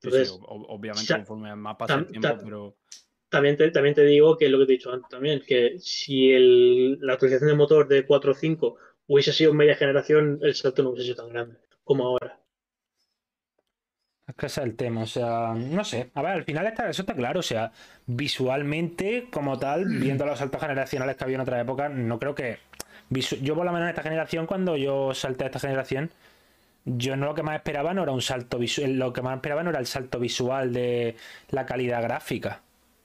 Sí, 0.00 0.10
sí, 0.10 0.16
Entonces, 0.16 0.32
ob- 0.40 0.66
obviamente 0.68 1.14
conforme 1.14 1.54
más 1.56 1.76
pasa 1.76 1.94
el 1.94 2.06
tiempo, 2.06 2.28
pero 2.44 2.76
También 3.30 3.56
te, 3.56 3.70
también 3.70 3.94
te 3.94 4.04
digo 4.04 4.36
que 4.36 4.48
lo 4.50 4.58
que 4.58 4.66
te 4.66 4.72
he 4.72 4.76
dicho 4.76 4.92
antes 4.92 5.08
también, 5.08 5.42
que 5.46 5.78
si 5.78 6.32
el- 6.32 6.98
la 7.00 7.14
actualización 7.14 7.48
de 7.50 7.56
motor 7.56 7.88
de 7.88 8.04
4 8.06 8.32
o 8.32 8.34
5 8.34 8.76
hubiese 9.06 9.32
sido 9.32 9.54
media 9.54 9.76
generación, 9.76 10.38
el 10.42 10.54
salto 10.54 10.82
no 10.82 10.90
hubiese 10.90 11.06
sido 11.12 11.24
tan 11.24 11.32
grande 11.32 11.58
como 11.84 12.06
ahora. 12.06 12.40
Es 14.26 14.36
que 14.36 14.46
ese 14.46 14.60
es 14.60 14.66
el 14.66 14.76
tema, 14.76 15.02
o 15.02 15.06
sea, 15.06 15.54
no 15.54 15.84
sé. 15.84 16.10
A 16.14 16.22
ver, 16.22 16.32
al 16.32 16.44
final 16.44 16.66
está, 16.66 16.88
eso 16.88 17.02
está 17.02 17.14
claro, 17.14 17.40
o 17.40 17.42
sea, 17.42 17.72
visualmente, 18.06 19.28
como 19.30 19.58
tal, 19.58 19.86
viendo 19.90 20.24
los 20.24 20.38
saltos 20.38 20.60
generacionales 20.60 21.16
que 21.16 21.24
había 21.24 21.34
en 21.36 21.40
otra 21.42 21.60
época, 21.60 21.88
no 21.88 22.18
creo 22.18 22.34
que. 22.34 22.58
Yo, 23.42 23.56
por 23.56 23.64
lo 23.66 23.72
menos 23.72 23.86
en 23.86 23.90
esta 23.90 24.02
generación, 24.04 24.46
cuando 24.46 24.76
yo 24.76 25.14
salté 25.14 25.44
a 25.44 25.46
esta 25.48 25.58
generación, 25.58 26.10
yo 26.86 27.16
no 27.16 27.26
lo 27.26 27.34
que 27.36 27.42
más 27.44 27.56
esperaba 27.56 27.94
no 27.94 28.02
era 28.04 28.12
un 28.12 28.22
salto 28.22 28.58
visual, 28.58 28.94
lo 28.98 29.12
que 29.12 29.22
más 29.22 29.36
esperaba 29.36 29.62
no 29.64 29.70
era 29.70 29.80
el 29.80 29.86
salto 29.86 30.20
visual 30.20 30.72
de 30.72 31.16
la 31.50 31.66
calidad 31.66 32.02
gráfica, 32.02 32.62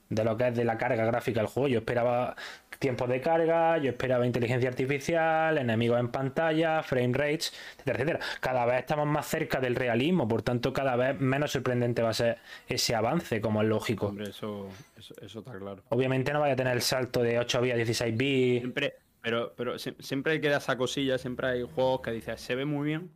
de 0.08 0.24
lo 0.24 0.36
que 0.36 0.48
es 0.48 0.54
de 0.54 0.64
la 0.64 0.78
carga 0.78 1.04
gráfica 1.04 1.40
del 1.40 1.48
juego. 1.48 1.68
Yo 1.68 1.78
esperaba 1.80 2.36
tiempos 2.78 3.08
de 3.08 3.20
carga, 3.20 3.78
yo 3.78 3.90
esperaba 3.90 4.26
inteligencia 4.26 4.68
artificial, 4.68 5.56
enemigos 5.58 5.98
en 5.98 6.08
pantalla, 6.08 6.82
frame 6.82 7.12
rates, 7.14 7.52
etcétera, 7.78 7.96
etcétera. 7.98 8.20
Cada 8.40 8.66
vez 8.66 8.80
estamos 8.80 9.06
más 9.06 9.26
cerca 9.26 9.60
del 9.60 9.74
realismo, 9.74 10.28
por 10.28 10.42
tanto, 10.42 10.72
cada 10.72 10.94
vez 10.96 11.18
menos 11.18 11.50
sorprendente 11.52 12.02
va 12.02 12.10
a 12.10 12.14
ser 12.14 12.38
ese 12.68 12.94
avance, 12.94 13.40
como 13.40 13.62
es 13.62 13.68
lógico. 13.68 14.06
hombre, 14.08 14.28
eso, 14.30 14.68
eso, 14.96 15.14
eso 15.22 15.38
está 15.40 15.58
claro. 15.58 15.82
Obviamente 15.88 16.32
no 16.32 16.40
vaya 16.40 16.52
a 16.52 16.56
tener 16.56 16.74
el 16.74 16.82
salto 16.82 17.22
de 17.22 17.38
8 17.38 17.60
bits 17.62 17.74
a 17.74 17.76
16 17.76 18.16
bits. 18.16 18.60
Siempre, 18.60 18.94
pero, 19.22 19.54
pero 19.56 19.74
sie- 19.78 19.96
siempre 20.00 20.40
queda 20.40 20.58
esa 20.58 20.76
cosilla, 20.76 21.16
siempre 21.18 21.48
hay 21.48 21.62
juegos 21.62 22.02
que 22.02 22.10
dices, 22.12 22.40
se 22.40 22.54
ve 22.54 22.64
muy 22.66 22.86
bien, 22.86 23.10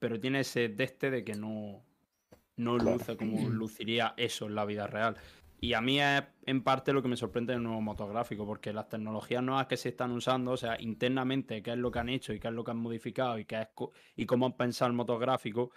pero 0.00 0.18
tiene 0.20 0.40
ese 0.40 0.68
de 0.68 0.84
este 0.84 1.10
de 1.12 1.24
que 1.24 1.34
no, 1.34 1.80
no 2.56 2.76
luce 2.76 3.16
como 3.16 3.48
luciría 3.48 4.14
eso 4.16 4.46
en 4.46 4.54
la 4.56 4.64
vida 4.64 4.86
real. 4.88 5.16
Y 5.66 5.74
a 5.74 5.80
mí 5.80 6.00
es 6.00 6.22
en 6.44 6.62
parte 6.62 6.92
lo 6.92 7.02
que 7.02 7.08
me 7.08 7.16
sorprende 7.16 7.52
del 7.52 7.64
nuevo 7.64 7.80
motográfico, 7.80 8.46
porque 8.46 8.72
las 8.72 8.88
tecnologías 8.88 9.42
nuevas 9.42 9.66
que 9.66 9.76
se 9.76 9.88
están 9.88 10.12
usando, 10.12 10.52
o 10.52 10.56
sea, 10.56 10.80
internamente, 10.80 11.60
qué 11.60 11.72
es 11.72 11.76
lo 11.76 11.90
que 11.90 11.98
han 11.98 12.08
hecho 12.08 12.32
y 12.32 12.38
qué 12.38 12.46
es 12.46 12.54
lo 12.54 12.62
que 12.62 12.70
han 12.70 12.76
modificado 12.76 13.36
y 13.36 13.46
qué 13.46 13.62
es 13.62 13.68
y 14.14 14.26
cómo 14.26 14.46
han 14.46 14.52
pensado 14.52 14.88
el 14.92 14.96
motográfico, 14.96 15.72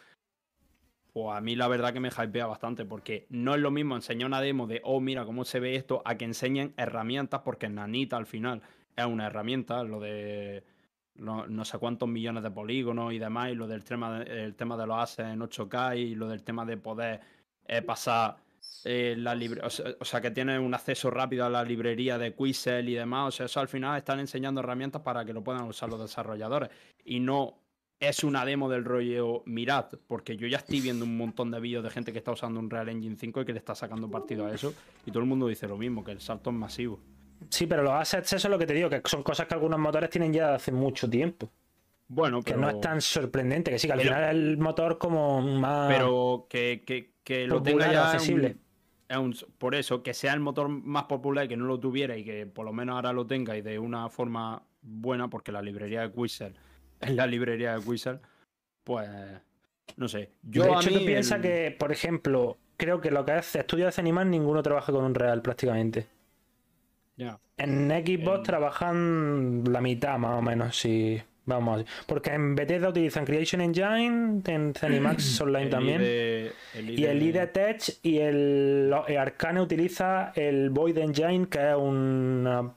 pues 1.11 1.35
a 1.35 1.41
mí 1.41 1.55
la 1.55 1.67
verdad 1.67 1.91
que 1.91 1.99
me 1.99 2.09
hypea 2.09 2.45
bastante, 2.45 2.85
porque 2.85 3.25
no 3.31 3.55
es 3.55 3.61
lo 3.61 3.71
mismo 3.71 3.95
enseñar 3.95 4.27
una 4.27 4.41
demo 4.41 4.67
de, 4.67 4.79
oh, 4.83 4.99
mira 5.01 5.25
cómo 5.25 5.43
se 5.43 5.59
ve 5.59 5.73
esto, 5.73 6.03
a 6.05 6.13
que 6.17 6.25
enseñen 6.25 6.75
herramientas, 6.77 7.41
porque 7.43 7.67
Nanita 7.67 8.15
al 8.15 8.27
final. 8.27 8.61
Es 8.95 9.05
una 9.05 9.25
herramienta, 9.25 9.83
lo 9.83 9.99
de 9.99 10.63
no, 11.15 11.47
no 11.47 11.65
sé 11.65 11.79
cuántos 11.79 12.07
millones 12.07 12.43
de 12.43 12.51
polígonos 12.51 13.11
y 13.11 13.17
demás, 13.17 13.49
y 13.49 13.55
lo 13.55 13.67
del 13.67 13.83
tema 13.83 14.19
de, 14.19 14.51
tema 14.53 14.77
de 14.77 14.85
los 14.85 14.97
assets 14.97 15.29
en 15.29 15.39
8K 15.39 15.97
y 15.97 16.13
lo 16.13 16.27
del 16.27 16.43
tema 16.43 16.63
de 16.63 16.77
poder 16.77 17.21
eh, 17.65 17.81
pasar 17.81 18.37
eh, 18.85 19.15
la 19.17 19.35
libre, 19.35 19.61
o, 19.63 19.69
sea, 19.69 19.85
o 19.99 20.05
sea, 20.05 20.21
que 20.21 20.31
tiene 20.31 20.57
un 20.59 20.73
acceso 20.73 21.09
rápido 21.09 21.45
a 21.45 21.49
la 21.49 21.63
librería 21.63 22.17
de 22.17 22.33
Quixel 22.33 22.87
y 22.89 22.93
demás, 22.95 23.27
o 23.27 23.31
sea, 23.31 23.45
eso 23.47 23.59
al 23.59 23.67
final 23.67 23.97
están 23.97 24.19
enseñando 24.19 24.61
herramientas 24.61 25.01
para 25.01 25.25
que 25.25 25.33
lo 25.33 25.43
puedan 25.43 25.63
usar 25.63 25.89
los 25.89 25.99
desarrolladores 25.99 26.69
y 27.05 27.19
no 27.19 27.55
es 27.99 28.23
una 28.23 28.45
demo 28.45 28.69
del 28.69 28.85
rollo 28.85 29.43
mirad, 29.45 29.87
porque 30.07 30.37
yo 30.37 30.47
ya 30.47 30.57
estoy 30.57 30.79
viendo 30.79 31.03
un 31.03 31.17
montón 31.17 31.51
de 31.51 31.59
vídeos 31.59 31.83
de 31.83 31.89
gente 31.89 32.13
que 32.13 32.19
está 32.19 32.31
usando 32.31 32.59
un 32.59 32.69
Real 32.69 32.87
Engine 32.87 33.17
5 33.19 33.41
y 33.41 33.45
que 33.45 33.51
le 33.51 33.59
está 33.59 33.75
sacando 33.75 34.09
partido 34.09 34.45
a 34.45 34.53
eso 34.53 34.73
y 35.05 35.11
todo 35.11 35.19
el 35.21 35.27
mundo 35.27 35.47
dice 35.47 35.67
lo 35.67 35.77
mismo, 35.77 36.03
que 36.03 36.11
el 36.11 36.21
salto 36.21 36.49
es 36.49 36.55
masivo. 36.55 36.99
Sí, 37.49 37.67
pero 37.67 37.83
los 37.83 37.93
assets, 37.93 38.33
eso 38.33 38.47
es 38.47 38.51
lo 38.51 38.57
que 38.57 38.65
te 38.65 38.73
digo, 38.73 38.89
que 38.89 39.01
son 39.05 39.23
cosas 39.23 39.47
que 39.47 39.53
algunos 39.53 39.79
motores 39.79 40.09
tienen 40.09 40.31
ya 40.31 40.55
hace 40.55 40.71
mucho 40.71 41.09
tiempo. 41.09 41.49
Bueno, 42.07 42.41
Que 42.41 42.53
pero... 42.53 42.61
no 42.61 42.69
es 42.69 42.81
tan 42.81 43.01
sorprendente, 43.01 43.69
que 43.71 43.77
sí, 43.79 43.87
que 43.87 43.93
al 43.93 43.99
pero- 43.99 44.15
final 44.15 44.35
el 44.35 44.57
motor 44.57 44.97
como 44.97 45.41
más 45.41 45.93
pero 45.93 46.47
que, 46.49 46.83
que, 46.85 47.13
que 47.29 47.45
lo 47.47 47.61
tenga 47.61 47.85
ya 47.91 47.91
es 48.09 48.15
accesible. 48.15 48.57
un- 49.07 49.33
es 49.33 49.43
un- 49.43 49.51
por 49.59 49.75
eso, 49.75 50.01
que 50.01 50.13
sea 50.15 50.33
el 50.33 50.39
motor 50.39 50.67
más 50.67 51.03
popular 51.03 51.45
y 51.45 51.47
que 51.47 51.57
no 51.57 51.65
lo 51.65 51.79
tuviera 51.79 52.17
y 52.17 52.23
que 52.23 52.47
por 52.47 52.65
lo 52.65 52.73
menos 52.73 52.95
ahora 52.95 53.13
lo 53.13 53.27
tenga 53.27 53.55
y 53.55 53.61
de 53.61 53.77
una 53.77 54.09
forma 54.09 54.63
buena, 54.81 55.29
porque 55.29 55.51
la 55.51 55.61
librería 55.61 56.01
de 56.01 56.11
Quixel 56.11 56.55
es 57.01 57.13
la 57.15 57.27
librería 57.27 57.75
de 57.77 57.83
Quixel, 57.83 58.19
pues 58.83 59.07
no 59.95 60.07
sé. 60.07 60.31
Yo 60.41 60.63
de 60.63 60.71
hecho, 60.71 60.89
tú 60.99 61.05
piensas 61.05 61.37
el- 61.37 61.41
que, 61.43 61.75
por 61.79 61.91
ejemplo, 61.91 62.57
creo 62.77 62.99
que 62.99 63.11
lo 63.11 63.23
que 63.25 63.37
es 63.37 63.55
estudio 63.55 63.85
de 63.85 63.91
Zeniman, 63.91 64.31
ninguno 64.31 64.63
trabaja 64.63 64.91
con 64.91 65.03
un 65.03 65.13
real 65.13 65.41
prácticamente. 65.43 66.07
Ya. 67.15 67.39
En 67.57 67.89
Xbox 67.89 68.43
trabajan 68.43 69.63
la 69.71 69.81
mitad 69.81 70.17
más 70.17 70.37
o 70.37 70.41
menos, 70.41 70.75
si 70.77 71.21
vamos. 71.49 71.85
Porque 72.05 72.31
en 72.31 72.55
Bethesda 72.55 72.89
utilizan 72.89 73.25
Creation 73.25 73.61
Engine, 73.61 74.41
en 74.45 74.73
Zenimax 74.73 75.41
Online 75.41 75.65
el 75.65 75.69
también. 75.69 76.01
IDE 76.01 76.53
el 76.75 76.99
Y 76.99 77.05
el 77.05 77.23
IDE 77.23 77.43
ID 77.43 77.47
Tech 77.49 77.97
y 78.03 78.19
el, 78.19 78.93
el 79.07 79.17
Arcane 79.17 79.61
utiliza 79.61 80.31
el 80.35 80.69
Void 80.69 80.97
Engine, 80.97 81.47
que 81.47 81.69
es 81.69 81.75
una 81.75 82.71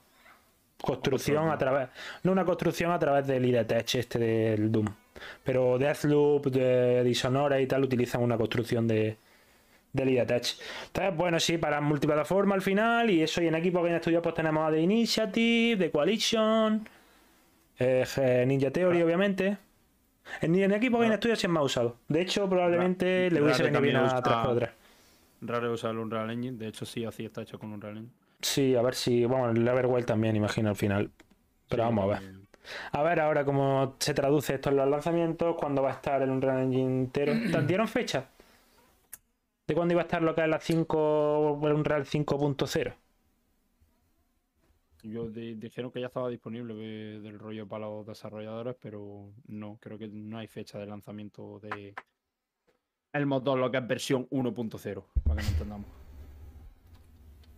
construcción 0.81 1.49
a 1.49 1.57
través. 1.57 1.89
No 2.23 2.31
una 2.31 2.45
construcción 2.45 2.91
a 2.91 2.99
través 2.99 3.25
del 3.27 3.45
ID 3.45 3.65
Tech, 3.65 3.95
este 3.95 4.19
del 4.19 4.71
Doom. 4.71 4.87
Pero 5.43 5.77
Deathloop, 5.77 6.47
de 6.47 7.03
Dishonored 7.03 7.59
y 7.59 7.67
tal 7.67 7.83
utilizan 7.83 8.21
una 8.21 8.37
construcción 8.37 8.87
de, 8.87 9.15
del 9.93 10.09
ID 10.09 10.25
Tech. 10.25 10.55
Entonces, 10.87 11.15
bueno, 11.15 11.39
sí, 11.39 11.57
para 11.57 11.79
multiplataforma 11.79 12.55
al 12.55 12.61
final. 12.61 13.09
Y 13.09 13.21
eso, 13.21 13.41
y 13.41 13.47
en 13.47 13.55
Equipo 13.55 13.81
Game 13.81 13.99
Studios, 13.99 14.21
pues 14.21 14.35
tenemos 14.35 14.67
a 14.67 14.71
The 14.71 14.81
Initiative, 14.81 15.77
The 15.77 15.91
Coalition, 15.91 16.87
eh, 17.79 18.45
Ninja 18.47 18.71
Theory, 18.71 19.01
obviamente. 19.01 19.57
En, 20.41 20.55
en 20.55 20.71
Equipo 20.73 20.99
Game 20.99 21.15
Studios 21.17 21.39
sí 21.39 21.47
es 21.47 21.51
más 21.51 21.63
usado. 21.65 21.97
De 22.07 22.21
hecho, 22.21 22.49
probablemente 22.49 23.29
le 23.31 23.41
hubiese 23.41 23.63
venido 23.63 23.81
bien 23.81 23.95
a 23.97 24.03
usa- 24.05 24.21
3x3. 24.21 24.69
Raro 25.41 25.73
usar 25.73 25.91
el 25.91 25.97
Unreal 25.99 26.29
Engine, 26.31 26.57
de 26.57 26.67
hecho 26.69 26.85
sí, 26.85 27.03
así 27.05 27.25
está 27.25 27.41
hecho 27.41 27.59
con 27.59 27.73
Unreal 27.73 27.97
Engine. 27.97 28.13
Sí, 28.41 28.75
a 28.75 28.81
ver 28.81 28.95
si. 28.95 29.25
Bueno, 29.25 29.51
el 29.51 29.67
Everwild 29.67 30.05
también, 30.05 30.35
imagino, 30.35 30.69
al 30.69 30.75
final. 30.75 31.11
Pero 31.67 31.83
Sí, 31.83 31.87
vamos 31.89 32.03
a 32.05 32.19
ver. 32.19 32.33
A 32.93 33.03
ver 33.03 33.19
ahora 33.19 33.43
cómo 33.45 33.95
se 33.99 34.13
traduce 34.13 34.55
esto 34.55 34.69
en 34.69 34.77
los 34.77 34.87
lanzamientos, 34.89 35.55
cuándo 35.57 35.81
va 35.83 35.89
a 35.91 35.93
estar 35.93 36.21
el 36.21 36.29
Unreal 36.29 36.63
Engine 36.63 36.99
entero. 37.01 37.33
¿Te 37.51 37.61
dieron 37.63 37.87
fecha? 37.87 38.29
¿De 39.67 39.75
cuándo 39.75 39.93
iba 39.93 40.01
a 40.01 40.05
estar 40.05 40.21
lo 40.21 40.33
que 40.35 40.41
es 40.41 40.47
la 40.47 40.59
5, 40.59 41.53
un 41.53 41.83
Real 41.85 42.05
5.0? 42.05 42.93
Yo 45.03 45.27
di- 45.29 45.55
dijeron 45.55 45.91
que 45.91 45.99
ya 45.99 46.07
estaba 46.07 46.29
disponible 46.29 46.73
de- 46.73 47.19
del 47.19 47.37
rollo 47.37 47.67
para 47.67 47.85
los 47.85 48.05
desarrolladores, 48.07 48.75
pero 48.81 49.29
no, 49.47 49.77
creo 49.81 49.97
que 49.97 50.07
no 50.07 50.37
hay 50.37 50.47
fecha 50.47 50.79
de 50.79 50.85
lanzamiento 50.85 51.59
de 51.59 51.93
el 53.13 53.25
mod 53.25 53.43
2, 53.43 53.59
lo 53.59 53.69
que 53.69 53.77
es 53.77 53.87
versión 53.87 54.27
1.0, 54.31 55.05
para 55.23 55.35
que 55.41 55.43
no 55.43 55.49
entendamos. 55.51 55.87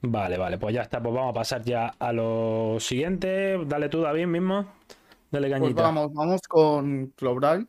Vale, 0.02 0.38
vale, 0.38 0.58
pues 0.58 0.76
ya 0.76 0.82
está. 0.82 1.02
Pues 1.02 1.16
vamos 1.16 1.32
a 1.32 1.34
pasar 1.34 1.64
ya 1.64 1.88
a 2.00 2.12
lo 2.14 2.78
siguiente. 2.80 3.58
Dale 3.66 3.90
tú, 3.90 4.02
David, 4.02 4.28
mismo. 4.28 4.66
Dale 5.32 5.48
Pues 5.50 5.60
cañita. 5.62 5.82
vamos, 5.82 6.14
vamos 6.14 6.42
con 6.48 7.08
Cloudbraille 7.16 7.68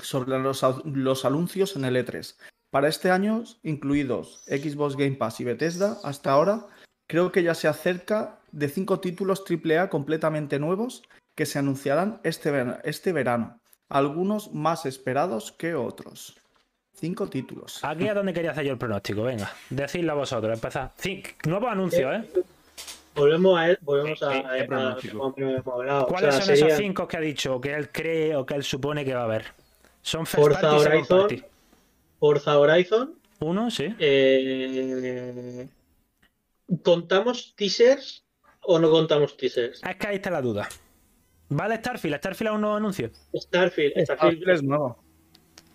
sobre 0.00 0.38
los, 0.38 0.62
los 0.84 1.24
anuncios 1.24 1.74
en 1.76 1.84
el 1.84 1.96
E3. 1.96 2.36
Para 2.70 2.88
este 2.88 3.10
año, 3.10 3.44
incluidos 3.62 4.42
Xbox 4.46 4.96
Game 4.96 5.12
Pass 5.16 5.40
y 5.40 5.44
Bethesda, 5.44 5.96
hasta 6.04 6.32
ahora 6.32 6.66
creo 7.06 7.32
que 7.32 7.42
ya 7.42 7.54
se 7.54 7.66
acerca 7.68 8.37
de 8.52 8.68
cinco 8.68 9.00
títulos 9.00 9.42
AAA 9.48 9.88
completamente 9.90 10.58
nuevos 10.58 11.02
que 11.34 11.46
se 11.46 11.58
anunciarán 11.58 12.20
este, 12.24 12.50
ver- 12.50 12.80
este 12.84 13.12
verano. 13.12 13.60
Algunos 13.88 14.52
más 14.52 14.86
esperados 14.86 15.52
que 15.52 15.74
otros. 15.74 16.36
Cinco 16.94 17.28
títulos. 17.28 17.78
Aquí 17.84 18.06
es 18.08 18.14
donde 18.14 18.32
quería 18.32 18.50
hacer 18.50 18.64
yo 18.64 18.72
el 18.72 18.78
pronóstico. 18.78 19.22
Venga, 19.22 19.52
decidlo 19.70 20.16
vosotros. 20.16 20.52
Empezad. 20.52 20.90
Nuevos 21.46 21.70
anuncios, 21.70 22.12
¿eh? 22.16 22.42
Volvemos 23.14 23.58
a 23.58 23.70
él, 23.70 23.78
volvemos 23.82 24.22
a, 24.22 24.36
Eh, 24.36 24.38
eh, 24.40 24.68
a- 24.70 24.96
hablado. 25.72 26.04
O 26.04 26.06
¿Cuáles 26.06 26.34
sea, 26.36 26.44
son 26.44 26.54
esos 26.54 26.72
cinco 26.76 27.06
que 27.08 27.16
ha 27.16 27.20
dicho 27.20 27.60
que 27.60 27.72
él 27.74 27.90
cree 27.90 28.34
o 28.36 28.44
que 28.44 28.54
él 28.54 28.62
supone 28.64 29.04
que 29.04 29.14
va 29.14 29.22
a 29.22 29.24
haber? 29.24 29.46
Son 30.02 30.26
first 30.26 30.40
Forza 30.60 30.76
Horizon. 30.76 31.18
party. 31.20 31.44
Forza 32.18 32.58
Horizon. 32.58 33.14
Uno, 33.40 33.70
sí. 33.70 33.94
eh, 33.98 35.68
¿Contamos 36.82 37.54
teasers 37.56 38.24
o 38.70 38.78
no 38.78 38.90
contamos 38.90 39.34
teasers? 39.36 39.80
Es 39.82 39.96
que 39.96 40.06
ahí 40.06 40.16
está 40.16 40.30
la 40.30 40.42
duda. 40.42 40.68
¿Vale 41.48 41.76
Starfield? 41.76 42.16
¿Starfield 42.18 42.48
a 42.48 42.52
un 42.52 42.60
nuevo 42.60 42.76
anuncio? 42.76 43.10
Starfield, 43.34 43.94
Starfield. 44.04 44.48
es 44.50 44.62
nuevo. 44.62 45.02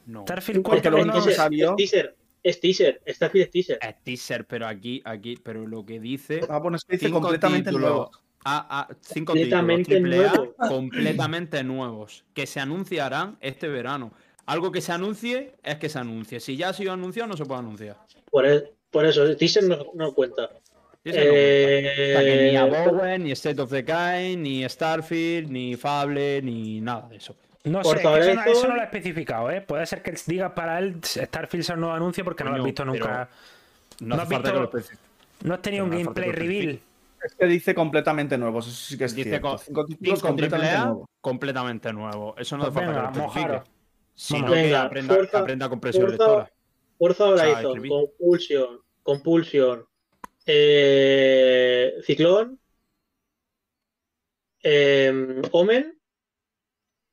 No. 0.06 0.22
¿Starfield 0.22 0.62
Porque 0.62 0.82
cuenta 0.82 0.90
lo 0.92 0.98
con 0.98 1.04
único 1.10 1.18
uno? 1.18 1.26
que 1.26 1.32
teaser, 1.32 1.44
salió- 1.44 1.72
es 1.72 1.76
teaser, 1.78 2.16
es 2.44 2.60
teaser, 2.60 3.02
Starfield 3.08 3.46
es 3.46 3.52
teaser. 3.52 3.80
Es 3.82 4.04
teaser, 4.04 4.46
pero 4.46 4.68
aquí, 4.68 5.02
aquí, 5.06 5.38
pero 5.44 5.66
lo 5.66 5.84
que 5.84 6.00
dice. 6.00 6.42
Ah, 6.48 6.60
bueno, 6.60 6.78
es 6.78 6.86
que 6.86 6.98
dice 6.98 7.10
completamente 7.10 7.72
títulos- 7.72 7.82
nuevo. 7.90 8.12
Ah, 8.46 8.68
ah, 8.70 8.96
cinco 9.02 9.32
Completamente 9.32 9.96
títulos 9.96 10.16
nuevos. 10.34 10.50
completamente 10.70 11.64
nuevos 11.64 12.26
que 12.36 12.46
se 12.46 12.60
anunciarán 12.60 13.38
este 13.42 13.68
verano. 13.70 14.12
Algo 14.46 14.72
que 14.72 14.82
se 14.82 14.92
anuncie 14.92 15.54
es 15.64 15.78
que 15.78 15.88
se 15.90 15.98
anuncie. 15.98 16.40
Si 16.42 16.58
ya 16.58 16.70
ha 16.70 16.74
sido 16.74 16.92
anunciado, 16.92 17.30
no 17.30 17.38
se 17.38 17.46
puede 17.46 17.62
anunciar. 17.62 17.98
Por, 18.30 18.46
el- 18.46 18.70
por 18.92 19.06
eso, 19.06 19.24
el 19.24 19.38
teaser 19.38 19.64
no, 19.64 19.78
no 19.96 20.14
cuenta. 20.14 20.52
O 21.06 21.12
sea, 21.12 21.22
que 21.22 22.40
ni 22.52 22.56
Eh, 22.56 22.58
Abowen, 22.58 23.24
ni 23.24 23.32
State 23.34 23.62
of 23.62 23.70
Decay, 23.70 24.38
ni 24.38 24.68
Starfield, 24.70 25.50
ni 25.50 25.76
Fable, 25.76 26.42
ni 26.42 26.80
nada 26.82 27.08
de 27.10 27.18
eso. 27.18 27.36
No 27.66 27.84
sé, 27.84 27.92
eso 27.98 28.04
no, 28.04 28.12
Horizon. 28.12 28.40
eso 28.48 28.68
no 28.68 28.76
lo 28.76 28.82
ha 28.82 28.86
especificado, 28.86 29.52
¿eh? 29.52 29.62
Puede 29.62 29.86
ser 29.86 30.02
que 30.02 30.14
diga 30.28 30.54
para 30.56 30.80
él 30.80 30.98
Starfield 31.04 31.64
sea 31.66 31.76
un 31.76 31.82
nuevo 31.82 31.96
anuncio 31.96 32.24
porque 32.24 32.44
no 32.44 32.52
lo 32.52 32.58
has 32.58 32.64
visto 32.64 32.86
nunca. 32.86 33.30
No, 34.00 34.16
¿No 34.16 34.22
has 34.22 34.30
falta 34.30 34.52
lo 34.54 34.62
visto- 34.62 34.78
especifique. 34.78 35.04
No 35.44 35.54
has 35.54 35.62
tenido 35.62 35.84
un 35.86 35.92
falta 35.92 36.04
gameplay 36.04 36.28
lo 36.30 36.36
reveal. 36.36 36.80
Es 37.26 37.36
que 37.36 37.46
dice 37.46 37.74
completamente 37.74 38.38
eso 38.60 38.70
sí 38.70 38.98
que 38.98 39.06
es 39.06 39.16
Dice 39.16 39.30
cierto. 39.30 39.48
co- 39.52 39.58
Cinco 39.58 39.86
títulos 39.86 40.20
Cinco 40.20 40.28
completamente 40.28 40.68
AAA 40.76 40.86
nuevos. 40.86 41.08
completamente 41.22 41.94
nuevo. 41.94 42.36
Eso 42.38 42.58
no 42.58 42.64
Pues 42.66 42.76
hace 42.76 42.86
falta 42.86 43.00
venga, 43.00 43.12
que 43.14 43.20
lo 43.20 43.26
especifique. 43.26 43.64
Sino 44.16 44.52
que 44.52 44.76
aprenda, 44.76 45.18
que 45.32 45.38
aprenda 45.38 45.70
compresión 45.70 46.04
Forza- 46.06 46.18
lectora. 46.18 46.52
Forza 46.98 47.26
Horizon, 47.26 47.66
escribí. 47.78 47.90
Compulsion, 47.90 48.80
Compulsion, 49.04 49.86
eh, 50.46 51.94
Ciclón, 52.04 52.60
eh, 54.64 55.42
Omen, 55.52 56.00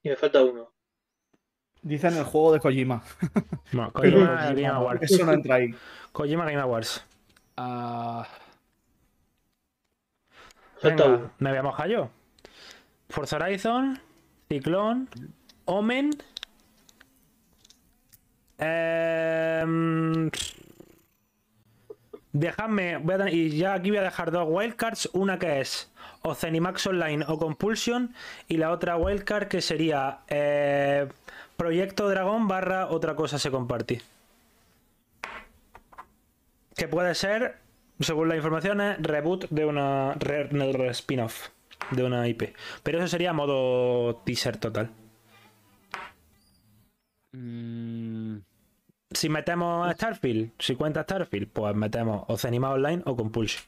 y 0.03 0.09
me 0.09 0.17
falta 0.17 0.43
uno. 0.43 0.73
Dicen 1.83 2.17
el 2.17 2.25
juego 2.25 2.53
de 2.53 2.61
Kojima. 2.61 3.03
No, 3.73 3.93
Kojima, 3.93 4.27
Kojima, 4.27 4.45
Game 4.47 4.67
Awards. 4.67 5.03
Eso 5.03 5.25
no 5.25 5.33
entra 5.33 5.55
ahí. 5.57 5.73
Kojima 6.13 6.45
Game 6.45 6.61
Awards. 6.61 7.05
Ah, 7.57 8.27
Venga, 10.83 11.31
me 11.39 11.51
voy 11.51 11.59
a 11.59 11.63
mojar 11.63 11.89
yo. 11.89 12.11
Forza 13.09 13.37
Horizon, 13.37 14.01
Ciclón, 14.49 15.09
Omen. 15.67 16.11
Em, 18.59 20.31
dejadme, 22.33 22.97
voy 22.99 23.15
a 23.15 23.31
y 23.31 23.57
ya 23.57 23.75
aquí 23.75 23.91
voy 23.91 23.99
a 23.99 24.03
dejar 24.03 24.31
dos 24.31 24.47
wildcards. 24.49 25.11
Una 25.13 25.39
que 25.39 25.61
es 25.61 25.91
o 26.23 26.35
Online 26.87 27.25
o 27.29 27.39
Compulsion. 27.39 28.15
Y 28.49 28.57
la 28.57 28.71
otra 28.71 28.97
wildcard 28.97 29.49
que 29.49 29.61
sería 29.61 30.21
eh, 30.29 31.09
Proyecto 31.57 32.09
Dragón 32.09 32.49
barra 32.49 32.89
otra 32.89 33.15
cosa 33.17 33.39
se 33.39 33.51
comparte. 33.51 34.03
Que 36.77 36.89
puede 36.89 37.15
ser, 37.15 37.59
según 38.01 38.29
las 38.29 38.37
informaciones, 38.37 38.97
reboot 39.01 39.49
de 39.51 39.65
una 39.67 40.15
re- 40.15 40.49
spin-off 40.91 41.49
de 41.91 42.05
una 42.05 42.27
IP. 42.29 42.55
Pero 42.83 42.99
eso 42.99 43.09
sería 43.09 43.33
modo 43.33 44.17
teaser 44.25 44.57
total. 44.57 44.91
mm, 47.33 48.39
Si 49.13 49.29
metemos 49.29 49.91
Starfield, 49.93 50.53
si 50.59 50.77
cuenta 50.77 51.03
Starfield, 51.03 51.49
pues 51.49 51.75
metemos 51.75 52.25
o 52.29 52.37
Zenima 52.37 52.71
Online 52.71 53.03
o 53.07 53.17
Compulsion. 53.17 53.63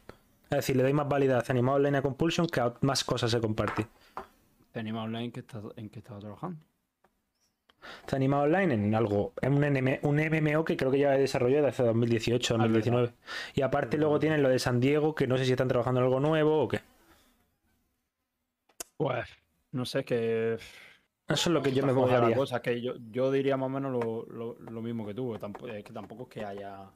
Es 0.44 0.56
decir, 0.56 0.76
le 0.76 0.82
doy 0.82 0.92
más 0.92 1.08
válida 1.08 1.38
a 1.38 1.42
Zenima 1.42 1.72
Online 1.72 1.98
a 1.98 2.02
Compulsion 2.02 2.46
que 2.46 2.60
a 2.60 2.74
más 2.82 3.04
cosas 3.04 3.30
se 3.30 3.40
comparten. 3.40 3.86
Tenemos 4.72 5.04
online 5.04 5.32
en 5.76 5.90
que 5.90 5.98
estaba 5.98 6.18
trabajando. 6.18 6.58
Zenima 8.08 8.40
Online 8.40 8.74
en 8.74 8.94
algo, 8.94 9.32
en 9.40 9.54
un, 9.54 9.64
NM 9.64 9.98
un 10.02 10.16
MMO 10.16 10.64
que 10.64 10.76
creo 10.76 10.90
que 10.90 10.98
ya 10.98 11.10
desarrolló 11.12 11.62
desde 11.62 11.84
2018 11.84 12.54
2019. 12.54 13.12
Y 13.54 13.62
aparte 13.62 13.98
luego 13.98 14.18
tienen 14.18 14.42
lo 14.42 14.48
de 14.48 14.58
San 14.58 14.80
Diego, 14.80 15.14
que 15.14 15.26
no 15.26 15.36
sé 15.36 15.44
si 15.44 15.52
están 15.52 15.68
trabajando 15.68 16.00
en 16.00 16.04
algo 16.04 16.20
nuevo 16.20 16.62
o 16.62 16.68
qué. 16.68 16.80
Pues, 18.96 19.28
no 19.72 19.84
sé, 19.84 20.04
que. 20.04 20.58
Eso 21.28 21.48
es 21.50 21.54
lo 21.54 21.62
que 21.62 21.72
yo 21.72 21.84
me 21.86 21.92
mojaría. 21.92 22.36
cosa, 22.36 22.60
que 22.60 22.80
yo, 22.80 22.94
yo 23.10 23.30
diría 23.30 23.56
más 23.56 23.66
o 23.66 23.70
menos 23.70 23.92
lo, 23.92 24.26
lo- 24.26 24.56
lo 24.58 24.82
mismo 24.82 25.06
que 25.06 25.14
tú. 25.14 25.36
Tampoco, 25.38 25.68
es 25.68 25.84
que 25.84 25.92
tampoco 25.92 26.24
es 26.24 26.28
que 26.28 26.44
haya. 26.44 26.90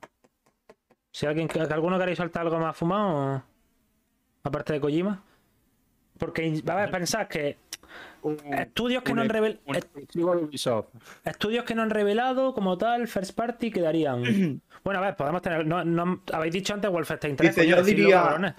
Si 1.12 1.24
alguien, 1.27 1.48
que 1.48 1.61
alguno 1.61 1.98
queréis 1.98 2.19
soltar 2.19 2.43
algo 2.43 2.59
más 2.59 2.77
fumado, 2.77 3.43
aparte 4.43 4.74
de 4.74 4.81
Kojima. 4.81 5.23
Porque, 6.19 6.62
a 6.66 6.74
ver, 6.74 6.90
pensad 6.90 7.27
que 7.28 7.59
estudios 8.59 9.03
que 9.03 9.12
no 9.15 9.23
han 9.23 9.28
revelado. 9.28 9.61
Estudios 11.24 11.65
que 11.65 11.74
no 11.74 11.82
han 11.82 11.90
revelado 11.90 12.53
como 12.55 12.77
tal, 12.77 13.07
first 13.09 13.35
party, 13.35 13.70
quedarían. 13.70 14.61
bueno, 14.85 15.01
a 15.01 15.03
ver, 15.03 15.16
podemos 15.16 15.40
tener. 15.40 15.66
No, 15.66 15.85
no- 15.85 16.23
habéis 16.32 16.53
dicho 16.53 16.74
antes 16.74 16.90
Wolfenstein 16.90 17.36
3. 17.36 17.55
Dice, 17.55 17.66
yo 17.69 17.82
diría-. 17.82 18.55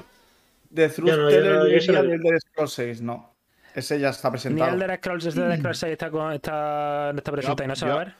De 0.69 0.89
Yo 0.89 1.03
no, 1.17 1.23
no, 1.23 1.29
Teller 1.29 1.63
diría 1.63 1.93
no- 1.93 2.01
del 2.03 2.11
Elder 2.13 2.39
Scrolls 2.41 2.73
6, 2.73 3.01
no. 3.01 3.36
Ese 3.75 3.99
ya 3.99 4.09
está 4.09 4.29
Ni 4.29 4.31
presentado. 4.33 4.73
el 4.73 4.79
de 4.79 4.95
Scrolls, 4.97 5.25
este 5.25 5.41
de 5.41 5.57
Scrolls 5.57 5.77
6 5.79 5.91
está, 5.93 6.09
con- 6.11 6.33
está, 6.33 7.11
no 7.13 7.17
está 7.19 7.31
presente 7.31 7.63
y 7.63 7.67
no 7.67 7.75
se 7.75 7.85
va 7.87 7.93
a 7.93 7.97
ver. 7.99 8.15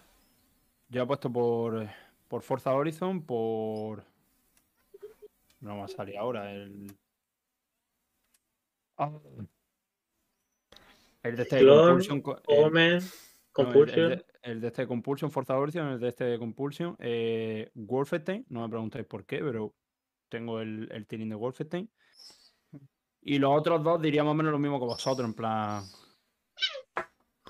Yo 0.90 1.04
he 1.04 1.06
puesto 1.08 1.32
por, 1.32 1.88
por 2.28 2.42
Forza 2.44 2.74
Horizon, 2.74 3.24
por. 3.26 4.04
No 5.60 5.78
va 5.80 5.86
a 5.86 5.88
salir 5.88 6.18
ahora. 6.18 6.52
El. 6.52 6.96
Ah. 8.98 9.12
El 11.24 11.36
de 11.36 11.44
este 11.44 11.66
Compulsion. 11.66 12.22
co- 12.22 12.42
el- 12.48 12.64
Omen, 12.64 12.92
no, 12.94 12.98
el- 12.98 13.04
Compulsion. 13.52 14.00
El, 14.12 14.18
de, 14.20 14.26
el 14.44 14.62
de 14.62 14.68
este 14.68 14.88
Compulsion, 14.88 15.32
Forza 15.32 15.58
Horizon, 15.58 15.88
el 15.88 16.00
de 16.00 16.08
este 16.10 16.38
Compulsion. 16.38 16.96
Eh, 17.00 17.70
Wolfenstein, 17.74 18.46
no 18.50 18.62
me 18.62 18.70
preguntéis 18.70 19.06
por 19.06 19.26
qué, 19.26 19.40
pero 19.40 19.74
tengo 20.30 20.62
el, 20.62 20.88
el 20.92 21.06
de 21.30 21.36
Wolfenstein. 21.36 21.90
Y 23.30 23.40
los 23.40 23.52
otros 23.60 23.84
dos 23.84 24.02
diría 24.02 24.24
más 24.24 24.32
o 24.32 24.36
menos 24.36 24.54
lo 24.54 24.58
mismo 24.58 24.80
que 24.80 24.86
vosotros, 24.86 25.28
en 25.28 25.34
plan. 25.34 25.84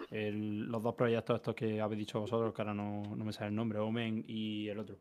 el- 0.10 0.64
los 0.72 0.82
dos 0.82 0.96
proyectos 0.96 1.36
estos 1.36 1.54
que 1.54 1.80
habéis 1.82 2.00
dicho 2.00 2.20
vosotros, 2.20 2.52
que 2.54 2.62
ahora 2.62 2.74
no, 2.74 3.04
no 3.16 3.26
me 3.26 3.32
sale 3.34 3.50
el 3.50 3.56
nombre, 3.56 3.78
Omen 3.78 4.24
y 4.28 4.68
el 4.70 4.80
otro. 4.80 4.96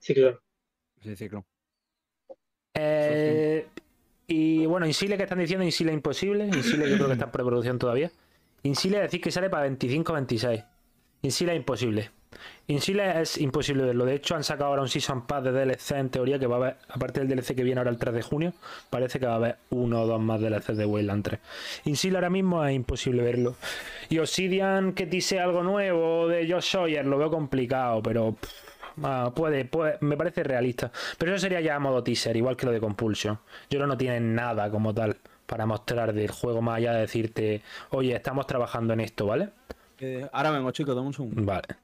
Ciclón. 0.00 0.38
Sí, 1.02 1.14
Ciclón. 1.14 1.44
Eh, 2.74 3.68
y 4.26 4.66
bueno, 4.66 4.86
Insile 4.86 5.16
que 5.16 5.22
están 5.24 5.38
diciendo 5.38 5.64
Insile 5.64 5.92
imposible. 5.92 6.46
Insile 6.46 6.88
yo 6.88 6.96
creo 6.96 7.06
que 7.08 7.12
está 7.12 7.26
en 7.26 7.30
preproducción 7.32 7.78
todavía. 7.78 8.10
Insile 8.64 9.00
decir 9.00 9.20
que 9.20 9.30
sale 9.30 9.50
para 9.50 9.68
25-26. 9.68 10.64
Insile 11.22 11.54
imposible. 11.54 12.10
Insile 12.66 13.20
es 13.20 13.38
imposible 13.38 13.84
verlo. 13.84 14.04
De 14.04 14.14
hecho, 14.14 14.34
han 14.34 14.44
sacado 14.44 14.70
ahora 14.70 14.82
un 14.82 14.88
Season 14.88 15.26
Pass 15.26 15.44
de 15.44 15.52
DLC 15.52 15.92
en 15.92 16.10
teoría 16.10 16.38
que 16.38 16.46
va 16.46 16.56
a 16.56 16.58
haber, 16.58 16.76
aparte 16.88 17.20
del 17.20 17.28
DLC 17.28 17.54
que 17.54 17.62
viene 17.62 17.80
ahora 17.80 17.90
el 17.90 17.98
3 17.98 18.14
de 18.14 18.22
junio, 18.22 18.52
parece 18.90 19.20
que 19.20 19.26
va 19.26 19.32
a 19.32 19.36
haber 19.36 19.56
uno 19.70 20.02
o 20.02 20.06
dos 20.06 20.20
más 20.20 20.40
DLC 20.40 20.72
de 20.74 20.86
Wayland 20.86 21.24
3. 21.24 21.40
Insile 21.84 22.16
ahora 22.16 22.30
mismo 22.30 22.64
es 22.64 22.74
imposible 22.74 23.22
verlo. 23.22 23.56
Y 24.08 24.18
Obsidian 24.18 24.92
que 24.92 25.06
tise 25.06 25.40
algo 25.40 25.62
nuevo 25.62 26.28
de 26.28 26.50
Josh 26.50 26.70
Sawyer 26.72 27.04
lo 27.04 27.18
veo 27.18 27.30
complicado, 27.30 28.02
pero 28.02 28.32
pff, 28.32 28.64
Ah, 29.02 29.32
puede, 29.34 29.64
puede, 29.64 29.98
me 30.00 30.16
parece 30.16 30.42
realista. 30.44 30.92
Pero 31.18 31.32
eso 31.32 31.42
sería 31.42 31.60
ya 31.60 31.76
a 31.76 31.78
modo 31.78 32.02
teaser, 32.02 32.36
igual 32.36 32.56
que 32.56 32.66
lo 32.66 32.72
de 32.72 32.80
Compulsion. 32.80 33.38
Yo 33.70 33.80
que 33.80 33.86
no 33.86 33.96
tienen 33.96 34.34
nada 34.34 34.70
como 34.70 34.94
tal 34.94 35.16
para 35.46 35.66
mostrar 35.66 36.12
del 36.12 36.30
juego 36.30 36.62
más 36.62 36.78
allá 36.78 36.92
de 36.94 37.00
decirte, 37.00 37.62
oye, 37.90 38.14
estamos 38.14 38.46
trabajando 38.46 38.92
en 38.92 39.00
esto, 39.00 39.26
¿vale? 39.26 39.50
Eh, 40.00 40.26
ahora 40.32 40.50
vengo, 40.50 40.70
chicos, 40.70 40.94
dame 40.94 41.08
un 41.08 41.14
segundo. 41.14 41.42
Vale. 41.44 41.83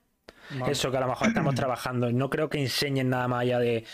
Vale. 0.59 0.73
Eso 0.73 0.91
que 0.91 0.97
a 0.97 1.01
lo 1.01 1.09
mejor 1.09 1.29
estamos 1.29 1.55
trabajando. 1.55 2.11
No 2.13 2.29
creo 2.31 2.49
que 2.49 2.59
enseñen 2.59 3.11
nada 3.11 3.29
más 3.29 3.43
allá 3.43 3.59
de. 3.59 3.85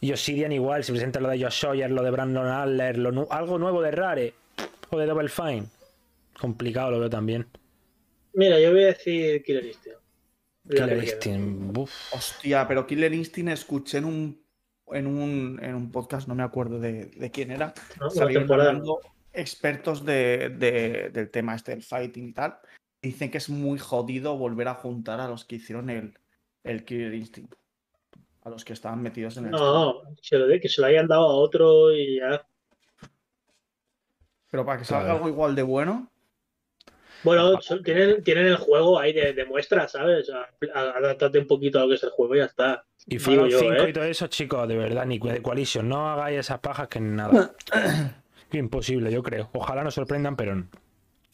Y 0.00 0.12
Obsidian 0.12 0.52
igual, 0.52 0.84
si 0.84 0.92
presentan 0.92 1.22
lo 1.22 1.30
de 1.30 1.42
Josh 1.42 1.60
Sawyer, 1.60 1.90
lo 1.90 2.02
de 2.02 2.10
Brandon 2.10 2.46
Adler, 2.46 2.98
lo 2.98 3.12
nu- 3.12 3.28
algo 3.30 3.58
nuevo 3.58 3.80
de 3.80 3.90
Rare 3.90 4.34
o 4.90 4.98
de 4.98 5.06
Double 5.06 5.28
Fine. 5.28 5.64
Complicado 6.38 6.90
lo 6.90 7.00
veo 7.00 7.08
también. 7.10 7.46
Mira, 8.34 8.60
yo 8.60 8.70
voy 8.72 8.82
a 8.82 8.86
decir 8.88 9.42
Killer 9.42 9.64
Instinct. 9.64 9.98
Killer. 10.68 11.02
Instinct. 11.02 11.78
Hostia, 12.12 12.68
pero 12.68 12.86
Killer 12.86 13.14
Instinct 13.14 13.52
escuché 13.52 13.98
en 13.98 14.04
un, 14.04 14.42
en 14.92 15.06
un, 15.06 15.58
en 15.62 15.74
un 15.74 15.90
podcast, 15.90 16.28
no 16.28 16.34
me 16.34 16.42
acuerdo 16.42 16.78
de, 16.78 17.06
de 17.06 17.30
quién 17.30 17.50
era. 17.50 17.72
¿no? 17.98 18.10
Salieron 18.10 18.52
hablando 18.52 19.00
expertos 19.32 20.04
de, 20.04 20.50
de- 20.50 21.08
del 21.10 21.30
tema 21.30 21.54
este 21.54 21.70
del 21.72 21.82
fighting 21.82 22.28
y 22.28 22.32
tal. 22.32 22.58
Dicen 23.06 23.30
que 23.30 23.38
es 23.38 23.48
muy 23.48 23.78
jodido 23.78 24.36
volver 24.36 24.66
a 24.66 24.74
juntar 24.74 25.20
a 25.20 25.28
los 25.28 25.44
que 25.44 25.54
hicieron 25.56 25.90
el, 25.90 26.18
el 26.64 26.84
Killer 26.84 27.14
Instinct. 27.14 27.54
A 28.42 28.50
los 28.50 28.64
que 28.64 28.72
estaban 28.72 29.00
metidos 29.00 29.36
en 29.36 29.44
el. 29.44 29.50
No, 29.52 30.02
se 30.20 30.36
lo 30.36 30.48
de, 30.48 30.58
que 30.58 30.68
se 30.68 30.80
lo 30.80 30.88
hayan 30.88 31.06
dado 31.06 31.22
a 31.22 31.34
otro 31.36 31.94
y 31.94 32.18
ya. 32.18 32.44
Pero 34.50 34.66
para 34.66 34.80
que 34.80 34.84
salga 34.84 35.12
algo 35.12 35.28
igual 35.28 35.54
de 35.54 35.62
bueno. 35.62 36.10
Bueno, 37.22 37.60
son- 37.60 37.84
tienen, 37.84 38.24
tienen 38.24 38.48
el 38.48 38.56
juego 38.56 38.98
ahí 38.98 39.12
de, 39.12 39.32
de 39.34 39.44
muestra, 39.44 39.86
¿sabes? 39.86 40.28
Adáptate 40.74 41.38
un 41.38 41.46
poquito 41.46 41.78
a 41.78 41.82
lo 41.82 41.88
que 41.90 41.94
es 41.94 42.02
el 42.02 42.10
juego 42.10 42.34
y 42.34 42.38
ya 42.38 42.46
está. 42.46 42.84
Y 43.06 43.20
Fallout 43.20 43.50
yo, 43.50 43.60
5 43.60 43.72
¿eh? 43.72 43.90
y 43.90 43.92
todo 43.92 44.04
eso, 44.04 44.26
chicos, 44.26 44.66
de 44.66 44.76
verdad, 44.76 45.06
ni 45.06 45.20
de 45.20 45.40
Coalition. 45.40 45.88
No 45.88 46.10
hagáis 46.10 46.40
esas 46.40 46.58
pajas 46.58 46.88
que 46.88 46.98
nada. 46.98 47.54
Imposible, 48.50 49.12
yo 49.12 49.22
creo. 49.22 49.48
Ojalá 49.52 49.84
nos 49.84 49.94
sorprendan, 49.94 50.34
pero 50.34 50.56
no. 50.56 50.68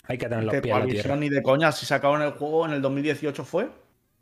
Hay 0.04 0.18
que 0.18 0.28
tener 0.28 0.44
los 0.44 0.54
pies 0.60 0.74
en 0.74 0.80
la 0.80 0.86
tierra. 0.86 1.16
ni 1.16 1.28
de 1.28 1.42
coña. 1.42 1.72
Si 1.72 1.86
sacaron 1.86 2.22
el 2.22 2.32
juego 2.32 2.66
en 2.66 2.72
el 2.72 2.82
2018 2.82 3.44
fue. 3.44 3.70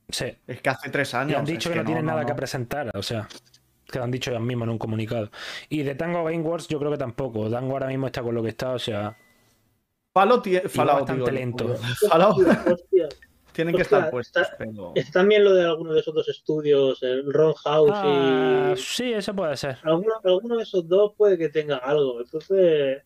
Sí. 0.09 0.27
Es 0.47 0.61
que 0.61 0.70
hace 0.70 0.90
tres 0.90 1.12
Y 1.12 1.16
años. 1.16 1.39
han 1.39 1.44
dicho 1.44 1.69
es 1.69 1.73
que, 1.74 1.78
no 1.81 1.85
tienen 1.85 2.05
no, 2.05 2.11
nada 2.12 2.23
no. 2.23 2.27
que 2.28 2.35
presentar, 2.35 2.90
o 2.97 3.02
sea, 3.02 3.28
que 3.86 3.98
lo 3.98 4.05
han 4.05 4.11
dicho 4.11 4.31
ellos 4.31 4.43
mismos 4.43 4.66
en 4.66 4.70
un 4.70 4.78
comunicado. 4.78 5.31
Y 5.69 5.82
de 5.82 5.94
Tango 5.94 6.24
Gameworks 6.24 6.69
yo 6.69 6.78
creo 6.78 6.90
que 6.90 6.98
tampoco. 6.98 7.48
Tango 7.51 7.73
ahora 7.73 7.86
mismo 7.86 8.07
está 8.07 8.23
con 8.23 8.35
lo 8.35 8.43
que 8.43 8.51
está, 8.51 8.70
o 8.73 8.78
sea, 8.78 9.16
Fallout, 10.12 10.44
tie- 10.44 10.69
Fallout, 10.69 11.01
bastante 11.01 11.32
lento. 11.32 11.77
Fallout 12.11 12.39
Hostia, 12.66 13.09
tienen 13.52 13.74
que 13.77 13.82
Hostia, 13.82 13.98
estar 13.98 14.11
puestos, 14.11 14.43
está- 14.43 14.57
pero. 14.59 14.93
Es 14.97 15.11
también 15.12 15.44
lo 15.44 15.55
de 15.55 15.65
alguno 15.65 15.93
de 15.93 16.01
esos 16.01 16.12
dos 16.15 16.28
estudios, 16.28 17.01
el 17.05 17.32
Ron 17.32 17.55
House 17.55 17.90
Ah, 17.94 18.74
y. 18.77 18.81
sí, 18.81 19.12
eso 19.12 19.32
puede 19.35 19.57
ser. 19.57 19.78
Alguno, 19.85 20.15
alguno 20.24 20.57
de 20.57 20.65
esos 20.65 20.89
dos 20.89 21.12
puede 21.16 21.39
que 21.39 21.48
tenga 21.48 21.77
algo. 21.77 22.20
Entonces, 22.20 23.02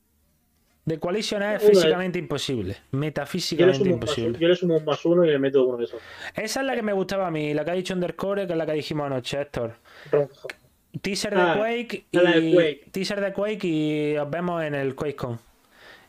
De 0.84 0.98
Coalition 0.98 1.42
es 1.42 1.62
físicamente 1.62 2.18
imposible, 2.18 2.76
metafísicamente 2.90 3.88
imposible. 3.88 4.38
yo 4.38 4.48
le 4.48 4.54
sumo 4.56 4.76
un 4.76 4.84
más 4.84 5.02
uno 5.06 5.24
y 5.24 5.28
le 5.30 5.38
meto 5.38 5.64
uno 5.64 5.78
de 5.78 5.84
esos. 5.84 6.00
Esa 6.36 6.60
es 6.60 6.66
la 6.66 6.74
que 6.74 6.82
me 6.82 6.92
gustaba 6.92 7.26
a 7.26 7.30
mí, 7.30 7.54
la 7.54 7.64
que 7.64 7.70
ha 7.70 7.74
dicho 7.74 7.94
Undercore, 7.94 8.46
que 8.46 8.52
es 8.52 8.58
la 8.58 8.66
que 8.66 8.72
dijimos 8.74 9.06
anoche, 9.06 9.40
Héctor. 9.40 9.76
Teaser 11.00 11.34
de 11.34 11.40
Ah, 11.40 11.54
Quake 11.58 12.04
y 12.10 12.16
la 12.18 12.32
de 12.32 12.52
Quake. 12.52 12.88
teaser 12.92 13.20
de 13.20 13.32
Quake 13.32 13.66
y 13.66 14.16
os 14.16 14.30
vemos 14.30 14.62
en 14.62 14.74
el 14.74 14.94
QuakeCon. 14.94 15.38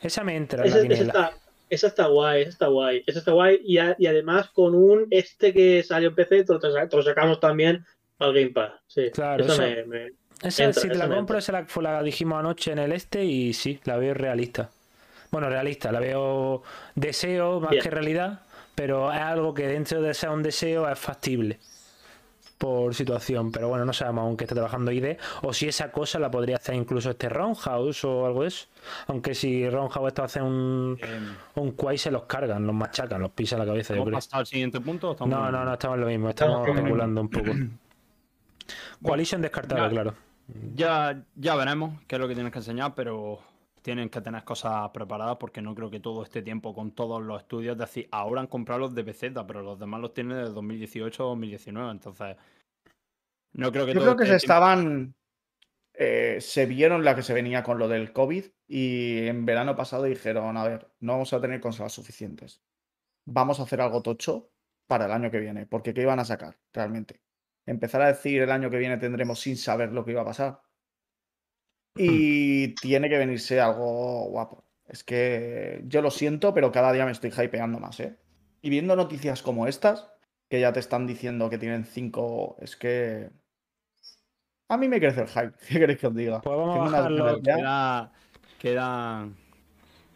Esa 0.02 0.24
me 0.24 0.36
entra 0.36 0.64
en 0.66 0.70
la 0.72 0.78
Esa, 0.78 0.88
esa 0.94 1.04
está, 1.04 1.32
esa 1.70 1.88
está 1.88 2.08
guay, 2.08 2.42
esa 2.42 2.50
está 2.52 2.68
guay. 2.68 3.04
Esa 3.08 3.20
está 3.20 3.32
guay. 3.32 3.60
Y, 3.66 3.78
a- 3.80 3.96
y 3.98 4.06
además 4.08 4.50
con 4.52 4.76
un 4.76 5.08
este 5.10 5.54
que 5.54 5.82
salió 5.84 6.10
en 6.10 6.16
PC, 6.16 6.44
te 6.44 6.54
lo, 6.54 6.60
te 6.60 6.96
lo 6.98 7.02
sacamos 7.02 7.40
también 7.40 7.84
al 8.20 8.34
Game 8.34 8.50
Pass. 8.50 8.74
Sí, 8.88 9.10
Claro, 9.12 9.44
esa 9.46 9.54
eso- 9.54 9.88
me- 9.88 9.98
me- 10.00 10.12
Esa, 10.48 10.64
entra, 10.66 10.82
si 10.82 10.88
te 10.90 10.96
la 10.96 11.08
compro, 11.10 11.38
esa 11.38 11.52
la, 11.52 11.66
fue 11.66 11.84
la 11.84 11.98
que 12.00 12.06
dijimos 12.06 12.40
anoche 12.40 12.72
en 12.72 12.80
el 12.80 12.92
este 12.92 13.24
y 13.26 13.54
sí, 13.54 13.80
la 13.86 13.98
veo 13.98 14.14
realista. 14.14 14.70
Bueno, 15.32 15.50
realista, 15.50 15.92
la 15.92 16.00
veo 16.00 16.62
deseo 16.96 17.60
más 17.60 17.72
Bien. 17.72 17.84
que 17.84 17.90
realidad, 17.90 18.42
pero 18.76 19.12
es 19.12 19.20
algo 19.20 19.54
que 19.54 19.68
dentro 19.68 20.02
de 20.02 20.14
ser 20.14 20.30
un 20.30 20.44
deseo 20.44 20.88
es 20.90 20.98
factible 21.00 21.60
por 22.58 22.96
situación. 22.96 23.52
Pero 23.52 23.68
bueno, 23.68 23.84
no 23.86 23.92
sabemos 23.92 24.22
aún 24.24 24.38
que 24.38 24.46
está 24.46 24.56
trabajando 24.56 24.92
ID 24.92 25.18
o 25.42 25.52
si 25.54 25.68
esa 25.68 25.92
cosa 25.92 26.20
la 26.20 26.32
podría 26.32 26.56
hacer 26.56 26.76
incluso 26.76 27.10
este 27.10 27.28
Roundhouse 27.28 28.06
o 28.06 28.26
algo 28.26 28.44
de 28.44 28.48
eso. 28.48 28.68
Aunque 29.08 29.36
si 29.36 29.68
Roundhouse 29.70 30.08
esto 30.08 30.24
hace 30.24 30.42
un, 30.42 30.98
Eh, 31.02 31.20
un 31.56 31.72
Quai 31.72 31.98
se 31.98 32.12
los 32.12 32.24
cargan, 32.24 32.66
los 32.66 32.76
machacan, 32.76 33.20
los 33.22 33.32
pisan 33.32 33.60
la 33.60 33.66
cabeza, 33.66 33.94
yo 33.94 33.98
¿Hemos 33.98 34.08
creo. 34.08 34.18
pasado 34.20 34.40
al 34.42 34.46
siguiente 34.46 34.80
punto? 34.80 35.10
o 35.10 35.12
estamos 35.14 35.36
No, 35.36 35.46
en- 35.48 35.52
no, 35.52 35.66
no, 35.66 35.74
estamos 35.74 35.96
en 35.96 36.02
lo 36.02 36.08
mismo, 36.08 36.30
estamos 36.30 36.68
especulando 36.68 37.20
un 37.22 37.30
poco. 37.30 37.52
Coalition 39.04 39.42
descartado, 39.42 39.90
claro. 39.90 40.14
Ya, 40.76 41.24
ya 41.36 41.56
veremos 41.56 42.00
qué 42.08 42.16
es 42.16 42.22
lo 42.22 42.28
que 42.28 42.36
tienes 42.36 42.52
que 42.52 42.60
enseñar, 42.60 42.94
pero 42.96 43.40
tienen 43.82 44.10
que 44.10 44.22
tener 44.22 44.44
cosas 44.44 44.90
preparadas 44.92 45.38
porque 45.38 45.62
no 45.62 45.74
creo 45.76 45.90
que 45.90 46.00
todo 46.00 46.24
este 46.24 46.42
tiempo 46.42 46.74
con 46.74 46.92
todos 46.92 47.22
los 47.22 47.42
estudios, 47.42 47.74
es 47.74 47.80
decir, 47.80 48.08
ahora 48.12 48.42
han 48.42 48.48
comprado 48.48 48.82
los 48.82 48.96
de 48.96 49.04
Bethesda, 49.04 49.46
pero 49.48 49.62
los 49.62 49.80
demás 49.80 50.02
los 50.02 50.14
tienen 50.14 50.38
desde 50.38 50.54
2018 50.54 51.26
o 51.26 51.30
2019, 51.30 51.92
entonces 51.92 52.36
no 53.54 53.72
creo 53.72 53.86
que 53.86 53.94
Yo 53.94 54.00
todo 54.02 54.16
creo 54.16 54.18
que 54.18 54.24
este 54.24 54.40
se 54.40 54.46
tiempo- 54.48 54.54
estaban. 54.54 55.16
eh, 55.94 56.38
se 56.42 56.66
vieron 56.66 57.06
la 57.06 57.16
que 57.16 57.22
se 57.24 57.34
venía 57.34 57.64
con 57.64 57.80
lo 57.80 57.88
del 57.88 58.12
COVID 58.12 58.46
y 58.68 59.28
en 59.28 59.46
verano 59.46 59.76
pasado 59.76 60.04
dijeron: 60.04 60.58
A 60.58 60.64
ver, 60.64 60.88
no 61.00 61.14
vamos 61.14 61.32
a 61.34 61.40
tener 61.40 61.62
consolas 61.62 61.94
suficientes. 61.94 62.62
Vamos 63.26 63.60
a 63.60 63.64
hacer 63.64 63.80
algo 63.82 64.02
tocho 64.02 64.50
para 64.88 65.06
el 65.06 65.12
año 65.12 65.32
que 65.32 65.40
viene. 65.40 65.66
Porque 65.66 65.94
¿qué 65.94 66.02
iban 66.02 66.20
a 66.20 66.26
sacar 66.26 66.58
realmente? 66.74 67.22
Empezar 67.66 68.02
a 68.02 68.08
decir 68.08 68.42
el 68.42 68.52
año 68.52 68.70
que 68.70 68.78
viene 68.78 68.98
tendremos 68.98 69.40
sin 69.40 69.58
saber 69.58 69.92
lo 69.92 70.06
que 70.06 70.12
iba 70.12 70.22
a 70.22 70.26
pasar. 70.26 70.62
Y 71.98 72.76
tiene 72.76 73.10
que 73.10 73.18
venirse 73.18 73.60
algo 73.62 74.26
guapo. 74.30 74.66
Es 74.86 75.04
que 75.04 75.82
yo 75.86 76.02
lo 76.02 76.12
siento, 76.12 76.54
pero 76.54 76.72
cada 76.72 76.92
día 76.92 77.06
me 77.06 77.12
estoy 77.12 77.32
hypeando 77.32 77.80
más, 77.80 78.00
¿eh? 78.02 78.18
Y 78.62 78.70
viendo 78.70 78.96
noticias 78.96 79.42
como 79.42 79.66
estas, 79.68 80.08
que 80.50 80.60
ya 80.60 80.74
te 80.74 80.80
están 80.80 81.08
diciendo 81.08 81.50
que 81.50 81.58
tienen 81.58 81.86
cinco, 81.86 82.56
es 82.60 82.76
que 82.76 83.30
a 84.70 84.78
mí 84.78 84.88
me 84.88 85.00
crece 85.00 85.22
el 85.22 85.28
hype. 85.28 85.54
¿Qué 85.68 85.80
queréis 85.80 86.00
que 86.00 86.08
os 86.08 86.16
diga? 86.16 86.42
Pues 86.42 86.56
vamos 86.58 86.76
a 86.76 86.80
bajarlo. 86.98 87.42
Queda- 87.42 88.12
quedan, 88.60 89.36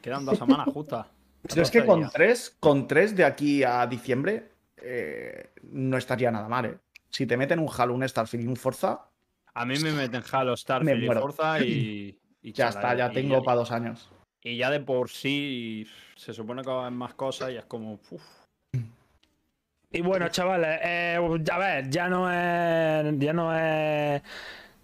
quedan 0.01 0.25
dos 0.25 0.37
semanas 0.37 0.67
justas. 0.73 1.07
Pero 1.47 1.61
es 1.61 1.71
que 1.71 1.79
14 1.79 1.87
con 2.03 2.09
tres, 2.11 2.57
con 2.59 2.87
tres 2.87 3.15
de 3.15 3.23
aquí 3.23 3.63
a 3.63 3.87
diciembre 3.87 4.51
eh, 4.77 5.51
no 5.63 5.97
estaría 5.97 6.29
nada 6.29 6.49
mal, 6.49 6.65
¿eh? 6.65 6.77
Si 7.09 7.25
te 7.25 7.37
meten 7.37 7.59
un 7.59 7.69
Halo, 7.75 7.93
un 7.93 8.07
Starfield 8.07 8.45
y 8.45 8.47
un 8.47 8.55
Forza, 8.55 9.09
A 9.53 9.65
mí 9.65 9.77
me 9.79 9.91
meten 9.91 10.23
Halo, 10.31 10.55
Starfield 10.55 11.03
y. 11.03 11.07
Forza 11.07 11.59
y, 11.59 12.19
y 12.41 12.51
ya 12.53 12.69
chala, 12.69 12.79
está, 12.79 12.95
ya 12.95 13.11
y 13.11 13.13
tengo 13.13 13.43
para 13.43 13.57
dos 13.57 13.71
años. 13.71 14.09
Y 14.41 14.57
ya 14.57 14.69
de 14.69 14.79
por 14.79 15.09
sí 15.09 15.85
se 16.15 16.33
supone 16.33 16.61
que 16.61 16.69
va 16.69 16.77
a 16.77 16.79
haber 16.81 16.91
más 16.93 17.13
cosas 17.15 17.51
y 17.51 17.57
es 17.57 17.65
como. 17.65 17.99
uf. 18.09 18.23
Y 19.91 20.01
bueno, 20.01 20.29
chavales, 20.29 20.79
eh, 20.83 21.17
a 21.51 21.57
ver, 21.57 21.89
ya 21.89 22.07
no 22.09 22.31
es. 22.31 23.19
Ya 23.19 23.33
no 23.33 23.55
es 23.55 24.21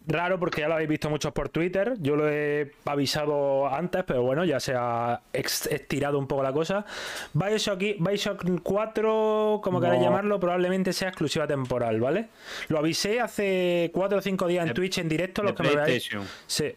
raro 0.08 0.40
porque 0.40 0.62
ya 0.62 0.68
lo 0.68 0.76
habéis 0.76 0.90
visto 0.90 1.10
muchos 1.10 1.32
por 1.34 1.50
Twitter. 1.50 1.94
Yo 2.00 2.16
lo 2.16 2.30
he 2.30 2.72
avisado 2.86 3.68
antes, 3.68 4.04
pero 4.06 4.22
bueno, 4.24 4.46
ya 4.46 4.60
se 4.60 4.74
ha 4.76 5.22
estirado 5.34 6.20
un 6.20 6.28
poco 6.28 6.44
la 6.44 6.54
cosa. 6.54 6.86
Bioshock, 7.34 7.80
Bioshock 8.00 8.44
4, 8.64 9.62
como 9.64 9.82
queráis 9.82 10.00
No. 10.02 10.06
llamarlo, 10.08 10.40
probablemente 10.40 10.94
sea 10.94 11.10
exclusiva 11.10 11.48
temporal, 11.48 12.00
¿vale? 12.00 12.28
Lo 12.68 12.80
avisé 12.80 13.20
hace 13.22 13.90
4 13.94 14.18
o 14.20 14.22
5 14.22 14.48
días 14.48 14.64
en 14.64 14.70
De- 14.70 14.74
Twitch 14.74 14.98
en 15.00 15.10
directo, 15.10 15.44
los 15.44 15.54
que 15.54 15.64
me 15.64 15.76
veáis. 15.76 16.10
Sí. 16.48 16.74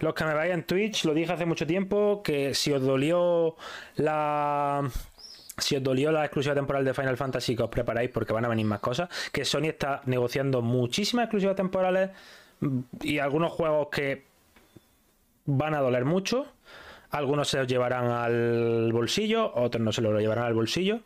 Los 0.00 0.14
que 0.14 0.24
me 0.24 0.34
veáis 0.34 0.54
en 0.54 0.62
Twitch, 0.64 1.04
lo 1.06 1.14
dije 1.14 1.32
hace 1.32 1.44
mucho 1.44 1.66
tiempo, 1.66 2.22
que 2.22 2.54
si 2.54 2.72
os 2.72 2.82
dolió 2.82 3.56
la... 3.96 4.88
Si 5.56 5.74
os 5.74 5.82
dolió 5.82 6.12
la 6.12 6.24
exclusiva 6.24 6.54
temporal 6.54 6.84
de 6.84 6.94
Final 6.94 7.16
Fantasy, 7.16 7.56
que 7.56 7.64
os 7.64 7.68
preparáis 7.68 8.10
porque 8.10 8.32
van 8.32 8.44
a 8.44 8.48
venir 8.48 8.64
más 8.64 8.78
cosas, 8.78 9.08
que 9.32 9.44
Sony 9.44 9.64
está 9.64 10.02
negociando 10.06 10.62
muchísimas 10.62 11.24
exclusivas 11.24 11.56
temporales 11.56 12.10
y 13.00 13.18
algunos 13.18 13.52
juegos 13.52 13.88
que 13.90 14.24
van 15.46 15.74
a 15.74 15.80
doler 15.80 16.04
mucho. 16.04 16.46
Algunos 17.10 17.48
se 17.48 17.58
los 17.58 17.66
llevarán 17.66 18.06
al 18.06 18.92
bolsillo, 18.92 19.52
otros 19.54 19.82
no 19.82 19.92
se 19.92 20.02
los 20.02 20.20
llevarán 20.20 20.44
al 20.44 20.54
bolsillo. 20.54 21.00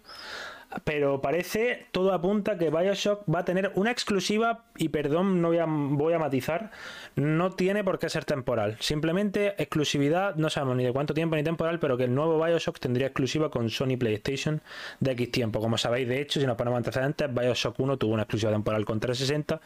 Pero 0.84 1.20
parece, 1.20 1.86
todo 1.92 2.12
apunta 2.12 2.56
que 2.56 2.70
Bioshock 2.70 3.24
va 3.32 3.40
a 3.40 3.44
tener 3.44 3.72
una 3.74 3.90
exclusiva 3.90 4.64
y 4.76 4.88
perdón, 4.88 5.42
no 5.42 5.48
voy 5.48 5.58
a, 5.58 5.66
voy 5.68 6.14
a 6.14 6.18
matizar, 6.18 6.70
no 7.14 7.50
tiene 7.52 7.84
por 7.84 7.98
qué 7.98 8.08
ser 8.08 8.24
temporal. 8.24 8.78
Simplemente 8.80 9.54
exclusividad, 9.62 10.34
no 10.36 10.48
sabemos 10.48 10.76
ni 10.76 10.84
de 10.84 10.92
cuánto 10.92 11.14
tiempo 11.14 11.36
ni 11.36 11.42
temporal, 11.42 11.78
pero 11.78 11.96
que 11.96 12.04
el 12.04 12.14
nuevo 12.14 12.42
Bioshock 12.42 12.78
tendría 12.78 13.08
exclusiva 13.08 13.50
con 13.50 13.68
Sony 13.68 13.96
PlayStation 13.98 14.62
de 15.00 15.12
X 15.12 15.30
tiempo. 15.30 15.60
Como 15.60 15.76
sabéis, 15.76 16.08
de 16.08 16.22
hecho, 16.22 16.40
si 16.40 16.46
nos 16.46 16.56
ponemos 16.56 16.78
antecedentes, 16.78 17.32
Bioshock 17.32 17.78
1 17.78 17.98
tuvo 17.98 18.14
una 18.14 18.22
exclusiva 18.22 18.50
temporal 18.50 18.84
con 18.84 18.98
360. 18.98 19.60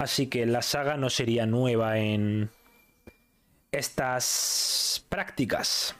Así 0.00 0.28
que 0.28 0.46
la 0.46 0.62
saga 0.62 0.96
no 0.96 1.10
sería 1.10 1.44
nueva 1.44 1.98
en 1.98 2.48
estas 3.70 5.04
prácticas. 5.10 5.94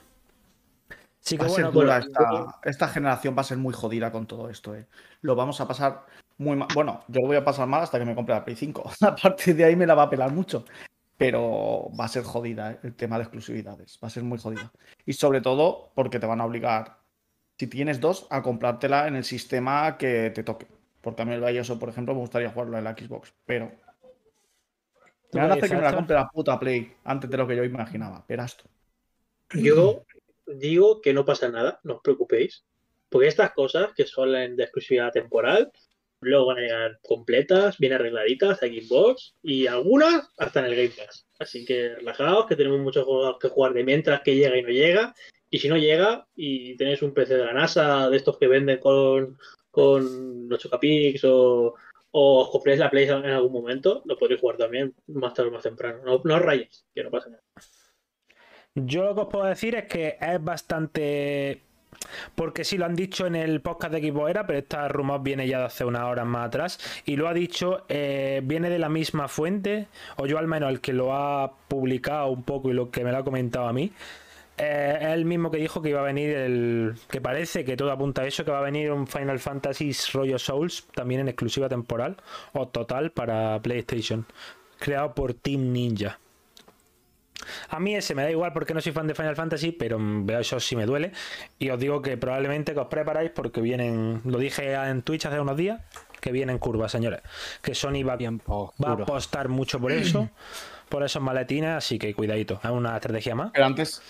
Así 1.23 1.37
que 1.37 1.45
bueno, 1.45 1.71
dura 1.71 1.99
esta, 1.99 2.59
esta 2.63 2.87
generación 2.87 3.35
va 3.37 3.41
a 3.41 3.43
ser 3.43 3.59
muy 3.59 3.75
jodida 3.75 4.11
con 4.11 4.25
todo 4.25 4.49
esto, 4.49 4.75
¿eh? 4.75 4.87
Lo 5.21 5.35
vamos 5.35 5.61
a 5.61 5.67
pasar 5.67 6.07
muy 6.39 6.57
mal. 6.57 6.67
Bueno, 6.73 7.03
yo 7.09 7.21
lo 7.21 7.27
voy 7.27 7.37
a 7.37 7.45
pasar 7.45 7.67
mal 7.67 7.83
hasta 7.83 7.99
que 7.99 8.05
me 8.05 8.15
compre 8.15 8.33
la 8.33 8.43
Play 8.43 8.55
5. 8.55 8.91
A 9.01 9.15
partir 9.15 9.55
de 9.55 9.65
ahí 9.65 9.75
me 9.75 9.85
la 9.85 9.93
va 9.93 10.03
a 10.03 10.09
pelar 10.09 10.31
mucho. 10.33 10.65
Pero 11.15 11.91
va 11.97 12.05
a 12.05 12.07
ser 12.07 12.23
jodida 12.23 12.71
¿eh? 12.71 12.79
el 12.81 12.95
tema 12.95 13.17
de 13.17 13.25
exclusividades. 13.25 13.99
Va 14.03 14.07
a 14.07 14.11
ser 14.11 14.23
muy 14.23 14.39
jodida. 14.39 14.71
Y 15.05 15.13
sobre 15.13 15.41
todo 15.41 15.91
porque 15.93 16.19
te 16.19 16.25
van 16.25 16.41
a 16.41 16.45
obligar, 16.45 16.97
si 17.59 17.67
tienes 17.67 17.99
dos, 17.99 18.25
a 18.31 18.41
comprártela 18.41 19.07
en 19.07 19.15
el 19.15 19.25
sistema 19.25 19.95
que 19.99 20.31
te 20.31 20.41
toque. 20.41 20.65
Porque 21.01 21.21
a 21.21 21.25
mí 21.25 21.33
el 21.33 21.41
Bioshock, 21.41 21.79
por 21.79 21.89
ejemplo, 21.89 22.15
me 22.15 22.21
gustaría 22.21 22.49
jugarlo 22.49 22.79
en 22.79 22.83
la 22.83 22.93
Xbox. 22.93 23.31
Pero 23.45 23.71
me 25.33 25.41
van 25.41 25.51
a 25.51 25.53
hacer 25.55 25.69
que 25.69 25.75
me 25.75 25.81
la 25.81 25.95
compre 25.95 26.15
la 26.15 26.29
puta 26.29 26.59
Play 26.59 26.93
antes 27.03 27.29
de 27.29 27.37
lo 27.37 27.47
que 27.47 27.55
yo 27.55 27.63
imaginaba. 27.63 28.25
Verás 28.27 28.57
tú. 28.57 28.65
Yo 29.53 30.03
digo 30.47 31.01
que 31.01 31.13
no 31.13 31.25
pasa 31.25 31.49
nada, 31.49 31.79
no 31.83 31.95
os 31.95 32.01
preocupéis. 32.01 32.63
Porque 33.09 33.27
estas 33.27 33.51
cosas 33.51 33.91
que 33.93 34.05
son 34.05 34.31
de 34.31 34.63
exclusividad 34.63 35.11
temporal, 35.11 35.71
luego 36.21 36.45
van 36.45 36.59
a 36.59 36.61
llegar 36.61 36.99
completas, 37.01 37.77
bien 37.77 37.93
arregladitas 37.93 38.63
a 38.63 38.67
Xbox 38.67 39.35
y 39.43 39.67
algunas 39.67 40.29
hasta 40.37 40.59
en 40.59 40.65
el 40.67 40.75
Game 40.75 40.89
Pass. 40.89 41.27
Así 41.39 41.65
que 41.65 41.95
relajaos, 41.95 42.45
que 42.45 42.55
tenemos 42.55 42.79
muchos 42.79 43.03
juegos 43.03 43.37
que 43.39 43.49
jugar 43.49 43.73
de 43.73 43.83
mientras 43.83 44.21
que 44.21 44.35
llega 44.35 44.57
y 44.57 44.61
no 44.61 44.69
llega. 44.69 45.15
Y 45.49 45.59
si 45.59 45.67
no 45.67 45.75
llega 45.75 46.25
y 46.35 46.77
tenéis 46.77 47.01
un 47.01 47.13
PC 47.13 47.35
de 47.35 47.45
la 47.45 47.53
NASA, 47.53 48.09
de 48.09 48.15
estos 48.15 48.37
que 48.37 48.47
venden 48.47 48.79
con, 48.79 49.37
con 49.69 50.47
8 50.53 50.69
capix 50.69 51.25
o, 51.25 51.75
o 52.11 52.41
os 52.41 52.49
compréis 52.49 52.79
la 52.79 52.89
Play 52.89 53.07
en 53.07 53.25
algún 53.25 53.53
momento, 53.53 54.01
lo 54.05 54.17
podréis 54.17 54.41
jugar 54.41 54.57
también 54.57 54.93
más 55.07 55.33
tarde 55.33 55.49
o 55.49 55.53
más 55.53 55.63
temprano. 55.63 55.99
No, 56.03 56.21
no 56.23 56.35
os 56.35 56.41
rayéis, 56.41 56.85
que 56.93 57.03
no 57.03 57.09
pasa 57.11 57.29
nada. 57.29 57.43
Yo 58.75 59.03
lo 59.03 59.15
que 59.15 59.21
os 59.21 59.27
puedo 59.27 59.45
decir 59.45 59.75
es 59.75 59.85
que 59.85 60.17
es 60.19 60.43
bastante. 60.43 61.61
Porque 62.35 62.63
sí 62.63 62.77
lo 62.77 62.85
han 62.85 62.95
dicho 62.95 63.27
en 63.27 63.35
el 63.35 63.61
podcast 63.61 63.91
de 63.91 63.99
Equipo 63.99 64.27
Era, 64.27 64.47
pero 64.47 64.59
esta 64.59 64.87
rumor 64.87 65.21
viene 65.21 65.45
ya 65.47 65.59
de 65.59 65.65
hace 65.65 65.83
unas 65.83 66.03
horas 66.03 66.25
más 66.25 66.47
atrás. 66.47 66.79
Y 67.05 67.17
lo 67.17 67.27
ha 67.27 67.33
dicho, 67.33 67.85
eh, 67.89 68.41
viene 68.43 68.69
de 68.69 68.79
la 68.79 68.89
misma 68.89 69.27
fuente, 69.27 69.87
o 70.15 70.25
yo 70.25 70.37
al 70.37 70.47
menos 70.47 70.69
el 70.69 70.79
que 70.79 70.93
lo 70.93 71.13
ha 71.13 71.51
publicado 71.67 72.29
un 72.29 72.43
poco 72.43 72.69
y 72.69 72.73
lo 72.73 72.89
que 72.91 73.03
me 73.03 73.11
lo 73.11 73.17
ha 73.17 73.23
comentado 73.23 73.67
a 73.67 73.73
mí. 73.73 73.91
Eh, 74.63 74.97
es 75.01 75.07
el 75.07 75.25
mismo 75.25 75.49
que 75.49 75.57
dijo 75.57 75.81
que 75.81 75.89
iba 75.89 76.01
a 76.01 76.03
venir 76.03 76.29
el. 76.35 76.93
que 77.09 77.19
parece 77.19 77.65
que 77.65 77.75
todo 77.75 77.91
apunta 77.91 78.21
a 78.21 78.27
eso, 78.27 78.45
que 78.45 78.51
va 78.51 78.59
a 78.59 78.61
venir 78.61 78.91
un 78.91 79.07
Final 79.07 79.39
Fantasy 79.39 79.91
Rollo 80.13 80.37
Souls, 80.37 80.85
también 80.93 81.21
en 81.21 81.29
exclusiva 81.29 81.67
temporal 81.67 82.17
o 82.53 82.67
total 82.67 83.11
para 83.11 83.59
PlayStation, 83.63 84.27
creado 84.77 85.15
por 85.15 85.33
Team 85.33 85.71
Ninja. 85.71 86.19
A 87.69 87.79
mí 87.79 87.95
ese 87.95 88.13
me 88.13 88.21
da 88.21 88.29
igual 88.29 88.53
porque 88.53 88.75
no 88.75 88.81
soy 88.81 88.91
fan 88.91 89.07
de 89.07 89.15
Final 89.15 89.35
Fantasy, 89.35 89.71
pero 89.71 89.97
mm, 89.97 90.27
veo 90.27 90.39
eso 90.39 90.59
sí 90.59 90.75
me 90.75 90.85
duele. 90.85 91.11
Y 91.57 91.71
os 91.71 91.79
digo 91.79 92.03
que 92.03 92.15
probablemente 92.17 92.75
que 92.75 92.79
os 92.81 92.87
preparáis 92.87 93.31
porque 93.31 93.61
vienen, 93.61 94.21
lo 94.25 94.37
dije 94.37 94.73
en 94.73 95.01
Twitch 95.01 95.25
hace 95.25 95.39
unos 95.39 95.57
días, 95.57 95.81
que 96.19 96.31
vienen 96.31 96.59
curvas, 96.59 96.91
señores. 96.91 97.21
Que 97.63 97.73
Sony 97.73 98.03
va, 98.07 98.15
Tiempo 98.15 98.75
va 98.83 98.89
a 98.89 98.93
apostar 98.93 99.49
mucho 99.49 99.79
por 99.79 99.91
eso, 99.91 100.29
por 100.87 101.03
esos 101.03 101.23
maletines, 101.23 101.71
así 101.71 101.97
que 101.97 102.13
cuidadito. 102.13 102.59
Es 102.63 102.69
una 102.69 102.95
estrategia 102.95 103.33
más. 103.33 103.49
Pero 103.51 103.65
antes, 103.65 104.03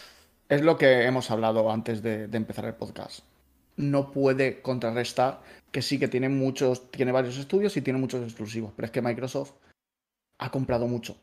es 0.51 0.61
lo 0.61 0.77
que 0.77 1.05
hemos 1.05 1.31
hablado 1.31 1.71
antes 1.71 2.01
de, 2.03 2.27
de 2.27 2.37
empezar 2.37 2.65
el 2.65 2.73
podcast. 2.73 3.21
No 3.77 4.11
puede 4.11 4.61
contrarrestar 4.61 5.41
que 5.71 5.81
sí 5.81 5.97
que 5.97 6.09
tiene 6.09 6.27
muchos, 6.27 6.91
tiene 6.91 7.13
varios 7.13 7.37
estudios 7.37 7.77
y 7.77 7.81
tiene 7.81 7.99
muchos 7.99 8.21
exclusivos, 8.21 8.73
pero 8.75 8.85
es 8.85 8.91
que 8.91 9.01
Microsoft 9.01 9.53
ha 10.39 10.51
comprado 10.51 10.87
mucho 10.87 11.15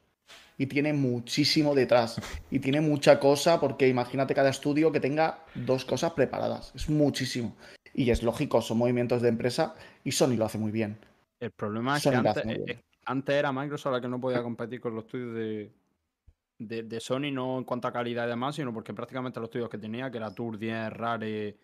y 0.57 0.65
tiene 0.65 0.95
muchísimo 0.95 1.75
detrás 1.75 2.19
y 2.51 2.59
tiene 2.61 2.81
mucha 2.81 3.21
cosa 3.21 3.61
porque 3.61 3.87
imagínate 3.87 4.35
cada 4.35 4.49
estudio 4.49 4.91
que 4.91 4.99
tenga 4.99 5.45
dos 5.55 5.85
cosas 5.85 6.13
preparadas, 6.13 6.73
es 6.75 6.89
muchísimo. 6.89 7.55
Y 7.93 8.11
es 8.11 8.23
lógico, 8.23 8.63
son 8.63 8.79
movimientos 8.79 9.21
de 9.21 9.29
empresa 9.29 9.75
y 10.05 10.13
Sony 10.13 10.37
lo 10.37 10.47
hace 10.47 10.57
muy 10.57 10.73
bien. 10.73 10.97
El 11.39 11.51
problema 11.51 11.99
es 11.99 12.03
Sony 12.03 12.13
que 12.13 12.17
antes, 12.17 12.47
bien. 12.47 12.65
eh, 12.67 12.81
antes 13.05 13.35
era 13.35 13.53
Microsoft 13.53 13.93
la 13.93 14.01
que 14.01 14.09
no 14.09 14.19
podía 14.19 14.43
competir 14.43 14.81
con 14.81 14.95
los 14.95 15.05
estudios 15.05 15.35
de, 15.35 15.71
de, 16.59 16.83
de 16.83 17.01
Sony, 17.01 17.31
no 17.33 17.59
en 17.59 17.65
cuanto 17.65 17.89
a 17.89 17.93
calidad 17.93 18.27
y 18.27 18.31
demás, 18.31 18.57
sino 18.57 18.73
porque 18.73 18.95
prácticamente 18.95 19.41
los 19.41 19.49
estudios 19.49 19.69
que 19.69 19.79
tenía, 19.79 20.11
que 20.11 20.19
era 20.19 20.35
Tour 20.35 20.59
10, 20.59 20.93
Rare, 20.93 21.57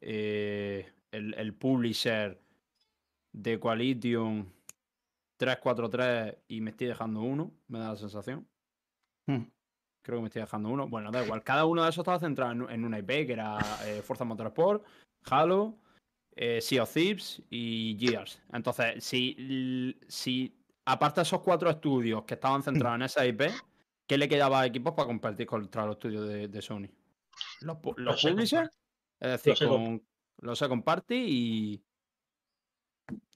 eh, 0.00 0.92
el, 1.10 1.34
el 1.34 1.54
Publisher 1.54 2.40
de 3.32 3.58
Qualitium 3.58 4.46
343 5.36 6.36
y 6.48 6.60
me 6.60 6.70
estoy 6.70 6.88
dejando 6.88 7.22
uno, 7.22 7.52
me 7.68 7.78
da 7.78 7.90
la 7.90 7.96
sensación. 7.96 8.46
Hmm. 9.26 9.44
Creo 10.02 10.18
que 10.18 10.22
me 10.22 10.28
estoy 10.28 10.42
dejando 10.42 10.68
uno. 10.68 10.88
Bueno, 10.88 11.10
da 11.10 11.24
igual. 11.24 11.42
Cada 11.42 11.64
uno 11.64 11.82
de 11.82 11.90
esos 11.90 12.02
estaba 12.02 12.18
centrado 12.18 12.52
en, 12.52 12.70
en 12.70 12.84
una 12.84 12.98
IP, 12.98 13.26
que 13.26 13.32
era 13.32 13.58
eh, 13.84 14.02
Forza 14.02 14.24
Motorsport, 14.24 14.84
Halo, 15.30 15.78
eh, 16.36 16.60
Sea 16.60 16.82
of 16.82 16.92
Thieves 16.92 17.42
y 17.50 17.96
Gears. 17.98 18.40
Entonces, 18.52 19.04
si, 19.04 19.94
si 20.08 20.54
aparte 20.84 21.20
de 21.20 21.22
esos 21.22 21.40
cuatro 21.40 21.70
estudios 21.70 22.24
que 22.24 22.34
estaban 22.34 22.62
centrados 22.62 22.96
en 22.96 23.02
esa 23.02 23.26
IP, 23.26 23.42
¿qué 24.10 24.18
le 24.18 24.28
quedaba 24.28 24.62
a 24.62 24.66
equipos 24.66 24.92
para 24.94 25.06
competir 25.06 25.46
contra 25.46 25.86
los 25.86 25.94
estudios 25.94 26.26
de, 26.26 26.48
de 26.48 26.60
Sony? 26.60 26.88
Los, 27.60 27.78
los 27.84 27.96
Los 27.96 28.20
Second 28.20 28.38
publishers, 28.38 28.70
es 29.20 29.30
decir, 29.30 29.68
Los 29.68 29.70
con 29.70 30.02
los 30.38 30.58
Second 30.58 30.82
Party 30.82 31.14
y, 31.14 31.84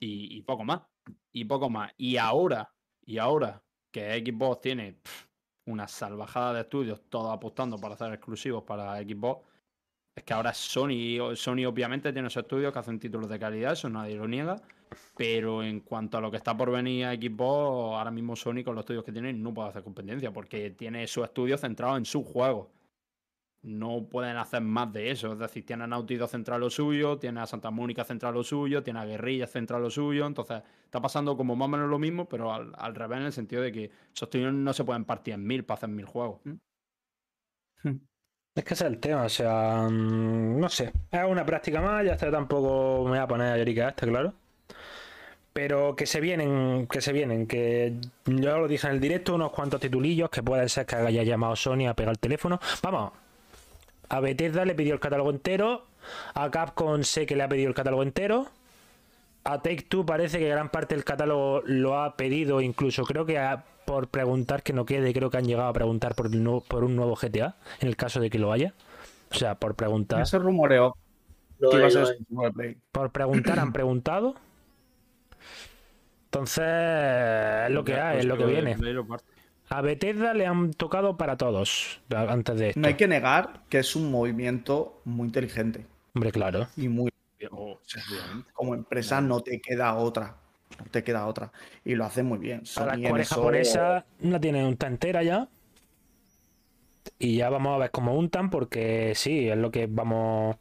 y, 0.01 0.39
y 0.39 0.43
poco 0.43 0.65
más. 0.65 0.83
Y 1.31 1.45
poco 1.45 1.71
más. 1.71 1.93
Y 1.97 2.17
ahora, 2.17 2.75
y 3.07 3.19
ahora 3.19 3.63
que 3.93 4.19
Xbox 4.19 4.63
tiene 4.63 4.99
una 5.67 5.87
salvajada 5.87 6.55
de 6.55 6.61
estudios, 6.63 7.03
todos 7.09 7.33
apostando 7.33 7.79
para 7.79 7.95
hacer 7.95 8.13
exclusivos 8.13 8.65
para 8.65 8.97
Xbox, 8.97 9.47
es 10.17 10.25
que 10.25 10.35
ahora 10.35 10.53
Sony, 10.53 11.37
Sony 11.37 11.67
obviamente 11.67 12.13
tiene 12.13 12.27
esos 12.27 12.43
estudios 12.43 12.73
que 12.73 12.81
hacen 12.81 12.99
títulos 12.99 13.29
de 13.29 13.39
calidad, 13.39 13.75
eso 13.75 13.89
nadie 13.89 14.17
lo 14.17 14.27
niega. 14.27 14.57
Pero 15.17 15.63
en 15.63 15.81
cuanto 15.81 16.19
a 16.19 16.21
lo 16.21 16.31
que 16.31 16.37
está 16.37 16.57
por 16.57 16.71
venir 16.71 17.07
a 17.07 17.15
Xbox, 17.15 17.97
ahora 17.97 18.11
mismo 18.11 18.37
Sony 18.37 18.63
con 18.65 18.75
los 18.75 18.83
estudios 18.83 19.05
que 19.05 19.13
tiene 19.13 19.33
no 19.33 19.53
puede 19.55 19.69
hacer 19.71 19.83
competencia 19.83 20.33
porque 20.33 20.71
tiene 20.71 21.07
su 21.07 21.25
estudio 21.25 21.59
centrado 21.59 21.97
en 21.97 22.05
su 22.05 22.23
juego. 22.25 22.71
No 23.63 24.07
pueden 24.11 24.37
hacer 24.37 24.61
más 24.61 24.93
de 24.93 25.11
eso. 25.11 25.33
Es 25.33 25.39
decir, 25.39 25.65
tiene 25.65 25.85
a 25.85 25.87
Naughty 25.87 26.17
Dog 26.17 26.29
central 26.29 26.61
lo 26.61 26.69
suyo, 26.69 27.19
tiene 27.19 27.41
a 27.41 27.47
Santa 27.47 27.71
Mónica 27.71 28.05
central 28.05 28.35
lo 28.35 28.45
suyo, 28.45 28.83
tiene 28.83 29.01
a 29.01 29.07
Guerrilla 29.07 29.47
central 29.47 29.83
lo 29.83 29.91
suyo. 29.91 30.27
Entonces, 30.27 30.63
está 30.85 31.01
pasando 31.01 31.37
como 31.37 31.57
más 31.57 31.67
o 31.67 31.69
menos 31.71 31.89
lo 31.89 31.99
mismo, 31.99 32.29
pero 32.29 32.53
al, 32.53 32.73
al 32.77 32.95
revés 32.95 33.21
en 33.21 33.25
el 33.27 33.33
sentido 33.33 33.63
de 33.63 33.73
que 33.73 33.85
esos 33.85 34.27
estudios 34.27 34.53
no 34.53 34.73
se 34.75 34.85
pueden 34.85 35.07
partir 35.07 35.35
en 35.35 35.47
mil 35.47 35.65
para 35.65 35.79
hacer 35.79 35.89
mil 35.89 36.05
juegos. 36.05 36.41
Es 38.57 38.65
que 38.65 38.75
ese 38.75 38.85
es 38.85 38.93
el 38.93 39.01
tema, 39.01 39.25
o 39.25 39.29
sea, 39.29 39.89
mm, 39.91 40.61
no 40.61 40.69
sé. 40.69 40.93
Es 41.11 41.25
una 41.29 41.45
práctica 41.45 41.81
más, 41.81 42.05
ya 42.05 42.13
está, 42.13 42.31
tampoco 42.31 43.03
me 43.05 43.11
voy 43.11 43.19
a 43.19 43.27
poner 43.27 43.53
a 43.53 43.59
llorica 43.59 43.89
este, 43.89 44.07
claro. 44.07 44.33
Pero 45.55 45.95
que 45.95 46.05
se 46.07 46.21
vienen, 46.21 46.89
que 46.89 47.01
se 47.01 47.13
vienen, 47.13 47.47
que 47.47 47.95
yo 48.27 48.59
lo 48.59 48.67
dije 48.67 48.89
en 48.89 48.95
el 48.95 49.01
directo, 49.01 49.37
unos 49.37 49.53
cuantos 49.53 49.81
titulillos 49.81 50.29
que 50.29 50.43
pueden 50.43 50.69
ser 50.69 50.85
que 50.85 50.97
haya 50.97 51.23
llamado 51.23 51.55
Sony 51.55 51.87
a 51.89 51.95
pegar 51.95 52.11
el 52.11 52.19
teléfono. 52.19 52.59
Vamos, 52.83 53.13
a 54.09 54.19
Bethesda 54.21 54.65
le 54.65 54.75
pidió 54.75 54.95
el 54.95 55.01
catálogo 55.01 55.31
entero, 55.31 55.87
a 56.35 56.51
Capcom 56.51 57.03
sé 57.05 57.25
que 57.25 57.37
le 57.37 57.45
ha 57.45 57.49
pedido 57.49 57.69
el 57.69 57.75
catálogo 57.75 58.03
entero, 58.03 58.49
a 59.45 59.63
Take 59.63 59.83
Two 59.89 60.05
parece 60.05 60.41
que 60.41 60.49
gran 60.49 60.71
parte 60.71 60.97
del 60.97 61.05
catálogo 61.05 61.63
lo 61.67 62.01
ha 62.01 62.17
pedido, 62.17 62.61
incluso 62.61 63.05
creo 63.05 63.25
que 63.25 63.39
a- 63.39 63.65
por 63.85 64.09
preguntar 64.09 64.65
que 64.65 64.73
no 64.73 64.85
quede, 64.85 65.13
creo 65.15 65.31
que 65.31 65.37
han 65.37 65.45
llegado 65.45 65.69
a 65.69 65.73
preguntar 65.73 66.17
por, 66.17 66.27
el 66.27 66.43
nuevo- 66.43 66.63
por 66.63 66.83
un 66.83 66.97
nuevo 66.97 67.15
GTA, 67.15 67.55
en 67.81 67.87
el 67.89 67.97
caso 67.97 68.19
de 68.19 68.29
que 68.29 68.41
lo 68.41 68.51
haya. 68.51 68.75
O 69.31 69.35
sea, 69.37 69.55
por 69.55 69.77
preguntar. 69.77 70.27
Se 70.27 70.39
rumoreó. 70.39 70.97
Por 72.91 73.11
preguntar 73.13 73.61
han 73.61 73.73
preguntado. 73.73 74.35
Entonces, 76.35 76.65
es 77.69 77.71
lo 77.71 77.85
que 77.85 77.93
Ya, 77.93 78.09
hay, 78.09 78.15
pues 78.15 78.25
es 78.25 78.29
lo 78.29 78.37
que 78.37 78.45
viene. 78.47 78.77
A 79.71 79.81
Bethesda 79.81 80.35
le 80.35 80.47
han 80.47 80.73
tocado 80.73 81.17
para 81.17 81.37
todos 81.37 82.01
antes 82.11 82.59
de 82.59 82.69
esto. 82.71 82.81
No 82.81 82.89
hay 82.89 82.95
que 82.95 83.07
negar 83.09 83.63
que 83.69 83.79
es 83.79 83.95
un 83.97 84.11
movimiento 84.11 85.01
muy 85.05 85.27
inteligente 85.27 85.87
Hombre, 86.15 86.33
claro. 86.33 86.67
y 86.77 86.89
muy 86.89 87.11
Oh, 87.51 87.79
obviamente. 87.79 88.51
como 88.55 88.75
empresa 88.75 89.21
no 89.21 89.41
te 89.41 89.61
queda 89.61 89.95
otra. 89.97 90.37
No 90.79 90.87
te 90.91 91.05
queda 91.05 91.27
otra. 91.27 91.53
Y 91.85 91.95
lo 91.95 92.05
hacen 92.07 92.25
muy 92.27 92.39
bien. 92.39 92.61
A 92.63 92.65
Sony 92.67 92.85
la 92.87 92.95
en 92.95 93.05
Square 93.05 93.23
eso- 93.23 93.35
japonesa 93.37 94.05
la 94.21 94.41
tienen 94.41 94.65
unta 94.67 94.87
entera 94.87 95.23
ya. 95.23 95.49
Y 97.19 97.37
ya 97.37 97.51
vamos 97.51 97.75
a 97.75 97.79
ver 97.79 97.91
cómo 97.91 98.15
untan, 98.17 98.49
porque 98.51 99.13
sí, 99.15 99.49
es 99.49 99.57
lo 99.59 99.71
que 99.71 99.87
vamos. 99.89 100.57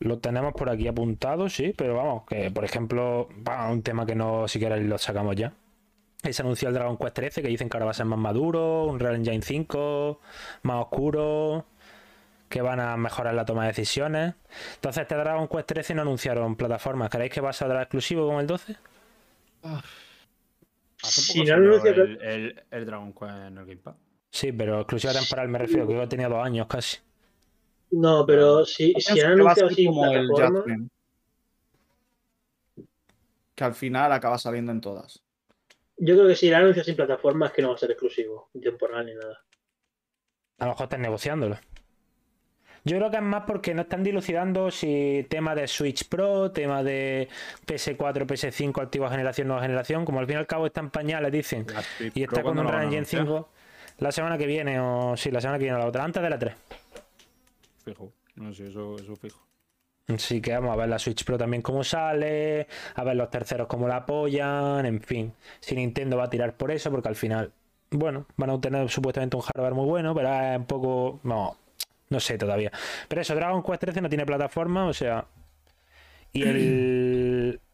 Lo 0.00 0.18
tenemos 0.18 0.52
por 0.54 0.70
aquí 0.70 0.86
apuntado, 0.86 1.48
sí, 1.48 1.74
pero 1.76 1.96
vamos, 1.96 2.24
que 2.28 2.50
por 2.50 2.64
ejemplo, 2.64 3.28
un 3.70 3.82
tema 3.82 4.06
que 4.06 4.14
no 4.14 4.46
si 4.46 4.60
queréis 4.60 4.86
lo 4.86 4.96
sacamos 4.98 5.34
ya. 5.34 5.52
Ahí 6.22 6.32
Se 6.32 6.42
anunció 6.42 6.68
el 6.68 6.74
Dragon 6.74 6.96
Quest 6.96 7.14
13, 7.14 7.42
que 7.42 7.48
dicen 7.48 7.68
que 7.68 7.76
ahora 7.76 7.86
va 7.86 7.90
a 7.92 7.94
ser 7.94 8.06
más 8.06 8.18
maduro, 8.18 8.84
un 8.84 8.98
Real 8.98 9.16
Engine 9.16 9.42
5, 9.42 10.20
más 10.62 10.82
oscuro, 10.82 11.66
que 12.48 12.60
van 12.60 12.80
a 12.80 12.96
mejorar 12.96 13.34
la 13.34 13.44
toma 13.44 13.62
de 13.62 13.68
decisiones. 13.68 14.34
Entonces, 14.76 15.02
este 15.02 15.14
Dragon 15.14 15.46
Quest 15.48 15.68
13 15.68 15.94
no 15.94 16.02
anunciaron 16.02 16.56
plataformas. 16.56 17.10
¿Queréis 17.10 17.32
que 17.32 17.40
va 17.40 17.50
a 17.50 17.52
saldrá 17.52 17.82
exclusivo 17.82 18.26
como 18.26 18.40
el 18.40 18.46
12? 18.46 18.76
Hace 21.02 21.20
Si 21.20 21.44
poco 21.44 21.56
no 21.56 21.84
el, 21.84 22.22
el, 22.22 22.64
el 22.70 22.86
Dragon 22.86 23.12
Quest 23.12 23.32
en 23.32 23.58
el 23.58 23.66
Game 23.66 23.76
Pass. 23.76 23.94
Sí, 24.30 24.52
pero 24.52 24.80
exclusiva 24.80 25.12
temporal 25.12 25.48
me 25.48 25.58
refiero, 25.58 25.86
que 25.86 25.94
yo 25.94 26.08
tenía 26.08 26.28
dos 26.28 26.44
años 26.44 26.66
casi. 26.66 26.98
No, 27.90 28.26
pero 28.26 28.64
si, 28.64 28.92
si 28.98 29.12
Pienso 29.12 29.26
han 29.26 29.32
anunciado 29.32 29.70
así 29.70 29.86
como 29.86 30.06
el 30.06 30.28
Judgment. 30.28 30.90
que 33.54 33.64
al 33.64 33.74
final 33.74 34.12
acaba 34.12 34.38
saliendo 34.38 34.72
en 34.72 34.80
todas. 34.80 35.22
Yo 35.96 36.14
creo 36.14 36.28
que 36.28 36.36
si 36.36 36.48
la 36.48 36.58
anuncia 36.58 36.84
sin 36.84 36.94
plataforma 36.94 37.46
es 37.46 37.52
que 37.52 37.62
no 37.62 37.70
va 37.70 37.74
a 37.74 37.78
ser 37.78 37.90
exclusivo, 37.90 38.50
ni 38.54 38.60
temporal 38.60 39.06
ni 39.06 39.14
nada. 39.14 39.42
A 40.58 40.64
lo 40.64 40.70
mejor 40.72 40.84
están 40.84 41.02
negociándolo. 41.02 41.58
Yo 42.84 42.96
creo 42.96 43.10
que 43.10 43.16
es 43.16 43.22
más 43.22 43.44
porque 43.46 43.74
no 43.74 43.82
están 43.82 44.04
dilucidando 44.04 44.70
si 44.70 45.26
tema 45.28 45.54
de 45.54 45.66
Switch 45.66 46.08
Pro, 46.08 46.52
tema 46.52 46.84
de 46.84 47.28
PS4, 47.66 48.26
PS5, 48.26 48.80
antigua 48.80 49.10
generación, 49.10 49.48
nueva 49.48 49.62
generación, 49.62 50.04
como 50.04 50.20
al 50.20 50.26
fin 50.26 50.36
y 50.36 50.38
al 50.38 50.46
cabo 50.46 50.66
está 50.66 50.80
en 50.80 50.90
pañales, 50.90 51.32
dicen. 51.32 51.66
Y 52.14 52.26
Pro, 52.26 52.36
está 52.36 52.42
con 52.42 52.54
¿cuándo 52.54 52.62
un 52.62 52.82
Engine 52.82 52.98
anunciar? 52.98 53.24
5 53.24 53.48
la 53.98 54.12
semana 54.12 54.38
que 54.38 54.46
viene, 54.46 54.78
o 54.80 55.16
sí, 55.16 55.30
la 55.30 55.40
semana 55.40 55.58
que 55.58 55.64
viene 55.64 55.76
o 55.76 55.80
la 55.80 55.86
otra, 55.86 56.04
antes 56.04 56.22
de 56.22 56.30
la 56.30 56.38
3. 56.38 56.54
Fijo. 57.88 58.12
No 58.36 58.52
sé, 58.54 58.68
eso, 58.68 58.96
eso 58.98 59.16
fijo. 59.16 59.40
Así 60.08 60.40
que 60.40 60.52
vamos 60.54 60.72
a 60.72 60.76
ver 60.76 60.88
la 60.88 60.98
Switch 60.98 61.22
Pro 61.24 61.36
también 61.36 61.60
cómo 61.62 61.84
sale, 61.84 62.66
a 62.94 63.04
ver 63.04 63.14
los 63.16 63.30
terceros 63.30 63.66
cómo 63.66 63.86
la 63.88 63.96
apoyan, 63.96 64.86
en 64.86 65.02
fin. 65.02 65.34
Si 65.60 65.74
Nintendo 65.74 66.16
va 66.16 66.24
a 66.24 66.30
tirar 66.30 66.56
por 66.56 66.70
eso, 66.70 66.90
porque 66.90 67.08
al 67.08 67.16
final, 67.16 67.52
bueno, 67.90 68.26
van 68.36 68.48
a 68.50 68.54
obtener 68.54 68.88
supuestamente 68.88 69.36
un 69.36 69.42
hardware 69.42 69.74
muy 69.74 69.84
bueno, 69.86 70.14
pero 70.14 70.32
es 70.32 70.56
un 70.58 70.64
poco. 70.66 71.20
No, 71.24 71.58
no 72.08 72.20
sé 72.20 72.38
todavía. 72.38 72.72
Pero 73.06 73.20
eso, 73.20 73.34
Dragon 73.34 73.62
Quest 73.62 73.80
13 73.80 74.00
no 74.00 74.08
tiene 74.08 74.24
plataforma, 74.24 74.86
o 74.86 74.94
sea. 74.94 75.26
Y 76.32 76.42
el. 76.44 77.60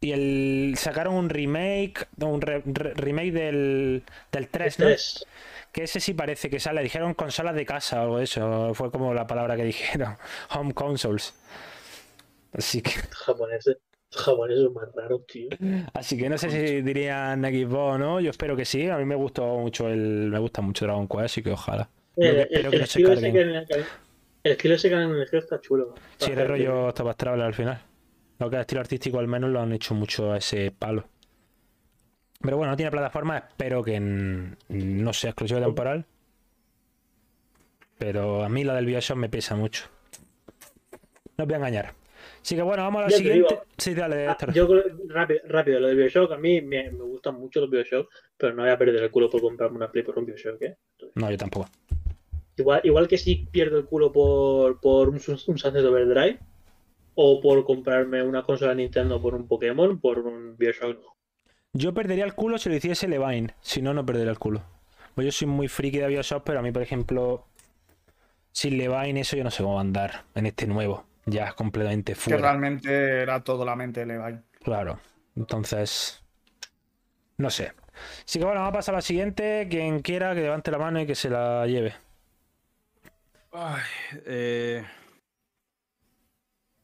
Y 0.00 0.10
el. 0.10 0.74
Sacaron 0.76 1.14
un 1.14 1.28
remake. 1.28 2.08
Un 2.20 2.40
re- 2.40 2.62
re- 2.66 2.94
remake 2.94 3.30
del. 3.30 4.02
Del 4.32 4.48
3, 4.48 4.78
¿no? 4.80 4.86
Tres. 4.86 5.24
Que 5.72 5.84
ese 5.84 6.00
sí 6.00 6.12
parece 6.14 6.50
que 6.50 6.60
sale. 6.60 6.82
Dijeron 6.82 7.14
consolas 7.14 7.54
de 7.54 7.64
casa 7.64 8.00
o 8.00 8.02
algo 8.04 8.18
de 8.18 8.24
eso. 8.24 8.74
Fue 8.74 8.90
como 8.90 9.14
la 9.14 9.26
palabra 9.26 9.56
que 9.56 9.64
dijeron. 9.64 10.16
Home 10.54 10.74
consoles. 10.74 11.34
Así 12.52 12.82
que, 12.82 12.90
Japoneses. 13.10 13.78
Japoneses 14.14 14.70
más 14.72 14.88
raros, 14.94 15.26
tío. 15.26 15.48
así 15.94 16.18
que 16.18 16.28
no 16.28 16.36
sé 16.36 16.50
si 16.50 16.82
dirían 16.82 17.42
Xbox 17.42 17.94
o 17.94 17.98
no. 17.98 18.20
Yo 18.20 18.30
espero 18.30 18.54
que 18.54 18.66
sí. 18.66 18.86
A 18.90 18.98
mí 18.98 19.06
me 19.06 19.14
gustó 19.14 19.46
mucho 19.56 19.88
el. 19.88 20.28
Me 20.30 20.38
gusta 20.38 20.60
mucho 20.60 20.84
Dragon 20.84 21.08
Quest, 21.08 21.24
así 21.24 21.42
que 21.42 21.52
ojalá. 21.52 21.88
Que 22.14 22.28
El, 22.28 22.36
el- 22.40 22.48
que 22.48 22.56
el 22.58 22.78
no 22.78 22.84
estilo 22.84 23.12
ese 23.14 23.32
carguen. 23.32 23.66
que, 23.66 23.74
el 24.44 24.52
estilo 24.52 24.74
ese 24.74 24.88
que 24.90 24.94
han 24.96 25.10
elegido 25.10 25.38
está 25.38 25.58
chulo. 25.62 25.94
Si 26.18 26.30
eres 26.32 26.46
rollo 26.46 26.92
Traveler 26.92 27.46
al 27.46 27.54
final. 27.54 27.80
Lo 28.38 28.50
que 28.50 28.56
es 28.56 28.60
estilo 28.60 28.80
artístico 28.82 29.18
al 29.18 29.28
menos 29.28 29.48
lo 29.50 29.60
han 29.62 29.72
hecho 29.72 29.94
mucho 29.94 30.32
a 30.32 30.36
ese 30.36 30.70
palo. 30.78 31.04
Pero 32.42 32.56
bueno, 32.56 32.72
no 32.72 32.76
tiene 32.76 32.90
plataforma, 32.90 33.38
espero 33.38 33.82
que 33.82 34.00
no 34.00 35.12
sea 35.12 35.30
exclusivo 35.30 35.60
temporal. 35.60 36.04
Pero 37.98 38.42
a 38.42 38.48
mí 38.48 38.64
la 38.64 38.74
del 38.74 38.86
Bioshock 38.86 39.16
me 39.16 39.28
pesa 39.28 39.54
mucho. 39.54 39.84
No 41.38 41.44
os 41.44 41.46
voy 41.46 41.54
a 41.54 41.58
engañar. 41.58 41.94
Así 42.40 42.56
que 42.56 42.62
bueno, 42.62 42.82
vamos 42.82 43.02
a 43.02 43.04
la 43.04 43.10
siguiente. 43.10 43.48
digo. 43.48 43.62
Sí, 43.78 43.94
dale, 43.94 44.26
Ah, 44.26 44.36
yo 44.52 44.68
rápido, 45.08 45.40
rápido, 45.46 45.78
lo 45.78 45.88
de 45.88 45.94
Bioshock, 45.94 46.32
a 46.32 46.36
mí 46.36 46.60
me, 46.60 46.90
me 46.90 47.04
gustan 47.04 47.36
mucho 47.36 47.60
los 47.60 47.70
Bioshock, 47.70 48.10
pero 48.36 48.54
no 48.54 48.62
voy 48.62 48.72
a 48.72 48.78
perder 48.78 49.02
el 49.04 49.10
culo 49.12 49.30
por 49.30 49.40
comprarme 49.40 49.76
una 49.76 49.90
Play 49.90 50.02
por 50.04 50.18
un 50.18 50.26
Bioshock, 50.26 50.60
¿eh? 50.62 50.76
No, 51.14 51.30
yo 51.30 51.36
tampoco. 51.38 51.68
Igual, 52.56 52.80
igual 52.84 53.06
que 53.08 53.18
si 53.18 53.36
pierdo 53.36 53.78
el 53.78 53.84
culo 53.86 54.12
por, 54.12 54.80
por 54.80 55.08
un, 55.08 55.14
un 55.14 55.38
Sunset 55.38 55.76
Overdrive 55.84 56.38
o 57.14 57.40
por 57.40 57.64
comprarme 57.64 58.22
una 58.22 58.42
consola 58.42 58.74
Nintendo 58.74 59.22
por 59.22 59.34
un 59.34 59.46
Pokémon, 59.46 60.00
por 60.00 60.18
un 60.18 60.56
Bioshock 60.56 61.00
no. 61.00 61.11
Yo 61.74 61.94
perdería 61.94 62.24
el 62.24 62.34
culo 62.34 62.58
si 62.58 62.68
lo 62.68 62.74
hiciese 62.76 63.08
Levine. 63.08 63.54
Si 63.60 63.80
no, 63.80 63.94
no 63.94 64.04
perdería 64.04 64.30
el 64.30 64.38
culo. 64.38 64.62
Pues 65.14 65.24
yo 65.26 65.32
soy 65.32 65.48
muy 65.48 65.68
friki 65.68 65.98
de 65.98 66.06
Bioshock, 66.08 66.44
pero 66.44 66.58
a 66.58 66.62
mí, 66.62 66.70
por 66.72 66.82
ejemplo, 66.82 67.46
sin 68.52 68.76
Levine, 68.78 69.20
eso 69.20 69.36
yo 69.36 69.44
no 69.44 69.50
sé 69.50 69.62
cómo 69.62 69.74
va 69.74 69.80
a 69.80 69.82
andar 69.82 70.24
en 70.34 70.46
este 70.46 70.66
nuevo. 70.66 71.04
Ya 71.24 71.46
es 71.46 71.54
completamente 71.54 72.12
Que 72.14 72.18
fuera. 72.20 72.38
realmente 72.40 73.22
era 73.22 73.42
todo 73.44 73.64
la 73.64 73.76
mente 73.76 74.00
de 74.00 74.06
Levi. 74.06 74.40
Claro. 74.62 74.98
Entonces. 75.36 76.22
No 77.38 77.48
sé. 77.48 77.72
Así 78.26 78.38
que 78.38 78.44
bueno, 78.44 78.60
vamos 78.60 78.74
a 78.74 78.78
pasar 78.78 78.94
a 78.94 78.98
la 78.98 79.02
siguiente. 79.02 79.66
Quien 79.70 80.00
quiera 80.00 80.34
que 80.34 80.40
levante 80.42 80.70
la 80.70 80.78
mano 80.78 81.00
y 81.00 81.06
que 81.06 81.14
se 81.14 81.30
la 81.30 81.66
lleve. 81.66 81.94
Ay, 83.52 83.82
eh... 84.26 84.84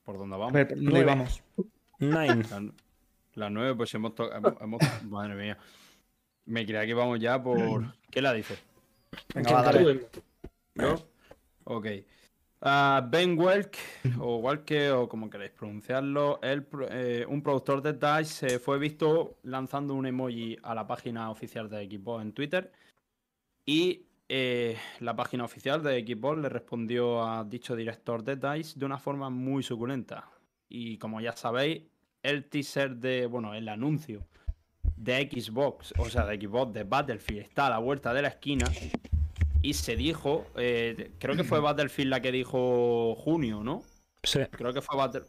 ¿Por 0.05 0.19
dónde 0.19 0.37
vamos? 0.37 0.53
ver, 0.53 0.69
¿por 0.69 0.77
¿dónde 0.77 0.91
Nueve. 0.93 1.05
íbamos? 1.07 1.43
Nine. 1.99 2.73
La, 3.39 3.47
la 3.47 3.51
9, 3.51 3.75
pues 3.77 3.95
hemos, 3.95 4.15
to- 4.15 4.33
hemos, 4.33 4.55
hemos- 4.61 5.03
Madre 5.05 5.35
mía. 5.35 5.59
Me 6.47 6.65
creía 6.65 6.83
que 6.83 6.91
íbamos 6.91 7.19
ya 7.21 7.43
por... 7.43 7.59
¿Qué 8.11 8.21
la 8.23 8.33
dice? 8.33 8.57
Venga, 9.35 9.53
va, 9.53 9.63
Dale. 9.63 9.85
dale. 9.85 10.07
¿Yo? 10.75 10.95
Ok. 11.65 11.87
Ah, 12.61 13.07
ben 13.09 13.39
Welk, 13.39 13.77
o 14.19 14.39
Welke, 14.39 14.91
o 14.91 15.09
como 15.09 15.31
queréis 15.31 15.53
pronunciarlo, 15.53 16.41
él, 16.43 16.67
eh, 16.91 17.25
un 17.29 17.41
productor 17.41 17.81
de 17.83 17.93
DICE 17.93 18.25
se 18.49 18.59
fue 18.59 18.81
visto 18.81 19.37
lanzando 19.45 19.95
un 19.95 20.07
emoji 20.07 20.57
a 20.65 20.75
la 20.75 20.85
página 20.85 21.31
oficial 21.31 21.69
de 21.71 21.87
Xbox 21.89 22.23
en 22.23 22.33
Twitter 22.33 22.73
y 23.65 24.07
eh, 24.29 24.77
la 24.99 25.15
página 25.15 25.45
oficial 25.45 25.85
de 25.85 26.05
Xbox 26.05 26.39
le 26.41 26.49
respondió 26.49 27.23
a 27.25 27.45
dicho 27.45 27.77
director 27.77 28.25
de 28.25 28.35
DICE 28.35 28.77
de 28.77 28.87
una 28.87 28.99
forma 28.99 29.31
muy 29.31 29.63
suculenta. 29.63 30.29
Y 30.69 30.99
como 30.99 31.21
ya 31.21 31.37
sabéis, 31.37 31.83
el 32.29 32.45
teaser 32.45 32.97
de, 32.97 33.27
bueno, 33.27 33.55
el 33.55 33.69
anuncio 33.69 34.27
de 34.97 35.29
Xbox, 35.31 35.95
o 35.99 36.09
sea, 36.11 36.27
de 36.27 36.41
Xbox 36.41 36.73
de 36.73 36.85
Battlefield 36.85 37.43
está 37.43 37.67
a 37.67 37.71
la 37.71 37.79
vuelta 37.79 38.13
de 38.13 38.23
la 38.23 38.29
esquina 38.29 38.67
y 39.63 39.75
se 39.75 39.97
dijo, 39.97 40.47
eh, 40.57 41.13
creo 41.19 41.37
que 41.37 41.45
fue 41.45 41.61
Battlefield 41.61 42.11
la 42.11 42.21
que 42.21 42.33
dijo 42.33 43.15
junio, 43.17 43.63
¿no? 43.63 43.83
Sí. 44.23 44.41
Creo 44.51 44.73
que 44.73 44.83
fue 44.83 44.97
Battle 44.97 45.23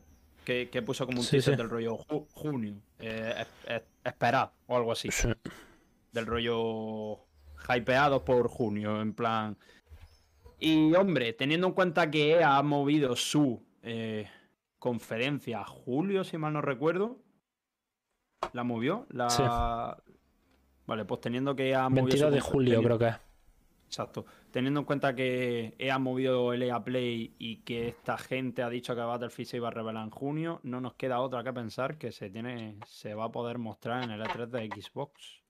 que, 0.44 0.70
que 0.72 0.82
puso 0.82 1.06
como 1.06 1.20
un 1.20 1.24
Sí, 1.24 1.32
teaser 1.32 1.54
sí. 1.54 1.58
del 1.58 1.70
rollo 1.70 1.98
ju- 1.98 2.26
junio, 2.34 2.74
eh, 3.00 3.34
es- 3.66 3.76
es- 3.76 3.84
esperad 4.04 4.50
o 4.68 4.76
algo 4.78 4.92
así, 4.92 5.10
sí. 5.12 5.28
del 6.12 6.26
rollo 6.26 7.20
hypeados 7.70 8.24
por 8.24 8.48
junio, 8.48 9.00
en 9.02 9.14
plan. 9.14 9.56
Y 10.60 10.94
hombre, 10.96 11.34
teniendo 11.34 11.68
en 11.68 11.74
cuenta 11.74 12.10
que 12.10 12.32
EA 12.32 12.58
ha 12.58 12.64
movido 12.64 13.16
su 13.16 13.62
eh, 13.84 14.28
conferencia 14.80 15.62
a 15.62 15.66
julio, 15.66 16.24
si 16.24 16.38
mal 16.38 16.54
no 16.54 16.62
recuerdo, 16.62 17.20
¿la 18.54 18.64
movió? 18.64 19.06
La... 19.10 19.30
Sí. 19.30 19.44
Vale, 20.88 21.06
pues 21.06 21.22
teniendo 21.22 21.56
que 21.56 21.76
ha 21.76 21.88
movido 21.88 22.06
22 22.06 22.30
su 22.30 22.34
de 22.34 22.42
julio, 22.42 22.82
creo 22.82 22.98
que 22.98 23.08
es. 23.10 23.16
Exacto. 23.86 24.26
Teniendo 24.52 24.80
en 24.82 24.86
cuenta 24.86 25.16
que 25.16 25.76
EA 25.80 25.98
movido 25.98 26.54
el 26.54 26.62
EA 26.62 26.84
Play 26.84 27.36
y 27.40 27.58
que 27.58 27.88
esta 27.88 28.18
gente 28.18 28.62
ha 28.62 28.70
dicho 28.70 28.96
que 28.96 29.02
Battlefield 29.02 29.50
se 29.50 29.58
iba 29.58 29.68
a 29.68 29.72
revelar 29.72 30.04
en 30.04 30.12
junio, 30.12 30.60
no 30.64 30.80
nos 30.80 30.94
queda 30.94 31.22
otra 31.22 31.44
que 31.44 31.54
pensar 31.54 31.98
que 31.98 32.12
se 32.12 32.30
tiene 32.30 32.78
se 32.86 33.16
va 33.16 33.26
a 33.26 33.32
poder 33.32 33.58
mostrar 33.58 34.04
en 34.04 34.12
el 34.12 34.22
E3 34.22 34.48
de 34.48 34.68
Xbox. 34.68 35.42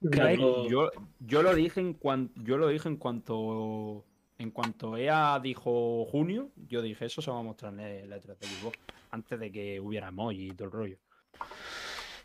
Yo, 0.00 0.90
yo 1.20 1.42
lo 1.42 1.54
dije 1.54 1.80
en 1.80 1.94
cuanto 1.94 2.40
yo 2.42 2.56
lo 2.56 2.68
dije 2.68 2.88
en 2.88 2.96
cuanto 2.96 4.04
en 4.38 4.50
cuanto 4.50 4.96
EA 4.96 5.40
dijo 5.42 6.04
junio, 6.06 6.50
yo 6.68 6.82
dije 6.82 7.06
eso 7.06 7.22
se 7.22 7.30
va 7.30 7.38
a 7.38 7.42
mostrar 7.42 7.72
en 7.74 7.80
el 7.80 8.12
E3 8.12 8.38
de 8.38 8.46
Xbox 8.46 8.78
antes 9.10 9.38
de 9.40 9.50
que 9.50 9.80
hubiera 9.80 10.08
emoji 10.08 10.48
y 10.48 10.50
todo 10.50 10.64
el 10.66 10.72
rollo. 10.72 10.96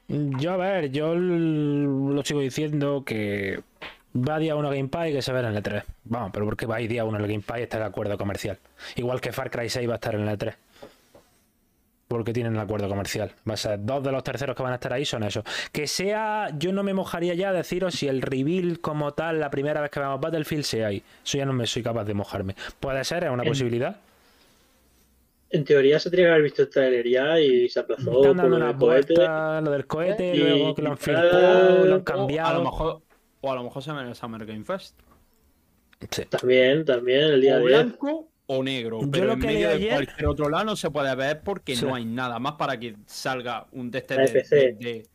Yo, 0.07 0.51
a 0.53 0.57
ver, 0.57 0.91
yo 0.91 1.15
lo 1.15 2.23
sigo 2.23 2.41
diciendo 2.41 3.03
que 3.05 3.61
va 4.15 4.39
día 4.39 4.55
1 4.55 4.69
Game 4.69 4.89
Pass 4.89 5.09
y 5.09 5.13
que 5.13 5.21
se 5.21 5.31
verá 5.31 5.49
en 5.49 5.55
el 5.55 5.63
E3. 5.63 5.83
Vamos, 6.05 6.31
pero 6.33 6.45
porque 6.45 6.65
va 6.65 6.77
a 6.77 6.81
ir 6.81 6.89
día 6.89 7.05
1 7.05 7.17
el 7.17 7.27
Game 7.27 7.43
Pass 7.43 7.59
y 7.59 7.63
está 7.63 7.77
el 7.77 7.83
acuerdo 7.83 8.17
comercial. 8.17 8.57
Igual 8.95 9.21
que 9.21 9.31
Far 9.31 9.49
Cry 9.49 9.69
6 9.69 9.87
va 9.87 9.93
a 9.93 9.95
estar 9.95 10.15
en 10.15 10.27
el 10.27 10.37
E3. 10.37 10.55
Porque 12.11 12.33
tienen 12.33 12.55
el 12.55 12.59
acuerdo 12.59 12.89
comercial. 12.89 13.31
Va 13.49 13.53
a 13.53 13.57
ser 13.57 13.79
dos 13.85 14.03
de 14.03 14.11
los 14.11 14.21
terceros 14.21 14.53
que 14.53 14.61
van 14.63 14.73
a 14.73 14.75
estar 14.75 14.91
ahí 14.91 15.05
son 15.05 15.23
esos. 15.23 15.45
Que 15.71 15.87
sea, 15.87 16.49
yo 16.57 16.73
no 16.73 16.83
me 16.83 16.93
mojaría 16.93 17.35
ya 17.35 17.49
a 17.49 17.53
deciros 17.53 17.93
si 17.95 18.09
el 18.09 18.21
reveal 18.21 18.79
como 18.81 19.13
tal, 19.13 19.39
la 19.39 19.49
primera 19.49 19.79
vez 19.79 19.91
que 19.91 20.01
veamos 20.01 20.19
Battlefield, 20.19 20.63
sea 20.65 20.87
ahí. 20.87 21.01
Eso 21.23 21.37
ya 21.37 21.45
no 21.45 21.53
me 21.53 21.65
soy 21.65 21.81
capaz 21.83 22.03
de 22.03 22.13
mojarme. 22.13 22.55
Puede 22.81 23.01
ser, 23.05 23.23
es 23.23 23.29
una 23.29 23.43
En- 23.43 23.49
posibilidad. 23.49 23.95
En 25.51 25.63
teoría 25.63 25.99
se 26.01 26.09
tenía 26.09 26.25
que 26.25 26.31
haber 26.31 26.43
visto 26.43 26.61
el 26.63 26.69
trailer 26.69 27.07
ya 27.07 27.39
y 27.39 27.69
se 27.69 27.79
aplazó 27.79 28.11
Están 28.21 28.37
dando 28.37 28.49
lo 28.49 28.55
una 28.57 28.67
del 28.67 28.75
cohete. 28.77 29.13
vuelta, 29.15 29.61
lo 29.61 29.71
del 29.71 29.85
cohete, 29.87 30.35
Y- 30.35 30.37
luego 30.39 30.75
que 30.75 30.81
lo 30.81 30.91
han 30.91 30.97
filtrado, 30.97 31.85
lo 31.85 31.95
han 31.95 32.01
cambiado. 32.03 32.49
O 32.49 32.51
a 32.51 32.57
lo 32.57 32.63
mejor 32.63 33.01
o 33.41 33.51
a 33.51 33.55
lo 33.55 33.63
mejor 33.63 33.83
se 33.83 33.91
ve 33.93 34.01
en 34.01 34.07
el 34.07 34.15
Summer 34.15 34.45
Game 34.45 34.63
Fest. 34.65 34.99
Sí. 36.09 36.25
También, 36.25 36.83
también, 36.85 37.21
el 37.23 37.41
día 37.41 37.55
o 37.55 37.59
10. 37.59 37.69
blanco 37.69 38.27
o 38.47 38.63
negro. 38.63 39.01
Yo 39.01 39.11
pero 39.11 39.25
lo 39.27 39.33
en 39.33 39.39
que 39.39 39.47
medio 39.47 39.59
leí 39.59 39.67
de 39.67 39.73
ayer- 39.91 39.93
cualquier 40.05 40.27
otro 40.27 40.49
lado 40.49 40.65
no 40.65 40.75
se 40.75 40.89
puede 40.91 41.13
ver 41.15 41.41
porque 41.41 41.75
Sí. 41.75 41.85
no 41.85 41.95
hay 41.95 42.05
nada 42.05 42.37
más 42.39 42.53
para 42.53 42.77
que 42.79 42.95
salga 43.05 43.67
un 43.71 43.89
de 43.91 43.99
este 43.99 44.15
La 44.15 44.23
de, 44.25 44.31
de, 44.33 44.73
de- 44.73 45.07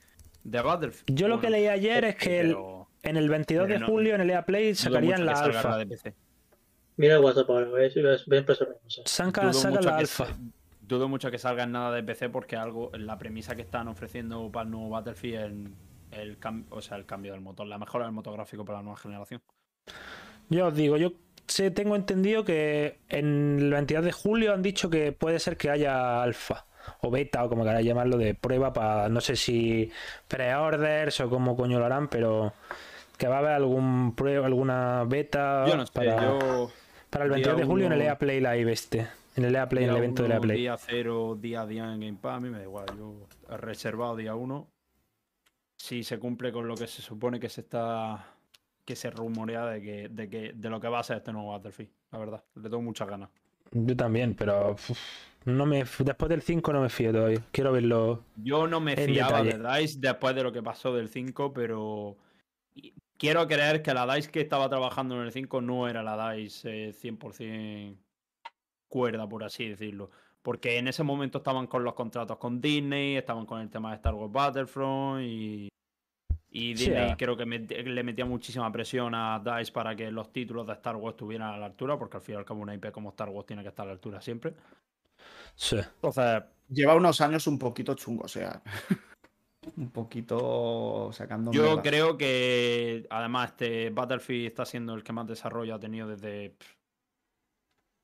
de 0.45 0.61
Battlefield. 0.63 1.19
Yo 1.19 1.29
lo 1.29 1.41
que 1.41 1.51
leí 1.51 1.67
ayer 1.67 2.05
es 2.05 2.17
que 2.17 2.41
el- 2.41 2.57
en 3.03 3.17
el 3.17 3.29
22 3.29 3.69
de 3.69 3.79
no- 3.81 3.87
julio 3.87 4.15
en 4.15 4.21
el 4.23 4.31
EA 4.31 4.45
Play 4.47 4.75
sacarían 4.75 5.27
la 5.27 5.33
alfa. 5.33 5.71
la 5.71 5.79
de 5.79 5.87
PC. 5.87 6.15
Mira 6.97 7.17
el 7.17 7.21
WhatsApp 7.25 7.51
ahora. 7.51 7.67
Ves- 7.69 7.95
ves 7.95 8.25
empezar 8.41 8.69
una 8.69 8.77
cosa. 8.79 9.03
Saca, 9.05 9.41
Dudo 9.43 9.53
saca 9.53 9.75
mucho 9.77 9.89
la 9.89 9.97
que 9.97 10.01
alfa. 10.01 10.27
se- 10.27 10.33
dudo 10.81 11.09
mucho 11.09 11.31
que 11.31 11.39
salga 11.39 11.67
nada 11.67 11.93
de 11.95 12.03
PC 12.03 12.29
porque 12.31 12.57
algo 12.57 12.91
la 12.95 13.19
premisa 13.19 13.55
que 13.55 13.63
están 13.63 13.89
ofreciendo 13.89 14.51
para 14.51 14.65
el 14.65 14.71
nuevo 14.71 14.89
Battlefield 14.89 15.35
es 15.37 15.45
el, 15.45 15.75
el 16.13 16.39
o 16.71 16.81
sea, 16.81 16.97
el 16.97 17.05
cambio 17.05 17.33
del 17.33 17.41
motor, 17.43 17.67
la 17.67 17.77
mejora 17.77 18.05
del 18.07 18.15
motor 18.15 18.33
gráfico 18.35 18.65
para 18.65 18.79
la 18.79 18.83
nueva 18.85 18.97
generación. 18.99 19.43
Yo 20.49 20.69
os 20.69 20.75
digo, 20.75 20.97
yo 20.97 21.13
sé, 21.47 21.71
tengo 21.71 21.97
entendido 21.97 22.45
que 22.45 22.99
en 23.09 23.59
el 23.59 23.71
22 23.71 24.05
de 24.05 24.13
julio 24.13 24.53
han 24.53 24.63
dicho 24.63 24.91
que 24.91 25.13
puede 25.13 25.39
ser 25.39 25.57
que 25.57 25.71
haya 25.71 26.23
alfa. 26.23 26.67
o 27.01 27.11
beta 27.11 27.45
o 27.45 27.49
como 27.49 27.65
queráis 27.65 27.87
llamarlo, 27.87 28.17
de 28.17 28.35
prueba 28.35 28.73
para 28.73 29.09
no 29.09 29.21
sé 29.21 29.37
si 29.37 29.91
pre-orders 30.29 31.21
o 31.21 31.29
cómo 31.29 31.57
coño 31.57 31.79
lo 31.79 31.87
harán, 31.87 32.09
pero 32.09 32.53
que 33.19 33.29
va 33.29 33.37
a 33.37 33.39
haber 33.39 33.53
algún 33.53 34.15
prueba, 34.15 34.47
alguna 34.47 35.05
beta 35.05 35.65
Yo 35.67 35.77
no 35.77 35.87
sé, 35.87 35.93
para, 35.93 36.23
yo. 36.23 36.71
para 37.11 37.25
el 37.25 37.31
día 37.31 37.37
22 37.37 37.57
de 37.57 37.65
julio 37.65 37.87
en 37.87 37.93
el 37.93 38.03
EA 38.03 38.19
Play 38.19 38.41
Live 38.41 38.73
este. 38.73 39.09
En 39.37 39.45
el 39.45 39.55
EA 39.55 39.69
Play, 39.69 39.85
en 39.85 39.91
el 39.91 39.97
evento 39.97 40.23
del 40.23 40.33
uno, 40.33 40.39
EA 40.39 40.41
Play. 40.41 40.59
Día 40.59 40.77
0, 40.79 41.39
día 41.41 41.67
10 41.67 41.85
en 41.85 42.01
Game 42.01 42.19
Pass, 42.21 42.37
a 42.37 42.41
mí 42.41 42.49
me 42.49 42.59
da 42.59 42.65
igual. 42.65 42.87
Yo 42.97 43.27
he 43.51 43.57
reservado 43.57 44.17
día 44.17 44.35
1. 44.35 44.67
Si 45.79 46.05
se 46.05 46.19
cumple 46.19 46.53
con 46.53 46.67
lo 46.67 46.75
que 46.75 46.87
se 46.87 47.03
supone 47.03 47.39
que 47.39 47.51
se 47.51 47.61
está. 47.61 48.36
Que 48.87 48.97
se 48.97 49.11
rumorea 49.11 49.67
de 49.67 49.83
que, 49.83 50.09
de 50.09 50.31
que 50.31 50.53
de 50.55 50.71
lo 50.71 50.81
que 50.81 50.89
va 50.89 51.01
a 51.01 51.03
ser 51.03 51.19
este 51.19 51.33
nuevo 51.33 51.51
Battlefield, 51.51 51.91
la 52.13 52.19
verdad. 52.19 52.45
Le 52.55 52.63
tengo 52.63 52.81
muchas 52.81 53.09
ganas. 53.09 53.29
Yo 53.73 53.97
también, 53.97 54.35
pero 54.35 54.73
uf, 54.73 54.91
no 55.45 55.67
me 55.67 55.79
después 55.79 56.29
del 56.29 56.41
5 56.41 56.73
no 56.73 56.81
me 56.81 56.89
fío 56.89 57.13
todavía. 57.13 57.43
Quiero 57.51 57.73
verlo. 57.73 58.23
Yo 58.37 58.69
no 58.69 58.81
me 58.81 58.97
fiaba 58.97 59.43
detalle. 59.43 59.63
de 59.63 59.81
DICE 59.81 59.99
después 60.01 60.35
de 60.37 60.43
lo 60.45 60.53
que 60.53 60.63
pasó 60.63 60.95
del 60.95 61.09
5, 61.09 61.53
pero 61.53 62.17
quiero 63.19 63.47
creer 63.49 63.83
que 63.83 63.93
la 63.93 64.07
DICE 64.15 64.31
que 64.31 64.41
estaba 64.41 64.69
trabajando 64.69 65.17
en 65.17 65.23
el 65.23 65.33
5 65.33 65.61
no 65.61 65.89
era 65.89 66.05
la 66.05 66.33
DICE 66.33 66.91
eh, 66.91 66.93
100% 66.93 67.97
cuerda, 68.89 69.29
por 69.29 69.43
así 69.43 69.69
decirlo. 69.69 70.11
Porque 70.43 70.79
en 70.79 70.87
ese 70.87 71.03
momento 71.03 71.39
estaban 71.39 71.67
con 71.67 71.83
los 71.83 71.95
contratos 71.95 72.37
con 72.39 72.61
Disney, 72.61 73.17
estaban 73.17 73.47
con 73.47 73.61
el 73.61 73.69
tema 73.69 73.91
de 73.91 73.97
Star 73.97 74.15
Wars 74.15 74.33
Battlefront 74.33 75.23
y, 75.23 75.69
y 76.49 76.75
Disney 76.75 77.15
creo 77.17 77.37
que 77.37 77.45
met- 77.45 77.85
le 77.85 78.03
metía 78.03 78.25
muchísima 78.25 78.71
presión 78.73 79.15
a 79.15 79.41
DICE 79.45 79.73
para 79.73 79.95
que 79.95 80.11
los 80.11 80.33
títulos 80.33 80.67
de 80.67 80.73
Star 80.75 80.97
Wars 80.97 81.15
estuvieran 81.15 81.53
a 81.55 81.59
la 81.59 81.67
altura, 81.67 81.99
porque 81.99 82.17
al 82.17 82.23
fin 82.23 82.35
y 82.35 82.39
al 82.39 82.45
cabo 82.45 82.61
una 82.61 82.75
IP 82.75 82.91
como 82.93 83.11
Star 83.11 83.29
Wars 83.29 83.47
tiene 83.47 83.63
que 83.63 83.69
estar 83.69 83.85
a 83.85 83.89
la 83.89 83.93
altura 83.93 84.21
siempre. 84.21 84.55
Sí. 85.55 85.77
Entonces, 85.77 86.43
Lleva 86.69 86.97
unos 86.97 87.21
años 87.21 87.47
un 87.47 87.59
poquito 87.59 87.95
chungo, 87.95 88.25
o 88.25 88.29
sea. 88.29 88.61
un 89.77 89.91
poquito 89.91 91.11
sacando. 91.13 91.53
Yo 91.53 91.81
creo 91.83 92.17
que 92.17 93.07
además 93.11 93.51
este 93.51 93.91
Battlefield 93.91 94.47
está 94.47 94.65
siendo 94.65 94.95
el 94.95 95.03
que 95.05 95.13
más 95.13 95.27
desarrollo 95.27 95.75
ha 95.75 95.81
tenido 95.81 96.09
desde. 96.09 96.57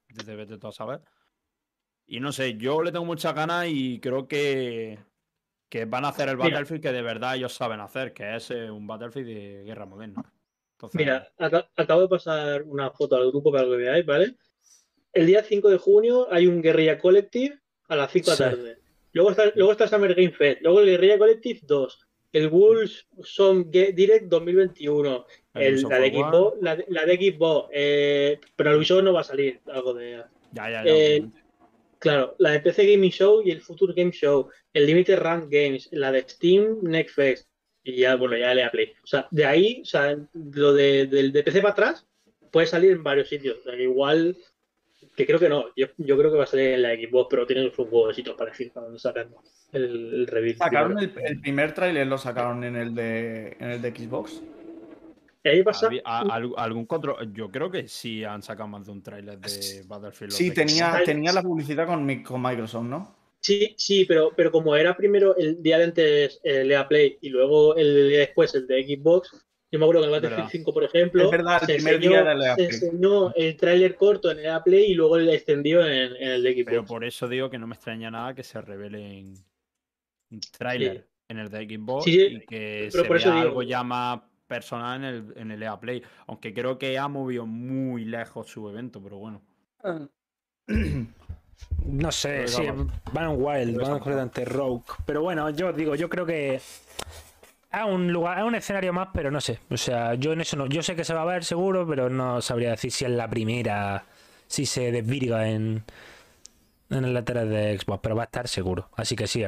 Desde 0.09 0.37
vete 0.37 0.59
tú 0.59 0.69
a 0.69 0.73
saber. 0.73 1.01
Y 2.07 2.21
no 2.21 2.33
sé, 2.33 2.57
yo 2.57 2.83
le 2.83 2.93
tengo 2.93 3.05
muchas 3.05 3.35
ganas 3.35 3.67
y 3.69 3.99
creo 4.01 4.29
que. 4.29 4.99
Que 5.73 5.87
van 5.87 6.05
a 6.05 6.09
hacer 6.09 6.29
el 6.29 6.37
Mira. 6.37 6.51
Battlefield 6.51 6.83
que 6.83 6.93
de 6.93 7.01
verdad 7.01 7.35
ellos 7.35 7.55
saben 7.55 7.81
hacer, 7.81 8.13
que 8.13 8.37
es 8.37 8.51
eh, 8.51 8.71
un 8.71 8.87
Battlefield 8.87 9.27
de 9.27 9.63
guerra 9.65 9.87
moderna. 9.87 10.23
Entonces, 10.73 10.99
Mira, 10.99 11.33
aca- 11.39 11.67
acabo 11.77 12.03
de 12.03 12.09
pasar 12.09 12.63
una 12.65 12.91
foto 12.91 13.17
al 13.17 13.31
grupo 13.31 13.51
para 13.51 13.65
que 13.65 13.77
veáis, 13.77 14.05
¿vale? 14.05 14.35
El 15.15 15.25
día 15.27 15.43
5 15.43 15.71
de 15.71 15.79
junio 15.79 16.29
hay 16.31 16.47
un 16.47 16.61
Guerrilla 16.61 16.99
Collective 16.99 17.59
a 17.89 17.97
las 17.97 18.11
5 18.13 18.33
de 18.33 18.37
Sí. 18.37 18.43
la 18.43 18.51
tarde. 18.51 18.79
Luego 19.13 19.31
está, 19.31 19.45
luego 19.55 19.73
está 19.73 19.89
Summer 19.89 20.15
Game 20.15 20.33
Fest. 20.33 20.61
Luego 20.61 20.81
el 20.81 20.91
Guerrilla 20.91 21.17
Collective 21.17 21.61
2. 21.63 22.07
El 22.35 22.49
Wolves 22.51 23.07
Son 23.23 23.71
Direct 23.71 24.25
2021. 24.27 25.25
el 25.55 25.63
El, 25.63 25.83
la, 25.85 25.99
de 26.01 26.11
Xbox, 26.11 26.57
la, 26.61 26.77
de- 26.77 26.85
la 26.89 27.05
de 27.07 27.17
Xbox. 27.17 27.69
eh, 27.73 28.39
pero 28.57 28.71
el 28.73 28.77
Ubisoft 28.77 29.05
no 29.05 29.15
va 29.15 29.21
a 29.21 29.25
salir 29.25 29.59
algo 29.73 29.95
de. 29.95 30.23
Ya, 30.53 30.69
ya, 30.71 30.85
ya. 30.85 30.91
eh. 30.95 31.25
Claro, 32.03 32.35
la 32.39 32.51
de 32.51 32.59
PC 32.59 32.85
Gaming 32.93 33.13
Show 33.13 33.43
y 33.45 33.53
el 33.53 33.61
Future 33.61 33.95
Game 33.97 34.11
Show, 34.11 34.51
el 34.73 34.87
Limited 34.87 35.21
Run 35.21 35.49
Games, 35.49 35.89
la 35.93 36.11
de 36.11 36.23
Steam 36.29 36.81
Next 36.83 37.15
Fest 37.15 37.49
y 37.85 37.97
ya, 37.97 38.17
bueno, 38.17 38.37
ya 38.37 38.53
le 38.55 38.69
Play. 38.71 38.93
O 39.05 39.07
sea, 39.07 39.29
de 39.31 39.45
ahí, 39.45 39.83
o 39.83 39.85
sea, 39.85 40.17
lo 40.35 40.75
de, 40.75 41.07
del 41.07 41.31
de 41.31 41.45
PC 41.45 41.61
para 41.63 41.73
atrás 41.73 42.05
puede 42.51 42.67
salir 42.67 42.91
en 42.91 43.05
varios 43.05 43.29
sitios. 43.29 43.59
O 43.59 43.63
sea, 43.63 43.77
igual, 43.77 44.37
que 45.15 45.27
creo 45.27 45.39
que 45.39 45.49
no, 45.49 45.67
yo, 45.77 45.87
yo 45.97 46.19
creo 46.19 46.33
que 46.33 46.39
va 46.39 46.45
a 46.45 46.49
salir 46.49 46.71
en 46.71 46.83
la 46.83 46.95
Xbox, 46.95 47.29
pero 47.31 47.47
tienen 47.47 47.73
sus 47.73 47.87
huevositos 47.89 48.35
para 48.35 48.51
decir 48.51 48.73
cuando 48.73 48.99
sacan 48.99 49.33
el, 49.71 50.29
el. 50.29 50.57
Sacaron 50.57 50.99
el, 50.99 51.13
el 51.25 51.41
primer 51.41 51.73
tráiler, 51.73 52.09
lo 52.09 52.19
sacaron 52.19 52.65
en 52.65 52.75
el 52.75 52.97
de, 52.97 53.57
en 53.61 53.71
el 53.71 53.81
de 53.81 53.91
Xbox. 53.91 54.43
Y 55.45 55.49
ahí 55.49 55.63
pasa, 55.63 55.89
a- 56.05 56.41
algún 56.57 56.87
control. 56.87 57.33
Yo 57.33 57.51
creo 57.51 57.71
que 57.71 57.89
sí 57.89 58.23
han 58.25 58.43
sacado 58.43 58.69
más 58.69 58.87
de 58.87 58.93
un 58.93 59.03
tráiler 59.03 59.39
de 59.41 59.83
Battlefield. 59.87 60.33
Sí, 60.33 60.53
tenía, 60.53 61.03
tenía 61.05 61.33
la 61.33 61.43
publicidad 61.43 61.87
con, 61.87 62.05
mi- 62.07 62.23
con 62.23 62.41
Microsoft, 62.41 62.85
¿no? 62.85 63.17
Sí, 63.41 63.75
sí, 63.77 64.05
pero, 64.05 64.31
pero 64.37 64.53
como 64.53 64.77
era 64.77 64.97
primero 64.97 65.37
el 65.37 65.61
día 65.61 65.79
de 65.79 65.85
antes 65.85 66.41
el 66.45 66.71
EA 66.71 66.87
Play 66.87 67.19
y 67.21 67.29
luego 67.31 67.75
el 67.75 68.09
día 68.09 68.21
después 68.21 68.55
el 68.55 68.69
de 68.69 68.85
Xbox, 68.85 69.33
yo 69.73 69.79
me 69.81 69.85
acuerdo 69.85 70.03
que 70.03 70.07
en 70.09 70.15
el 70.15 70.21
Verdad. 70.21 70.37
Battlefield 70.39 70.63
5, 70.65 70.73
por 70.75 70.85
ejemplo, 70.85 71.25
Es 71.25 71.31
verdad, 71.33 71.59
el 71.63 71.67
se, 71.67 71.75
primer 71.75 71.95
enseñó, 71.95 72.15
EA 72.15 72.55
se 72.55 72.65
enseñó 72.67 73.35
el 73.35 73.57
tráiler 73.57 73.97
corto 73.97 74.31
en 74.31 74.39
el 74.39 74.45
EA 74.45 74.63
Play 74.63 74.93
y 74.93 74.95
luego 74.95 75.17
el 75.17 75.29
extendido 75.29 75.85
en, 75.85 76.15
en 76.15 76.29
el 76.31 76.43
de 76.45 76.53
Xbox. 76.53 76.67
Pero 76.67 76.85
por 76.85 77.05
eso 77.05 77.27
digo 77.27 77.51
que 77.51 77.59
no 77.59 77.67
me 77.67 77.75
extraña 77.75 78.13
nada 78.13 78.33
que 78.33 78.45
se 78.45 78.61
revelen 78.61 79.35
un 80.31 80.41
tráiler 80.57 80.99
Sí. 80.99 81.05
en 81.31 81.39
el 81.39 81.49
de 81.51 81.65
Xbox 81.67 82.05
Sí, 82.05 82.13
sí, 82.13 82.21
y 82.37 82.41
que 82.47 82.89
pero 82.93 83.03
se 83.03 83.09
por 83.09 83.17
eso 83.17 83.29
vea 83.31 83.37
digo- 83.39 83.49
algo 83.49 83.63
ya 83.65 83.83
más 83.83 84.21
personal 84.53 85.03
en 85.03 85.05
el, 85.05 85.33
en 85.37 85.51
el 85.51 85.63
EA 85.63 85.81
Play. 85.81 86.03
Aunque 86.27 86.53
creo 86.53 86.77
que 86.79 86.99
ha 86.99 87.09
movido 87.09 87.47
muy 87.47 88.05
lejos 88.05 88.49
su 88.49 88.69
evento, 88.69 89.03
pero 89.03 89.17
bueno. 89.17 89.41
No 91.87 92.11
sé, 92.11 92.49
sí, 92.49 92.63
van 93.13 93.37
Wild, 93.39 93.77
van 93.77 93.93
completamente 93.93 94.45
Rogue. 94.45 94.83
Pero 95.07 95.23
bueno, 95.23 95.49
yo 95.51 95.69
os 95.69 95.77
digo, 95.77 95.95
yo 95.95 96.09
creo 96.09 96.27
que 96.27 96.57
es 96.57 96.65
un 97.87 98.13
lugar, 98.13 98.39
es 98.39 98.45
un 98.45 98.57
escenario 98.57 98.93
más, 98.93 99.09
pero 99.13 99.31
no 99.31 99.41
sé. 99.41 99.61
O 99.71 99.77
sea, 99.77 100.15
yo 100.15 100.33
en 100.33 100.41
eso 100.41 100.57
no, 100.57 100.67
yo 100.67 100.83
sé 100.83 100.97
que 100.97 101.05
se 101.05 101.15
va 101.15 101.23
a 101.23 101.27
ver 101.27 101.45
seguro, 101.45 101.87
pero 101.87 102.11
no 102.11 102.41
sabría 102.41 102.71
decir 102.71 102.91
si 102.91 103.05
es 103.05 103.13
la 103.13 103.29
primera, 103.29 104.05
si 104.49 104.67
se 104.67 104.91
desvirga 104.91 105.49
en, 105.49 105.85
en 106.91 107.05
el 107.05 107.15
lateral 107.15 107.49
de 107.49 107.79
Xbox, 107.79 108.01
pero 108.03 108.17
va 108.17 108.23
a 108.23 108.27
estar 108.27 108.49
seguro. 108.49 108.89
Así 108.97 109.15
que 109.15 109.29
sí, 109.29 109.45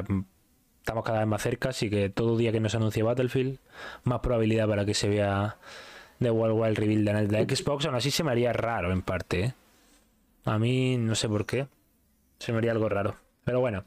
estamos 0.84 1.02
cada 1.02 1.20
vez 1.20 1.26
más 1.26 1.40
cerca, 1.40 1.70
así 1.70 1.88
que 1.88 2.10
todo 2.10 2.36
día 2.36 2.52
que 2.52 2.60
nos 2.60 2.74
anuncie 2.74 3.02
Battlefield, 3.02 3.58
más 4.02 4.20
probabilidad 4.20 4.68
para 4.68 4.84
que 4.84 4.92
se 4.92 5.08
vea 5.08 5.56
de 6.18 6.30
Wild 6.30 6.52
Wild 6.52 6.78
Reveal 6.78 7.08
en 7.08 7.16
el 7.16 7.28
de 7.28 7.56
Xbox, 7.56 7.86
aún 7.86 7.94
así 7.94 8.10
se 8.10 8.22
me 8.22 8.32
haría 8.32 8.52
raro 8.52 8.92
en 8.92 9.00
parte, 9.00 9.40
¿eh? 9.40 9.54
A 10.44 10.58
mí 10.58 10.98
no 10.98 11.14
sé 11.14 11.26
por 11.26 11.46
qué. 11.46 11.68
Se 12.38 12.52
me 12.52 12.58
haría 12.58 12.72
algo 12.72 12.86
raro. 12.90 13.16
Pero 13.44 13.60
bueno. 13.60 13.84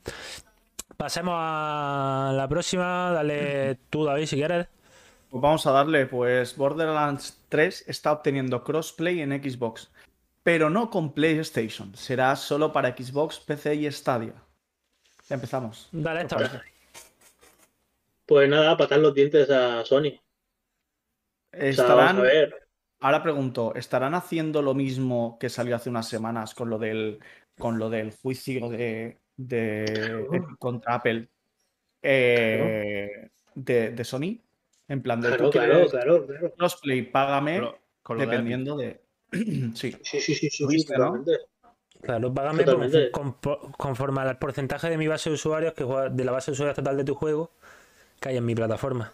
Pasemos 0.98 1.36
a 1.38 2.32
la 2.34 2.48
próxima. 2.48 3.12
Dale 3.12 3.76
tú, 3.92 4.04
David, 4.04 4.26
si 4.26 4.38
quieres. 4.38 4.66
Pues 5.30 5.40
vamos 5.40 5.68
a 5.68 5.72
darle, 5.72 6.08
pues 6.08 6.58
Borderlands 6.58 7.38
3 7.50 7.90
está 7.90 8.12
obteniendo 8.12 8.64
crossplay 8.64 9.22
en 9.22 9.32
Xbox, 9.32 9.92
pero 10.42 10.72
no 10.72 10.90
con 10.90 11.12
PlayStation. 11.12 11.96
Será 11.96 12.36
solo 12.36 12.74
para 12.74 12.96
Xbox, 12.98 13.40
PC 13.40 13.76
y 13.76 13.92
Stadia. 13.92 14.34
Ya 15.30 15.36
empezamos. 15.36 15.90
Dale, 15.92 16.22
¿Qué 16.22 16.26
esta 16.26 16.38
vez. 16.38 16.52
Pues 18.28 18.50
nada, 18.50 18.76
patar 18.76 19.00
los 19.00 19.14
dientes 19.14 19.50
a 19.50 19.86
Sony. 19.86 20.20
O 21.54 21.58
sea, 21.58 21.70
Estarán, 21.70 22.18
a 22.18 22.22
ver. 22.22 22.54
ahora 23.00 23.24
pregunto, 23.24 23.74
¿estarán 23.74 24.14
haciendo 24.14 24.62
lo 24.62 24.74
mismo 24.74 25.38
que 25.40 25.50
salió 25.50 25.76
hace 25.78 25.90
unas 25.90 26.10
semanas 26.10 26.54
con 26.54 26.70
lo 26.70 26.78
del, 26.78 27.20
con 27.58 27.80
lo 27.80 27.90
del 27.90 28.12
juicio 28.12 28.70
de, 28.70 29.18
de- 29.38 30.28
de- 30.30 30.44
contra 30.60 30.96
Apple 30.96 31.30
eh, 32.02 33.30
de, 33.56 33.92
de 33.92 34.04
Sony? 34.04 34.42
En 34.90 35.02
plan 35.02 35.22
de 35.22 35.30
Claro, 35.30 35.50
claro, 35.50 35.88
claro, 35.90 36.26
claro. 36.28 36.54
crossplay, 36.58 37.02
págame, 37.04 37.56
Con 37.56 37.66
lo- 37.66 37.78
con 38.04 38.18
lo 38.18 38.22
de 38.24 38.26
Epic. 38.28 38.32
dependiendo 38.38 38.78
de. 38.78 39.02
sí. 39.74 39.96
Sí, 40.04 40.20
sí, 40.22 40.36
sí, 40.36 40.50
sí, 40.50 40.68
sí, 40.80 40.86
¿no? 40.98 41.24
Claro, 42.02 42.34
págame 42.34 42.64
conforme 43.78 44.22
al 44.22 44.38
porcentaje 44.38 44.90
de 44.90 44.98
mi 44.98 45.08
base 45.08 45.30
de 45.30 45.36
usuarios, 45.36 45.74
que 45.74 45.84
juega- 45.84 46.10
de 46.10 46.24
la 46.26 46.32
base 46.34 46.52
de 46.52 46.54
usuarios 46.54 46.76
total 46.76 46.96
de 46.98 47.04
tu 47.04 47.16
juego, 47.16 47.52
que 48.20 48.30
hay 48.30 48.38
en 48.38 48.46
mi 48.46 48.56
plataforma. 48.56 49.12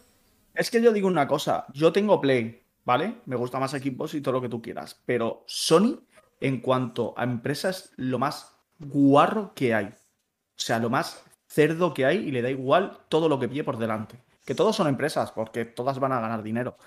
Es 0.54 0.70
que 0.70 0.82
yo 0.82 0.92
digo 0.94 1.08
una 1.08 1.28
cosa, 1.28 1.66
yo 1.74 1.92
tengo 1.92 2.22
Play, 2.22 2.64
¿vale? 2.86 3.16
Me 3.26 3.36
gusta 3.36 3.60
más 3.60 3.74
equipos 3.74 4.14
y 4.14 4.22
todo 4.22 4.34
lo 4.36 4.42
que 4.42 4.50
tú 4.50 4.62
quieras, 4.62 5.02
pero 5.06 5.44
Sony, 5.48 6.00
en 6.40 6.62
cuanto 6.62 7.14
a 7.18 7.24
empresas, 7.24 7.92
lo 7.98 8.20
más 8.20 8.56
guarro 8.80 9.54
que 9.56 9.74
hay. 9.74 9.86
O 9.86 10.60
sea, 10.66 10.80
lo 10.80 10.90
más 10.90 11.24
cerdo 11.48 11.94
que 11.94 12.06
hay 12.06 12.18
y 12.18 12.32
le 12.32 12.42
da 12.42 12.50
igual 12.50 12.98
todo 13.10 13.28
lo 13.30 13.40
que 13.40 13.48
pille 13.48 13.64
por 13.64 13.78
delante. 13.78 14.18
Que 14.46 14.56
todos 14.56 14.76
son 14.76 14.88
empresas, 14.88 15.32
porque 15.32 15.66
todas 15.66 16.00
van 16.00 16.12
a 16.12 16.20
ganar 16.20 16.44
dinero, 16.44 16.78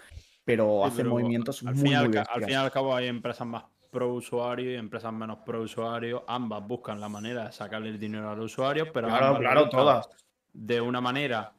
pero 0.44 0.82
Sí, 0.82 0.86
hacen 0.88 0.96
pero 0.98 1.10
movimientos 1.10 1.62
al 1.62 1.74
muy, 1.74 1.82
fin, 1.82 1.92
y 1.92 1.94
al, 1.94 2.08
muy 2.08 2.18
al 2.18 2.26
fin 2.42 2.50
y 2.50 2.54
al 2.54 2.70
cabo 2.70 2.94
hay 2.94 3.06
empresas 3.08 3.46
más 3.46 3.64
pro 3.90 4.12
usuario 4.12 4.70
y 4.72 4.74
empresas 4.74 5.12
menos 5.12 5.38
pro 5.44 5.62
usuario. 5.62 6.24
Ambas 6.28 6.66
buscan 6.66 7.00
la 7.00 7.08
manera 7.08 7.46
de 7.46 7.52
sacarle 7.52 7.88
el 7.88 7.98
dinero 7.98 8.30
al 8.30 8.40
usuario, 8.40 8.92
pero 8.92 9.08
Claro, 9.08 9.36
ambas 9.36 9.70
todas. 9.70 10.08
de 10.52 10.80
una 10.80 11.00
manera 11.00 11.52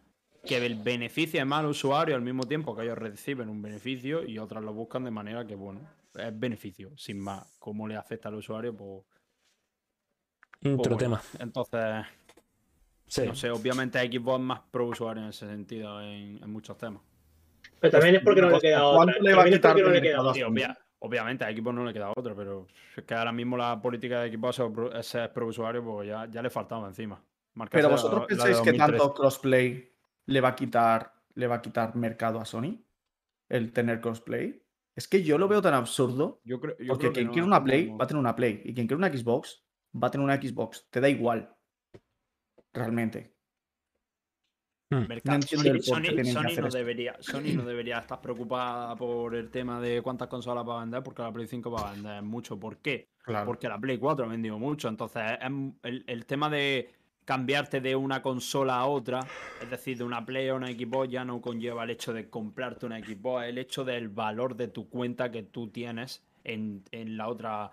que 0.47 0.65
el 0.65 0.75
beneficie 0.75 1.43
más 1.45 1.59
al 1.59 1.67
usuario 1.67 2.15
al 2.15 2.21
mismo 2.21 2.43
tiempo 2.45 2.75
que 2.75 2.83
ellos 2.83 2.97
reciben 2.97 3.49
un 3.49 3.61
beneficio 3.61 4.23
y 4.23 4.39
otras 4.39 4.63
lo 4.63 4.73
buscan 4.73 5.03
de 5.03 5.11
manera 5.11 5.45
que, 5.45 5.55
bueno, 5.55 5.81
es 6.15 6.39
beneficio, 6.39 6.91
sin 6.97 7.19
más. 7.19 7.55
¿Cómo 7.59 7.87
le 7.87 7.95
afecta 7.95 8.29
al 8.29 8.35
usuario? 8.35 8.75
Pues, 8.75 9.03
pues 10.61 10.73
Otro 10.75 10.95
bueno. 10.95 10.97
tema. 10.97 11.21
Entonces, 11.39 12.05
Sí. 13.05 13.21
no 13.25 13.35
sé, 13.35 13.49
obviamente 13.51 13.99
Xbox 13.99 14.39
es 14.39 14.45
más 14.45 14.59
pro 14.71 14.87
usuario 14.87 15.23
en 15.23 15.29
ese 15.29 15.47
sentido 15.47 16.01
en, 16.01 16.43
en 16.43 16.49
muchos 16.51 16.77
temas. 16.77 17.01
Pero 17.79 17.91
también 17.91 18.15
es 18.15 18.21
porque 18.23 18.41
no 18.41 18.49
le 18.49 18.59
queda 18.59 18.79
¿cuánto 18.81 19.11
otra. 19.17 19.21
le 19.21 19.33
va 19.35 19.43
a 19.43 19.49
quitar 19.49 19.77
no 19.79 19.89
le 19.89 20.01
queda. 20.01 20.33
Sí, 20.33 20.41
obvia- 20.41 20.77
obviamente 20.99 21.45
a 21.45 21.51
Xbox 21.55 21.75
no 21.75 21.85
le 21.85 21.93
queda 21.93 22.11
otra, 22.15 22.35
pero 22.35 22.67
es 22.95 23.03
que 23.03 23.13
ahora 23.13 23.31
mismo 23.31 23.55
la 23.55 23.79
política 23.81 24.21
de 24.21 24.31
Xbox 24.35 24.59
es 24.59 24.71
pro- 24.71 24.93
es 24.93 25.05
ser 25.05 25.31
pro 25.31 25.47
usuario, 25.47 25.83
pues 25.83 26.07
ya, 26.09 26.25
ya 26.29 26.41
le 26.41 26.49
faltaba 26.49 26.87
encima. 26.87 27.21
Pero 27.71 27.89
vosotros 27.89 28.21
la 28.21 28.27
pensáis 28.27 28.57
que 28.61 28.71
2013. 28.71 28.97
tanto 28.97 29.13
crossplay 29.13 29.91
le 30.27 30.41
va 30.41 30.49
a 30.49 30.55
quitar, 30.55 31.13
le 31.33 31.47
va 31.47 31.55
a 31.55 31.61
quitar 31.61 31.95
mercado 31.95 32.39
a 32.39 32.45
Sony 32.45 32.83
el 33.49 33.71
tener 33.73 33.99
crossplay. 34.01 34.63
Es 34.95 35.07
que 35.07 35.23
yo 35.23 35.37
lo 35.37 35.47
veo 35.47 35.61
tan 35.61 35.73
absurdo 35.73 36.41
Yo 36.43 36.59
creo, 36.59 36.75
yo 36.79 36.87
porque 36.87 37.11
creo 37.11 37.13
que 37.13 37.19
quien 37.19 37.27
no, 37.27 37.33
quiere 37.33 37.47
una 37.47 37.63
Play 37.63 37.87
va 37.89 38.03
a 38.03 38.07
tener 38.07 38.19
una 38.19 38.35
Play 38.35 38.61
y 38.65 38.73
quien 38.73 38.87
quiere 38.87 38.95
una 38.95 39.15
Xbox 39.15 39.63
va 39.95 40.07
a 40.07 40.11
tener 40.11 40.25
una 40.25 40.41
Xbox. 40.41 40.87
Te 40.89 40.99
da 40.99 41.09
igual. 41.09 41.55
Realmente. 42.73 43.35
Mercado- 44.89 45.35
entiendo 45.35 45.69
el 45.71 45.83
Sony, 45.83 46.61
no 46.61 46.69
debería, 46.69 47.15
Sony 47.19 47.53
no 47.55 47.65
debería 47.65 47.99
estar 47.99 48.21
preocupada 48.21 48.95
por 48.95 49.35
el 49.35 49.49
tema 49.49 49.81
de 49.81 50.01
cuántas 50.01 50.29
consolas 50.29 50.67
va 50.67 50.77
a 50.77 50.79
vender, 50.81 51.03
porque 51.03 51.21
la 51.21 51.31
Play 51.31 51.47
5 51.47 51.71
va 51.71 51.89
a 51.89 51.93
vender 51.93 52.23
mucho. 52.23 52.59
¿Por 52.59 52.77
qué? 52.77 53.09
Claro. 53.19 53.45
Porque 53.45 53.67
la 53.67 53.79
Play 53.79 53.97
4 53.97 54.25
ha 54.25 54.29
vendido 54.29 54.57
mucho. 54.57 54.87
Entonces, 54.87 55.23
es 55.41 55.51
el, 55.83 56.03
el 56.07 56.25
tema 56.25 56.49
de 56.49 56.96
cambiarte 57.27 57.81
de 57.81 57.93
una 57.93 58.21
consola 58.21 58.77
a 58.77 58.85
otra, 58.85 59.19
es 59.61 59.69
decir, 59.69 59.97
de 59.97 60.05
una 60.05 60.25
Play 60.25 60.47
a 60.47 60.55
una 60.55 60.67
Xbox, 60.67 61.09
ya 61.09 61.25
no 61.25 61.41
conlleva 61.41 61.83
el 61.83 61.89
hecho 61.89 62.13
de 62.13 62.29
comprarte 62.29 62.85
una 62.85 62.99
Xbox, 62.99 63.43
el 63.47 63.57
hecho 63.57 63.83
del 63.83 64.07
valor 64.07 64.55
de 64.55 64.69
tu 64.69 64.87
cuenta 64.89 65.29
que 65.29 65.43
tú 65.43 65.67
tienes 65.67 66.23
en, 66.45 66.85
en 66.91 67.17
la 67.17 67.27
otra 67.27 67.71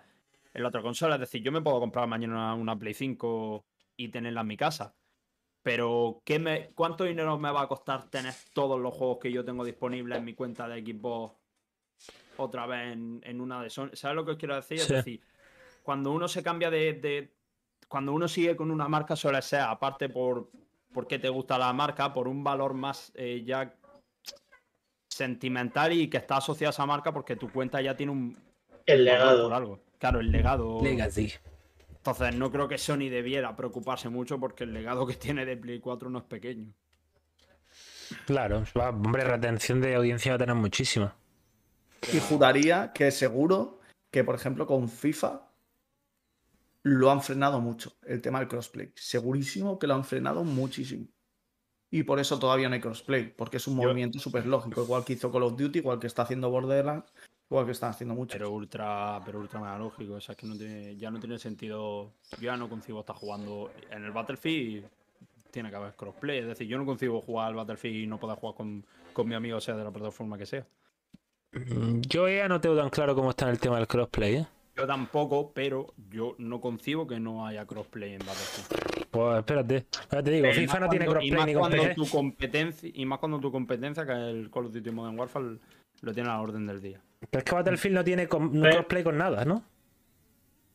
en 0.53 0.61
la 0.61 0.67
otra 0.67 0.81
consola. 0.81 1.15
Es 1.15 1.21
decir, 1.21 1.41
yo 1.41 1.53
me 1.53 1.61
puedo 1.61 1.79
comprar 1.79 2.05
mañana 2.05 2.33
una, 2.33 2.53
una 2.55 2.77
Play 2.77 2.93
5 2.93 3.63
y 3.95 4.09
tenerla 4.09 4.41
en 4.41 4.47
mi 4.47 4.57
casa. 4.57 4.93
Pero, 5.63 6.21
¿qué 6.25 6.37
me, 6.37 6.71
¿cuánto 6.75 7.05
dinero 7.05 7.39
me 7.39 7.49
va 7.51 7.61
a 7.61 7.67
costar 7.69 8.09
tener 8.09 8.33
todos 8.53 8.79
los 8.79 8.93
juegos 8.93 9.19
que 9.21 9.31
yo 9.31 9.45
tengo 9.45 9.63
disponibles 9.63 10.17
en 10.17 10.25
mi 10.25 10.33
cuenta 10.33 10.67
de 10.67 10.81
Xbox 10.81 11.33
otra 12.37 12.67
vez 12.67 12.91
en, 12.93 13.21
en 13.23 13.39
una 13.39 13.61
de 13.61 13.69
Sony? 13.69 13.91
¿Sabes 13.93 14.15
lo 14.17 14.25
que 14.25 14.31
os 14.31 14.37
quiero 14.37 14.55
decir? 14.55 14.79
Sí. 14.79 14.83
Es 14.83 14.89
decir, 15.05 15.21
cuando 15.81 16.11
uno 16.11 16.27
se 16.27 16.43
cambia 16.43 16.69
de, 16.69 16.93
de- 16.93 17.34
Cuando 17.87 18.13
uno 18.13 18.27
sigue 18.27 18.55
con 18.55 18.71
una 18.71 18.87
marca, 18.87 19.15
suele 19.15 19.41
ser, 19.41 19.61
aparte 19.61 20.09
por 20.09 20.49
porque 20.95 21.19
te 21.19 21.27
gusta 21.27 21.57
la 21.57 21.73
marca, 21.73 22.13
por 22.13 22.27
un 22.29 22.41
valor 22.41 22.73
más 22.73 23.11
eh, 23.15 23.43
ya 23.45 23.75
sentimental 25.09 25.91
y 25.91 26.09
que 26.09 26.17
está 26.17 26.37
asociado 26.37 26.69
a 26.69 26.71
esa 26.71 26.85
marca 26.85 27.11
porque 27.13 27.35
tu 27.35 27.51
cuenta 27.51 27.81
ya 27.81 27.97
tiene 27.97 28.13
un 28.13 28.37
El 28.85 29.03
legado. 29.03 29.43
por 29.43 29.53
algo. 29.53 29.79
Claro, 29.99 30.21
el 30.21 30.31
legado. 30.31 30.79
Legacy. 30.81 31.33
Entonces, 31.89 32.35
no 32.35 32.49
creo 32.51 32.67
que 32.67 32.77
Sony 32.77 33.09
debiera 33.09 33.55
preocuparse 33.55 34.07
mucho 34.07 34.39
porque 34.39 34.63
el 34.63 34.73
legado 34.73 35.05
que 35.05 35.15
tiene 35.15 35.45
de 35.45 35.57
Play 35.57 35.79
4 35.79 36.09
no 36.09 36.19
es 36.19 36.25
pequeño. 36.25 36.71
Claro, 38.25 38.63
hombre, 38.75 39.23
retención 39.23 39.81
de 39.81 39.95
audiencia 39.95 40.31
va 40.31 40.35
a 40.35 40.39
tener 40.39 40.55
muchísima. 40.55 41.15
Y 42.13 42.19
juraría 42.19 42.93
que 42.93 43.11
seguro 43.11 43.79
que, 44.11 44.23
por 44.23 44.35
ejemplo, 44.35 44.67
con 44.67 44.87
FIFA 44.87 45.41
lo 46.87 47.09
han 47.09 47.21
frenado 47.23 47.59
mucho, 47.61 47.93
el 48.05 48.21
tema 48.21 48.37
del 48.39 48.47
crossplay. 48.47 48.91
Segurísimo 48.95 49.79
que 49.79 49.87
lo 49.87 49.95
han 49.95 50.05
frenado 50.05 50.43
muchísimo. 50.43 51.07
Y 51.89 52.03
por 52.03 52.19
eso 52.19 52.37
todavía 52.37 52.69
no 52.69 52.75
hay 52.75 52.81
crossplay, 52.81 53.33
porque 53.35 53.57
es 53.57 53.67
un 53.67 53.75
Yo- 53.77 53.83
movimiento 53.87 54.19
súper 54.19 54.45
lógico, 54.45 54.83
igual 54.83 55.03
que 55.03 55.13
hizo 55.13 55.31
Call 55.31 55.43
of 55.43 55.57
Duty, 55.57 55.79
igual 55.79 55.97
que 55.99 56.05
está 56.05 56.21
haciendo 56.21 56.49
Borderlands, 56.51 57.11
igual 57.49 57.65
que 57.65 57.71
están 57.71 57.89
haciendo 57.89 58.13
mucho. 58.13 58.33
Pero 58.33 58.51
ultra, 58.51 59.19
pero 59.25 59.39
ultra 59.39 59.59
mega 59.59 59.79
lógico. 59.79 60.13
O 60.13 60.21
sea, 60.21 60.33
es 60.33 60.37
que 60.37 60.45
no 60.45 60.55
tiene, 60.55 60.95
ya 60.95 61.09
no 61.09 61.19
tiene 61.19 61.39
sentido. 61.39 62.13
Yo 62.33 62.41
ya 62.41 62.55
no 62.57 62.69
concibo 62.69 62.99
estar 62.99 63.15
jugando 63.15 63.71
en 63.89 64.03
el 64.03 64.11
Battlefield. 64.11 64.85
Tiene 65.49 65.71
que 65.71 65.75
haber 65.77 65.95
crossplay. 65.95 66.39
Es 66.39 66.47
decir, 66.47 66.67
yo 66.67 66.77
no 66.77 66.85
concibo 66.85 67.19
jugar 67.21 67.47
al 67.47 67.55
Battlefield 67.55 67.95
y 67.95 68.05
no 68.07 68.19
poder 68.19 68.37
jugar 68.37 68.55
con, 68.55 68.85
con 69.13 69.27
mi 69.27 69.33
amigo, 69.33 69.59
sea 69.59 69.75
de 69.75 69.83
la 69.83 69.91
plataforma 69.91 70.37
que 70.37 70.45
sea. 70.45 70.67
Mm, 71.53 72.01
Yo 72.01 72.27
ya 72.29 72.47
no 72.47 72.61
tengo 72.61 72.75
tan 72.75 72.89
claro 72.89 73.15
cómo 73.15 73.31
está 73.31 73.45
en 73.45 73.51
el 73.51 73.59
tema 73.59 73.77
del 73.77 73.87
crossplay, 73.87 74.35
¿eh? 74.35 74.47
Yo 74.77 74.85
tampoco, 74.85 75.51
pero 75.53 75.93
yo 76.09 76.35
no 76.37 76.59
concibo 76.59 77.07
que 77.07 77.19
no 77.19 77.45
haya 77.47 77.65
crossplay 77.65 78.13
en 78.13 78.19
Battlefield. 78.19 79.07
Pues 79.09 79.37
espérate. 79.39 79.85
Ahora 80.09 80.23
te 80.23 80.31
digo, 80.31 80.47
Y 80.49 80.53
FIFA 80.53 80.79
no 80.81 80.89
tiene 80.89 81.05
y 81.05 81.07
crossplay 81.07 81.31
más 81.31 81.45
ni 81.47 81.53
con 81.53 81.59
cuando 81.61 81.77
PC. 81.83 81.95
tu 81.95 82.05
competencia 82.09 82.89
Y 82.93 83.05
más 83.05 83.19
cuando 83.19 83.39
tu 83.39 83.51
competencia, 83.51 84.05
que 84.05 84.11
es 84.11 84.17
el 84.17 84.51
Call 84.51 84.65
of 84.65 84.73
Duty 84.73 84.91
Modern 84.91 85.17
Warfare, 85.17 85.57
lo 86.01 86.13
tiene 86.13 86.29
a 86.29 86.33
la 86.33 86.41
orden 86.41 86.67
del 86.67 86.81
día. 86.81 87.01
Pero 87.29 87.39
es 87.39 87.43
que 87.45 87.55
Battlefield 87.55 87.95
no 87.95 88.03
tiene 88.03 88.27
no 88.27 88.67
Eh. 88.67 88.71
crossplay 88.71 89.03
con 89.03 89.17
nada, 89.17 89.45
¿no? 89.45 89.63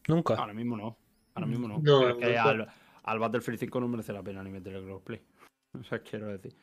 Nunca. 0.08 0.34
Ahora 0.34 0.54
mismo 0.54 0.76
no. 0.76 0.96
Ahora 1.34 1.46
mismo 1.46 1.68
no. 1.68 1.82
Al, 2.42 2.68
al 3.04 3.18
Battlefield 3.18 3.58
5 3.60 3.80
no 3.80 3.88
merece 3.88 4.12
la 4.14 4.22
pena 4.22 4.42
ni 4.42 4.50
meterle 4.50 4.82
crossplay. 4.82 5.20
O 5.80 5.84
sea, 5.84 6.00
quiero 6.00 6.26
decir. 6.26 6.56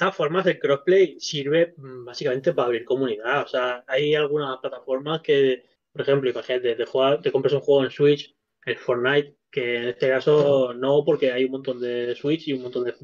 Todas 0.00 0.16
formas, 0.16 0.46
el 0.46 0.58
crossplay 0.58 1.20
sirve 1.20 1.74
mm, 1.76 2.06
básicamente 2.06 2.54
para 2.54 2.66
abrir 2.66 2.84
comunidad. 2.86 3.42
O 3.42 3.48
sea, 3.48 3.84
hay 3.86 4.14
algunas 4.14 4.58
plataformas 4.58 5.20
que, 5.20 5.64
por 5.92 6.00
ejemplo, 6.00 6.30
imagínate, 6.30 6.74
te, 6.74 6.86
juegas- 6.86 7.20
te 7.22 7.30
compras 7.30 7.52
un 7.52 7.60
juego 7.60 7.84
en 7.84 7.90
Switch, 7.90 8.34
el 8.64 8.78
Fortnite, 8.78 9.36
que 9.50 9.76
en 9.76 9.88
este 9.88 10.08
caso 10.08 10.72
no, 10.72 11.04
porque 11.04 11.32
hay 11.32 11.44
un 11.44 11.50
montón 11.52 11.80
de 11.80 12.14
Switch 12.14 12.48
y 12.48 12.54
un 12.54 12.62
montón 12.62 12.84
de, 12.84 12.94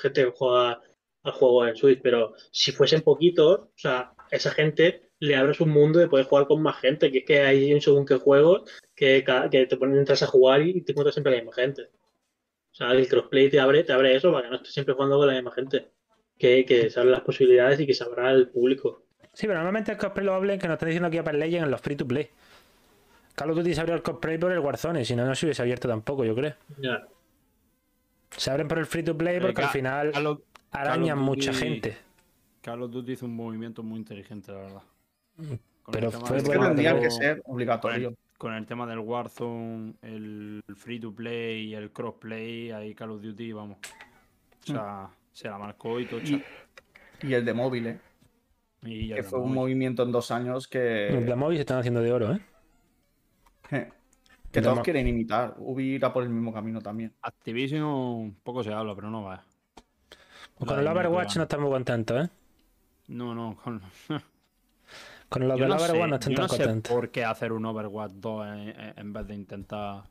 gente 0.00 0.24
que 0.24 0.32
juega 0.34 0.80
al 1.22 1.32
juego 1.32 1.66
en 1.66 1.76
Switch, 1.76 2.00
pero 2.02 2.32
si 2.50 2.72
fuesen 2.72 3.02
poquitos, 3.02 3.60
o 3.60 3.72
sea, 3.76 4.14
esa 4.30 4.50
gente 4.52 5.10
le 5.18 5.36
abres 5.36 5.60
un 5.60 5.68
mundo 5.70 5.98
de 5.98 6.08
poder 6.08 6.24
jugar 6.26 6.46
con 6.46 6.62
más 6.62 6.80
gente, 6.80 7.12
que 7.12 7.18
es 7.18 7.24
que 7.26 7.40
hay 7.42 7.74
un 7.74 7.82
según 7.82 8.06
qué 8.06 8.14
juegos 8.16 8.62
que, 8.94 9.22
que 9.50 9.66
te 9.66 9.76
ponen 9.76 9.98
entras 9.98 10.22
a 10.22 10.26
jugar 10.26 10.62
y 10.62 10.80
te 10.82 10.92
encuentras 10.92 11.14
siempre 11.14 11.32
la 11.32 11.38
misma 11.42 11.52
gente. 11.54 11.82
O 12.72 12.74
sea, 12.74 12.92
el 12.92 13.08
crossplay 13.08 13.50
te 13.50 13.60
abre, 13.60 13.84
te 13.84 13.92
abre 13.92 14.16
eso 14.16 14.32
para 14.32 14.44
que 14.44 14.50
no 14.50 14.56
estés 14.56 14.72
siempre 14.72 14.94
jugando 14.94 15.18
con 15.18 15.26
la 15.26 15.34
misma 15.34 15.52
gente 15.52 15.97
que, 16.38 16.64
que 16.64 16.88
se 16.90 16.98
abren 17.00 17.12
las 17.12 17.22
posibilidades 17.22 17.80
y 17.80 17.86
que 17.86 17.94
sabrá 17.94 18.30
el 18.30 18.48
público. 18.48 19.02
Sí, 19.32 19.46
pero 19.46 19.54
normalmente 19.54 19.92
el 19.92 19.98
cosplay 19.98 20.24
lo 20.24 20.34
hablen 20.34 20.58
que 20.58 20.66
nos 20.68 20.74
están 20.74 20.88
diciendo 20.88 21.08
aquí 21.08 21.18
Apple 21.18 21.38
Legends 21.38 21.64
en 21.64 21.70
los 21.70 21.80
free 21.80 21.96
to 21.96 22.06
play. 22.06 22.28
Call 23.34 23.50
of 23.50 23.56
Duty 23.56 23.74
se 23.74 23.80
abrió 23.80 23.94
el 23.94 24.02
cosplay 24.02 24.36
por 24.38 24.50
el 24.50 24.58
Warzone, 24.58 25.04
si 25.04 25.14
no, 25.14 25.24
no 25.24 25.34
se 25.34 25.46
hubiese 25.46 25.62
abierto 25.62 25.86
tampoco, 25.88 26.24
yo 26.24 26.34
creo. 26.34 26.54
Ya. 26.78 27.06
Se 28.36 28.50
abren 28.50 28.66
por 28.68 28.78
el 28.78 28.86
free 28.86 29.02
to 29.04 29.16
play 29.16 29.38
porque 29.40 29.60
Eh, 29.60 29.64
al 29.64 29.70
final 29.70 30.12
Call 30.12 30.26
of- 30.26 30.40
arañan 30.72 31.18
Duty- 31.18 31.24
mucha 31.24 31.52
gente. 31.52 31.96
Call 32.62 32.82
of 32.82 32.90
Duty 32.90 33.12
hizo 33.12 33.26
un 33.26 33.36
movimiento 33.36 33.82
muy 33.82 33.98
inteligente, 33.98 34.50
la 34.52 34.58
verdad. 34.58 34.82
Con 35.36 35.92
Pero 35.92 36.06
el 36.08 36.12
tema 36.14 36.26
fue 36.26 36.36
que 36.42 36.42
Warzone- 36.50 37.00
que 37.00 37.10
ser 37.10 37.42
con 37.42 37.54
obligatorio. 37.54 38.08
el, 38.08 38.16
con 38.36 38.54
el 38.54 38.66
tema 38.66 38.86
del 38.86 38.98
Warzone, 38.98 39.94
el 40.02 40.62
free 40.76 40.98
to 41.00 41.12
play 41.14 41.68
y 41.68 41.74
el 41.74 41.90
crossplay, 41.92 42.72
ahí 42.72 42.94
Call 42.94 43.10
of 43.12 43.22
Duty, 43.22 43.52
vamos. 43.52 43.78
O 44.64 44.66
sea, 44.66 45.08
se 45.38 45.48
la 45.48 45.56
marcó 45.58 46.00
y 46.00 46.06
tocha. 46.06 46.34
Y, 47.22 47.26
y 47.28 47.34
el 47.34 47.44
de 47.44 47.54
móvil, 47.54 47.86
¿eh? 47.86 48.00
Y 48.82 49.08
que 49.08 49.14
de 49.16 49.22
fue 49.22 49.38
un 49.40 49.54
movimiento 49.54 50.02
en 50.02 50.12
dos 50.12 50.30
años 50.30 50.54
Los 50.54 50.66
que, 50.68 50.78
de 50.78 51.34
móvil 51.36 51.58
se 51.58 51.62
están 51.62 51.78
haciendo 51.78 52.00
de 52.00 52.12
oro, 52.12 52.32
¿eh? 52.32 52.40
que 54.50 54.62
todos 54.62 54.80
quieren 54.80 55.06
imitar. 55.06 55.54
Ubi 55.58 55.94
irá 55.94 56.12
por 56.12 56.22
el 56.22 56.30
mismo 56.30 56.52
camino 56.52 56.80
también. 56.80 57.12
Activision 57.22 58.36
poco 58.42 58.64
se 58.64 58.72
habla, 58.72 58.94
pero 58.94 59.10
no 59.10 59.22
va. 59.24 59.44
Con 60.54 60.68
La 60.68 60.80
el 60.80 60.88
Overwatch 60.88 61.36
no 61.36 61.42
están 61.44 61.60
muy 61.60 61.70
contentos, 61.70 62.24
¿eh? 62.26 62.30
No, 63.08 63.34
no, 63.34 63.56
con... 63.62 63.80
Con 65.28 65.46
los 65.46 65.60
no 65.60 65.78
sé, 65.78 65.84
Overwatch 65.92 66.08
no 66.10 66.14
están 66.16 66.30
yo 66.32 66.36
tan 66.36 66.42
no 66.44 66.48
sé 66.48 66.56
contentos. 66.64 66.92
por 66.94 67.10
qué 67.10 67.22
hacer 67.24 67.52
un 67.52 67.66
Overwatch 67.66 68.12
2 68.12 68.46
en, 68.96 69.12
vez 69.12 69.26
de 69.26 69.34
intentar 69.34 70.04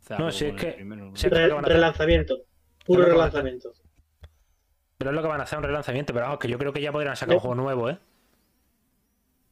hacer 0.00 0.18
No, 0.18 0.26
algo 0.26 0.30
si 0.32 0.44
es 0.46 0.50
con 0.52 0.60
el 0.60 0.64
que- 0.66 0.72
primero, 0.72 1.04
¿no? 1.10 1.16
sí, 1.16 1.28
Re- 1.28 1.60
relanzamiento. 1.60 2.38
Puro 2.86 3.04
relanzamiento. 3.04 3.70
Pero 4.98 5.10
es 5.10 5.14
lo 5.16 5.22
que 5.22 5.28
van 5.28 5.40
a 5.40 5.44
hacer 5.44 5.58
un 5.58 5.64
relanzamiento. 5.64 6.12
Pero 6.12 6.26
vamos, 6.26 6.40
que 6.40 6.48
yo 6.48 6.58
creo 6.58 6.72
que 6.72 6.80
ya 6.82 6.92
podrían 6.92 7.16
sacar 7.16 7.34
un 7.34 7.36
No. 7.36 7.40
juego 7.40 7.54
nuevo, 7.54 7.88
¿eh? 7.88 7.98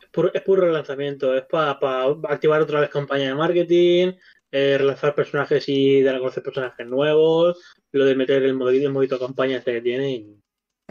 Es 0.01 0.09
puro, 0.11 0.35
es 0.35 0.43
puro 0.43 0.63
relanzamiento. 0.63 1.35
Es 1.37 1.45
para 1.45 1.79
activar 2.29 2.61
otra 2.61 2.81
vez 2.81 2.91
campaña 2.91 3.29
de 3.29 3.35
marketing, 3.35 4.13
eh, 4.51 4.77
relanzar 4.79 5.15
personajes 5.15 5.65
y 5.69 6.03
dar 6.03 6.17
a 6.17 6.19
conocer 6.19 6.43
personajes 6.43 6.87
nuevos, 6.87 7.61
lo 7.93 8.05
de 8.05 8.17
meter 8.17 8.43
el 8.43 8.55
modito, 8.55 8.87
el 8.87 8.93
modito 8.93 9.19
campaña 9.19 9.59
este 9.59 9.73
que 9.75 9.81
tiene. 9.81 10.11
y- 10.13 10.41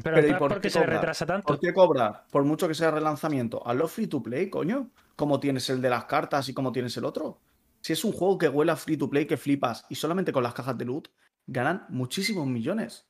Pero, 0.01 0.15
Pero 0.15 0.27
¿y 0.27 0.29
¿sabes 0.29 0.39
por 0.39 0.49
por 0.49 0.57
qué 0.57 0.63
qué 0.63 0.69
se 0.69 0.85
retrasa 0.85 1.25
tanto? 1.25 1.47
¿Por 1.47 1.59
qué 1.59 1.73
cobrar? 1.73 2.25
Por 2.29 2.43
mucho 2.43 2.67
que 2.67 2.73
sea 2.73 2.91
relanzamiento. 2.91 3.65
Hazlo 3.65 3.87
free 3.87 4.07
to 4.07 4.21
play, 4.21 4.49
coño. 4.49 4.89
Como 5.15 5.39
tienes 5.39 5.69
el 5.69 5.81
de 5.81 5.89
las 5.89 6.03
cartas 6.05 6.49
y 6.49 6.53
como 6.53 6.71
tienes 6.73 6.95
el 6.97 7.05
otro. 7.05 7.39
Si 7.81 7.93
es 7.93 8.03
un 8.03 8.11
juego 8.11 8.37
que 8.37 8.49
huele 8.49 8.71
a 8.73 8.75
free 8.75 8.97
to 8.97 9.09
play, 9.09 9.25
que 9.25 9.37
flipas, 9.37 9.85
y 9.89 9.95
solamente 9.95 10.33
con 10.33 10.43
las 10.43 10.53
cajas 10.53 10.77
de 10.77 10.83
loot, 10.85 11.07
ganan 11.47 11.85
muchísimos 11.89 12.45
millones. 12.45 13.05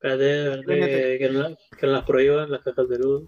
Espérate, 0.00 0.62
que, 0.66 1.18
que 1.18 1.30
no, 1.32 1.56
que 1.78 1.86
no 1.86 1.92
las 1.92 2.04
prohíban 2.04 2.50
las 2.50 2.62
cajas 2.62 2.88
de 2.88 2.98
luz. 2.98 3.24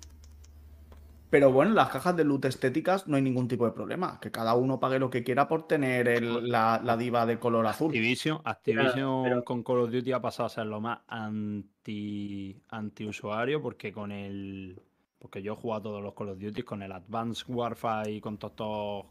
Pero 1.31 1.53
bueno, 1.53 1.71
en 1.71 1.77
las 1.77 1.91
cajas 1.91 2.17
de 2.17 2.25
loot 2.25 2.45
estéticas 2.47 3.07
no 3.07 3.15
hay 3.17 3.23
ningún 3.23 3.47
tipo 3.47 3.65
de 3.65 3.71
problema. 3.73 4.19
Que 4.21 4.33
cada 4.33 4.55
uno 4.55 4.81
pague 4.81 4.99
lo 4.99 5.11
que 5.11 5.23
quiera 5.23 5.47
por 5.47 5.67
tener 5.69 6.09
el- 6.09 6.49
la, 6.51 6.81
la 6.85 6.97
diva 6.97 7.25
de 7.25 7.39
color 7.39 7.67
azul. 7.67 7.87
Activision, 7.89 8.41
Activision 8.45 9.23
pero- 9.23 9.45
con 9.45 9.63
Call 9.63 9.79
of 9.81 9.91
Duty 9.93 10.11
ha 10.13 10.21
pasado 10.21 10.47
a 10.47 10.51
ser 10.51 10.67
lo 10.67 10.81
más 10.81 10.99
anti, 11.07 12.61
anti 12.71 13.07
usuario 13.07 13.63
porque 13.63 13.93
con 13.93 14.11
el 14.13 14.81
porque 15.21 15.43
yo 15.43 15.53
he 15.53 15.57
jugado 15.57 15.81
a 15.81 15.83
todos 15.83 16.03
los 16.03 16.15
Call 16.15 16.31
of 16.31 16.39
Duty 16.39 16.63
con 16.63 16.83
el 16.83 16.91
Advanced 16.93 17.45
Warfare 17.49 18.11
y 18.11 18.21
con 18.21 18.39
todos 18.39 18.53
estos 18.53 19.07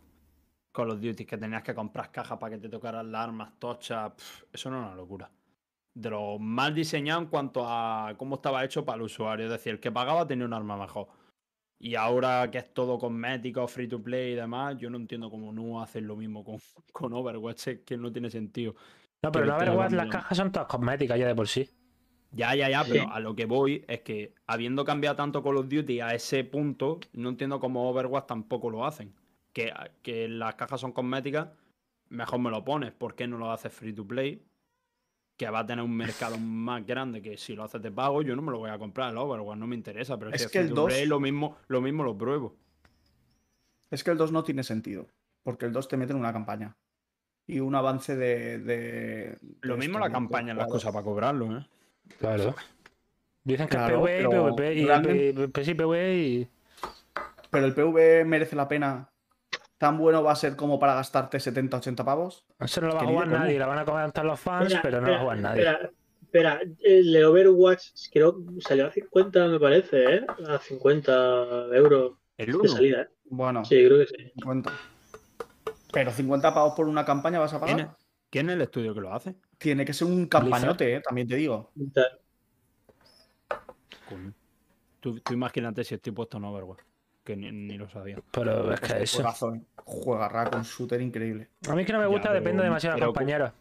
Call 0.73 0.89
of 0.91 0.99
Duty 0.99 1.23
que 1.25 1.37
tenías 1.37 1.63
que 1.63 1.73
comprar 1.73 2.11
cajas 2.11 2.37
para 2.37 2.55
que 2.55 2.61
te 2.61 2.67
tocaran 2.69 3.11
las 3.11 3.21
armas 3.21 3.51
tochas, 3.59 4.11
eso 4.51 4.69
no 4.69 4.79
es 4.81 4.85
una 4.87 4.95
locura. 4.95 5.29
De 5.99 6.09
lo 6.09 6.39
mal 6.39 6.73
diseñado 6.73 7.19
en 7.21 7.27
cuanto 7.27 7.65
a 7.65 8.13
cómo 8.17 8.35
estaba 8.35 8.63
hecho 8.63 8.85
para 8.85 8.95
el 8.95 9.01
usuario, 9.01 9.45
es 9.47 9.51
decir, 9.51 9.73
el 9.73 9.79
que 9.81 9.91
pagaba 9.91 10.25
tenía 10.25 10.45
un 10.45 10.53
arma 10.53 10.77
mejor. 10.77 11.07
Y 11.77 11.95
ahora 11.95 12.49
que 12.49 12.57
es 12.57 12.73
todo 12.73 12.97
cosmético, 12.97 13.67
free 13.67 13.87
to 13.87 14.01
play 14.01 14.31
y 14.31 14.35
demás, 14.35 14.77
yo 14.77 14.89
no 14.89 14.97
entiendo 14.97 15.29
cómo 15.29 15.51
no 15.51 15.81
hacen 15.81 16.07
lo 16.07 16.15
mismo 16.15 16.43
con, 16.43 16.57
con 16.93 17.11
Overwatch, 17.11 17.67
es 17.67 17.79
que 17.79 17.97
no 17.97 18.11
tiene 18.11 18.29
sentido. 18.29 18.75
No, 19.23 19.31
pero 19.31 19.45
en 19.45 19.51
Overwatch 19.51 19.91
las 19.91 20.07
cajas 20.07 20.37
son 20.37 20.51
todas 20.53 20.67
cosméticas 20.67 21.19
ya 21.19 21.27
de 21.27 21.35
por 21.35 21.47
sí. 21.47 21.69
Ya, 22.31 22.55
ya, 22.55 22.69
ya, 22.69 22.83
pero 22.83 23.11
a 23.11 23.19
lo 23.19 23.35
que 23.35 23.45
voy 23.45 23.83
es 23.87 24.01
que 24.01 24.35
habiendo 24.45 24.85
cambiado 24.85 25.15
tanto 25.15 25.43
Call 25.43 25.57
of 25.57 25.67
Duty 25.67 25.99
a 25.99 26.13
ese 26.13 26.43
punto, 26.43 26.99
no 27.11 27.29
entiendo 27.29 27.59
cómo 27.59 27.89
Overwatch 27.89 28.27
tampoco 28.27 28.69
lo 28.69 28.85
hacen. 28.85 29.13
Que, 29.51 29.73
que 30.03 30.29
las 30.29 30.55
cajas 30.55 30.79
son 30.79 30.93
cosméticas, 30.93 31.49
mejor 32.07 32.39
me 32.39 32.51
lo 32.51 32.63
pones. 32.63 32.91
¿Por 32.91 33.15
qué 33.15 33.27
no 33.27 33.37
lo 33.37 33.51
haces 33.51 33.73
free 33.73 33.93
to 33.93 34.07
play? 34.07 34.45
Que 35.39 35.49
va 35.49 35.59
a 35.59 35.65
tener 35.65 35.85
un 35.85 35.95
mercado 35.95 36.37
más 36.37 36.85
grande 36.85 37.21
que 37.21 37.37
si 37.37 37.55
lo 37.55 37.63
haces 37.63 37.81
de 37.81 37.89
pago, 37.91 38.21
yo 38.21 38.35
no 38.35 38.41
me 38.41 38.51
lo 38.51 38.57
voy 38.57 38.71
a 38.71 38.77
comprar 38.77 39.09
el 39.11 39.17
Overwatch, 39.17 39.57
no 39.57 39.67
me 39.67 39.75
interesa. 39.77 40.19
Pero 40.19 40.31
Es 40.31 40.41
si 40.41 40.45
es 40.47 40.51
que 40.51 40.59
el 40.59 40.67
to 40.67 40.75
2 40.75 40.85
play, 40.89 41.05
lo 41.05 41.21
mismo, 41.21 41.55
lo 41.69 41.79
mismo 41.79 42.03
lo 42.03 42.17
pruebo. 42.17 42.57
Es 43.89 44.03
que 44.03 44.11
el 44.11 44.17
2 44.17 44.33
no 44.33 44.43
tiene 44.43 44.63
sentido. 44.63 45.07
Porque 45.43 45.65
el 45.65 45.71
2 45.71 45.87
te 45.87 45.95
mete 45.95 46.11
en 46.11 46.19
una 46.19 46.33
campaña. 46.33 46.75
Y 47.47 47.61
un 47.61 47.73
avance 47.73 48.17
de. 48.17 48.59
de- 48.59 49.37
Lo 49.61 49.75
de 49.75 49.79
mismo 49.79 49.97
esto, 49.97 50.07
la 50.09 50.11
campaña, 50.13 50.53
las 50.53 50.67
cosas 50.67 50.91
para 50.91 51.05
cobrarlo, 51.05 51.57
¿eh? 51.57 51.65
Claro. 52.19 52.53
Dicen 53.45 53.67
que 53.69 53.77
Claro, 53.77 54.05
es 54.05 54.11
PvE 54.11 54.19
y 54.19 54.27
pero 54.27 54.55
PvP 54.55 54.73
y 54.75 54.85
realmente- 54.85 55.33
P- 55.33 55.47
P- 55.47 55.63
sí, 55.63 55.73
PvE 55.73 56.17
y. 56.17 56.47
Pero 57.49 57.65
el 57.65 57.73
PV 57.73 58.25
merece 58.25 58.57
la 58.57 58.67
pena. 58.67 59.09
¿Tan 59.79 59.97
bueno 59.97 60.21
va 60.21 60.33
a 60.33 60.35
ser 60.35 60.55
como 60.55 60.77
para 60.77 60.93
gastarte 60.93 61.39
70, 61.39 61.77
80 61.77 62.03
pavos? 62.05 62.45
Eso 62.59 62.81
no 62.81 62.87
lo 62.89 62.95
va 62.95 63.01
a 63.01 63.05
jugar 63.05 63.27
nadie, 63.29 63.57
la 63.57 63.65
van 63.65 63.79
a 63.79 63.85
comentar 63.85 64.23
los 64.25 64.39
fans, 64.39 64.71
Espera, 64.73 64.81
pero 64.81 65.01
no 65.01 65.07
lo 65.07 65.25
va 65.25 65.33
a 65.33 65.35
espera, 65.35 65.49
jugar 65.53 65.55
nadie. 65.55 65.61
Espera, 66.21 66.59
espera, 66.59 66.73
el 66.83 67.23
Overwatch 67.25 67.87
creo 68.11 68.35
que 68.45 68.61
salió 68.61 68.87
a 68.87 68.91
50, 68.91 69.47
me 69.47 69.59
parece, 69.59 70.15
¿eh? 70.15 70.25
A 70.47 70.59
50 70.59 71.67
euros 71.73 72.11
El 72.37 72.47
de 72.51 72.55
1. 72.57 72.67
salida, 72.67 73.01
¿eh? 73.03 73.07
Bueno, 73.31 73.63
Sí, 73.63 73.75
creo 73.85 73.99
que 73.99 74.05
sí. 74.07 74.31
50. 74.35 74.71
Pero 75.93 76.11
50 76.11 76.53
pavos 76.53 76.73
por 76.75 76.87
una 76.87 77.05
campaña 77.05 77.39
vas 77.39 77.53
a 77.53 77.61
¿Quién, 77.61 77.77
pagar. 77.77 77.95
quién 78.29 78.49
es 78.49 78.55
el 78.57 78.61
estudio 78.61 78.93
que 78.93 78.99
lo 79.01 79.13
hace? 79.13 79.35
Tiene 79.57 79.85
que 79.85 79.93
ser 79.93 80.07
un 80.07 80.27
campañote, 80.27 80.95
eh, 80.95 81.01
también 81.01 81.27
te 81.27 81.35
digo. 81.37 81.71
Tú, 84.99 85.19
tú 85.21 85.33
imagínate 85.33 85.83
si 85.83 85.95
estoy 85.95 86.11
puesto 86.11 86.37
en 86.37 86.43
Overwatch, 86.43 86.81
que 87.29 87.35
ni, 87.37 87.51
ni 87.51 87.77
lo 87.77 87.87
sabía. 87.89 88.17
Pero 88.31 88.73
es 88.73 88.79
que 88.79 89.03
eso. 89.03 89.17
juegazo, 89.17 89.53
eh. 89.55 89.61
Juega 89.85 90.49
un 90.55 90.63
shooter 90.63 90.99
increíble. 91.01 91.47
A 91.69 91.75
mí 91.75 91.81
es 91.81 91.87
que 91.87 91.93
no 91.93 91.99
me 91.99 92.05
Ya, 92.05 92.09
gusta, 92.09 92.29
pero- 92.29 92.39
depende 92.39 92.63
demasiado 92.63 92.95
de 92.97 93.05
compañeros. 93.05 93.51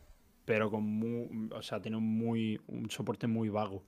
Pero 0.46 0.70
con 0.70 0.82
muy, 0.82 1.50
o 1.54 1.60
sea, 1.62 1.80
tiene 1.80 1.98
un 1.98 2.04
muy 2.18 2.58
un 2.68 2.90
soporte 2.90 3.26
muy 3.26 3.50
vago. 3.50 3.82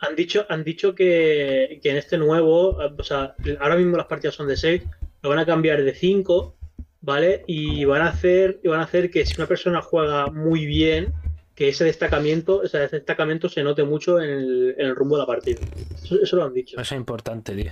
Han 0.00 0.16
dicho, 0.16 0.44
han 0.48 0.64
dicho 0.64 0.94
que, 0.94 1.78
que 1.82 1.90
en 1.90 1.96
este 1.96 2.18
nuevo, 2.18 2.70
o 2.76 3.02
sea, 3.04 3.36
ahora 3.60 3.76
mismo 3.76 3.96
las 3.96 4.06
partidas 4.06 4.34
son 4.34 4.48
de 4.48 4.56
6, 4.56 4.82
lo 5.22 5.30
van 5.30 5.38
a 5.38 5.46
cambiar 5.46 5.82
de 5.82 5.94
5, 5.94 6.56
¿vale? 7.00 7.44
Y 7.46 7.84
van 7.84 8.02
a 8.02 8.08
hacer, 8.08 8.58
y 8.64 8.68
van 8.68 8.80
a 8.80 8.84
hacer 8.84 9.10
que 9.10 9.24
si 9.24 9.34
una 9.40 9.46
persona 9.46 9.80
juega 9.80 10.26
muy 10.26 10.66
bien, 10.66 11.12
que 11.54 11.68
ese 11.68 11.84
destacamiento, 11.84 12.56
o 12.58 12.66
sea, 12.66 12.82
ese 12.84 12.96
destacamiento 12.96 13.48
se 13.48 13.62
note 13.62 13.84
mucho 13.84 14.20
en 14.20 14.28
el, 14.30 14.74
en 14.76 14.86
el 14.86 14.96
rumbo 14.96 15.14
de 15.16 15.20
la 15.22 15.26
partida. 15.26 15.60
Eso, 15.94 16.20
eso 16.20 16.36
lo 16.36 16.44
han 16.44 16.52
dicho. 16.52 16.80
Eso 16.80 16.94
es 16.94 16.98
importante, 16.98 17.54
tío. 17.54 17.70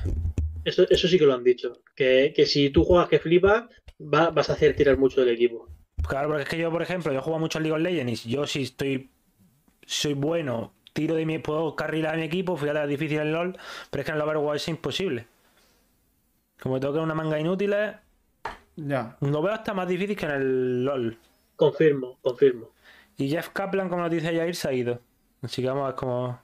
Eso, 0.65 0.87
eso 0.89 1.09
sí 1.09 1.19
que 1.19 1.27
lo 1.27 1.35
han 1.35 1.45
dicho. 1.45 1.81
Que, 1.95 2.33
que 2.35 2.47
si 2.47 2.71
tú 2.71 2.85
juegas 2.85 3.09
que 3.09 3.19
flipas, 3.19 3.65
va- 4.01 4.31
vas 4.31 4.51
a 4.51 4.55
hacer 4.55 4.75
tirar 4.77 4.97
mucho 4.99 5.21
del 5.21 5.35
equipo. 5.35 5.69
Claro, 6.09 6.29
porque 6.29 6.43
es 6.45 6.49
que 6.49 6.59
yo, 6.59 6.71
por 6.71 6.83
ejemplo, 6.83 7.13
yo 7.13 7.23
juego 7.23 7.39
mucho 7.39 7.59
al 7.59 7.65
League 7.65 7.77
of 7.77 7.83
Legends 7.83 8.27
y 8.27 8.31
yo 8.31 8.47
si 8.47 8.63
estoy. 8.63 9.11
Soy 9.87 10.15
bueno, 10.15 10.73
tiro 10.93 11.15
de 11.15 11.27
mi. 11.27 11.39
Puedo 11.39 11.75
carrilar 11.77 12.15
a 12.15 12.17
mi 12.19 12.25
equipo, 12.25 12.57
fíjate, 12.57 12.83
es 12.83 12.89
difícil 12.89 13.19
el 13.19 13.33
LOL, 13.33 13.57
pero 13.91 14.01
es 14.01 14.05
que 14.07 14.11
en 14.13 14.17
el 14.17 14.23
Overwatch 14.23 14.57
es 14.57 14.69
imposible. 14.69 15.27
Como 16.61 16.79
toque 16.81 16.99
una 17.01 17.15
manga 17.15 17.39
inútil, 17.39 17.75
Ya. 18.77 19.17
lo 19.21 19.43
veo 19.43 19.53
hasta 19.53 19.75
más 19.75 19.89
difícil 19.89 20.17
que 20.17 20.27
en 20.27 20.31
el 20.33 20.85
LOL. 20.85 21.19
Confirmo, 21.57 22.19
confirmo. 22.23 22.71
Y 23.17 23.29
Jeff 23.29 23.49
Kaplan, 23.51 23.89
como 23.89 24.03
nos 24.03 24.11
dice 24.11 24.35
Jair, 24.35 24.55
se 24.55 24.69
ha 24.69 24.73
ido. 24.73 25.01
Así 25.43 25.61
que 25.63 25.69
vamos, 25.69 25.89
es 25.91 25.95
como. 25.97 26.41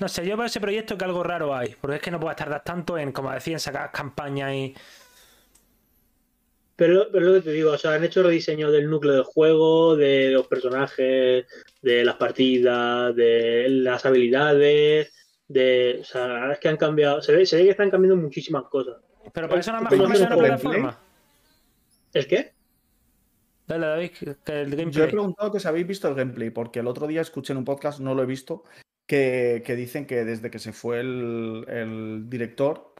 No 0.00 0.08
sé, 0.08 0.26
yo 0.26 0.36
veo 0.36 0.46
ese 0.46 0.60
proyecto 0.60 0.98
que 0.98 1.04
algo 1.04 1.22
raro 1.22 1.54
hay. 1.54 1.74
Porque 1.80 1.96
es 1.96 2.02
que 2.02 2.10
no 2.10 2.18
puedes 2.20 2.36
tardar 2.36 2.64
tanto 2.64 2.98
en, 2.98 3.12
como 3.12 3.30
decía, 3.32 3.54
en 3.54 3.60
sacar 3.60 3.90
campañas 3.92 4.52
y. 4.52 4.74
Pero, 6.76 7.06
pero 7.12 7.26
lo 7.26 7.34
que 7.34 7.40
te 7.42 7.52
digo, 7.52 7.70
o 7.72 7.78
sea, 7.78 7.92
han 7.94 8.02
hecho 8.02 8.22
rediseño 8.24 8.70
del 8.72 8.90
núcleo 8.90 9.14
del 9.14 9.22
juego, 9.22 9.94
de 9.94 10.30
los 10.30 10.48
personajes, 10.48 11.46
de 11.82 12.04
las 12.04 12.16
partidas, 12.16 13.14
de 13.14 13.66
las 13.68 14.04
habilidades, 14.04 15.12
de. 15.46 15.98
O 16.00 16.04
sea, 16.04 16.52
es 16.52 16.58
que 16.58 16.68
han 16.68 16.76
cambiado. 16.76 17.22
Se 17.22 17.32
ve, 17.32 17.46
se 17.46 17.56
ve 17.58 17.64
que 17.64 17.70
están 17.70 17.90
cambiando 17.90 18.16
muchísimas 18.20 18.64
cosas. 18.64 18.96
Pero 19.32 19.48
para 19.48 19.60
eso 19.60 19.70
nada 19.70 19.84
más 19.84 19.92
no 19.96 20.04
una 20.04 20.36
plataforma. 20.36 20.98
¿El 22.12 22.26
qué? 22.26 22.52
Dale, 23.66 23.86
David, 23.86 24.10
que- 24.10 24.36
que 24.44 24.60
el 24.62 24.70
Yo 24.70 24.74
he 24.74 24.76
gameplay. 24.78 25.08
preguntado 25.10 25.50
que 25.52 25.60
si 25.60 25.68
habéis 25.68 25.86
visto 25.86 26.08
el 26.08 26.14
gameplay, 26.14 26.50
porque 26.50 26.80
el 26.80 26.86
otro 26.88 27.06
día 27.06 27.20
escuché 27.22 27.52
en 27.52 27.58
un 27.58 27.64
podcast, 27.64 28.00
no 28.00 28.14
lo 28.14 28.22
he 28.22 28.26
visto, 28.26 28.64
que, 29.06 29.62
que 29.64 29.76
dicen 29.76 30.06
que 30.06 30.24
desde 30.24 30.50
que 30.50 30.58
se 30.58 30.72
fue 30.72 31.00
el, 31.00 31.64
el 31.68 32.30
director, 32.30 32.94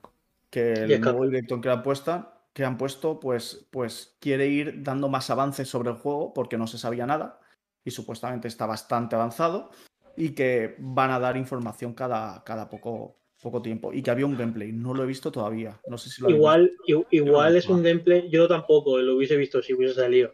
que 0.50 0.72
el 0.84 1.00
nuevo 1.00 1.26
director 1.26 1.60
que 1.60 1.68
han 1.70 1.82
puesto, 1.82 2.30
que 2.52 2.64
han 2.64 2.78
puesto, 2.78 3.18
pues, 3.18 3.66
pues 3.70 4.16
quiere 4.20 4.46
ir 4.46 4.82
dando 4.82 5.08
más 5.08 5.30
avances 5.30 5.68
sobre 5.68 5.90
el 5.90 5.96
juego 5.96 6.32
porque 6.34 6.56
no 6.58 6.66
se 6.66 6.78
sabía 6.78 7.06
nada 7.06 7.40
y 7.84 7.90
supuestamente 7.90 8.48
está 8.48 8.66
bastante 8.66 9.16
avanzado 9.16 9.70
y 10.16 10.30
que 10.30 10.76
van 10.78 11.10
a 11.10 11.18
dar 11.18 11.36
información 11.36 11.94
cada, 11.94 12.44
cada 12.44 12.68
poco, 12.68 13.16
poco 13.42 13.60
tiempo 13.60 13.92
y 13.92 14.02
que 14.02 14.10
había 14.10 14.26
un 14.26 14.36
gameplay. 14.38 14.72
No 14.72 14.94
lo 14.94 15.02
he 15.02 15.06
visto 15.06 15.32
todavía. 15.32 15.80
No 15.86 15.98
sé 15.98 16.10
si 16.10 16.22
lo 16.22 16.28
Igual, 16.30 16.72
i- 16.86 17.06
igual 17.16 17.56
es 17.56 17.68
un 17.68 17.82
gameplay. 17.82 18.28
Yo 18.30 18.46
tampoco 18.46 18.98
lo 18.98 19.16
hubiese 19.16 19.36
visto 19.36 19.60
si 19.60 19.74
hubiese 19.74 19.94
salido. 19.94 20.30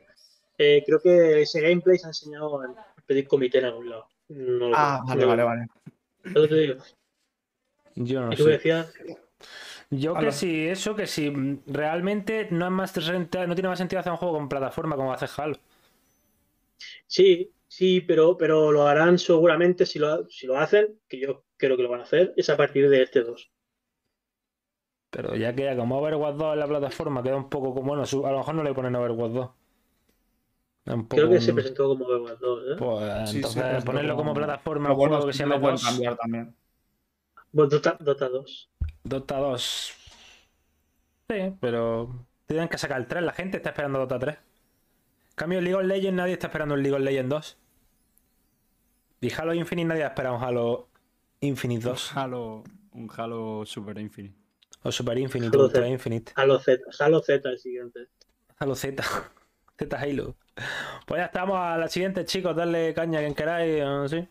Eh, 0.58 0.82
creo 0.84 1.00
que 1.00 1.40
ese 1.40 1.62
gameplay 1.62 1.96
se 1.96 2.06
ha 2.06 2.10
enseñado 2.10 2.62
en 2.64 2.74
pedir 3.06 3.26
comité 3.26 3.58
en 3.58 3.64
algún 3.64 3.88
lado. 3.88 4.06
No 4.30 4.70
lo 4.70 4.76
Ah, 4.76 5.02
vale, 5.06 5.24
vale, 5.26 5.42
vale. 5.42 5.66
Lo 6.24 6.42
que 6.42 6.48
te 6.48 6.54
digo. 6.54 6.74
Yo 7.96 8.20
no 8.20 8.32
Y 8.32 8.36
tú 8.36 8.44
me 8.44 8.50
sé. 8.50 8.56
decías, 8.56 8.92
Yo 9.90 10.14
que 10.16 10.30
sí, 10.32 10.68
eso 10.68 10.94
que 10.94 11.06
si 11.06 11.30
mm, 11.30 11.62
realmente 11.66 12.48
no 12.50 12.66
es 12.66 12.72
más 12.72 12.96
no 12.96 13.54
tiene 13.54 13.68
más 13.68 13.78
sentido 13.78 14.00
hacer 14.00 14.12
un 14.12 14.18
juego 14.18 14.34
con 14.34 14.48
plataforma 14.48 14.96
como 14.96 15.12
hace 15.12 15.26
Halo. 15.36 15.56
Sí, 17.06 17.52
sí, 17.68 18.00
pero, 18.00 18.36
pero 18.38 18.72
lo 18.72 18.86
harán 18.86 19.18
seguramente 19.18 19.84
si 19.84 19.98
lo, 19.98 20.26
si 20.30 20.46
lo 20.46 20.56
hacen, 20.58 20.98
que 21.08 21.20
yo 21.20 21.44
creo 21.58 21.76
que 21.76 21.82
lo 21.82 21.90
van 21.90 22.00
a 22.00 22.04
hacer, 22.04 22.32
es 22.36 22.48
a 22.48 22.56
partir 22.56 22.88
de 22.88 23.02
este 23.02 23.22
2. 23.22 23.50
Pero 25.10 25.36
ya 25.36 25.54
queda 25.54 25.76
como 25.76 25.98
Overwatch 25.98 26.36
2 26.36 26.52
en 26.54 26.60
la 26.60 26.66
plataforma, 26.66 27.22
queda 27.22 27.36
un 27.36 27.48
poco 27.48 27.74
como. 27.74 27.94
Bueno, 27.94 28.02
a 28.04 28.30
lo 28.32 28.38
mejor 28.38 28.54
no 28.56 28.62
le 28.64 28.74
ponen 28.74 28.96
Overwatch 28.96 29.32
2. 29.32 29.50
Es 30.84 30.94
un 30.94 31.02
poco 31.02 31.16
Creo 31.16 31.28
que 31.28 31.34
un- 31.36 31.40
se 31.42 31.52
presentó 31.52 31.88
como 31.88 32.06
Overwatch 32.06 32.38
2, 32.40 32.62
¿eh? 32.62 32.76
Pues 32.78 33.30
Sí, 33.30 33.36
entonces 33.36 33.62
sí, 33.62 33.68
pues 33.70 33.84
ponerlo 33.84 34.08
no- 34.12 34.16
como 34.16 34.34
plataforma 34.34 34.88
Lo 34.88 34.94
un 34.94 34.98
bueno 34.98 35.14
juego 35.16 35.26
que 35.28 35.32
se 35.36 35.46
lo 35.46 35.60
pueden 35.60 35.76
2, 35.76 35.84
cambiar 35.84 36.16
también. 36.16 36.56
Bueno, 37.52 37.68
Dota, 37.70 37.96
Dota 38.00 38.28
2. 38.28 38.70
Dota 39.04 39.38
2. 39.38 39.92
Sí, 41.28 41.54
pero 41.60 42.26
tienen 42.46 42.68
que 42.68 42.78
sacar 42.78 43.00
el 43.00 43.06
3. 43.06 43.22
La 43.22 43.32
gente 43.32 43.56
está 43.58 43.70
esperando 43.70 43.98
Dota 43.98 44.18
3. 44.18 44.36
En 44.36 45.34
cambio, 45.36 45.58
en 45.58 45.64
League 45.64 45.76
of 45.80 45.84
Legends 45.84 46.16
nadie 46.16 46.32
está 46.34 46.46
esperando 46.48 46.74
el 46.74 46.82
League 46.82 46.96
of 46.96 47.02
Legends 47.02 47.30
2. 47.30 47.56
Y 49.22 49.32
Halo 49.32 49.54
Infinite 49.54 49.86
nadie 49.88 50.04
ha 50.04 50.08
esperado 50.08 50.36
un 50.36 50.42
Halo 50.42 50.88
Infinite 51.40 51.84
2. 51.84 52.16
Halo, 52.16 52.64
un 52.92 53.10
Halo 53.16 53.64
Super 53.66 53.98
Infinite. 53.98 54.34
O 54.82 54.90
Super 54.90 55.18
Infinite, 55.18 55.54
Halo 55.54 55.66
Ultra 55.66 55.82
Z. 55.82 55.88
Infinite. 55.88 56.32
Halo 56.36 56.58
Z, 56.58 56.82
Halo 57.00 57.20
Z 57.20 57.48
el 57.48 57.58
siguiente. 57.58 58.08
Halo 58.58 58.74
Z. 58.74 59.02
Z 59.78 59.96
Halo. 59.98 60.36
Pues 61.06 61.20
ya 61.20 61.24
estamos 61.26 61.56
a 61.58 61.76
la 61.76 61.88
siguiente, 61.88 62.24
chicos. 62.24 62.54
Darle 62.54 62.92
caña 62.94 63.18
a 63.18 63.22
quien 63.22 63.34
queráis. 63.34 63.82
¿o 63.84 64.08
¿sí? 64.08 64.26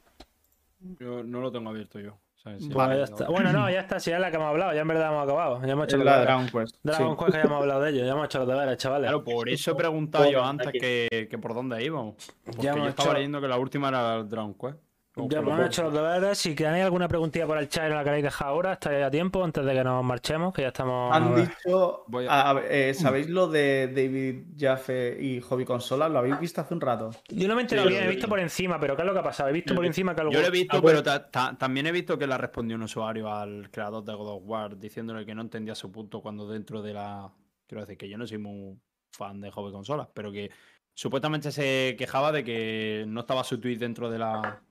Yo 0.99 1.23
no 1.23 1.41
lo 1.41 1.51
tengo 1.51 1.69
abierto 1.69 1.99
yo. 1.99 2.17
ya 2.45 3.03
está. 3.03 3.27
Bueno, 3.27 3.51
no, 3.51 3.69
ya 3.69 3.79
está. 3.81 3.99
Si 3.99 4.11
es 4.11 4.19
la 4.19 4.29
que 4.31 4.37
hemos 4.37 4.47
hablado. 4.49 4.73
Ya 4.73 4.81
en 4.81 4.87
verdad 4.87 5.09
hemos 5.09 5.23
acabado. 5.23 5.61
Ya 5.65 5.71
hemos 5.73 5.85
hecho 5.87 5.97
la. 5.97 6.21
Dragon 6.21 6.47
Quest. 6.47 6.75
Dragon 6.83 7.11
sí. 7.17 7.17
Quest 7.19 7.31
que 7.31 7.37
ya 7.37 7.43
hemos 7.43 7.61
hablado 7.61 7.81
de 7.81 7.89
ello. 7.91 8.05
Ya 8.05 8.11
hemos 8.11 8.25
hecho 8.25 8.39
los 8.39 8.47
deberes, 8.47 8.77
chavales. 8.77 9.09
Claro, 9.09 9.23
por 9.23 9.49
eso 9.49 9.71
he 9.71 9.75
preguntado 9.75 10.29
yo 10.31 10.43
antes 10.43 10.71
que, 10.71 11.27
que 11.29 11.37
por 11.37 11.53
dónde 11.53 11.83
íbamos. 11.83 12.15
Porque 12.43 12.61
Ya 12.61 12.75
yo 12.75 12.87
estaba 12.87 13.09
hecho- 13.09 13.13
leyendo 13.15 13.41
que 13.41 13.47
la 13.47 13.57
última 13.57 13.89
era 13.89 14.15
el 14.17 14.29
Dragon 14.29 14.53
Quest. 14.53 14.79
O 15.19 15.29
Ya 15.29 15.37
por 15.37 15.45
lo 15.45 15.49
hemos 15.49 15.57
menos. 15.59 15.67
hecho 15.77 15.83
los 15.83 15.93
deberes. 15.93 16.37
Si 16.37 16.55
tenéis 16.55 16.83
alguna 16.85 17.07
preguntilla 17.07 17.45
por 17.47 17.57
el 17.57 17.67
chat 17.69 17.87
y 17.87 17.89
no 17.89 17.95
la 17.95 18.03
queréis 18.03 18.23
dejar 18.23 18.47
ahora, 18.47 18.73
está 18.73 18.91
ya 18.97 19.07
a 19.07 19.11
tiempo 19.11 19.43
antes 19.43 19.63
de 19.65 19.73
que 19.73 19.83
nos 19.83 20.03
marchemos, 20.03 20.53
que 20.53 20.61
ya 20.63 20.69
estamos. 20.69 21.15
Han 21.15 21.35
dicho. 21.35 22.03
Voy 22.07 22.25
a- 22.27 22.49
a 22.49 22.53
ver, 22.53 22.65
eh, 22.71 22.93
¿Sabéis 22.93 23.29
lo 23.29 23.47
de 23.47 23.87
David 23.93 24.43
Jaffe 24.57 25.17
y 25.21 25.41
Hobby 25.41 25.65
Consola? 25.65 26.07
¿Lo 26.09 26.19
habéis 26.19 26.39
visto 26.39 26.61
hace 26.61 26.73
un 26.73 26.81
rato? 26.81 27.11
Yo 27.29 27.47
no 27.47 27.55
me 27.55 27.61
he 27.61 27.63
enterado 27.63 27.87
Sí, 27.87 27.93
bien, 27.93 28.05
he 28.05 28.09
visto 28.09 28.27
por 28.27 28.39
encima, 28.39 28.79
pero 28.79 28.95
¿qué 28.95 29.01
es 29.01 29.05
lo 29.07 29.13
que 29.13 29.19
ha 29.19 29.23
pasado? 29.23 29.49
He 29.49 29.53
visto 29.53 29.75
por 29.75 29.85
encima 29.85 30.13
que 30.15 30.21
algo. 30.21 30.33
Yo 30.33 30.41
lo 30.41 30.47
he 30.47 30.51
visto, 30.51 30.77
Ah, 30.77 30.81
pues- 30.81 30.93
pero 30.93 31.03
ta- 31.03 31.29
ta- 31.29 31.57
también 31.57 31.87
he 31.87 31.91
visto 31.91 32.17
que 32.17 32.25
le 32.27 32.33
ha 32.33 32.37
respondido 32.37 32.75
un 32.77 32.83
usuario 32.83 33.31
al 33.33 33.69
creador 33.71 34.03
de 34.03 34.13
God 34.13 34.27
of 34.35 34.41
War 34.45 34.77
diciéndole 34.77 35.25
que 35.25 35.35
no 35.35 35.41
entendía 35.41 35.75
su 35.75 35.91
punto 35.91 36.21
cuando 36.21 36.47
dentro 36.47 36.81
de 36.81 36.93
la. 36.93 37.31
Quiero 37.67 37.81
decir 37.85 37.97
que 37.97 38.09
yo 38.09 38.17
no 38.17 38.25
soy 38.25 38.37
muy 38.39 38.79
fan 39.11 39.41
de 39.41 39.51
hobby 39.51 39.71
consolas, 39.71 40.07
pero 40.13 40.31
que 40.31 40.49
supuestamente 40.93 41.51
se 41.51 41.95
quejaba 41.97 42.31
de 42.31 42.43
que 42.43 43.05
no 43.07 43.21
estaba 43.21 43.43
su 43.43 43.59
tweet 43.59 43.77
dentro 43.77 44.09
de 44.09 44.19
la. 44.19 44.61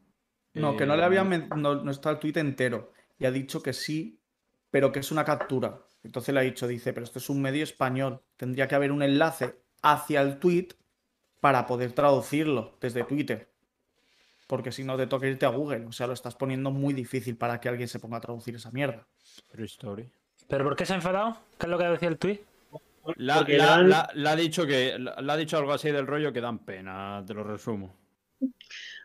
No, 0.54 0.76
que 0.76 0.84
eh, 0.84 0.86
no 0.86 0.96
le 0.96 1.04
habían. 1.04 1.28
men- 1.28 1.48
No, 1.56 1.74
no 1.76 1.90
está 1.90 2.10
el 2.10 2.18
tweet 2.18 2.34
entero. 2.36 2.92
Y 3.18 3.26
ha 3.26 3.30
dicho 3.30 3.62
que 3.62 3.72
sí, 3.72 4.18
pero 4.70 4.90
que 4.92 5.00
es 5.00 5.10
una 5.12 5.24
captura. 5.24 5.80
Entonces 6.04 6.32
le 6.34 6.40
ha 6.40 6.44
dicho, 6.44 6.66
dice, 6.66 6.92
pero 6.92 7.04
esto 7.04 7.18
es 7.18 7.28
un 7.30 7.42
medio 7.42 7.62
español. 7.64 8.22
Tendría 8.36 8.68
que 8.68 8.74
haber 8.74 8.92
un 8.92 9.02
enlace 9.02 9.56
hacia 9.82 10.20
el 10.22 10.38
tweet 10.38 10.68
para 11.40 11.66
poder 11.66 11.92
traducirlo 11.92 12.76
desde 12.80 13.04
Twitter. 13.04 13.48
porque 14.46 14.72
si 14.72 14.82
no 14.82 14.96
te 14.96 15.06
toca 15.06 15.26
irte 15.26 15.44
a 15.44 15.50
Google. 15.50 15.84
O 15.84 15.92
sea, 15.92 16.06
lo 16.06 16.14
estás 16.14 16.34
poniendo 16.34 16.70
muy 16.70 16.94
difícil 16.94 17.36
para 17.36 17.60
que 17.60 17.68
alguien 17.68 17.86
se 17.86 17.98
ponga 17.98 18.16
a 18.16 18.20
traducir 18.22 18.54
esa 18.54 18.70
mierda. 18.70 19.06
True 19.52 19.66
story. 19.66 20.10
¿Pero 20.48 20.64
por 20.64 20.74
qué 20.74 20.86
se 20.86 20.94
ha 20.94 20.96
enfadado? 20.96 21.36
¿Qué 21.58 21.66
es 21.66 21.70
lo 21.70 21.76
que 21.76 21.84
decía 21.84 22.08
el 22.08 22.16
tweet? 22.16 22.40
La, 23.16 23.36
Porque 23.36 23.58
la- 23.58 23.66
dan- 23.66 23.90
la- 23.90 24.10
la 24.14 24.30
ha 24.30 24.36
dicho 24.36 24.66
que 24.66 24.98
la, 24.98 25.20
la 25.20 25.32
ha 25.34 25.36
dicho 25.36 25.58
algo 25.58 25.72
así 25.74 25.90
del 25.90 26.06
rollo 26.06 26.32
que 26.32 26.40
dan 26.40 26.60
pena, 26.60 27.22
te 27.26 27.34
lo 27.34 27.44
resumo. 27.44 27.94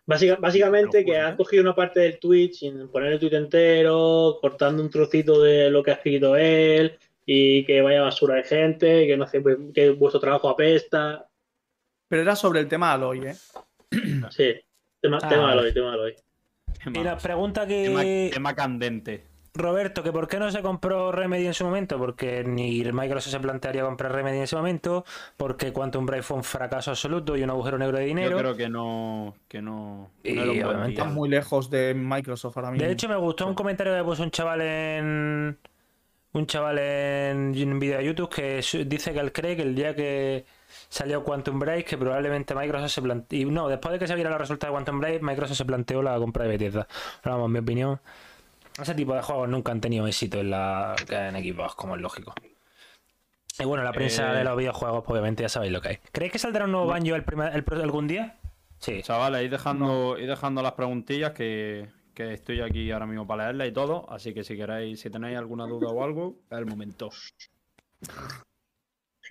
Básica- 0.05 0.35
básicamente 0.35 1.05
que 1.05 1.13
juro, 1.13 1.25
has 1.27 1.33
¿eh? 1.33 1.37
cogido 1.37 1.63
una 1.63 1.75
parte 1.75 2.01
del 2.01 2.19
tweet 2.19 2.51
sin 2.53 2.89
poner 2.89 3.13
el 3.13 3.19
tweet 3.19 3.35
entero, 3.37 4.37
cortando 4.41 4.83
un 4.83 4.89
trocito 4.89 5.41
de 5.41 5.69
lo 5.69 5.81
que 5.81 5.91
ha 5.91 5.93
escrito 5.95 6.35
él 6.35 6.97
y 7.25 7.63
que 7.65 7.81
vaya 7.81 8.01
basura 8.01 8.35
de 8.35 8.43
gente, 8.43 9.07
que 9.07 9.15
no 9.15 9.23
hace 9.23 9.41
que 9.73 9.89
vuestro 9.91 10.19
trabajo 10.19 10.49
apesta. 10.49 11.29
Pero 12.09 12.21
era 12.21 12.35
sobre 12.35 12.59
el 12.59 12.67
tema 12.67 12.91
Aloy, 12.91 13.27
¿eh? 13.27 13.35
Sí, 14.29 14.53
tema, 14.99 15.19
Ah, 15.21 15.29
tema. 15.29 15.51
Aloy, 15.53 15.73
tema 15.73 15.93
Aloy. 15.93 16.15
Tema, 16.83 16.99
Y 16.99 17.03
la 17.03 17.17
pregunta 17.17 17.65
tema- 17.65 18.01
que... 18.01 18.29
tema 18.33 18.53
candente. 18.53 19.23
Roberto, 19.55 20.01
que 20.01 20.11
por 20.11 20.27
qué 20.27 20.39
no 20.39 20.49
se 20.49 20.61
compró 20.63 21.11
Remedy 21.11 21.45
en 21.45 21.53
su 21.53 21.63
momento, 21.63 21.99
porque 21.99 22.43
ni 22.43 22.83
Microsoft 22.83 23.31
se 23.31 23.39
plantearía 23.39 23.83
comprar 23.83 24.11
Remedy 24.11 24.37
en 24.37 24.43
ese 24.43 24.55
momento, 24.55 25.05
porque 25.37 25.71
Quantum 25.71 26.07
Break 26.07 26.23
fue 26.23 26.37
un 26.37 26.43
fracaso 26.43 26.91
absoluto 26.91 27.37
y 27.37 27.43
un 27.43 27.51
agujero 27.51 27.77
negro 27.77 27.99
de 27.99 28.05
dinero. 28.05 28.31
Yo 28.31 28.37
creo 28.37 28.55
que 28.57 28.67
no, 28.67 29.35
que 29.47 29.61
no, 29.61 30.09
Y 30.23 30.33
no 30.33 30.43
obviamente. 30.43 30.93
Están 30.93 31.13
muy 31.13 31.29
lejos 31.29 31.69
de 31.69 31.93
Microsoft 31.93 32.57
ahora 32.57 32.71
mismo. 32.71 32.85
De 32.85 32.91
hecho, 32.91 33.07
me 33.07 33.15
gustó 33.15 33.45
un 33.45 33.53
comentario 33.53 33.95
que 33.95 34.03
puso 34.03 34.23
un 34.23 34.31
chaval 34.31 34.61
en. 34.61 35.57
Un 36.35 36.47
chaval 36.47 36.79
en 36.79 37.53
un 37.71 37.77
vídeo 37.77 37.99
de 37.99 38.05
YouTube 38.05 38.27
que 38.27 38.55
dice 38.87 39.13
que 39.13 39.19
él 39.19 39.31
cree 39.31 39.55
que 39.55 39.61
el 39.61 39.75
día 39.75 39.95
que 39.95 40.45
salió 40.89 41.23
Quantum 41.23 41.59
Break, 41.59 41.85
que 41.85 41.95
probablemente 41.95 42.55
Microsoft 42.55 42.89
se 42.89 43.03
planteó. 43.03 43.51
No, 43.51 43.67
después 43.67 43.91
de 43.91 43.99
que 43.99 44.07
se 44.07 44.15
viera 44.15 44.31
los 44.31 44.39
resultados 44.39 44.73
de 44.73 44.77
Quantum 44.77 44.99
Break, 44.99 45.21
Microsoft 45.21 45.57
se 45.57 45.65
planteó 45.65 46.01
la 46.01 46.17
compra 46.17 46.45
de 46.45 46.49
Bethesda. 46.49 46.87
Pero 47.21 47.35
vamos, 47.35 47.49
en 47.49 47.53
mi 47.53 47.59
opinión, 47.59 47.99
ese 48.81 48.95
tipo 48.95 49.13
de 49.13 49.21
juegos 49.21 49.49
nunca 49.49 49.71
han 49.71 49.81
tenido 49.81 50.07
éxito 50.07 50.39
en, 50.39 50.49
la, 50.51 50.95
en 51.09 51.35
equipos, 51.35 51.75
como 51.75 51.95
es 51.95 52.01
lógico. 52.01 52.33
Y 53.59 53.65
bueno, 53.65 53.83
la 53.83 53.91
prensa 53.93 54.33
Eh. 54.33 54.37
de 54.37 54.43
los 54.43 54.57
videojuegos, 54.57 55.03
pues 55.05 55.11
obviamente 55.11 55.43
ya 55.43 55.49
sabéis 55.49 55.71
lo 55.71 55.81
que 55.81 55.89
hay. 55.89 55.97
¿Creéis 56.11 56.31
que 56.31 56.39
saldrá 56.39 56.65
un 56.65 56.71
nuevo 56.71 56.87
Banjo 56.87 57.15
el 57.15 57.23
primer- 57.23 57.53
el 57.55 57.81
algún 57.81 58.07
día? 58.07 58.37
Sí. 58.79 59.01
Chavales, 59.03 59.43
ir 59.43 59.51
dejando, 59.51 60.17
ir 60.17 60.27
dejando 60.27 60.61
las 60.63 60.73
preguntillas 60.73 61.31
que, 61.33 61.87
que 62.15 62.33
estoy 62.33 62.61
aquí 62.61 62.91
ahora 62.91 63.05
mismo 63.05 63.25
para 63.27 63.43
leerlas 63.45 63.67
y 63.67 63.71
todo. 63.71 64.11
Así 64.11 64.33
que 64.33 64.43
si 64.43 64.57
queréis, 64.57 64.99
si 65.01 65.09
tenéis 65.09 65.37
alguna 65.37 65.65
duda 65.67 65.89
o 65.89 66.03
algo, 66.03 66.35
es 66.49 66.57
el 66.57 66.65
momento. 66.65 67.09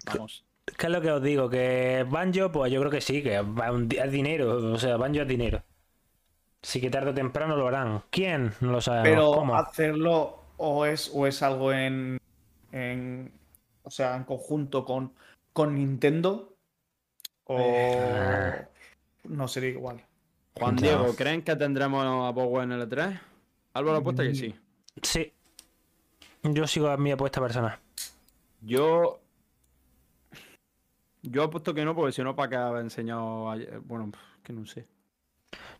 Vamos. 0.07 0.45
¿Qué 0.65 0.87
es 0.87 0.93
lo 0.93 1.01
que 1.01 1.11
os 1.11 1.23
digo? 1.23 1.51
Que 1.51 2.07
Banjo, 2.09 2.51
pues 2.53 2.73
yo 2.73 2.79
creo 2.81 2.91
que 2.91 3.01
sí, 3.01 3.23
que 3.23 3.37
es 3.39 4.13
dinero. 4.13 4.73
O 4.73 4.79
sea, 4.79 4.97
Banjo 4.97 5.23
es 5.23 5.29
dinero. 5.29 5.63
Sí 6.63 6.81
que 6.81 6.91
tarde 6.91 7.11
o 7.11 7.15
temprano 7.15 7.57
lo 7.57 7.67
harán. 7.69 8.03
¿Quién? 8.11 8.53
No 8.61 8.73
lo 8.73 8.81
sabemos. 8.81 9.09
Pero 9.09 9.33
¿Cómo? 9.33 9.57
hacerlo 9.57 10.45
o 10.59 10.87
es, 10.87 11.11
o 11.13 11.27
es 11.27 11.43
algo 11.43 11.73
en, 11.73 12.19
en- 12.71 13.33
O 13.83 13.91
sea, 13.91 14.17
en 14.17 14.25
conjunto 14.25 14.85
con, 14.85 15.13
con 15.53 15.75
Nintendo. 15.75 16.55
O. 17.45 17.59
Eh. 17.61 18.67
No 19.25 19.49
sería 19.49 19.71
igual. 19.71 20.05
Juan 20.57 20.77
No. 20.77 20.81
Diego, 20.83 21.17
¿creen 21.17 21.43
que 21.43 21.57
tendremos 21.57 22.05
a 22.05 22.33
Power 22.35 22.65
en 22.65 22.73
el 22.73 22.89
E3? 22.89 23.19
Álvaro 23.75 23.99
apuesta 23.99 24.23
que 24.23 24.35
sí. 24.35 24.55
Sí. 25.03 25.33
Yo 26.45 26.67
sigo 26.67 26.89
a 26.89 26.97
mi 26.97 27.11
apuesta 27.11 27.41
personal. 27.41 27.79
Yo. 28.61 29.19
Yo 31.23 31.45
apuesto 31.45 31.73
que 31.73 31.85
no, 31.85 31.95
porque 31.95 32.13
si 32.13 32.23
no, 32.23 32.35
¿para 32.37 32.49
qué 32.51 32.57
haber 32.57 32.83
enseñado 32.83 33.51
ayer? 33.51 33.81
Bueno, 33.81 34.11
que 34.43 34.53
no 34.53 34.67
sé. 34.67 34.87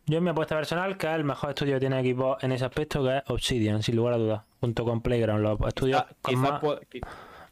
Yo 0.05 0.17
en 0.17 0.23
mi 0.23 0.29
apuesta 0.31 0.55
personal, 0.55 0.97
que 0.97 1.07
es 1.07 1.13
el 1.13 1.23
mejor 1.23 1.49
estudio 1.51 1.75
que 1.75 1.79
tiene 1.79 1.99
equipo 1.99 2.37
en 2.41 2.51
ese 2.51 2.65
aspecto, 2.65 3.03
que 3.03 3.17
es 3.17 3.23
Obsidian, 3.27 3.81
sin 3.83 3.95
lugar 3.95 4.15
a 4.15 4.17
dudas. 4.17 4.41
Junto 4.59 4.83
con 4.83 5.01
Playground, 5.01 5.41
los 5.43 5.59
estudios 5.67 6.01
Quizá- 6.03 6.15
con 6.21 6.33
quizás 6.35 6.51
más 6.51 6.59
puede, 6.59 6.79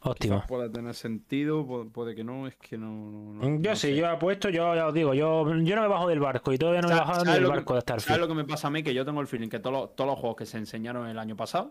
óptimos. 0.02 0.44
pueda 0.46 0.70
tener 0.70 0.94
sentido, 0.94 1.64
pu- 1.64 1.90
puede, 1.90 2.14
que 2.14 2.24
no, 2.24 2.46
es 2.46 2.56
que 2.56 2.76
no. 2.76 2.86
no- 2.90 3.32
no- 3.34 3.60
Yo 3.60 3.70
no 3.70 3.76
sí, 3.76 3.88
sé. 3.88 3.96
yo 3.96 4.06
apuesto, 4.08 4.50
yo 4.50 4.74
ya 4.74 4.86
os 4.86 4.92
digo, 4.94 5.14
yo, 5.14 5.46
yo 5.48 5.76
no 5.76 5.82
me 5.82 5.88
bajo 5.88 6.08
del 6.08 6.20
barco 6.20 6.52
y 6.52 6.58
todavía 6.58 6.82
no 6.82 6.88
me 6.88 6.94
he 6.94 6.96
¿Sabes- 6.98 7.08
bajado 7.08 7.24
sabes 7.24 7.40
del 7.40 7.44
que- 7.50 7.56
barco 7.56 7.74
de 7.74 7.80
¿Sabes 7.80 8.02
Starfield. 8.02 8.20
lo 8.20 8.28
que 8.28 8.34
me 8.34 8.44
pasa 8.44 8.68
a 8.68 8.70
mí? 8.70 8.82
Que 8.82 8.92
yo 8.92 9.04
tengo 9.06 9.20
el 9.22 9.26
feeling 9.26 9.48
que 9.48 9.58
todos 9.58 9.72
los, 9.80 9.96
todos 9.96 10.10
los 10.10 10.18
juegos 10.18 10.36
que 10.36 10.44
se 10.46 10.58
enseñaron 10.58 11.06
el 11.08 11.18
año 11.18 11.36
pasado 11.36 11.64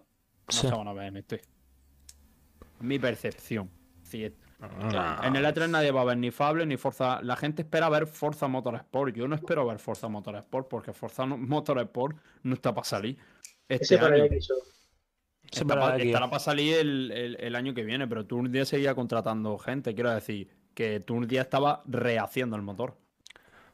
no 0.48 0.52
Sí. 0.52 0.68
se 0.68 0.74
van 0.74 0.88
a 0.88 0.94
ver 0.94 1.06
en 1.06 1.18
este. 1.18 1.42
Mi 2.80 2.98
percepción. 2.98 3.70
Ah. 4.62 5.22
En 5.24 5.36
el 5.36 5.44
E3 5.46 5.70
nadie 5.70 5.92
va 5.92 6.02
a 6.02 6.06
ver 6.06 6.18
ni 6.18 6.30
Fable 6.32 6.66
ni 6.66 6.78
Forza. 6.78 7.20
La 7.24 7.36
gente 7.36 7.64
espera 7.64 7.90
ver 7.90 8.06
Forza 8.08 8.48
Motorsport. 8.48 9.16
Yo 9.16 9.28
no 9.28 9.36
espero 9.36 9.66
ver 9.66 9.80
Forza 9.80 10.08
Motorsport 10.08 10.68
porque 10.68 10.94
Forza 10.94 11.26
no- 11.26 11.38
Motorsport 11.38 12.16
no 12.44 12.54
está 12.54 12.74
para 12.74 12.86
salir. 12.86 13.18
Este 13.68 13.96
Ese 13.96 14.06
año. 14.06 14.26
Está 15.52 15.66
para 15.66 15.98
estará 15.98 16.28
para 16.30 16.40
salir 16.40 16.76
el, 16.78 17.12
el- 17.12 17.38
el 17.40 17.56
año 17.56 17.74
que 17.74 17.84
viene, 17.84 18.08
pero 18.08 18.26
Turn 18.26 18.52
10 18.52 18.68
seguía 18.70 18.94
contratando 18.96 19.58
gente. 19.58 19.94
Quiero 19.96 20.12
decir 20.12 20.48
que 20.74 21.00
Turn 21.00 21.28
10 21.28 21.42
estaba 21.42 21.82
rehaciendo 21.86 22.56
el 22.56 22.62
motor. 22.62 22.96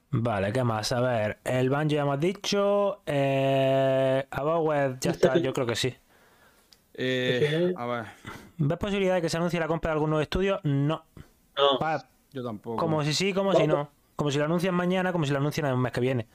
Vale, 0.10 0.54
¿qué 0.54 0.64
más? 0.64 0.92
A 0.94 1.02
ver, 1.02 1.40
el 1.44 1.70
Banjo 1.70 1.90
ya 1.96 2.02
hemos 2.04 2.20
dicho. 2.20 3.02
Eh, 3.06 4.26
Abowed 4.32 4.96
ya 5.02 5.12
está, 5.12 5.38
yo 5.38 5.52
creo 5.54 5.68
que 5.68 5.76
sí. 5.76 5.94
Eh, 7.00 7.74
a 7.78 7.86
ver, 7.86 8.06
¿Ves 8.58 8.78
posibilidad 8.80 9.16
de 9.16 9.22
que 9.22 9.30
se 9.30 9.38
anuncie 9.38 9.60
la 9.60 9.68
compra 9.68 9.92
de 9.92 9.94
algún 9.94 10.10
nuevo 10.10 10.22
estudio? 10.22 10.60
No. 10.64 11.06
No, 11.56 11.80
yo 12.32 12.44
tampoco. 12.44 12.78
como 12.78 13.04
si 13.04 13.14
sí, 13.14 13.34
como 13.34 13.54
si 13.54 13.68
no. 13.68 13.90
Como 14.16 14.32
si 14.32 14.40
lo 14.40 14.46
anuncian 14.46 14.74
mañana, 14.74 15.12
como 15.12 15.26
si 15.26 15.32
lo 15.32 15.38
anuncian 15.38 15.68
en 15.68 15.74
el 15.74 15.78
mes 15.78 15.92
que 15.92 16.02
viene. 16.02 16.28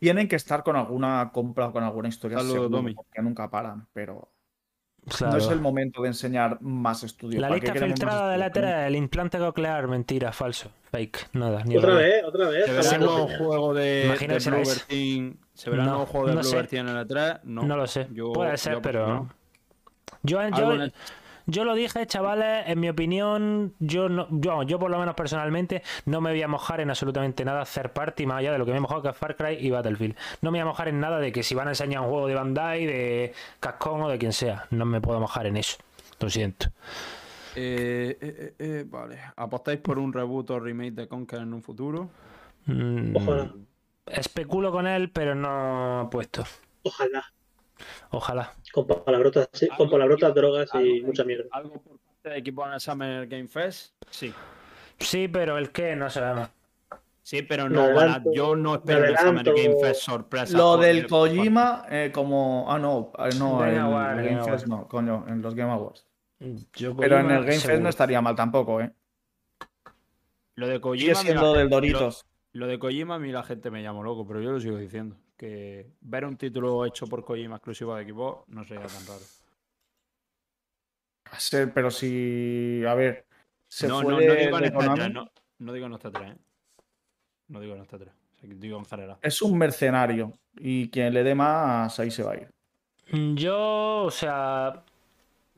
Tienen 0.00 0.26
que 0.26 0.36
estar 0.36 0.62
con 0.64 0.74
alguna 0.74 1.30
compra 1.32 1.66
o 1.68 1.72
con 1.72 1.84
alguna 1.84 2.08
historia 2.08 2.38
seguro, 2.40 2.82
porque 2.96 3.22
nunca 3.22 3.48
paran, 3.50 3.86
pero 3.92 4.30
Claro. 5.18 5.32
no 5.32 5.38
es 5.38 5.48
el 5.48 5.60
momento 5.60 6.00
de 6.02 6.08
enseñar 6.08 6.60
más 6.62 7.02
estudios. 7.02 7.40
La 7.40 7.48
¿Para 7.48 7.60
qué 7.60 7.72
lista 7.72 7.86
filtrada 7.86 8.30
de 8.30 8.38
la? 8.38 8.52
E3, 8.52 8.86
el 8.86 8.96
implante 8.96 9.38
coclear, 9.38 9.86
mentira, 9.88 10.32
falso, 10.32 10.70
fake, 10.90 11.28
nada. 11.34 11.62
Ni 11.64 11.76
otra 11.76 11.94
vez, 11.94 12.24
otra 12.24 12.48
vez. 12.48 12.66
¿Se 12.66 12.72
verá 12.72 12.90
el 12.90 13.00
nuevo 13.00 13.28
juego 13.38 13.74
de, 13.74 13.82
de. 13.82 14.80
Team? 14.88 15.36
¿Se 15.54 15.70
verá 15.70 15.82
el 15.82 15.86
No, 15.88 15.92
nuevo 15.96 16.06
juego 16.06 16.26
de 16.28 16.34
no. 16.34 16.40
Bluebird 16.40 16.68
Team 16.68 16.88
en 16.88 16.96
el 16.96 17.06
E3? 17.06 17.40
No, 17.44 17.62
No 17.62 17.76
lo 17.76 17.86
sé. 17.86 18.08
Yo- 18.12 18.32
Puede 18.32 18.56
ser, 18.56 18.74
yo 18.74 18.82
pero. 18.82 19.06
no. 19.06 19.41
Yo, 20.22 20.40
yo, 20.50 20.74
yo 21.46 21.64
lo 21.64 21.74
dije, 21.74 22.06
chavales, 22.06 22.64
en 22.68 22.78
mi 22.78 22.88
opinión, 22.88 23.74
yo 23.80 24.08
no, 24.08 24.28
yo, 24.30 24.62
yo 24.62 24.78
por 24.78 24.90
lo 24.90 24.98
menos 24.98 25.14
personalmente 25.14 25.82
no 26.06 26.20
me 26.20 26.30
voy 26.30 26.42
a 26.42 26.48
mojar 26.48 26.80
en 26.80 26.90
absolutamente 26.90 27.44
nada 27.44 27.62
hacer 27.62 27.92
party 27.92 28.26
más 28.26 28.38
allá 28.38 28.52
de 28.52 28.58
lo 28.58 28.64
que 28.64 28.70
me 28.72 28.78
he 28.78 28.80
mojado 28.80 29.02
que 29.02 29.08
es 29.08 29.16
Far 29.16 29.36
Cry 29.36 29.56
y 29.58 29.70
Battlefield. 29.70 30.16
No 30.40 30.50
me 30.50 30.58
voy 30.58 30.62
a 30.62 30.66
mojar 30.66 30.88
en 30.88 31.00
nada 31.00 31.18
de 31.18 31.32
que 31.32 31.42
si 31.42 31.54
van 31.54 31.66
a 31.68 31.72
enseñar 31.72 32.02
un 32.02 32.08
juego 32.10 32.26
de 32.28 32.34
Bandai, 32.34 32.86
de 32.86 33.34
Cascón 33.60 34.02
o 34.02 34.08
de 34.08 34.18
quien 34.18 34.32
sea. 34.32 34.66
No 34.70 34.84
me 34.84 35.00
puedo 35.00 35.18
mojar 35.20 35.46
en 35.46 35.56
eso. 35.56 35.78
Lo 36.20 36.30
siento. 36.30 36.68
Eh, 37.54 38.16
eh, 38.20 38.36
eh, 38.38 38.54
eh, 38.58 38.84
vale. 38.88 39.20
¿Apostáis 39.36 39.80
por 39.80 39.98
un 39.98 40.12
reboot 40.12 40.50
o 40.50 40.60
remake 40.60 40.92
de 40.92 41.08
Conker 41.08 41.40
en 41.40 41.52
un 41.54 41.62
futuro? 41.62 42.14
Mm, 42.66 43.16
Ojalá. 43.16 43.52
especulo 44.06 44.70
con 44.72 44.86
él, 44.86 45.10
pero 45.10 45.34
no 45.34 46.08
puesto. 46.10 46.44
Ojalá. 46.82 47.24
Ojalá. 48.10 48.52
Con 48.72 48.86
palabrotas, 48.86 49.48
sí, 49.52 49.68
con 49.76 49.90
palabrotas, 49.90 50.34
drogas 50.34 50.70
y 50.74 50.78
algo- 50.98 51.06
mucha 51.06 51.24
mierda. 51.24 51.44
¿Algo 51.52 51.80
por 51.80 51.98
parte 51.98 52.28
de 52.30 52.38
equipo 52.38 52.66
en 52.66 52.72
el 52.74 52.80
Summer 52.80 53.26
Game 53.26 53.48
Fest? 53.48 53.94
Sí. 54.10 54.32
Sí, 54.98 55.28
pero 55.28 55.58
el 55.58 55.70
que 55.72 55.96
no 55.96 56.08
sabemos. 56.10 56.50
Sí, 57.24 57.42
pero 57.42 57.68
no 57.68 57.82
adelanto- 57.82 58.32
yo 58.34 58.56
no 58.56 58.74
espero 58.74 59.04
en 59.04 59.10
el 59.12 59.18
Summer 59.18 59.44
Game 59.44 59.76
Fest 59.80 60.02
sorpresa. 60.02 60.56
Lo 60.56 60.76
del 60.76 61.06
Kojima, 61.06 61.84
eh, 61.88 62.10
como. 62.12 62.66
Ah, 62.68 62.78
no, 62.78 63.12
eh, 63.18 63.28
no, 63.38 63.58
Game 63.58 63.72
el 63.74 63.78
Award, 63.78 64.16
Game 64.16 64.30
Game 64.36 64.44
Fest 64.44 64.66
no, 64.66 64.88
coño, 64.88 65.24
en 65.28 65.40
los 65.40 65.54
Game 65.54 65.70
Awards. 65.70 66.06
Yo 66.74 66.96
Pero 66.96 67.20
en 67.20 67.30
el 67.30 67.44
Game 67.44 67.60
Fest 67.60 67.80
no 67.80 67.88
estaría 67.88 68.20
mal 68.20 68.34
tampoco, 68.34 68.80
¿eh? 68.80 68.92
Lo 70.56 70.66
de 70.66 70.72
Sigue 70.74 70.80
Kojima. 70.80 71.08
mí 71.12 71.14
siendo 71.24 71.54
del 71.54 71.70
Doritos. 71.70 72.26
Lo, 72.52 72.66
lo 72.66 72.72
de 72.72 72.78
Kojima 72.78 73.14
a 73.14 73.18
mí 73.18 73.30
la 73.32 73.42
gente 73.44 73.70
me 73.70 73.82
llama 73.82 74.02
loco, 74.02 74.26
pero 74.26 74.40
yo 74.40 74.50
lo 74.50 74.60
sigo 74.60 74.76
diciendo. 74.76 75.16
Que 75.42 75.90
ver 76.02 76.24
un 76.24 76.36
título 76.36 76.86
hecho 76.86 77.08
por 77.08 77.24
Kojima 77.24 77.56
exclusivo 77.56 77.96
de 77.96 78.04
equipo 78.04 78.44
no 78.46 78.62
sería 78.62 78.86
tan 78.86 79.04
raro. 79.04 79.24
Sí, 81.36 81.56
Pero 81.74 81.90
si. 81.90 82.84
A 82.86 82.94
ver. 82.94 83.26
Se 83.66 83.88
no, 83.88 84.02
fue 84.02 84.12
no, 84.12 84.20
no 84.20 84.20
digo 84.20 84.56
en 84.56 84.60
de 84.60 84.66
este 84.66 84.72
Konami. 84.72 84.98
3, 85.00 85.12
no, 85.12 85.32
no 85.58 85.72
digo 85.72 85.86
en 85.86 85.92
este 85.94 86.10
3, 86.12 86.30
¿eh? 86.30 86.36
No 87.48 87.58
digo 87.60 87.74
en 87.74 87.82
este 87.82 87.98
3. 87.98 88.08
O 88.08 88.36
sea, 88.38 88.48
que 88.48 88.54
digo 88.54 88.78
en 88.78 88.84
general. 88.84 89.18
Es 89.20 89.42
un 89.42 89.58
mercenario. 89.58 90.32
Y 90.60 90.88
quien 90.90 91.12
le 91.12 91.24
dé 91.24 91.34
más, 91.34 91.98
ahí 91.98 92.12
se 92.12 92.22
va 92.22 92.34
a 92.34 92.36
ir. 92.36 92.48
Yo, 93.34 94.04
o 94.04 94.10
sea, 94.12 94.84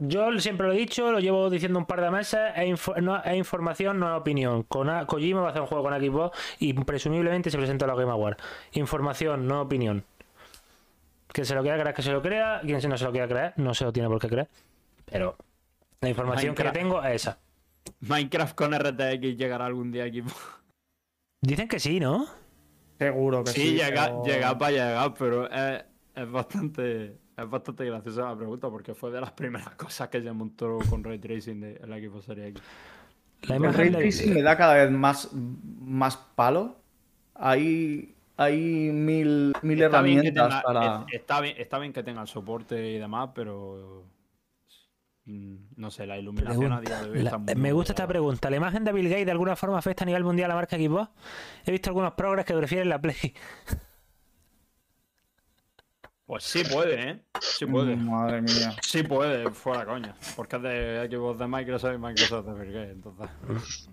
yo 0.09 0.39
siempre 0.41 0.67
lo 0.67 0.73
he 0.73 0.77
dicho, 0.77 1.11
lo 1.13 1.21
llevo 1.21 1.49
diciendo 1.51 1.79
un 1.79 1.87
par 1.87 2.01
de 2.01 2.11
meses, 2.11 2.41
es, 2.57 2.67
info- 2.69 3.01
no- 3.01 3.23
es 3.23 3.37
información, 3.37 3.99
no 3.99 4.15
es 4.15 4.21
opinión. 4.21 4.63
Con 4.65 4.89
a- 4.91 5.07
Kojima 5.07 5.41
va 5.41 5.49
a 5.49 5.51
hacer 5.51 5.63
un 5.63 5.69
juego 5.69 5.85
con 5.85 5.93
Xbox 6.01 6.39
y 6.59 6.73
presumiblemente 6.75 7.51
se 7.51 7.57
presenta 7.59 7.85
a 7.85 7.89
la 7.89 7.95
Game 7.95 8.11
Award. 8.11 8.37
Información, 8.73 9.47
no 9.47 9.61
opinión. 9.63 10.05
Quien 11.29 11.45
se 11.47 11.55
lo 11.55 11.63
quiera 11.63 11.79
creer, 11.79 11.95
que 11.95 12.03
se 12.03 12.13
lo 12.13 12.23
crea. 12.23 12.61
Quien 12.63 12.81
no 12.89 12.97
se 12.99 13.05
lo 13.05 13.11
quiera 13.13 13.27
creer, 13.29 13.53
no 13.57 13.75
se 13.75 13.85
lo 13.85 13.93
tiene 13.93 14.09
por 14.09 14.21
qué 14.21 14.29
creer. 14.29 14.49
Pero 15.07 15.37
la 16.01 16.09
información 16.09 16.55
que 16.55 16.63
Minecraft. 16.65 16.77
tengo 16.77 17.03
es 17.05 17.15
esa. 17.17 17.39
Minecraft 18.01 18.55
con 18.55 18.73
RTX 18.73 19.37
llegará 19.37 19.67
algún 19.67 19.91
día 19.91 20.05
a 20.05 20.07
equipo. 20.07 20.31
Dicen 21.43 21.69
que 21.69 21.81
sí, 21.81 21.99
¿no? 22.01 22.27
Seguro 22.99 23.43
que 23.45 23.51
sí. 23.51 23.61
Sí, 23.61 23.71
llega, 23.75 24.05
pero- 24.07 24.25
llega 24.25 24.57
para 24.59 24.71
llegar, 24.71 25.15
pero 25.19 25.51
es, 25.51 25.85
es 26.15 26.31
bastante 26.31 27.19
es 27.37 27.51
bastante 27.51 27.85
graciosa 27.85 28.23
la 28.23 28.37
pregunta 28.37 28.69
porque 28.71 28.95
fue 28.95 29.11
de 29.11 29.21
las 29.21 29.33
primeras 29.33 29.71
cosas 29.77 30.09
que 30.09 30.23
se 30.23 30.33
montó 30.33 30.79
con 30.89 31.03
Ray 31.05 31.19
Tracing 31.19 31.61
de, 31.61 31.77
en 31.83 31.91
la 31.91 31.99
Equipo 31.99 32.21
Series 32.23 32.49
X. 32.51 32.63
La 33.49 33.57
El 33.57 33.63
imagen 33.65 33.81
ray 33.81 33.91
tracing 33.93 34.35
me 34.35 34.43
da 34.43 34.57
cada 34.57 34.75
vez 34.75 34.91
más, 34.91 35.31
más 35.33 36.17
palo. 36.17 36.77
Hay, 37.35 38.15
hay 38.37 38.57
mil, 38.91 39.53
mil 39.63 39.83
Está 39.83 40.01
bien, 40.01 40.21
que 40.23 40.29
herramientas 40.29 40.49
tenga, 40.49 40.63
para. 40.63 41.05
es- 41.09 41.21
está, 41.21 41.41
bien, 41.41 41.55
está 41.59 41.79
bien 41.79 41.93
que 41.93 42.03
tenga 42.03 42.23
el 42.23 42.29
soporte 42.29 42.91
y 42.93 42.99
demás, 42.99 43.31
pero 43.35 44.05
mm, 45.27 45.55
no 45.77 45.91
sé, 45.91 46.07
la 46.07 46.17
iluminación 46.19 46.73
a 46.73 46.81
día 46.81 47.03
de 47.03 47.11
hoy 47.11 47.19
La- 47.19 47.25
está 47.31 47.39
muy 47.39 47.55
me 47.57 47.73
gusta 47.73 47.93
esta 47.93 48.07
pregunta. 48.07 48.49
¿La 48.49 48.57
imagen 48.57 48.85
de 48.85 48.93
Bill 48.93 49.09
Gates 49.11 49.27
de 49.27 49.33
alguna 49.33 49.57
forma 49.57 49.77
afecta 49.79 50.05
a 50.05 50.07
nivel 50.07 50.25
mundial 50.25 50.47
a 50.51 50.55
la 50.55 50.61
marca 50.61 50.77
Xbox? 50.77 51.11
He 51.67 51.73
visto 51.73 51.91
algunos 51.91 52.13
progres 52.15 52.47
que 52.47 52.55
prefieren 52.55 52.89
la 52.89 53.01
Play. 53.01 53.17
Pues 56.27 56.45
sí 56.45 56.63
puede, 56.65 57.11
¿eh? 57.11 57.21
Sí 57.41 57.67
puede. 57.67 57.97
Madre 57.97 58.41
mía. 58.41 58.75
Sí 58.83 59.03
puede, 59.03 59.51
fuera 59.51 59.85
coña. 59.85 60.15
Porque 60.37 60.57
es 60.57 60.63
de 60.63 61.09
Xbox 61.11 61.39
de 61.39 61.47
Microsoft 61.47 61.95
y 61.95 61.99
Microsoft 61.99 62.47
de 62.47 62.55
Bill 62.65 62.73
Gates, 62.73 62.91
entonces. 62.93 63.89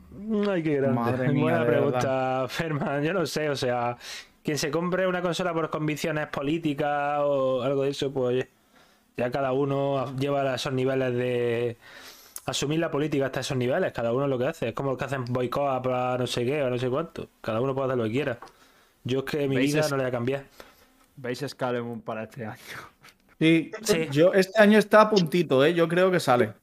Ay, 0.50 0.64
qué 0.64 0.76
grande. 0.78 1.00
Madre 1.00 1.30
mía, 1.30 1.42
Buena 1.44 1.66
pregunta, 1.66 2.46
Ferman. 2.48 3.04
Yo 3.04 3.12
no 3.14 3.26
sé, 3.26 3.50
o 3.50 3.56
sea, 3.56 3.98
quien 4.44 4.58
se 4.58 4.72
compre 4.72 5.08
una 5.08 5.22
consola 5.22 5.54
por 5.54 5.70
convicciones 5.70 6.28
políticas 6.28 7.20
o 7.22 7.64
algo 7.64 7.84
de 7.84 7.90
eso, 7.90 8.12
pues 8.14 8.28
oye, 8.30 8.50
ya 9.18 9.30
cada 9.30 9.52
uno 9.52 10.16
lleva 10.18 10.42
a 10.44 10.56
esos 10.56 10.72
niveles 10.72 11.14
de 11.14 11.78
asumir 12.46 12.80
la 12.80 12.90
política 12.90 13.26
hasta 13.26 13.42
esos 13.42 13.58
niveles. 13.58 13.92
Cada 13.92 14.14
uno 14.14 14.26
lo 14.28 14.38
que 14.38 14.48
hace. 14.48 14.70
Es 14.70 14.74
como 14.74 14.92
los 14.92 14.98
que 14.98 15.04
hacen 15.04 15.26
boicot 15.26 15.84
para 15.84 16.18
no 16.18 16.26
sé 16.28 16.46
qué 16.46 16.64
o 16.64 16.70
no 16.70 16.78
sé 16.78 16.90
cuánto. 16.90 17.28
Cada 17.42 17.60
uno 17.60 17.76
puede 17.76 17.88
hacer 17.88 17.98
lo 17.98 18.06
que 18.06 18.12
quiera. 18.12 18.40
Yo 19.04 19.20
es 19.20 19.26
que 19.26 19.50
mi 19.50 19.58
vida 19.58 19.82
Es- 19.82 19.92
no 19.92 19.98
le 19.98 20.04
voy 20.04 20.08
a 20.08 20.12
cambiar. 20.12 20.44
¿Veis 21.16 21.44
Scalemun 21.48 22.02
para 22.02 22.24
este 22.24 22.46
año? 22.46 22.58
Sí, 23.40 23.72
Sí. 23.82 24.08
yo 24.12 24.34
este 24.34 24.62
año 24.62 24.78
está 24.78 25.02
a 25.02 25.10
puntito, 25.10 25.64
¿eh? 25.66 25.74
Yo 25.74 25.88
creo 25.88 26.12
que 26.12 26.20
sale. 26.20 26.54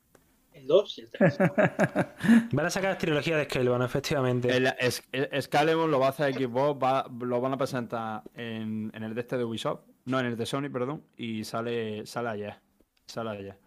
El 0.52 0.66
2 0.66 0.98
y 0.98 1.00
el 1.02 1.10
3. 1.10 1.38
Van 2.52 2.66
a 2.66 2.70
sacar 2.70 2.96
trilogía 2.98 3.36
de 3.36 3.44
Scalebound, 3.44 3.84
efectivamente. 3.84 4.54
El, 4.56 4.66
es, 4.78 5.02
el- 5.12 5.42
Scalemun 5.42 5.90
lo 5.90 5.98
va 6.00 6.06
a 6.06 6.10
hacer 6.10 6.34
Xbox, 6.34 6.82
va- 6.82 7.08
lo 7.20 7.40
van 7.40 7.52
a 7.54 7.56
presentar 7.56 8.22
en, 8.34 8.90
en 8.94 9.02
el 9.02 9.14
de 9.14 9.20
este 9.20 9.36
de 9.36 9.44
Ubisoft, 9.44 9.80
no, 10.06 10.20
en 10.20 10.26
el 10.26 10.36
de 10.36 10.46
Sony, 10.46 10.68
perdón, 10.72 11.02
y 11.16 11.44
sale, 11.44 12.04
sale 12.06 12.28
ayer. 12.30 12.54
Sale 13.06 13.30
ayer. 13.30 13.58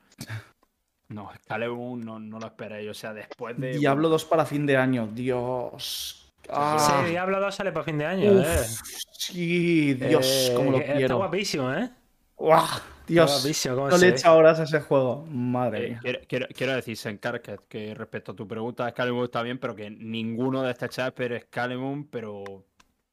No, 1.09 1.29
Scalemun 1.43 2.01
no, 2.01 2.19
no 2.19 2.39
lo 2.39 2.45
esperéis, 2.45 2.89
o 2.89 2.93
sea, 2.93 3.13
después 3.13 3.57
de... 3.59 3.77
Diablo 3.77 4.07
2 4.07 4.23
para 4.25 4.45
fin 4.45 4.65
de 4.65 4.77
año. 4.77 5.07
Dios. 5.11 6.20
Ah, 6.49 7.01
Sí, 7.05 7.11
Diablo 7.11 7.39
2 7.39 7.55
sale 7.55 7.71
para 7.71 7.83
fin 7.85 7.97
de 7.97 8.05
año, 8.05 8.31
uf, 8.31 8.45
eh. 8.45 9.03
sí, 9.11 9.93
Dios, 9.93 10.49
Eh, 10.49 10.53
cómo 10.55 10.71
lo 10.71 10.77
Está 10.79 10.93
quiero. 10.93 11.17
guapísimo, 11.17 11.73
¿eh? 11.73 11.89
Guau, 12.35 12.63
Está 12.65 12.81
Dios, 13.07 13.65
no 13.75 13.87
le 13.97 14.07
he 14.07 14.09
ve. 14.11 14.15
echado 14.17 14.37
horas 14.37 14.59
a 14.59 14.63
ese 14.63 14.79
juego. 14.81 15.25
Madre 15.29 15.85
Eh, 15.85 15.89
mía. 15.89 15.99
quiero, 16.01 16.19
quiero, 16.27 16.47
quiero 16.55 16.73
decir, 16.75 16.97
Senkarket, 16.97 17.61
que 17.67 17.93
respecto 17.93 18.31
a 18.31 18.35
tu 18.35 18.47
pregunta, 18.47 18.89
Scalemun 18.89 19.25
está 19.25 19.41
bien, 19.43 19.59
pero 19.59 19.75
que 19.75 19.89
ninguno 19.89 20.63
de 20.63 20.71
este 20.71 20.89
chat 20.89 21.07
espera 21.07 21.39
Scalemun, 21.39 22.07
pero... 22.07 22.43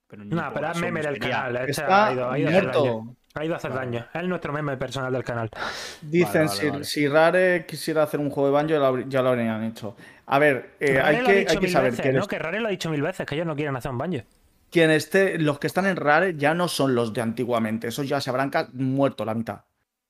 pero 0.07 0.25
No, 0.25 0.51
pero 0.55 0.71
es 0.71 0.79
meme 0.79 1.03
del 1.03 1.19
canal. 1.19 1.57
Está 1.69 2.07
ha 2.09 2.13
ido, 2.13 2.31
ha 2.31 2.39
ido 2.39 2.51
muerto. 2.51 3.17
Ha 3.35 3.45
ido 3.45 3.55
a 3.55 3.59
hacer 3.59 3.71
Vale. 3.71 3.85
daño. 3.87 4.07
Es 4.15 4.25
nuestro 4.25 4.53
meme 4.53 4.77
personal 4.77 5.13
del 5.13 5.23
canal. 5.23 5.49
Dicen, 6.03 6.47
Vale, 6.47 6.49
vale, 6.49 6.61
si, 6.61 6.69
vale. 6.71 6.85
si 6.85 7.09
Rare 7.09 7.67
quisiera 7.67 8.03
hacer 8.03 8.19
un 8.21 8.31
juego 8.31 8.49
de 8.49 8.53
Banjo, 8.55 8.69
ya 8.71 8.79
lo, 8.79 8.93
habr- 8.97 9.09
ya 9.09 9.23
lo 9.23 9.29
habrían 9.29 9.63
hecho. 9.65 9.97
A 10.27 10.39
ver, 10.39 10.75
eh, 10.81 10.99
hay, 11.01 11.25
que, 11.25 11.47
hay 11.49 11.59
que 11.59 11.69
saber 11.69 11.93
veces, 11.93 12.07
que 12.07 12.13
¿no? 12.13 12.27
Que 12.27 12.39
Rare 12.39 12.61
lo 12.61 12.69
ha 12.69 12.71
dicho 12.71 12.91
mil 12.91 13.03
veces, 13.03 13.27
que 13.27 13.35
ellos 13.35 13.47
no 13.47 13.55
quieren 13.55 13.77
hacer 13.77 13.91
un 13.91 13.99
banjo. 13.99 14.23
quien 14.71 14.91
esté, 14.91 15.39
los 15.39 15.59
que 15.59 15.67
están 15.67 15.87
en 15.87 15.97
Rare 15.97 16.35
ya 16.37 16.55
no 16.55 16.69
son 16.69 16.95
los 16.95 17.13
de 17.13 17.21
antiguamente. 17.21 17.89
Esos 17.89 18.09
ya 18.09 18.21
se 18.21 18.31
habrán 18.31 18.51
muerto 18.73 19.25
la 19.25 19.35
mitad. 19.35 19.65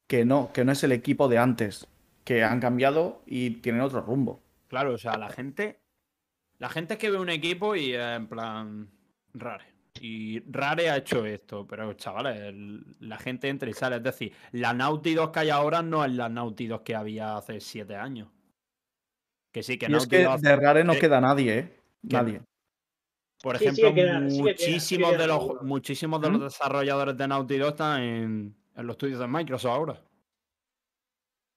Que 0.07 0.25
no, 0.25 0.51
que 0.55 0.65
no 0.65 0.73
es 0.73 0.83
el 0.85 0.93
equipo 0.93 1.29
de 1.29 1.39
antes. 1.39 1.87
Que 2.25 2.45
han 2.45 2.61
cambiado 2.61 3.23
y 3.27 3.51
tienen 3.63 3.83
otro 3.83 4.01
rumbo. 4.01 4.43
Claro, 4.69 4.95
o 4.95 4.99
sea, 4.99 5.17
la 5.19 5.29
gente. 5.29 5.81
La 6.59 6.69
gente 6.69 6.99
que 6.99 7.11
ve 7.11 7.19
un 7.19 7.31
equipo 7.31 7.75
y 7.77 7.95
eh, 7.95 8.15
en 8.15 8.27
plan. 8.27 8.89
Rare. 9.35 9.65
Y 10.01 10.41
Rare 10.51 10.91
ha 10.91 10.97
hecho 10.97 11.25
esto, 11.27 11.67
pero 11.67 11.93
chavales, 11.95 12.37
el- 12.41 12.85
la 13.01 13.19
gente 13.19 13.49
entra 13.49 13.69
y 13.69 13.73
sale. 13.73 13.97
Es 13.97 14.03
decir, 14.03 14.33
la 14.53 14.73
Naughty 14.75 15.15
2 15.15 15.31
que 15.31 15.41
hay 15.41 15.51
ahora 15.51 15.83
no 15.83 16.05
es 16.05 16.13
la 16.13 16.29
Naughty 16.29 16.67
2 16.67 16.81
que 16.83 16.95
había 16.95 17.37
hace 17.37 17.61
7 17.61 17.97
años. 17.97 18.29
Que 19.53 19.63
sí, 19.63 19.79
que 19.79 19.87
y 19.87 19.89
es 19.89 19.93
Naughty 19.93 20.09
que 20.09 20.25
2 20.25 20.41
de 20.43 20.57
Rare 20.57 20.85
no 20.85 20.93
eh, 20.95 20.99
queda 20.99 21.21
nadie, 21.21 21.59
¿eh? 21.59 21.69
que- 22.09 22.17
Nadie. 22.17 22.41
Por 23.43 23.57
sí 23.57 23.65
ejemplo, 23.65 23.89
que 23.91 23.95
queda- 23.95 24.29
sí 24.31 24.37
que 24.39 24.43
queda- 24.43 24.57
sí 24.59 24.65
que 24.65 24.67
muchísimos, 24.71 25.11
queda 25.11 25.21
de 25.21 25.27
los, 25.29 25.63
muchísimos 25.63 26.21
de 26.21 26.29
¿Mm? 26.29 26.33
los 26.33 26.43
desarrolladores 26.53 27.17
de 27.17 27.29
Naughty 27.29 27.57
2 27.59 27.69
están 27.71 28.03
en, 28.03 28.57
en 28.77 28.87
los 28.87 28.95
estudios 28.95 29.21
de 29.21 29.29
Microsoft 29.29 29.73
ahora. 29.73 30.03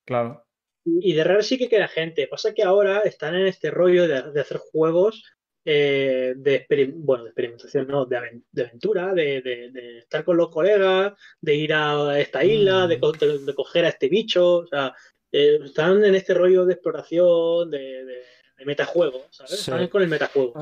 Claro. 0.06 0.46
Y 0.86 1.14
de 1.14 1.24
Rare 1.24 1.44
sí 1.44 1.58
que 1.58 1.70
queda 1.70 1.88
gente. 1.88 2.28
Pasa 2.28 2.54
que 2.54 2.64
ahora 2.64 3.00
están 3.00 3.36
en 3.36 3.46
este 3.48 3.70
rollo 3.72 4.08
de, 4.08 4.32
de 4.32 4.42
hacer 4.42 4.58
juegos 4.72 5.24
eh, 5.66 6.34
de, 6.38 6.66
bueno, 6.96 7.24
de 7.24 7.30
experimentación, 7.30 7.88
no, 7.88 8.06
de, 8.06 8.42
de 8.52 8.64
aventura, 8.66 9.14
de, 9.14 9.42
de- 9.42 9.72
de 9.72 9.98
estar 10.00 10.24
con 10.24 10.38
los 10.38 10.50
colegas, 10.50 11.14
de 11.40 11.56
ir 11.56 11.74
a 11.74 12.20
esta 12.20 12.44
isla, 12.44 12.88
de, 12.88 13.00
co- 13.00 13.12
de- 13.12 13.40
de 13.40 13.54
coger 13.56 13.86
a 13.86 13.90
este 13.90 14.10
bicho. 14.10 14.58
O 14.58 14.68
sea, 14.68 14.94
eh, 15.32 15.60
están 15.64 16.04
en 16.04 16.16
este 16.16 16.34
rollo 16.34 16.66
de 16.66 16.74
exploración, 16.74 17.70
de, 17.72 17.78
de, 18.06 18.16
de 18.58 18.66
metajuego, 18.66 19.22
¿sabes? 19.30 19.52
Sí. 19.60 19.72
Están 19.72 19.88
con 19.88 20.02
el 20.02 20.08
metajuego. 20.10 20.54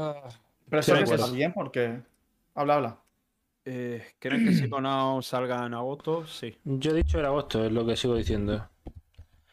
Pero 0.70 0.82
Sí, 0.84 0.92
eso 0.92 1.02
acuerdo. 1.02 1.32
bien 1.32 1.54
porque. 1.54 2.00
Habla, 2.56 2.76
habla. 2.76 3.00
Eh, 3.66 4.04
¿Creen 4.20 4.46
que 4.46 4.54
Psychonauts 4.54 5.28
salga 5.28 5.66
en 5.66 5.74
agosto? 5.76 6.26
Sí. 6.28 6.58
Yo 6.64 6.92
he 6.92 6.96
dicho 6.96 7.20
en 7.20 7.26
agosto, 7.26 7.64
es 7.66 7.72
lo 7.72 7.86
que 7.86 7.96
sigo 7.96 8.16
diciendo. 8.16 8.68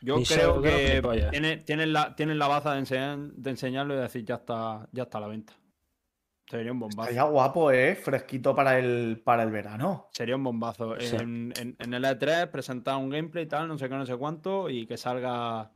Yo 0.06 0.22
creo 0.22 0.62
que 0.62 0.70
que 0.94 1.02
polla. 1.02 1.30
tiene- 1.30 1.56
tienen 1.58 1.92
la, 1.92 2.14
tienen 2.14 2.38
la 2.38 2.46
baza 2.48 2.72
de, 2.74 2.80
enseñar- 2.80 3.32
de 3.32 3.50
enseñarlo 3.50 3.94
y 3.94 3.98
decir 3.98 4.24
ya 4.24 4.36
está, 4.36 4.88
ya 4.92 5.02
está 5.02 5.18
a 5.18 5.20
la 5.22 5.26
venta. 5.26 5.52
Sería 6.48 6.70
un 6.70 6.78
bombazo. 6.78 7.10
Estaría 7.10 7.24
guapo, 7.24 7.72
¿eh? 7.72 7.96
Fresquito 7.96 8.54
para 8.54 8.78
el, 8.78 9.20
para 9.24 9.42
el 9.42 9.50
verano. 9.50 10.08
Sería 10.12 10.36
un 10.36 10.44
bombazo. 10.44 10.94
Sí. 11.00 11.16
En, 11.16 11.52
en- 11.60 11.76
en 11.78 11.94
el 11.94 12.04
E3 12.04 12.48
presentar 12.50 12.96
un 12.98 13.10
gameplay 13.10 13.44
y 13.44 13.48
tal, 13.48 13.66
no 13.66 13.76
sé 13.76 13.88
qué, 13.88 13.96
no 13.96 14.06
sé 14.06 14.16
cuánto, 14.16 14.70
y 14.70 14.86
que 14.86 14.96
salga 14.96 15.72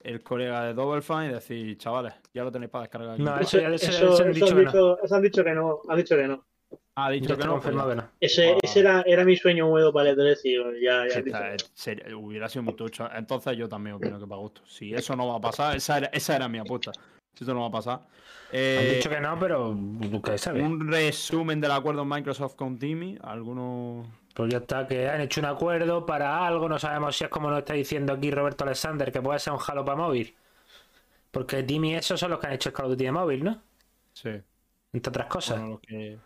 el 0.00 0.22
colega 0.22 0.62
de 0.62 0.74
Double 0.74 1.02
Fine 1.02 1.26
y 1.26 1.32
decir, 1.32 1.76
chavales, 1.78 2.14
ya 2.32 2.44
lo 2.44 2.52
tenéis 2.52 2.70
para 2.70 2.82
descargar. 2.82 3.18
No, 3.18 3.32
aquí". 3.32 3.42
eso 3.44 3.58
ya- 3.58 3.68
Eso, 3.74 3.90
eso- 3.90 3.90
eso- 3.90 4.12
eso 4.14 4.22
han 4.22 4.30
eso 4.30 4.34
dicho 4.34 4.46
han 4.46 4.56
que 4.58 4.64
no. 4.64 4.70
dicho, 4.70 5.02
eso 5.02 5.14
han 5.16 5.22
dicho 5.22 5.44
que 5.44 5.52
no. 5.54 5.80
Han 5.88 5.96
dicho 5.96 6.16
que 6.16 6.28
no. 6.28 6.46
Ah, 6.94 7.06
ha 7.06 7.08
Ya 7.10 7.20
dicho 7.20 7.36
que 7.38 7.44
no. 7.44 7.60
Ese, 8.20 8.52
Ah. 8.54 8.58
ese 8.62 8.80
era, 8.80 9.02
era 9.06 9.24
mi 9.24 9.36
sueño 9.36 9.68
húmedo 9.68 9.92
para 9.92 10.10
el 10.10 10.16
E3 10.18 10.40
y 10.44 10.54
ya, 10.84 11.06
ya 11.08 11.18
han 11.18 11.56
sería- 11.74 12.16
hubiera 12.16 12.48
sido 12.48 12.64
muy 12.64 12.74
tocho. 12.74 13.08
Entonces 13.14 13.56
yo 13.56 13.68
también 13.68 13.96
opino 13.96 14.18
que 14.18 14.26
para 14.26 14.40
gusto. 14.40 14.62
Si 14.66 14.92
eso 14.92 15.14
no 15.14 15.28
va 15.28 15.36
a 15.36 15.40
pasar, 15.40 15.76
esa 15.76 15.98
era, 15.98 16.06
esa 16.08 16.34
era 16.36 16.48
mi 16.48 16.58
apuesta. 16.58 16.90
Si 17.34 17.44
eso 17.44 17.54
no 17.54 17.60
va 17.60 17.66
a 17.68 17.70
pasar. 17.70 17.94
Han 18.00 18.06
Eh, 18.52 18.94
dicho 18.96 19.08
que 19.10 19.20
no, 19.20 19.38
pero 19.38 19.72
nunca 19.74 20.36
sabe. 20.38 20.60
un 20.62 20.90
resumen 20.90 21.60
del 21.60 21.70
acuerdo 21.70 22.04
Microsoft 22.04 22.56
con 22.56 22.78
Timmy. 22.78 23.16
¿Alguno? 23.22 24.04
Pues 24.34 24.50
ya 24.52 24.58
está, 24.58 24.86
que 24.86 25.08
han 25.08 25.20
hecho 25.20 25.40
un 25.40 25.46
acuerdo 25.46 26.04
para 26.06 26.46
algo, 26.46 26.68
no 26.68 26.78
sabemos 26.78 27.16
si 27.16 27.24
es 27.24 27.30
como 27.30 27.48
nos 27.50 27.60
está 27.60 27.74
diciendo 27.74 28.12
aquí 28.12 28.30
Roberto 28.30 28.64
Alexander, 28.64 29.12
que 29.12 29.20
puede 29.20 29.38
ser 29.38 29.52
un 29.52 29.58
Halo 29.66 29.84
para 29.84 29.96
móvil. 29.98 30.34
Porque 31.30 31.62
Team 31.62 31.84
y 31.86 31.94
esos 31.94 32.18
son 32.18 32.30
los 32.30 32.40
que 32.40 32.46
han 32.48 32.52
hecho 32.54 32.70
el 32.70 32.74
Call 32.74 32.86
of 32.86 32.90
Duty 32.92 33.04
de 33.04 33.12
móvil, 33.12 33.44
¿no? 33.44 33.60
Sí. 34.14 34.30
Entre 34.92 35.10
otras 35.10 35.26
cosas. 35.26 35.58
Bueno, 35.58 35.72
los 35.74 35.80
que... 35.80 36.18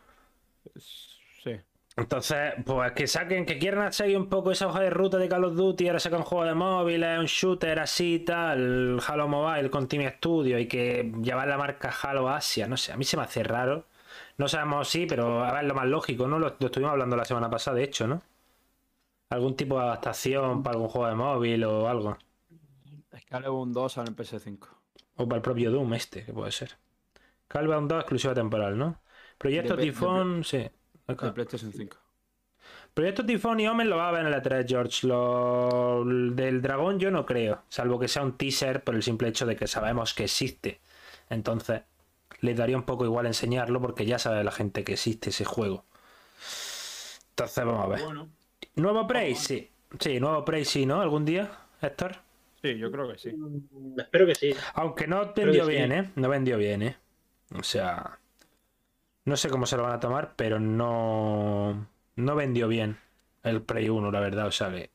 Sí. 0.76 1.60
Entonces, 1.96 2.54
pues 2.64 2.92
que 2.92 3.06
saquen, 3.06 3.44
que 3.44 3.58
quieran 3.58 3.92
seguir 3.92 4.16
un 4.16 4.28
poco 4.28 4.50
esa 4.50 4.66
hoja 4.66 4.80
de 4.80 4.90
ruta 4.90 5.18
de 5.18 5.28
Call 5.28 5.44
of 5.44 5.54
Duty, 5.56 5.88
ahora 5.88 6.00
sacan 6.00 6.20
un 6.20 6.24
juego 6.24 6.44
de 6.44 6.54
móviles, 6.54 7.18
un 7.18 7.26
shooter 7.26 7.80
así 7.80 8.14
y 8.14 8.18
tal, 8.20 8.98
Halo 9.06 9.28
Mobile 9.28 9.70
con 9.70 9.88
Team 9.88 10.10
Studio 10.16 10.58
y 10.58 10.66
que 10.66 11.12
llevar 11.22 11.48
la 11.48 11.58
marca 11.58 11.92
Halo 12.02 12.28
Asia, 12.30 12.66
no 12.66 12.76
sé, 12.76 12.92
a 12.92 12.96
mí 12.96 13.04
se 13.04 13.16
me 13.16 13.24
hace 13.24 13.42
raro. 13.42 13.86
No 14.38 14.48
sabemos 14.48 14.88
si, 14.88 15.06
pero 15.06 15.44
a 15.44 15.52
ver, 15.52 15.64
lo 15.64 15.74
más 15.74 15.86
lógico, 15.86 16.26
¿no? 16.26 16.38
Lo, 16.38 16.56
lo 16.58 16.66
estuvimos 16.66 16.92
hablando 16.92 17.16
la 17.16 17.24
semana 17.24 17.50
pasada, 17.50 17.76
de 17.76 17.84
hecho, 17.84 18.06
¿no? 18.06 18.22
Algún 19.28 19.56
tipo 19.56 19.78
de 19.78 19.84
adaptación 19.84 20.62
para 20.62 20.74
algún 20.74 20.88
juego 20.88 21.08
de 21.08 21.14
móvil 21.14 21.64
o 21.64 21.88
algo. 21.88 22.16
Scalebound 23.18 23.74
2 23.74 23.92
sale 23.92 24.08
en 24.08 24.16
PS5. 24.16 24.68
O 25.16 25.28
para 25.28 25.36
el 25.36 25.42
propio 25.42 25.70
Doom 25.70 25.94
este, 25.94 26.24
que 26.24 26.32
puede 26.32 26.52
ser. 26.52 26.76
Calbound 27.48 27.90
2 27.90 28.00
exclusiva 28.00 28.34
temporal, 28.34 28.78
¿no? 28.78 29.00
Proyecto 29.42 29.76
De 29.76 29.82
P- 29.82 29.86
de 29.86 29.92
Tifón, 29.92 30.44
sí. 30.44 30.58
De 31.08 31.32
PlayStation 31.32 31.72
5. 31.72 31.96
Proyecto 32.94 33.24
Tifón 33.26 33.58
y 33.60 33.66
Omen 33.66 33.88
lo 33.90 33.96
va 33.96 34.08
a 34.08 34.12
ver 34.12 34.24
en 34.24 34.30
la 34.30 34.40
3, 34.42 34.64
George. 34.68 35.06
Lo 35.06 36.04
del 36.04 36.62
dragón 36.62 36.98
yo 36.98 37.10
no 37.10 37.26
creo, 37.26 37.62
salvo 37.68 37.98
que 37.98 38.06
sea 38.08 38.22
un 38.22 38.36
teaser 38.36 38.84
por 38.84 38.94
el 38.94 39.02
simple 39.02 39.28
hecho 39.28 39.46
de 39.46 39.56
que 39.56 39.66
sabemos 39.66 40.14
que 40.14 40.24
existe. 40.24 40.80
Entonces, 41.28 41.82
le 42.40 42.54
daría 42.54 42.76
un 42.76 42.82
poco 42.84 43.04
igual 43.04 43.26
enseñarlo 43.26 43.80
porque 43.80 44.04
ya 44.06 44.18
sabe 44.18 44.44
la 44.44 44.52
gente 44.52 44.84
que 44.84 44.92
existe 44.92 45.30
ese 45.30 45.44
juego. 45.44 45.84
Entonces, 47.30 47.64
vamos 47.64 47.84
a 47.84 47.88
ver. 47.88 48.00
Bueno. 48.02 48.28
¿Nuevo 48.76 49.06
Prey? 49.06 49.34
Sí. 49.34 49.70
Sí, 49.98 50.20
nuevo 50.20 50.44
Prey 50.44 50.64
sí, 50.64 50.86
¿no? 50.86 51.00
¿Algún 51.00 51.24
día, 51.24 51.50
Héctor? 51.80 52.16
Sí, 52.62 52.78
yo 52.78 52.90
creo 52.92 53.10
que 53.10 53.18
sí. 53.18 53.32
Mm, 53.32 53.98
Espero 54.00 54.26
que 54.26 54.34
sí. 54.34 54.54
Aunque 54.74 55.06
no 55.06 55.32
vendió 55.34 55.64
sí. 55.64 55.70
bien, 55.70 55.92
¿eh? 55.92 56.10
No 56.14 56.28
vendió 56.28 56.56
bien, 56.58 56.82
¿eh? 56.82 56.96
O 57.58 57.62
sea... 57.62 58.18
No 59.24 59.36
sé 59.36 59.48
cómo 59.50 59.66
se 59.66 59.76
lo 59.76 59.84
van 59.84 59.92
a 59.92 60.00
tomar, 60.00 60.32
pero 60.36 60.58
no, 60.58 61.86
no 62.16 62.34
vendió 62.34 62.66
bien 62.68 62.98
el 63.44 63.62
Play 63.62 63.88
1, 63.88 64.10
la 64.10 64.20
verdad. 64.20 64.46
O 64.46 64.52
sea 64.52 64.70
que. 64.70 64.90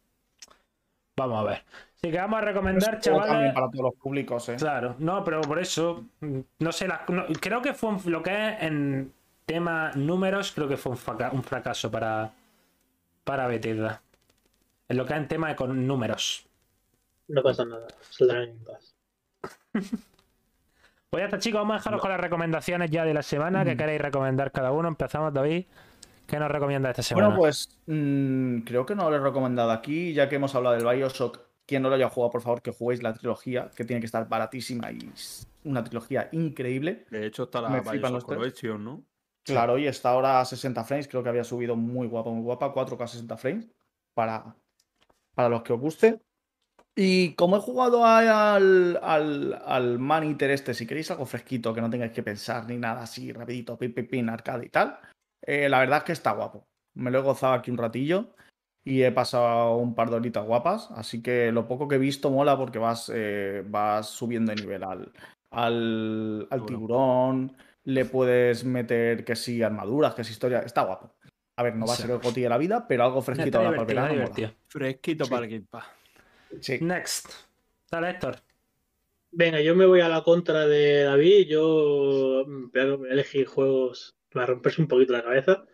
Vamos 1.15 1.39
a 1.39 1.43
ver. 1.43 1.63
Así 1.95 2.11
que 2.11 2.17
vamos 2.17 2.37
a 2.37 2.41
recomendar, 2.41 2.99
chavales. 2.99 3.53
para 3.53 3.69
todos 3.71 3.85
los 3.85 3.95
públicos, 3.95 4.49
¿eh? 4.49 4.55
Claro, 4.57 4.95
no, 4.99 5.23
pero 5.23 5.41
por 5.41 5.59
eso. 5.59 6.05
No 6.59 6.71
sé, 6.71 6.87
no- 6.87 7.25
creo 7.39 7.61
que 7.61 7.73
fue 7.73 7.89
un- 7.91 8.01
lo 8.11 8.21
que 8.21 8.49
es 8.49 8.61
en 8.61 9.11
tema 9.45 9.91
números, 9.95 10.51
creo 10.51 10.67
que 10.67 10.77
fue 10.77 10.91
un, 10.91 10.97
fraca- 10.97 11.31
un 11.31 11.41
fracaso 11.43 11.89
para, 11.89 12.33
para 13.23 13.47
Bethesda. 13.47 14.01
En 14.89 14.97
lo 14.97 15.05
que 15.05 15.13
es 15.13 15.19
en 15.19 15.27
tema 15.27 15.47
de 15.49 15.55
con 15.55 15.87
números. 15.87 16.45
No 17.29 17.41
pasa 17.41 17.65
nada. 17.65 17.87
Saldrán 18.09 18.43
en 18.43 18.59
paz. 18.63 18.95
Pues 21.17 21.23
ya 21.23 21.35
está, 21.35 21.39
chicos, 21.39 21.61
vamos 21.61 21.73
a 21.73 21.77
dejaros 21.77 21.99
con 21.99 22.11
las 22.11 22.19
recomendaciones 22.19 22.91
ya 22.91 23.03
de 23.03 23.11
la 23.11 23.23
semana. 23.23 23.65
que 23.65 23.75
queréis 23.75 23.99
recomendar 23.99 24.51
cada 24.51 24.71
uno? 24.71 24.87
Empezamos, 24.87 25.33
David. 25.33 25.65
¿Qué 26.27 26.37
nos 26.37 26.51
recomienda 26.51 26.91
esta 26.91 27.01
semana? 27.01 27.29
Bueno, 27.29 27.39
pues 27.39 27.79
mm, 27.87 28.59
creo 28.59 28.85
que 28.85 28.93
no 28.93 29.09
lo 29.09 29.15
he 29.15 29.19
recomendado 29.19 29.71
aquí, 29.71 30.13
ya 30.13 30.29
que 30.29 30.35
hemos 30.35 30.53
hablado 30.53 30.75
del 30.75 30.85
Bioshock. 30.85 31.39
Quien 31.65 31.81
no 31.81 31.89
lo 31.89 31.95
haya 31.95 32.07
jugado, 32.07 32.29
por 32.29 32.41
favor, 32.43 32.61
que 32.61 32.69
juguéis 32.69 33.01
la 33.01 33.15
trilogía, 33.15 33.71
que 33.75 33.83
tiene 33.83 33.99
que 33.99 34.05
estar 34.05 34.29
baratísima 34.29 34.91
y 34.91 35.09
es 35.11 35.47
una 35.63 35.83
trilogía 35.83 36.29
increíble. 36.33 37.07
De 37.09 37.25
hecho, 37.25 37.45
está 37.45 37.61
la 37.61 37.69
Me 37.69 37.81
Bioshock. 37.81 38.23
Collection, 38.23 38.85
¿no? 38.85 39.03
Claro, 39.43 39.79
y 39.79 39.87
está 39.87 40.11
ahora 40.11 40.39
a 40.39 40.45
60 40.45 40.83
frames, 40.83 41.07
creo 41.07 41.23
que 41.23 41.29
había 41.29 41.43
subido 41.43 41.75
muy 41.75 42.05
guapa, 42.05 42.29
muy 42.29 42.43
guapa, 42.43 42.71
4K 42.71 43.07
60 43.07 43.37
frames, 43.37 43.67
para, 44.13 44.55
para 45.33 45.49
los 45.49 45.63
que 45.63 45.73
os 45.73 45.79
guste. 45.79 46.21
Y 46.99 47.35
como 47.35 47.57
he 47.57 47.59
jugado 47.59 48.03
al, 48.03 48.99
al, 49.03 49.61
al 49.63 49.99
Man 49.99 50.23
Eater 50.23 50.49
este, 50.49 50.73
si 50.73 50.87
queréis 50.87 51.11
algo 51.11 51.27
fresquito, 51.27 51.71
que 51.71 51.79
no 51.81 51.91
tengáis 51.91 52.11
que 52.11 52.23
pensar 52.23 52.65
ni 52.67 52.77
nada 52.77 53.03
así, 53.03 53.31
rapidito, 53.31 53.77
pin, 53.77 53.93
pin, 53.93 54.07
pin, 54.07 54.29
arcade 54.29 54.65
y 54.65 54.69
tal, 54.69 54.97
eh, 55.43 55.69
la 55.69 55.79
verdad 55.79 55.99
es 55.99 56.03
que 56.05 56.11
está 56.13 56.31
guapo. 56.31 56.65
Me 56.95 57.11
lo 57.11 57.19
he 57.19 57.21
gozado 57.21 57.53
aquí 57.53 57.69
un 57.69 57.77
ratillo 57.77 58.33
y 58.83 59.03
he 59.03 59.11
pasado 59.11 59.75
un 59.77 59.93
par 59.93 60.09
de 60.09 60.15
horitas 60.15 60.43
guapas, 60.43 60.89
así 60.95 61.21
que 61.21 61.51
lo 61.51 61.67
poco 61.67 61.87
que 61.87 61.95
he 61.95 61.99
visto 61.99 62.31
mola 62.31 62.57
porque 62.57 62.79
vas, 62.79 63.11
eh, 63.13 63.63
vas 63.67 64.07
subiendo 64.07 64.51
de 64.51 64.61
nivel 64.61 64.83
al, 64.83 65.11
al, 65.51 66.47
al 66.49 66.65
Tiburón. 66.65 67.55
le 67.83 68.05
puedes 68.05 68.65
meter 68.65 69.23
que 69.23 69.35
sí 69.35 69.61
armaduras, 69.61 70.15
que 70.15 70.23
sí 70.23 70.31
historia, 70.31 70.61
está 70.61 70.81
guapo. 70.81 71.13
A 71.59 71.63
ver, 71.63 71.75
no 71.75 71.85
va 71.85 71.93
a 71.93 71.95
ser 71.95 72.09
el 72.09 72.17
goti 72.19 72.41
de 72.41 72.49
la 72.49 72.57
vida, 72.57 72.87
pero 72.87 73.03
algo 73.03 73.21
fresquito 73.21 73.59
ahora 73.59 73.71
para 73.71 73.81
el 73.81 73.87
verano. 74.15 74.51
Fresquito 74.67 75.25
Sí. 75.25 75.31
para 75.31 75.45
el 75.45 75.51
Game 75.51 75.65
Pass. 75.69 75.85
Sí. 76.61 76.79
Next. 76.81 77.29
Dale, 77.91 78.11
Héctor. 78.11 78.37
Venga, 79.31 79.61
yo 79.61 79.75
me 79.75 79.85
voy 79.85 80.01
a 80.01 80.09
la 80.09 80.23
contra 80.23 80.67
de 80.67 81.03
David. 81.03 81.47
Yo 81.47 82.43
mm, 82.47 82.71
voy 82.71 83.09
a 83.09 83.13
elegir 83.13 83.45
juegos 83.45 84.15
para 84.31 84.47
romperse 84.47 84.81
un 84.81 84.87
poquito 84.87 85.13
la 85.13 85.23
cabeza. 85.23 85.65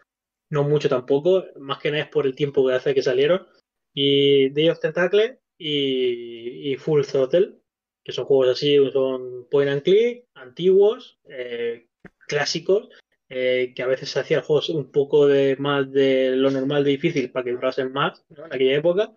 No 0.50 0.64
mucho 0.64 0.90
tampoco, 0.90 1.46
más 1.60 1.80
que 1.80 1.90
nada 1.92 2.04
es 2.04 2.10
por 2.10 2.26
el 2.26 2.36
tiempo 2.36 2.68
que 2.68 2.74
hace 2.74 2.94
que 2.94 3.02
salieron. 3.02 3.48
Y 3.94 4.50
Day 4.50 4.70
of 4.70 4.80
Tentacle 4.80 5.40
y, 5.58 6.72
y 6.72 6.76
Full 6.78 7.04
Throttle, 7.06 7.56
que 8.04 8.12
son 8.12 8.26
juegos 8.26 8.50
así, 8.50 8.78
son 8.92 9.48
point 9.50 9.70
and 9.70 9.84
click, 9.84 10.26
antiguos, 10.36 11.20
eh, 11.26 11.88
clásicos, 12.28 12.90
eh, 13.30 13.74
que 13.76 13.82
a 13.82 13.88
veces 13.88 14.10
se 14.10 14.20
hacían 14.20 14.42
juegos 14.42 14.70
un 14.70 14.92
poco 14.92 15.28
de 15.28 15.56
más 15.58 15.92
de 15.92 16.36
lo 16.36 16.52
normal 16.52 16.84
de 16.84 16.92
difícil 16.92 17.32
para 17.32 17.46
que 17.46 17.52
durasen 17.52 17.92
más 17.92 18.24
¿no? 18.30 18.46
en 18.46 18.54
aquella 18.54 18.76
época. 18.76 19.12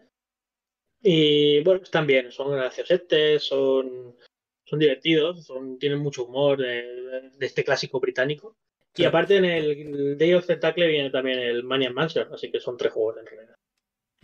Y 1.08 1.62
bueno, 1.62 1.82
están 1.84 2.04
bien, 2.04 2.32
son 2.32 2.50
graciosetes, 2.50 3.44
son, 3.44 4.16
son 4.64 4.78
divertidos, 4.80 5.44
son, 5.46 5.78
tienen 5.78 6.00
mucho 6.00 6.24
humor 6.24 6.58
de, 6.58 7.30
de 7.38 7.46
este 7.46 7.62
clásico 7.62 8.00
británico. 8.00 8.56
Sí. 8.92 9.02
Y 9.02 9.04
aparte 9.04 9.36
en 9.36 9.44
el 9.44 10.18
Day 10.18 10.34
of 10.34 10.46
Tentacle 10.46 10.88
viene 10.88 11.10
también 11.10 11.38
el 11.38 11.62
Maniac 11.62 11.92
Mansion, 11.92 12.32
así 12.32 12.50
que 12.50 12.58
son 12.58 12.76
tres 12.76 12.92
juegos 12.92 13.18
en 13.18 13.26
realidad. 13.26 13.54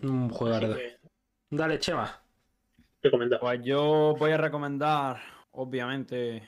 Un 0.02 0.28
juego 0.30 0.59
que 0.74 0.96
Dale, 1.50 1.78
Chema. 1.78 2.20
recomendado. 3.00 3.42
Pues 3.42 3.60
yo 3.62 4.16
voy 4.18 4.32
a 4.32 4.38
recomendar, 4.38 5.20
obviamente, 5.52 6.42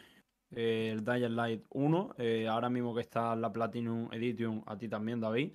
eh, 0.50 0.90
el 0.92 1.04
Dying 1.04 1.36
Light 1.36 1.62
1. 1.68 2.14
eh, 2.18 2.48
ahora 2.48 2.68
mismo 2.70 2.92
que 2.92 3.02
está 3.02 3.36
la 3.36 3.52
Platinum 3.52 4.12
Edition, 4.12 4.64
a 4.66 4.76
ti 4.76 4.88
también, 4.88 5.20
David. 5.20 5.52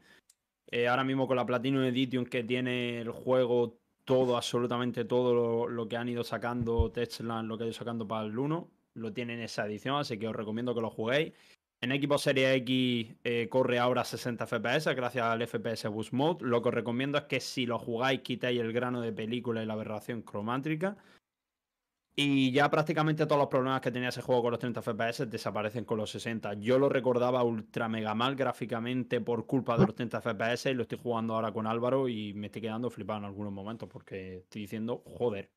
Eh, 0.71 0.87
ahora 0.87 1.03
mismo 1.03 1.27
con 1.27 1.35
la 1.35 1.45
Platinum 1.45 1.83
Edition 1.83 2.25
que 2.25 2.43
tiene 2.45 3.01
el 3.01 3.09
juego 3.09 3.78
todo, 4.09 4.37
absolutamente 4.37 5.05
todo 5.05 5.67
lo, 5.67 5.87
que 5.87 5.95
han 5.95 6.09
ido 6.09 6.23
sacando 6.23 6.91
Techland, 6.91 7.47
lo 7.47 7.59
que 7.59 7.65
han 7.65 7.67
ido 7.67 7.77
sacando 7.77 8.07
para 8.07 8.25
el 8.25 8.35
1, 8.39 8.71
lo 8.95 9.13
tiene 9.13 9.35
en 9.35 9.41
esa 9.41 9.67
edición, 9.67 9.97
así 9.97 10.17
que 10.17 10.27
os 10.27 10.35
recomiendo 10.35 10.73
que 10.73 10.81
lo 10.81 10.89
juguéis. 10.89 11.33
En 11.79 11.91
Xbox 11.91 12.23
Series 12.23 12.55
X 12.63 13.15
eh, 13.23 13.47
corre 13.51 13.77
ahora 13.77 14.03
60 14.03 14.47
FPS 14.47 14.95
gracias 14.95 15.23
al 15.23 15.47
FPS 15.47 15.89
Boost 15.89 16.13
Mode. 16.13 16.43
Lo 16.43 16.59
que 16.63 16.69
os 16.69 16.73
recomiendo 16.73 17.19
es 17.19 17.25
que 17.25 17.39
si 17.39 17.67
lo 17.67 17.77
jugáis 17.77 18.21
quitéis 18.21 18.59
el 18.59 18.73
grano 18.73 18.99
de 18.99 19.13
película 19.13 19.61
y 19.61 19.67
la 19.67 19.73
aberración 19.73 20.23
cromática. 20.23 20.97
Y 22.21 22.51
ya 22.51 22.69
prácticamente 22.69 23.25
todos 23.25 23.39
los 23.39 23.47
problemas 23.47 23.79
que 23.79 23.91
tenía 23.91 24.09
ese 24.09 24.21
juego 24.21 24.41
con 24.41 24.51
los 24.51 24.59
30 24.59 24.81
FPS 24.81 25.29
desaparecen 25.29 25.85
con 25.85 25.97
los 25.97 26.11
60. 26.11 26.55
Yo 26.55 26.77
lo 26.77 26.89
recordaba 26.89 27.43
ultra 27.43 27.87
mega 27.87 28.13
mal 28.13 28.35
gráficamente 28.35 29.21
por 29.21 29.45
culpa 29.45 29.77
de 29.77 29.85
los 29.85 29.95
30 29.95 30.19
FPS 30.19 30.65
y 30.69 30.73
lo 30.73 30.81
estoy 30.81 30.99
jugando 31.01 31.35
ahora 31.35 31.53
con 31.53 31.65
Álvaro 31.65 32.09
y 32.09 32.33
me 32.33 32.47
estoy 32.47 32.63
quedando 32.63 32.89
flipado 32.89 33.19
en 33.19 33.25
algunos 33.25 33.53
momentos 33.53 33.87
porque 33.87 34.39
estoy 34.39 34.63
diciendo, 34.63 35.01
joder. 35.05 35.49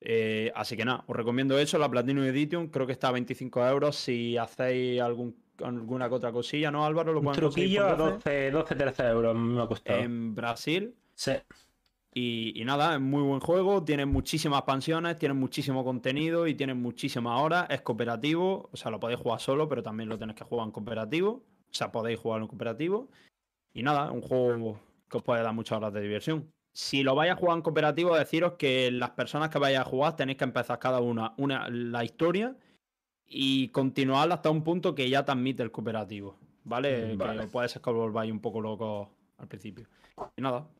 Eh, 0.00 0.50
así 0.56 0.76
que 0.76 0.84
nada, 0.84 1.04
os 1.06 1.14
recomiendo 1.14 1.56
eso, 1.56 1.78
la 1.78 1.88
Platinum 1.88 2.24
Edition, 2.24 2.70
creo 2.70 2.84
que 2.84 2.92
está 2.92 3.10
a 3.10 3.12
25 3.12 3.64
euros. 3.68 3.94
Si 3.94 4.36
hacéis 4.36 5.00
algún, 5.00 5.36
alguna 5.62 6.08
que 6.08 6.14
otra 6.16 6.32
cosilla, 6.32 6.72
¿no, 6.72 6.84
Álvaro? 6.84 7.12
Lo 7.12 7.20
Un 7.20 7.26
pueden 7.26 7.38
truquillo 7.38 7.86
a 7.86 7.94
12, 7.94 8.50
12, 8.50 8.74
13 8.74 9.02
euros 9.04 9.36
me 9.36 9.62
ha 9.62 9.66
costado. 9.68 10.00
en 10.00 10.34
Brasil. 10.34 10.96
Sí. 11.14 11.34
Y, 12.14 12.60
y 12.60 12.64
nada, 12.64 12.94
es 12.94 13.00
muy 13.00 13.22
buen 13.22 13.40
juego, 13.40 13.84
tiene 13.84 14.06
muchísimas 14.06 14.60
expansiones, 14.60 15.16
tiene 15.18 15.34
muchísimo 15.34 15.84
contenido 15.84 16.46
y 16.46 16.54
tiene 16.54 16.74
muchísimas 16.74 17.40
horas. 17.40 17.66
Es 17.70 17.82
cooperativo, 17.82 18.68
o 18.72 18.76
sea, 18.76 18.90
lo 18.90 18.98
podéis 18.98 19.20
jugar 19.20 19.40
solo, 19.40 19.68
pero 19.68 19.82
también 19.82 20.08
lo 20.08 20.18
tenéis 20.18 20.38
que 20.38 20.44
jugar 20.44 20.66
en 20.66 20.72
cooperativo. 20.72 21.30
O 21.30 21.74
sea, 21.74 21.92
podéis 21.92 22.18
jugar 22.18 22.40
en 22.40 22.48
cooperativo. 22.48 23.08
Y 23.74 23.82
nada, 23.82 24.10
un 24.10 24.22
juego 24.22 24.80
que 25.08 25.18
os 25.18 25.22
puede 25.22 25.42
dar 25.42 25.54
muchas 25.54 25.78
horas 25.78 25.92
de 25.92 26.00
diversión. 26.00 26.50
Si 26.72 27.02
lo 27.02 27.14
vais 27.14 27.30
a 27.30 27.36
jugar 27.36 27.56
en 27.56 27.62
cooperativo, 27.62 28.16
deciros 28.16 28.54
que 28.54 28.90
las 28.90 29.10
personas 29.10 29.50
que 29.50 29.58
vayáis 29.58 29.86
a 29.86 29.90
jugar 29.90 30.16
tenéis 30.16 30.38
que 30.38 30.44
empezar 30.44 30.78
cada 30.78 31.00
una, 31.00 31.34
una 31.36 31.68
la 31.68 32.04
historia 32.04 32.56
y 33.26 33.68
continuar 33.68 34.30
hasta 34.32 34.50
un 34.50 34.62
punto 34.62 34.94
que 34.94 35.08
ya 35.10 35.24
te 35.24 35.32
admite 35.32 35.62
el 35.62 35.70
cooperativo. 35.70 36.36
¿Vale? 36.64 37.16
Vale. 37.16 37.42
Que 37.42 37.46
puede 37.46 37.68
ser 37.68 37.82
que 37.82 37.90
os 37.90 37.96
volváis 37.96 38.30
un 38.30 38.40
poco 38.40 38.60
locos 38.60 39.08
al 39.38 39.48
principio. 39.48 39.86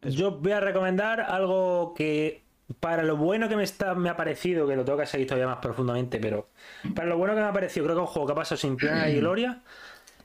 Yo 0.02 0.32
voy 0.32 0.52
a 0.52 0.60
recomendar 0.60 1.20
algo 1.20 1.94
que 1.96 2.42
para 2.80 3.02
lo 3.02 3.16
bueno 3.16 3.48
que 3.48 3.56
me 3.56 3.64
está 3.64 3.94
me 3.94 4.08
ha 4.10 4.16
parecido, 4.16 4.66
que 4.68 4.76
lo 4.76 4.84
tengo 4.84 4.98
que 4.98 5.06
seguir 5.06 5.26
todavía 5.26 5.46
más 5.46 5.58
profundamente, 5.58 6.18
pero 6.20 6.48
para 6.94 7.08
lo 7.08 7.16
bueno 7.16 7.34
que 7.34 7.40
me 7.40 7.46
ha 7.46 7.52
parecido, 7.52 7.86
creo 7.86 7.96
que 7.96 8.02
es 8.02 8.08
un 8.08 8.12
juego 8.12 8.26
que 8.26 8.32
ha 8.32 8.36
pasado 8.36 8.56
sin 8.58 8.76
pena 8.76 9.08
y 9.08 9.18
gloria, 9.20 9.60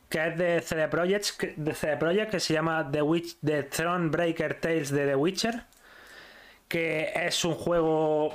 que 0.09 0.27
es 0.27 0.37
de 0.37 0.61
CD 0.61 0.87
Projekt, 0.89 1.37
que- 1.37 1.53
de 1.55 1.73
CD 1.73 1.95
Projekt, 1.97 2.31
que 2.31 2.39
se 2.39 2.53
llama 2.53 2.89
The 2.91 3.01
Witch, 3.01 3.37
The 3.43 3.63
Thronebreaker 3.63 4.59
Tales 4.59 4.91
de 4.91 5.05
The 5.07 5.15
Witcher, 5.15 5.63
que 6.67 7.11
es 7.15 7.45
un 7.45 7.53
juego 7.53 8.33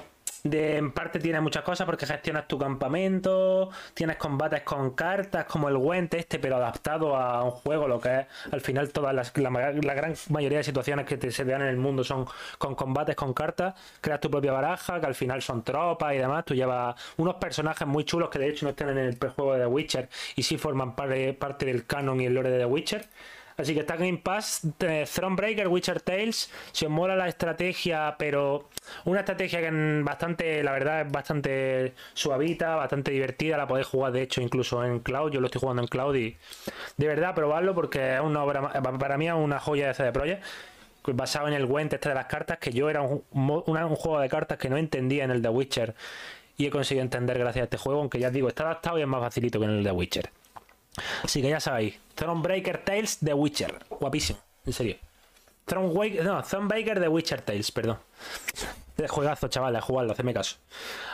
de 0.51 0.77
en 0.77 0.93
parte 0.93 1.19
tiene 1.19 1.41
muchas 1.41 1.63
cosas 1.63 1.87
porque 1.87 2.07
gestionas 2.07 2.47
tu 2.49 2.59
campamento, 2.59 3.71
tienes 3.95 4.17
combates 4.17 4.63
con 4.63 4.93
cartas 4.93 5.45
como 5.47 5.69
el 5.69 5.79
Gwent 5.79 6.15
este, 6.15 6.39
pero 6.39 6.57
adaptado 6.57 7.17
a 7.17 7.43
un 7.43 7.51
juego, 7.51 7.89
lo 7.89 8.01
que 8.01 8.21
es 8.21 8.27
al 8.51 8.61
final 8.61 8.91
todas 8.91 9.15
las 9.15 9.37
la, 9.37 9.51
gran 9.95 10.15
mayoría 10.31 10.59
de 10.59 10.65
situaciones 10.65 11.07
que 11.07 11.17
te, 11.17 11.31
se 11.31 11.45
dan 11.45 11.63
en 11.63 11.69
el 11.69 11.77
mundo 11.77 12.05
son 12.05 12.27
con 12.59 12.75
combates 12.75 13.17
con 13.17 13.35
cartas, 13.35 13.75
creas 14.01 14.21
tu 14.21 14.31
propia 14.31 14.53
baraja, 14.53 15.01
que 15.01 15.07
al 15.07 15.15
final 15.15 15.43
son 15.43 15.63
tropas 15.63 16.15
y 16.15 16.19
demás, 16.19 16.45
tú 16.45 16.55
llevas 16.55 16.97
unos 17.17 17.37
personajes 17.37 17.87
muy 17.87 18.05
chulos 18.05 18.29
que 18.31 18.39
de 18.39 18.49
hecho 18.49 18.67
no 18.67 18.71
están 18.71 18.91
en 18.91 18.99
el 18.99 19.19
juego 19.19 19.55
de 19.55 19.61
The 19.61 19.67
Witcher 19.67 20.09
y 20.37 20.43
sí 20.43 20.57
forman 20.59 20.95
parte, 20.95 21.33
parte 21.35 21.67
del 21.67 21.87
canon 21.87 22.21
y 22.21 22.27
el 22.27 22.35
lore 22.35 22.51
de 22.51 22.59
The 22.59 22.67
Witcher. 22.67 23.07
Así 23.59 23.75
que 23.75 23.81
está 23.81 23.97
Game 23.97 24.19
Pass, 24.19 24.63
eh, 24.79 25.05
Thronebreaker, 25.13 25.67
Witcher 25.67 26.01
Tales. 26.01 26.49
Si 26.71 26.87
os 26.87 26.91
mola 26.91 27.17
la 27.17 27.27
estrategia, 27.29 28.15
pero 28.17 28.69
una 29.05 29.21
estrategia 29.21 29.61
que 29.61 30.03
bastante, 30.05 30.63
la 30.63 30.71
verdad, 30.71 31.01
es 31.03 31.13
bastante 31.13 31.93
suavita, 32.15 32.77
bastante 32.77 33.11
divertida. 33.11 33.57
La 33.57 33.67
podéis 33.67 33.89
jugar, 33.89 34.13
de 34.13 34.23
hecho, 34.23 34.41
incluso 34.41 34.85
en 34.85 35.01
cloud. 35.01 35.33
Yo 35.33 35.41
lo 35.41 35.47
estoy 35.47 35.61
jugando 35.61 35.83
en 35.83 35.89
cloud 35.89 36.15
y 36.15 36.37
de 36.97 37.07
verdad 37.09 37.35
probarlo 37.35 37.75
porque 37.75 38.15
es 38.15 38.21
una 38.21 38.45
obra, 38.45 38.73
para 38.73 39.19
mí 39.19 39.27
es 39.27 39.35
una 39.35 39.59
joya 39.59 39.89
de 39.89 39.95
CD 39.95 40.13
Projekt. 40.13 40.45
Basado 41.11 41.49
en 41.49 41.55
el 41.55 41.67
Gwent 41.67 41.95
este 41.95 42.11
de 42.11 42.15
las 42.15 42.27
cartas, 42.27 42.59
que 42.59 42.71
yo 42.71 42.91
era 42.91 43.01
un 43.01 43.23
juego 43.97 44.21
de 44.21 44.29
cartas 44.29 44.59
que 44.59 44.69
no 44.69 44.77
entendía 44.77 45.25
en 45.25 45.31
el 45.31 45.43
The 45.43 45.49
Witcher 45.49 45.95
y 46.59 46.67
he 46.67 46.71
conseguido 46.71 47.03
entender 47.03 47.39
gracias 47.39 47.63
a 47.63 47.65
este 47.65 47.77
juego, 47.79 48.01
aunque 48.01 48.19
ya 48.19 48.29
os 48.29 48.33
digo, 48.35 48.49
está 48.49 48.65
adaptado 48.65 48.99
y 48.99 49.03
es 49.03 49.09
más 49.09 49.21
facilito 49.21 49.59
que 49.59 49.65
en 49.65 49.71
el 49.71 49.85
The 49.85 49.93
Witcher. 49.93 50.31
Así 51.23 51.43
que 51.43 51.49
ya 51.49 51.61
sabéis, 51.61 51.95
Thronebreaker 52.15 52.85
Tales 52.85 53.19
The 53.25 53.35
Witcher. 53.35 53.79
Guapísimo, 53.89 54.39
en 54.67 54.73
serio. 54.73 54.97
Thronebreaker, 55.65 56.25
no, 56.25 56.43
Thronebreaker 56.43 57.01
The 57.01 57.09
Witcher 57.09 57.41
Tales, 57.43 57.71
perdón. 57.71 57.99
De 58.99 59.07
juegazo, 59.07 59.47
chavales, 59.47 59.85
jugadlo, 59.85 60.11
hacedme 60.11 60.35
caso. 60.35 60.57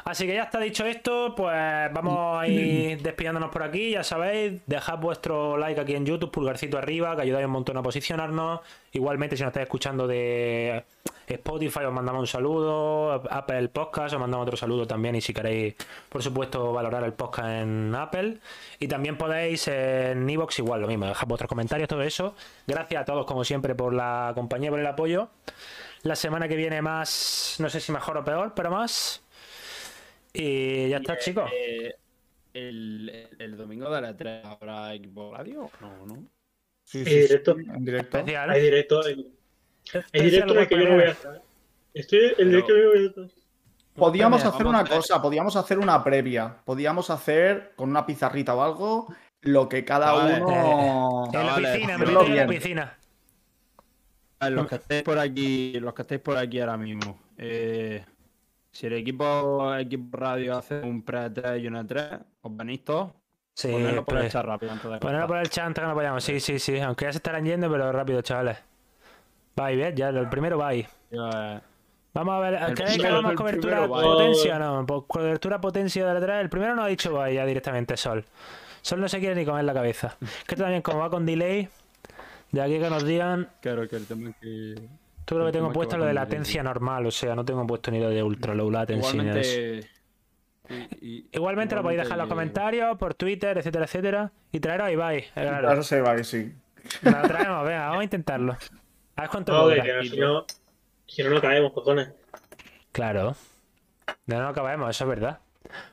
Así 0.06 0.26
que 0.26 0.32
ya 0.34 0.44
está 0.44 0.58
dicho 0.58 0.86
esto, 0.86 1.34
pues 1.36 1.92
vamos 1.92 2.38
a 2.40 2.48
ir 2.48 3.02
despidiéndonos 3.02 3.50
por 3.50 3.62
aquí, 3.62 3.90
ya 3.90 4.02
sabéis, 4.02 4.62
dejad 4.66 4.98
vuestro 4.98 5.58
like 5.58 5.78
aquí 5.78 5.94
en 5.94 6.06
YouTube, 6.06 6.30
pulgarcito 6.30 6.78
arriba, 6.78 7.14
que 7.14 7.20
ayudáis 7.20 7.44
un 7.44 7.52
montón 7.52 7.76
a 7.76 7.82
posicionarnos. 7.82 8.60
Igualmente, 8.92 9.36
si 9.36 9.42
nos 9.42 9.50
estáis 9.50 9.64
escuchando 9.64 10.06
de 10.06 10.82
Spotify, 11.26 11.80
os 11.80 11.92
mandamos 11.92 12.20
un 12.20 12.26
saludo, 12.26 13.22
Apple 13.30 13.68
Podcast, 13.68 14.14
os 14.14 14.20
mandamos 14.20 14.46
otro 14.46 14.56
saludo 14.56 14.86
también, 14.86 15.16
y 15.16 15.20
si 15.20 15.34
queréis, 15.34 15.74
por 16.08 16.22
supuesto, 16.22 16.72
valorar 16.72 17.04
el 17.04 17.12
podcast 17.12 17.48
en 17.48 17.94
Apple. 17.94 18.38
Y 18.78 18.88
también 18.88 19.18
podéis 19.18 19.68
en 19.68 20.26
Evox 20.30 20.58
igual, 20.58 20.80
lo 20.80 20.86
mismo, 20.86 21.04
dejad 21.04 21.26
vuestros 21.26 21.50
comentarios, 21.50 21.86
todo 21.86 22.00
eso. 22.00 22.34
Gracias 22.66 23.02
a 23.02 23.04
todos, 23.04 23.26
como 23.26 23.44
siempre, 23.44 23.74
por 23.74 23.92
la 23.92 24.32
compañía, 24.34 24.70
por 24.70 24.80
el 24.80 24.86
apoyo. 24.86 25.28
La 26.04 26.14
semana 26.14 26.46
que 26.46 26.56
viene 26.56 26.82
más, 26.82 27.56
no 27.58 27.68
sé 27.70 27.80
si 27.80 27.90
mejor 27.90 28.18
o 28.18 28.24
peor, 28.24 28.52
pero 28.54 28.70
más. 28.70 29.22
Y 30.34 30.88
ya 30.90 30.98
está, 30.98 31.18
chicos. 31.18 31.50
Eh, 31.52 31.94
el, 32.52 33.28
el 33.38 33.56
domingo 33.56 33.90
de 33.90 34.00
la 34.02 34.16
3 34.16 34.44
habrá 34.44 34.94
equipo 34.94 35.34
radio 35.34 35.70
no, 35.80 36.06
¿no? 36.06 36.28
Sí, 36.84 36.98
¿Hay 36.98 37.04
directo? 37.04 37.52
En 37.58 37.84
directo. 37.84 38.18
Especial. 38.18 38.50
Hay 38.50 38.62
directo. 38.62 39.00
Hay, 39.02 39.34
hay 40.12 40.22
directo 40.22 40.58
el 40.60 40.68
que 40.68 40.78
yo 40.78 40.84
no 40.84 40.94
voy 40.94 41.04
a 41.04 41.10
estar. 41.10 41.42
Estoy 41.94 42.18
en 42.18 42.34
el 42.38 42.48
directo 42.50 42.74
que 42.74 42.78
yo 42.78 42.84
no 42.84 42.90
voy 42.90 43.04
a 43.04 43.08
estar. 43.08 43.24
Podíamos 43.94 44.44
hacer 44.44 44.66
una 44.66 44.84
cosa, 44.84 45.22
podíamos 45.22 45.56
hacer 45.56 45.78
una 45.78 46.04
previa. 46.04 46.58
Podíamos 46.64 47.08
hacer 47.10 47.72
con 47.76 47.88
una 47.88 48.04
pizarrita 48.04 48.54
o 48.54 48.62
algo 48.62 49.14
lo 49.40 49.68
que 49.68 49.84
cada 49.84 50.12
Vale. 50.12 50.42
uno. 50.42 51.24
En 51.32 51.46
la 51.46 51.56
piscina, 51.56 51.98
me 51.98 52.04
en 52.04 52.36
la 52.36 52.46
piscina. 52.46 52.98
Los 54.50 54.66
que 54.66 54.74
estéis 54.76 55.02
por 55.02 55.18
aquí, 55.18 55.78
los 55.80 55.94
que 55.94 56.02
estéis 56.02 56.20
por 56.20 56.36
aquí 56.36 56.60
ahora 56.60 56.76
mismo. 56.76 57.18
eh, 57.38 58.04
si 58.70 58.86
el 58.88 58.94
equipo, 58.94 59.72
equipo 59.76 60.16
radio 60.16 60.56
hace 60.56 60.80
un 60.80 61.02
pre 61.04 61.30
3 61.30 61.62
y 61.62 61.66
una 61.68 61.86
3, 61.86 62.04
os 62.42 62.56
venís 62.56 62.84
todos. 62.84 63.12
Sí, 63.52 63.70
Ponerlo 63.70 64.04
por 64.04 64.16
el 64.16 64.20
pues, 64.22 64.32
chat 64.32 64.44
rápido 64.44 64.72
antes 64.72 64.90
de 64.90 64.98
ponerlo 64.98 65.26
por 65.28 65.36
el 65.36 65.48
chat 65.48 65.66
antes 65.66 65.80
que 65.80 65.86
nos 65.86 65.96
vayamos. 65.96 66.24
Sí, 66.24 66.40
sí, 66.40 66.58
sí. 66.58 66.80
Aunque 66.80 67.04
ya 67.04 67.12
se 67.12 67.18
estarán 67.18 67.44
yendo, 67.44 67.70
pero 67.70 67.92
rápido, 67.92 68.20
chavales. 68.22 68.58
Bye, 69.54 69.76
¿ves? 69.76 69.94
Ya, 69.94 70.08
el 70.08 70.28
primero 70.28 70.58
bye. 70.58 70.88
Yo, 71.12 71.30
eh, 71.32 71.60
Vamos 72.14 72.34
a 72.34 72.38
ver, 72.40 72.54
El 72.54 72.74
¿queréis 72.74 72.98
que 73.00 73.06
el 73.08 73.34
cobertura 73.36 73.82
primero, 73.82 73.88
potencia? 73.88 74.58
No, 74.58 74.84
po- 74.86 75.06
cobertura 75.06 75.60
potencia 75.60 76.04
de 76.06 76.14
la 76.14 76.20
3. 76.20 76.40
El 76.42 76.48
primero 76.48 76.74
no 76.74 76.82
ha 76.82 76.88
dicho 76.88 77.12
bye 77.16 77.32
ya 77.34 77.46
directamente, 77.46 77.96
Sol. 77.96 78.24
Sol 78.82 79.00
no 79.00 79.08
se 79.08 79.18
quiere 79.20 79.34
ni 79.36 79.44
comer 79.44 79.64
la 79.64 79.72
cabeza. 79.74 80.16
Que 80.48 80.56
también, 80.56 80.82
como 80.82 80.98
va 80.98 81.10
con 81.10 81.24
delay, 81.24 81.68
de 82.54 82.62
aquí 82.62 82.78
que 82.78 82.90
nos 82.90 83.04
digan, 83.04 83.48
claro 83.60 83.88
que 83.88 83.96
el 83.96 84.06
tema 84.06 84.30
es 84.30 84.36
que. 84.36 84.74
todo 85.24 85.40
lo 85.40 85.46
que 85.46 85.52
tengo 85.52 85.68
que 85.68 85.74
puesto 85.74 85.96
es 85.96 86.00
va 86.00 86.04
lo 86.04 86.06
de 86.08 86.14
latencia 86.14 86.62
normal, 86.62 87.06
o 87.06 87.10
sea, 87.10 87.34
no 87.34 87.44
tengo 87.44 87.66
puesto 87.66 87.90
ni 87.90 88.00
lo 88.00 88.08
de 88.10 88.22
ultra 88.22 88.54
low 88.54 88.70
latency 88.70 89.16
ni 89.18 89.24
nada 89.24 89.34
de 89.34 89.40
eso. 89.40 89.58
Igualmente. 89.60 89.90
y- 91.00 91.06
y- 91.06 91.28
Igualmente 91.32 91.74
lo 91.74 91.82
podéis 91.82 92.00
dejar 92.00 92.12
en 92.14 92.18
los 92.20 92.28
comentarios, 92.28 92.96
por 92.98 93.14
Twitter, 93.14 93.58
etcétera, 93.58 93.84
etcétera. 93.84 94.32
Y 94.52 94.60
traeros 94.60 94.86
a 94.86 94.92
Ibai, 94.92 95.18
eh, 95.18 95.30
claro. 95.34 95.66
Claro, 95.66 95.82
se 95.82 96.00
va, 96.00 96.22
sí. 96.24 96.54
Lo 97.02 97.22
traemos, 97.22 97.64
venga, 97.66 97.86
vamos 97.86 98.00
a 98.00 98.04
intentarlo. 98.04 98.56
A 99.16 99.20
ver 99.22 99.30
cuánto 99.30 99.52
Joder, 99.58 99.82
que 99.82 99.92
no, 99.94 100.02
si 100.02 100.18
no, 100.20 100.44
si 101.06 101.22
no, 101.22 101.30
no 101.30 101.40
caemos, 101.40 101.72
cojones. 101.72 102.08
Claro. 102.92 103.34
De 104.26 104.36
no 104.36 104.48
acabemos, 104.48 104.90
eso 104.90 105.04
es 105.04 105.08
verdad. 105.10 105.38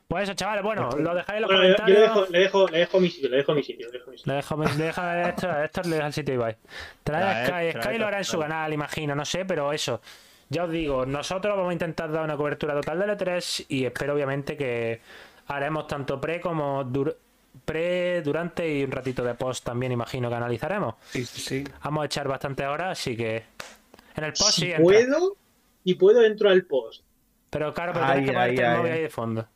Pues 0.07 0.23
eso, 0.23 0.33
chavales, 0.33 0.63
bueno, 0.63 0.89
lo 0.97 1.15
dejáis 1.15 1.37
en 1.37 1.41
los 1.43 1.49
Bueno, 1.49 1.63
yo, 1.63 1.69
yo 1.69 1.75
comentarios. 1.77 1.97
le, 1.97 2.01
dejo, 2.01 2.25
le, 2.31 2.39
dejo, 2.39 2.67
le 2.67 2.77
dejo 2.79 2.99
mi 2.99 3.09
sitio, 3.09 3.29
le 3.29 3.37
dejo 3.37 3.53
mi 3.53 3.63
sitio, 3.63 3.87
le 3.91 3.97
dejo 3.99 4.11
mi 4.11 4.17
sitio. 4.17 4.31
Le 4.31 4.35
dejo, 4.37 4.57
le 4.57 4.83
deja 4.85 5.21
esto, 5.29 5.63
esto 5.63 5.81
le 5.83 5.95
deja 5.95 6.07
el 6.07 6.13
sitio 6.13 6.33
Ibai. 6.33 6.57
Trae 7.03 7.23
a 7.23 7.45
Sky, 7.45 7.51
trae, 7.51 7.81
Sky 7.83 7.97
lo 7.97 8.07
hará 8.07 8.17
en 8.17 8.25
su 8.25 8.39
canal, 8.39 8.73
imagino, 8.73 9.15
no 9.15 9.23
sé, 9.25 9.45
pero 9.45 9.71
eso. 9.71 10.01
Ya 10.49 10.65
os 10.65 10.71
digo, 10.71 11.05
nosotros 11.05 11.55
vamos 11.55 11.69
a 11.69 11.73
intentar 11.73 12.11
dar 12.11 12.23
una 12.25 12.35
cobertura 12.35 12.73
total 12.73 12.99
de 12.99 13.05
L3 13.17 13.65
y 13.69 13.85
espero 13.85 14.13
obviamente 14.13 14.57
que 14.57 14.99
haremos 15.47 15.87
tanto 15.87 16.19
pre 16.19 16.41
como 16.41 16.83
dur- 16.83 17.15
pre, 17.63 18.21
durante 18.21 18.67
y 18.67 18.83
un 18.83 18.91
ratito 18.91 19.23
de 19.23 19.33
post 19.35 19.63
también, 19.65 19.93
imagino 19.93 20.27
que 20.29 20.35
analizaremos. 20.35 20.95
Sí, 21.09 21.25
sí, 21.25 21.41
sí. 21.41 21.63
Vamos 21.83 22.03
a 22.03 22.05
echar 22.07 22.27
bastantes 22.27 22.67
horas, 22.67 22.99
así 22.99 23.15
que 23.15 23.43
en 24.15 24.23
el 24.25 24.33
post 24.33 24.51
sí 24.51 24.61
Si 24.61 24.67
entra. 24.71 24.83
puedo, 24.83 25.35
si 25.85 25.93
puedo, 25.95 26.23
entro 26.25 26.49
al 26.49 26.63
post. 26.65 27.03
Pero 27.49 27.73
claro, 27.73 27.93
pero 27.93 28.05
Ahí, 28.05 28.25
que 28.25 28.31
ponerte 28.33 28.51
ahí, 28.51 28.57
el 28.59 28.65
ahí. 28.65 28.77
móvil 28.77 28.91
ahí 28.93 29.01
de 29.03 29.09
fondo. 29.09 29.47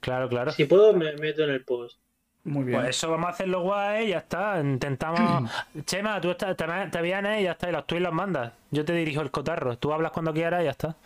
Claro, 0.00 0.28
claro. 0.28 0.50
Si 0.52 0.64
puedo, 0.64 0.92
me 0.94 1.12
meto 1.16 1.44
en 1.44 1.50
el 1.50 1.62
post. 1.64 1.98
Muy 2.44 2.64
bien. 2.64 2.78
Pues 2.80 2.96
eso 2.96 3.10
vamos 3.10 3.26
a 3.26 3.30
hacerlo 3.30 3.60
guay, 3.60 4.08
ya 4.08 4.18
está. 4.18 4.58
Intentamos. 4.60 5.50
Chema, 5.84 6.20
tú 6.20 6.30
estás- 6.30 6.56
te, 6.56 6.64
te 6.90 7.02
vienes 7.02 7.40
y 7.40 7.44
ya 7.44 7.52
está. 7.52 7.68
Y 7.68 7.72
los 7.72 7.86
tweets 7.86 8.02
los 8.04 8.12
mandas. 8.14 8.52
Yo 8.70 8.84
te 8.84 8.94
dirijo 8.94 9.20
el 9.20 9.30
cotarro. 9.30 9.76
Tú 9.76 9.92
hablas 9.92 10.10
cuando 10.12 10.32
quieras 10.32 10.62
y 10.62 10.64
ya 10.64 10.70
está. 10.70 10.96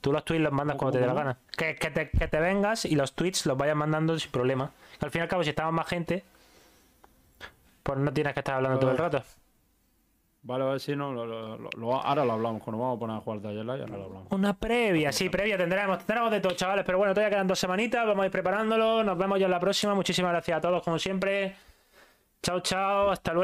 Tú 0.00 0.12
los 0.12 0.24
tweets 0.24 0.42
los 0.42 0.52
mandas 0.52 0.76
cuando 0.76 0.92
te 0.92 1.00
dé 1.00 1.06
la 1.06 1.14
gana. 1.14 1.38
Que, 1.56 1.76
que 1.76 1.90
te, 1.90 2.08
que 2.10 2.28
te 2.28 2.40
vengas 2.40 2.84
y 2.86 2.94
los 2.94 3.12
tweets 3.14 3.44
los 3.46 3.56
vayas 3.58 3.76
mandando 3.76 4.18
sin 4.18 4.30
problema. 4.30 4.70
Que 4.98 5.04
al 5.06 5.10
fin 5.10 5.20
y 5.20 5.22
al 5.22 5.28
cabo, 5.28 5.42
si 5.44 5.50
estamos 5.50 5.72
más 5.74 5.86
gente, 5.86 6.24
pues 7.82 7.98
no 7.98 8.12
tienes 8.12 8.32
que 8.32 8.40
estar 8.40 8.54
hablando 8.56 8.78
todo 8.78 8.90
el 8.90 8.98
rato. 8.98 9.22
Vale, 10.46 10.64
a 10.64 10.66
ver 10.68 10.80
si 10.80 10.94
no. 10.94 11.06
Ahora 11.08 12.24
lo 12.24 12.32
hablamos. 12.32 12.62
Cuando 12.62 12.82
vamos 12.82 12.96
a 12.96 13.00
poner 13.00 13.16
a 13.16 13.20
jugar 13.20 13.40
de 13.40 13.48
ayer, 13.48 13.60
ahora 13.60 13.86
lo 13.86 14.04
hablamos. 14.04 14.26
Una 14.30 14.52
previa, 14.52 15.10
sí, 15.10 15.30
previa 15.30 15.56
tendremos, 15.56 15.98
tendremos 16.04 16.30
de 16.30 16.40
todo, 16.40 16.52
chavales. 16.52 16.84
Pero 16.84 16.98
bueno, 16.98 17.14
todavía 17.14 17.30
quedan 17.30 17.46
dos 17.46 17.58
semanitas, 17.58 18.06
vamos 18.06 18.24
a 18.24 18.26
ir 18.26 18.32
preparándolo. 18.32 19.02
Nos 19.02 19.16
vemos 19.16 19.38
ya 19.38 19.46
en 19.46 19.50
la 19.50 19.60
próxima. 19.60 19.94
Muchísimas 19.94 20.32
gracias 20.32 20.58
a 20.58 20.60
todos, 20.60 20.82
como 20.82 20.98
siempre. 20.98 21.56
Chao, 22.42 22.60
chao, 22.60 23.10
hasta 23.10 23.32
luego. 23.32 23.42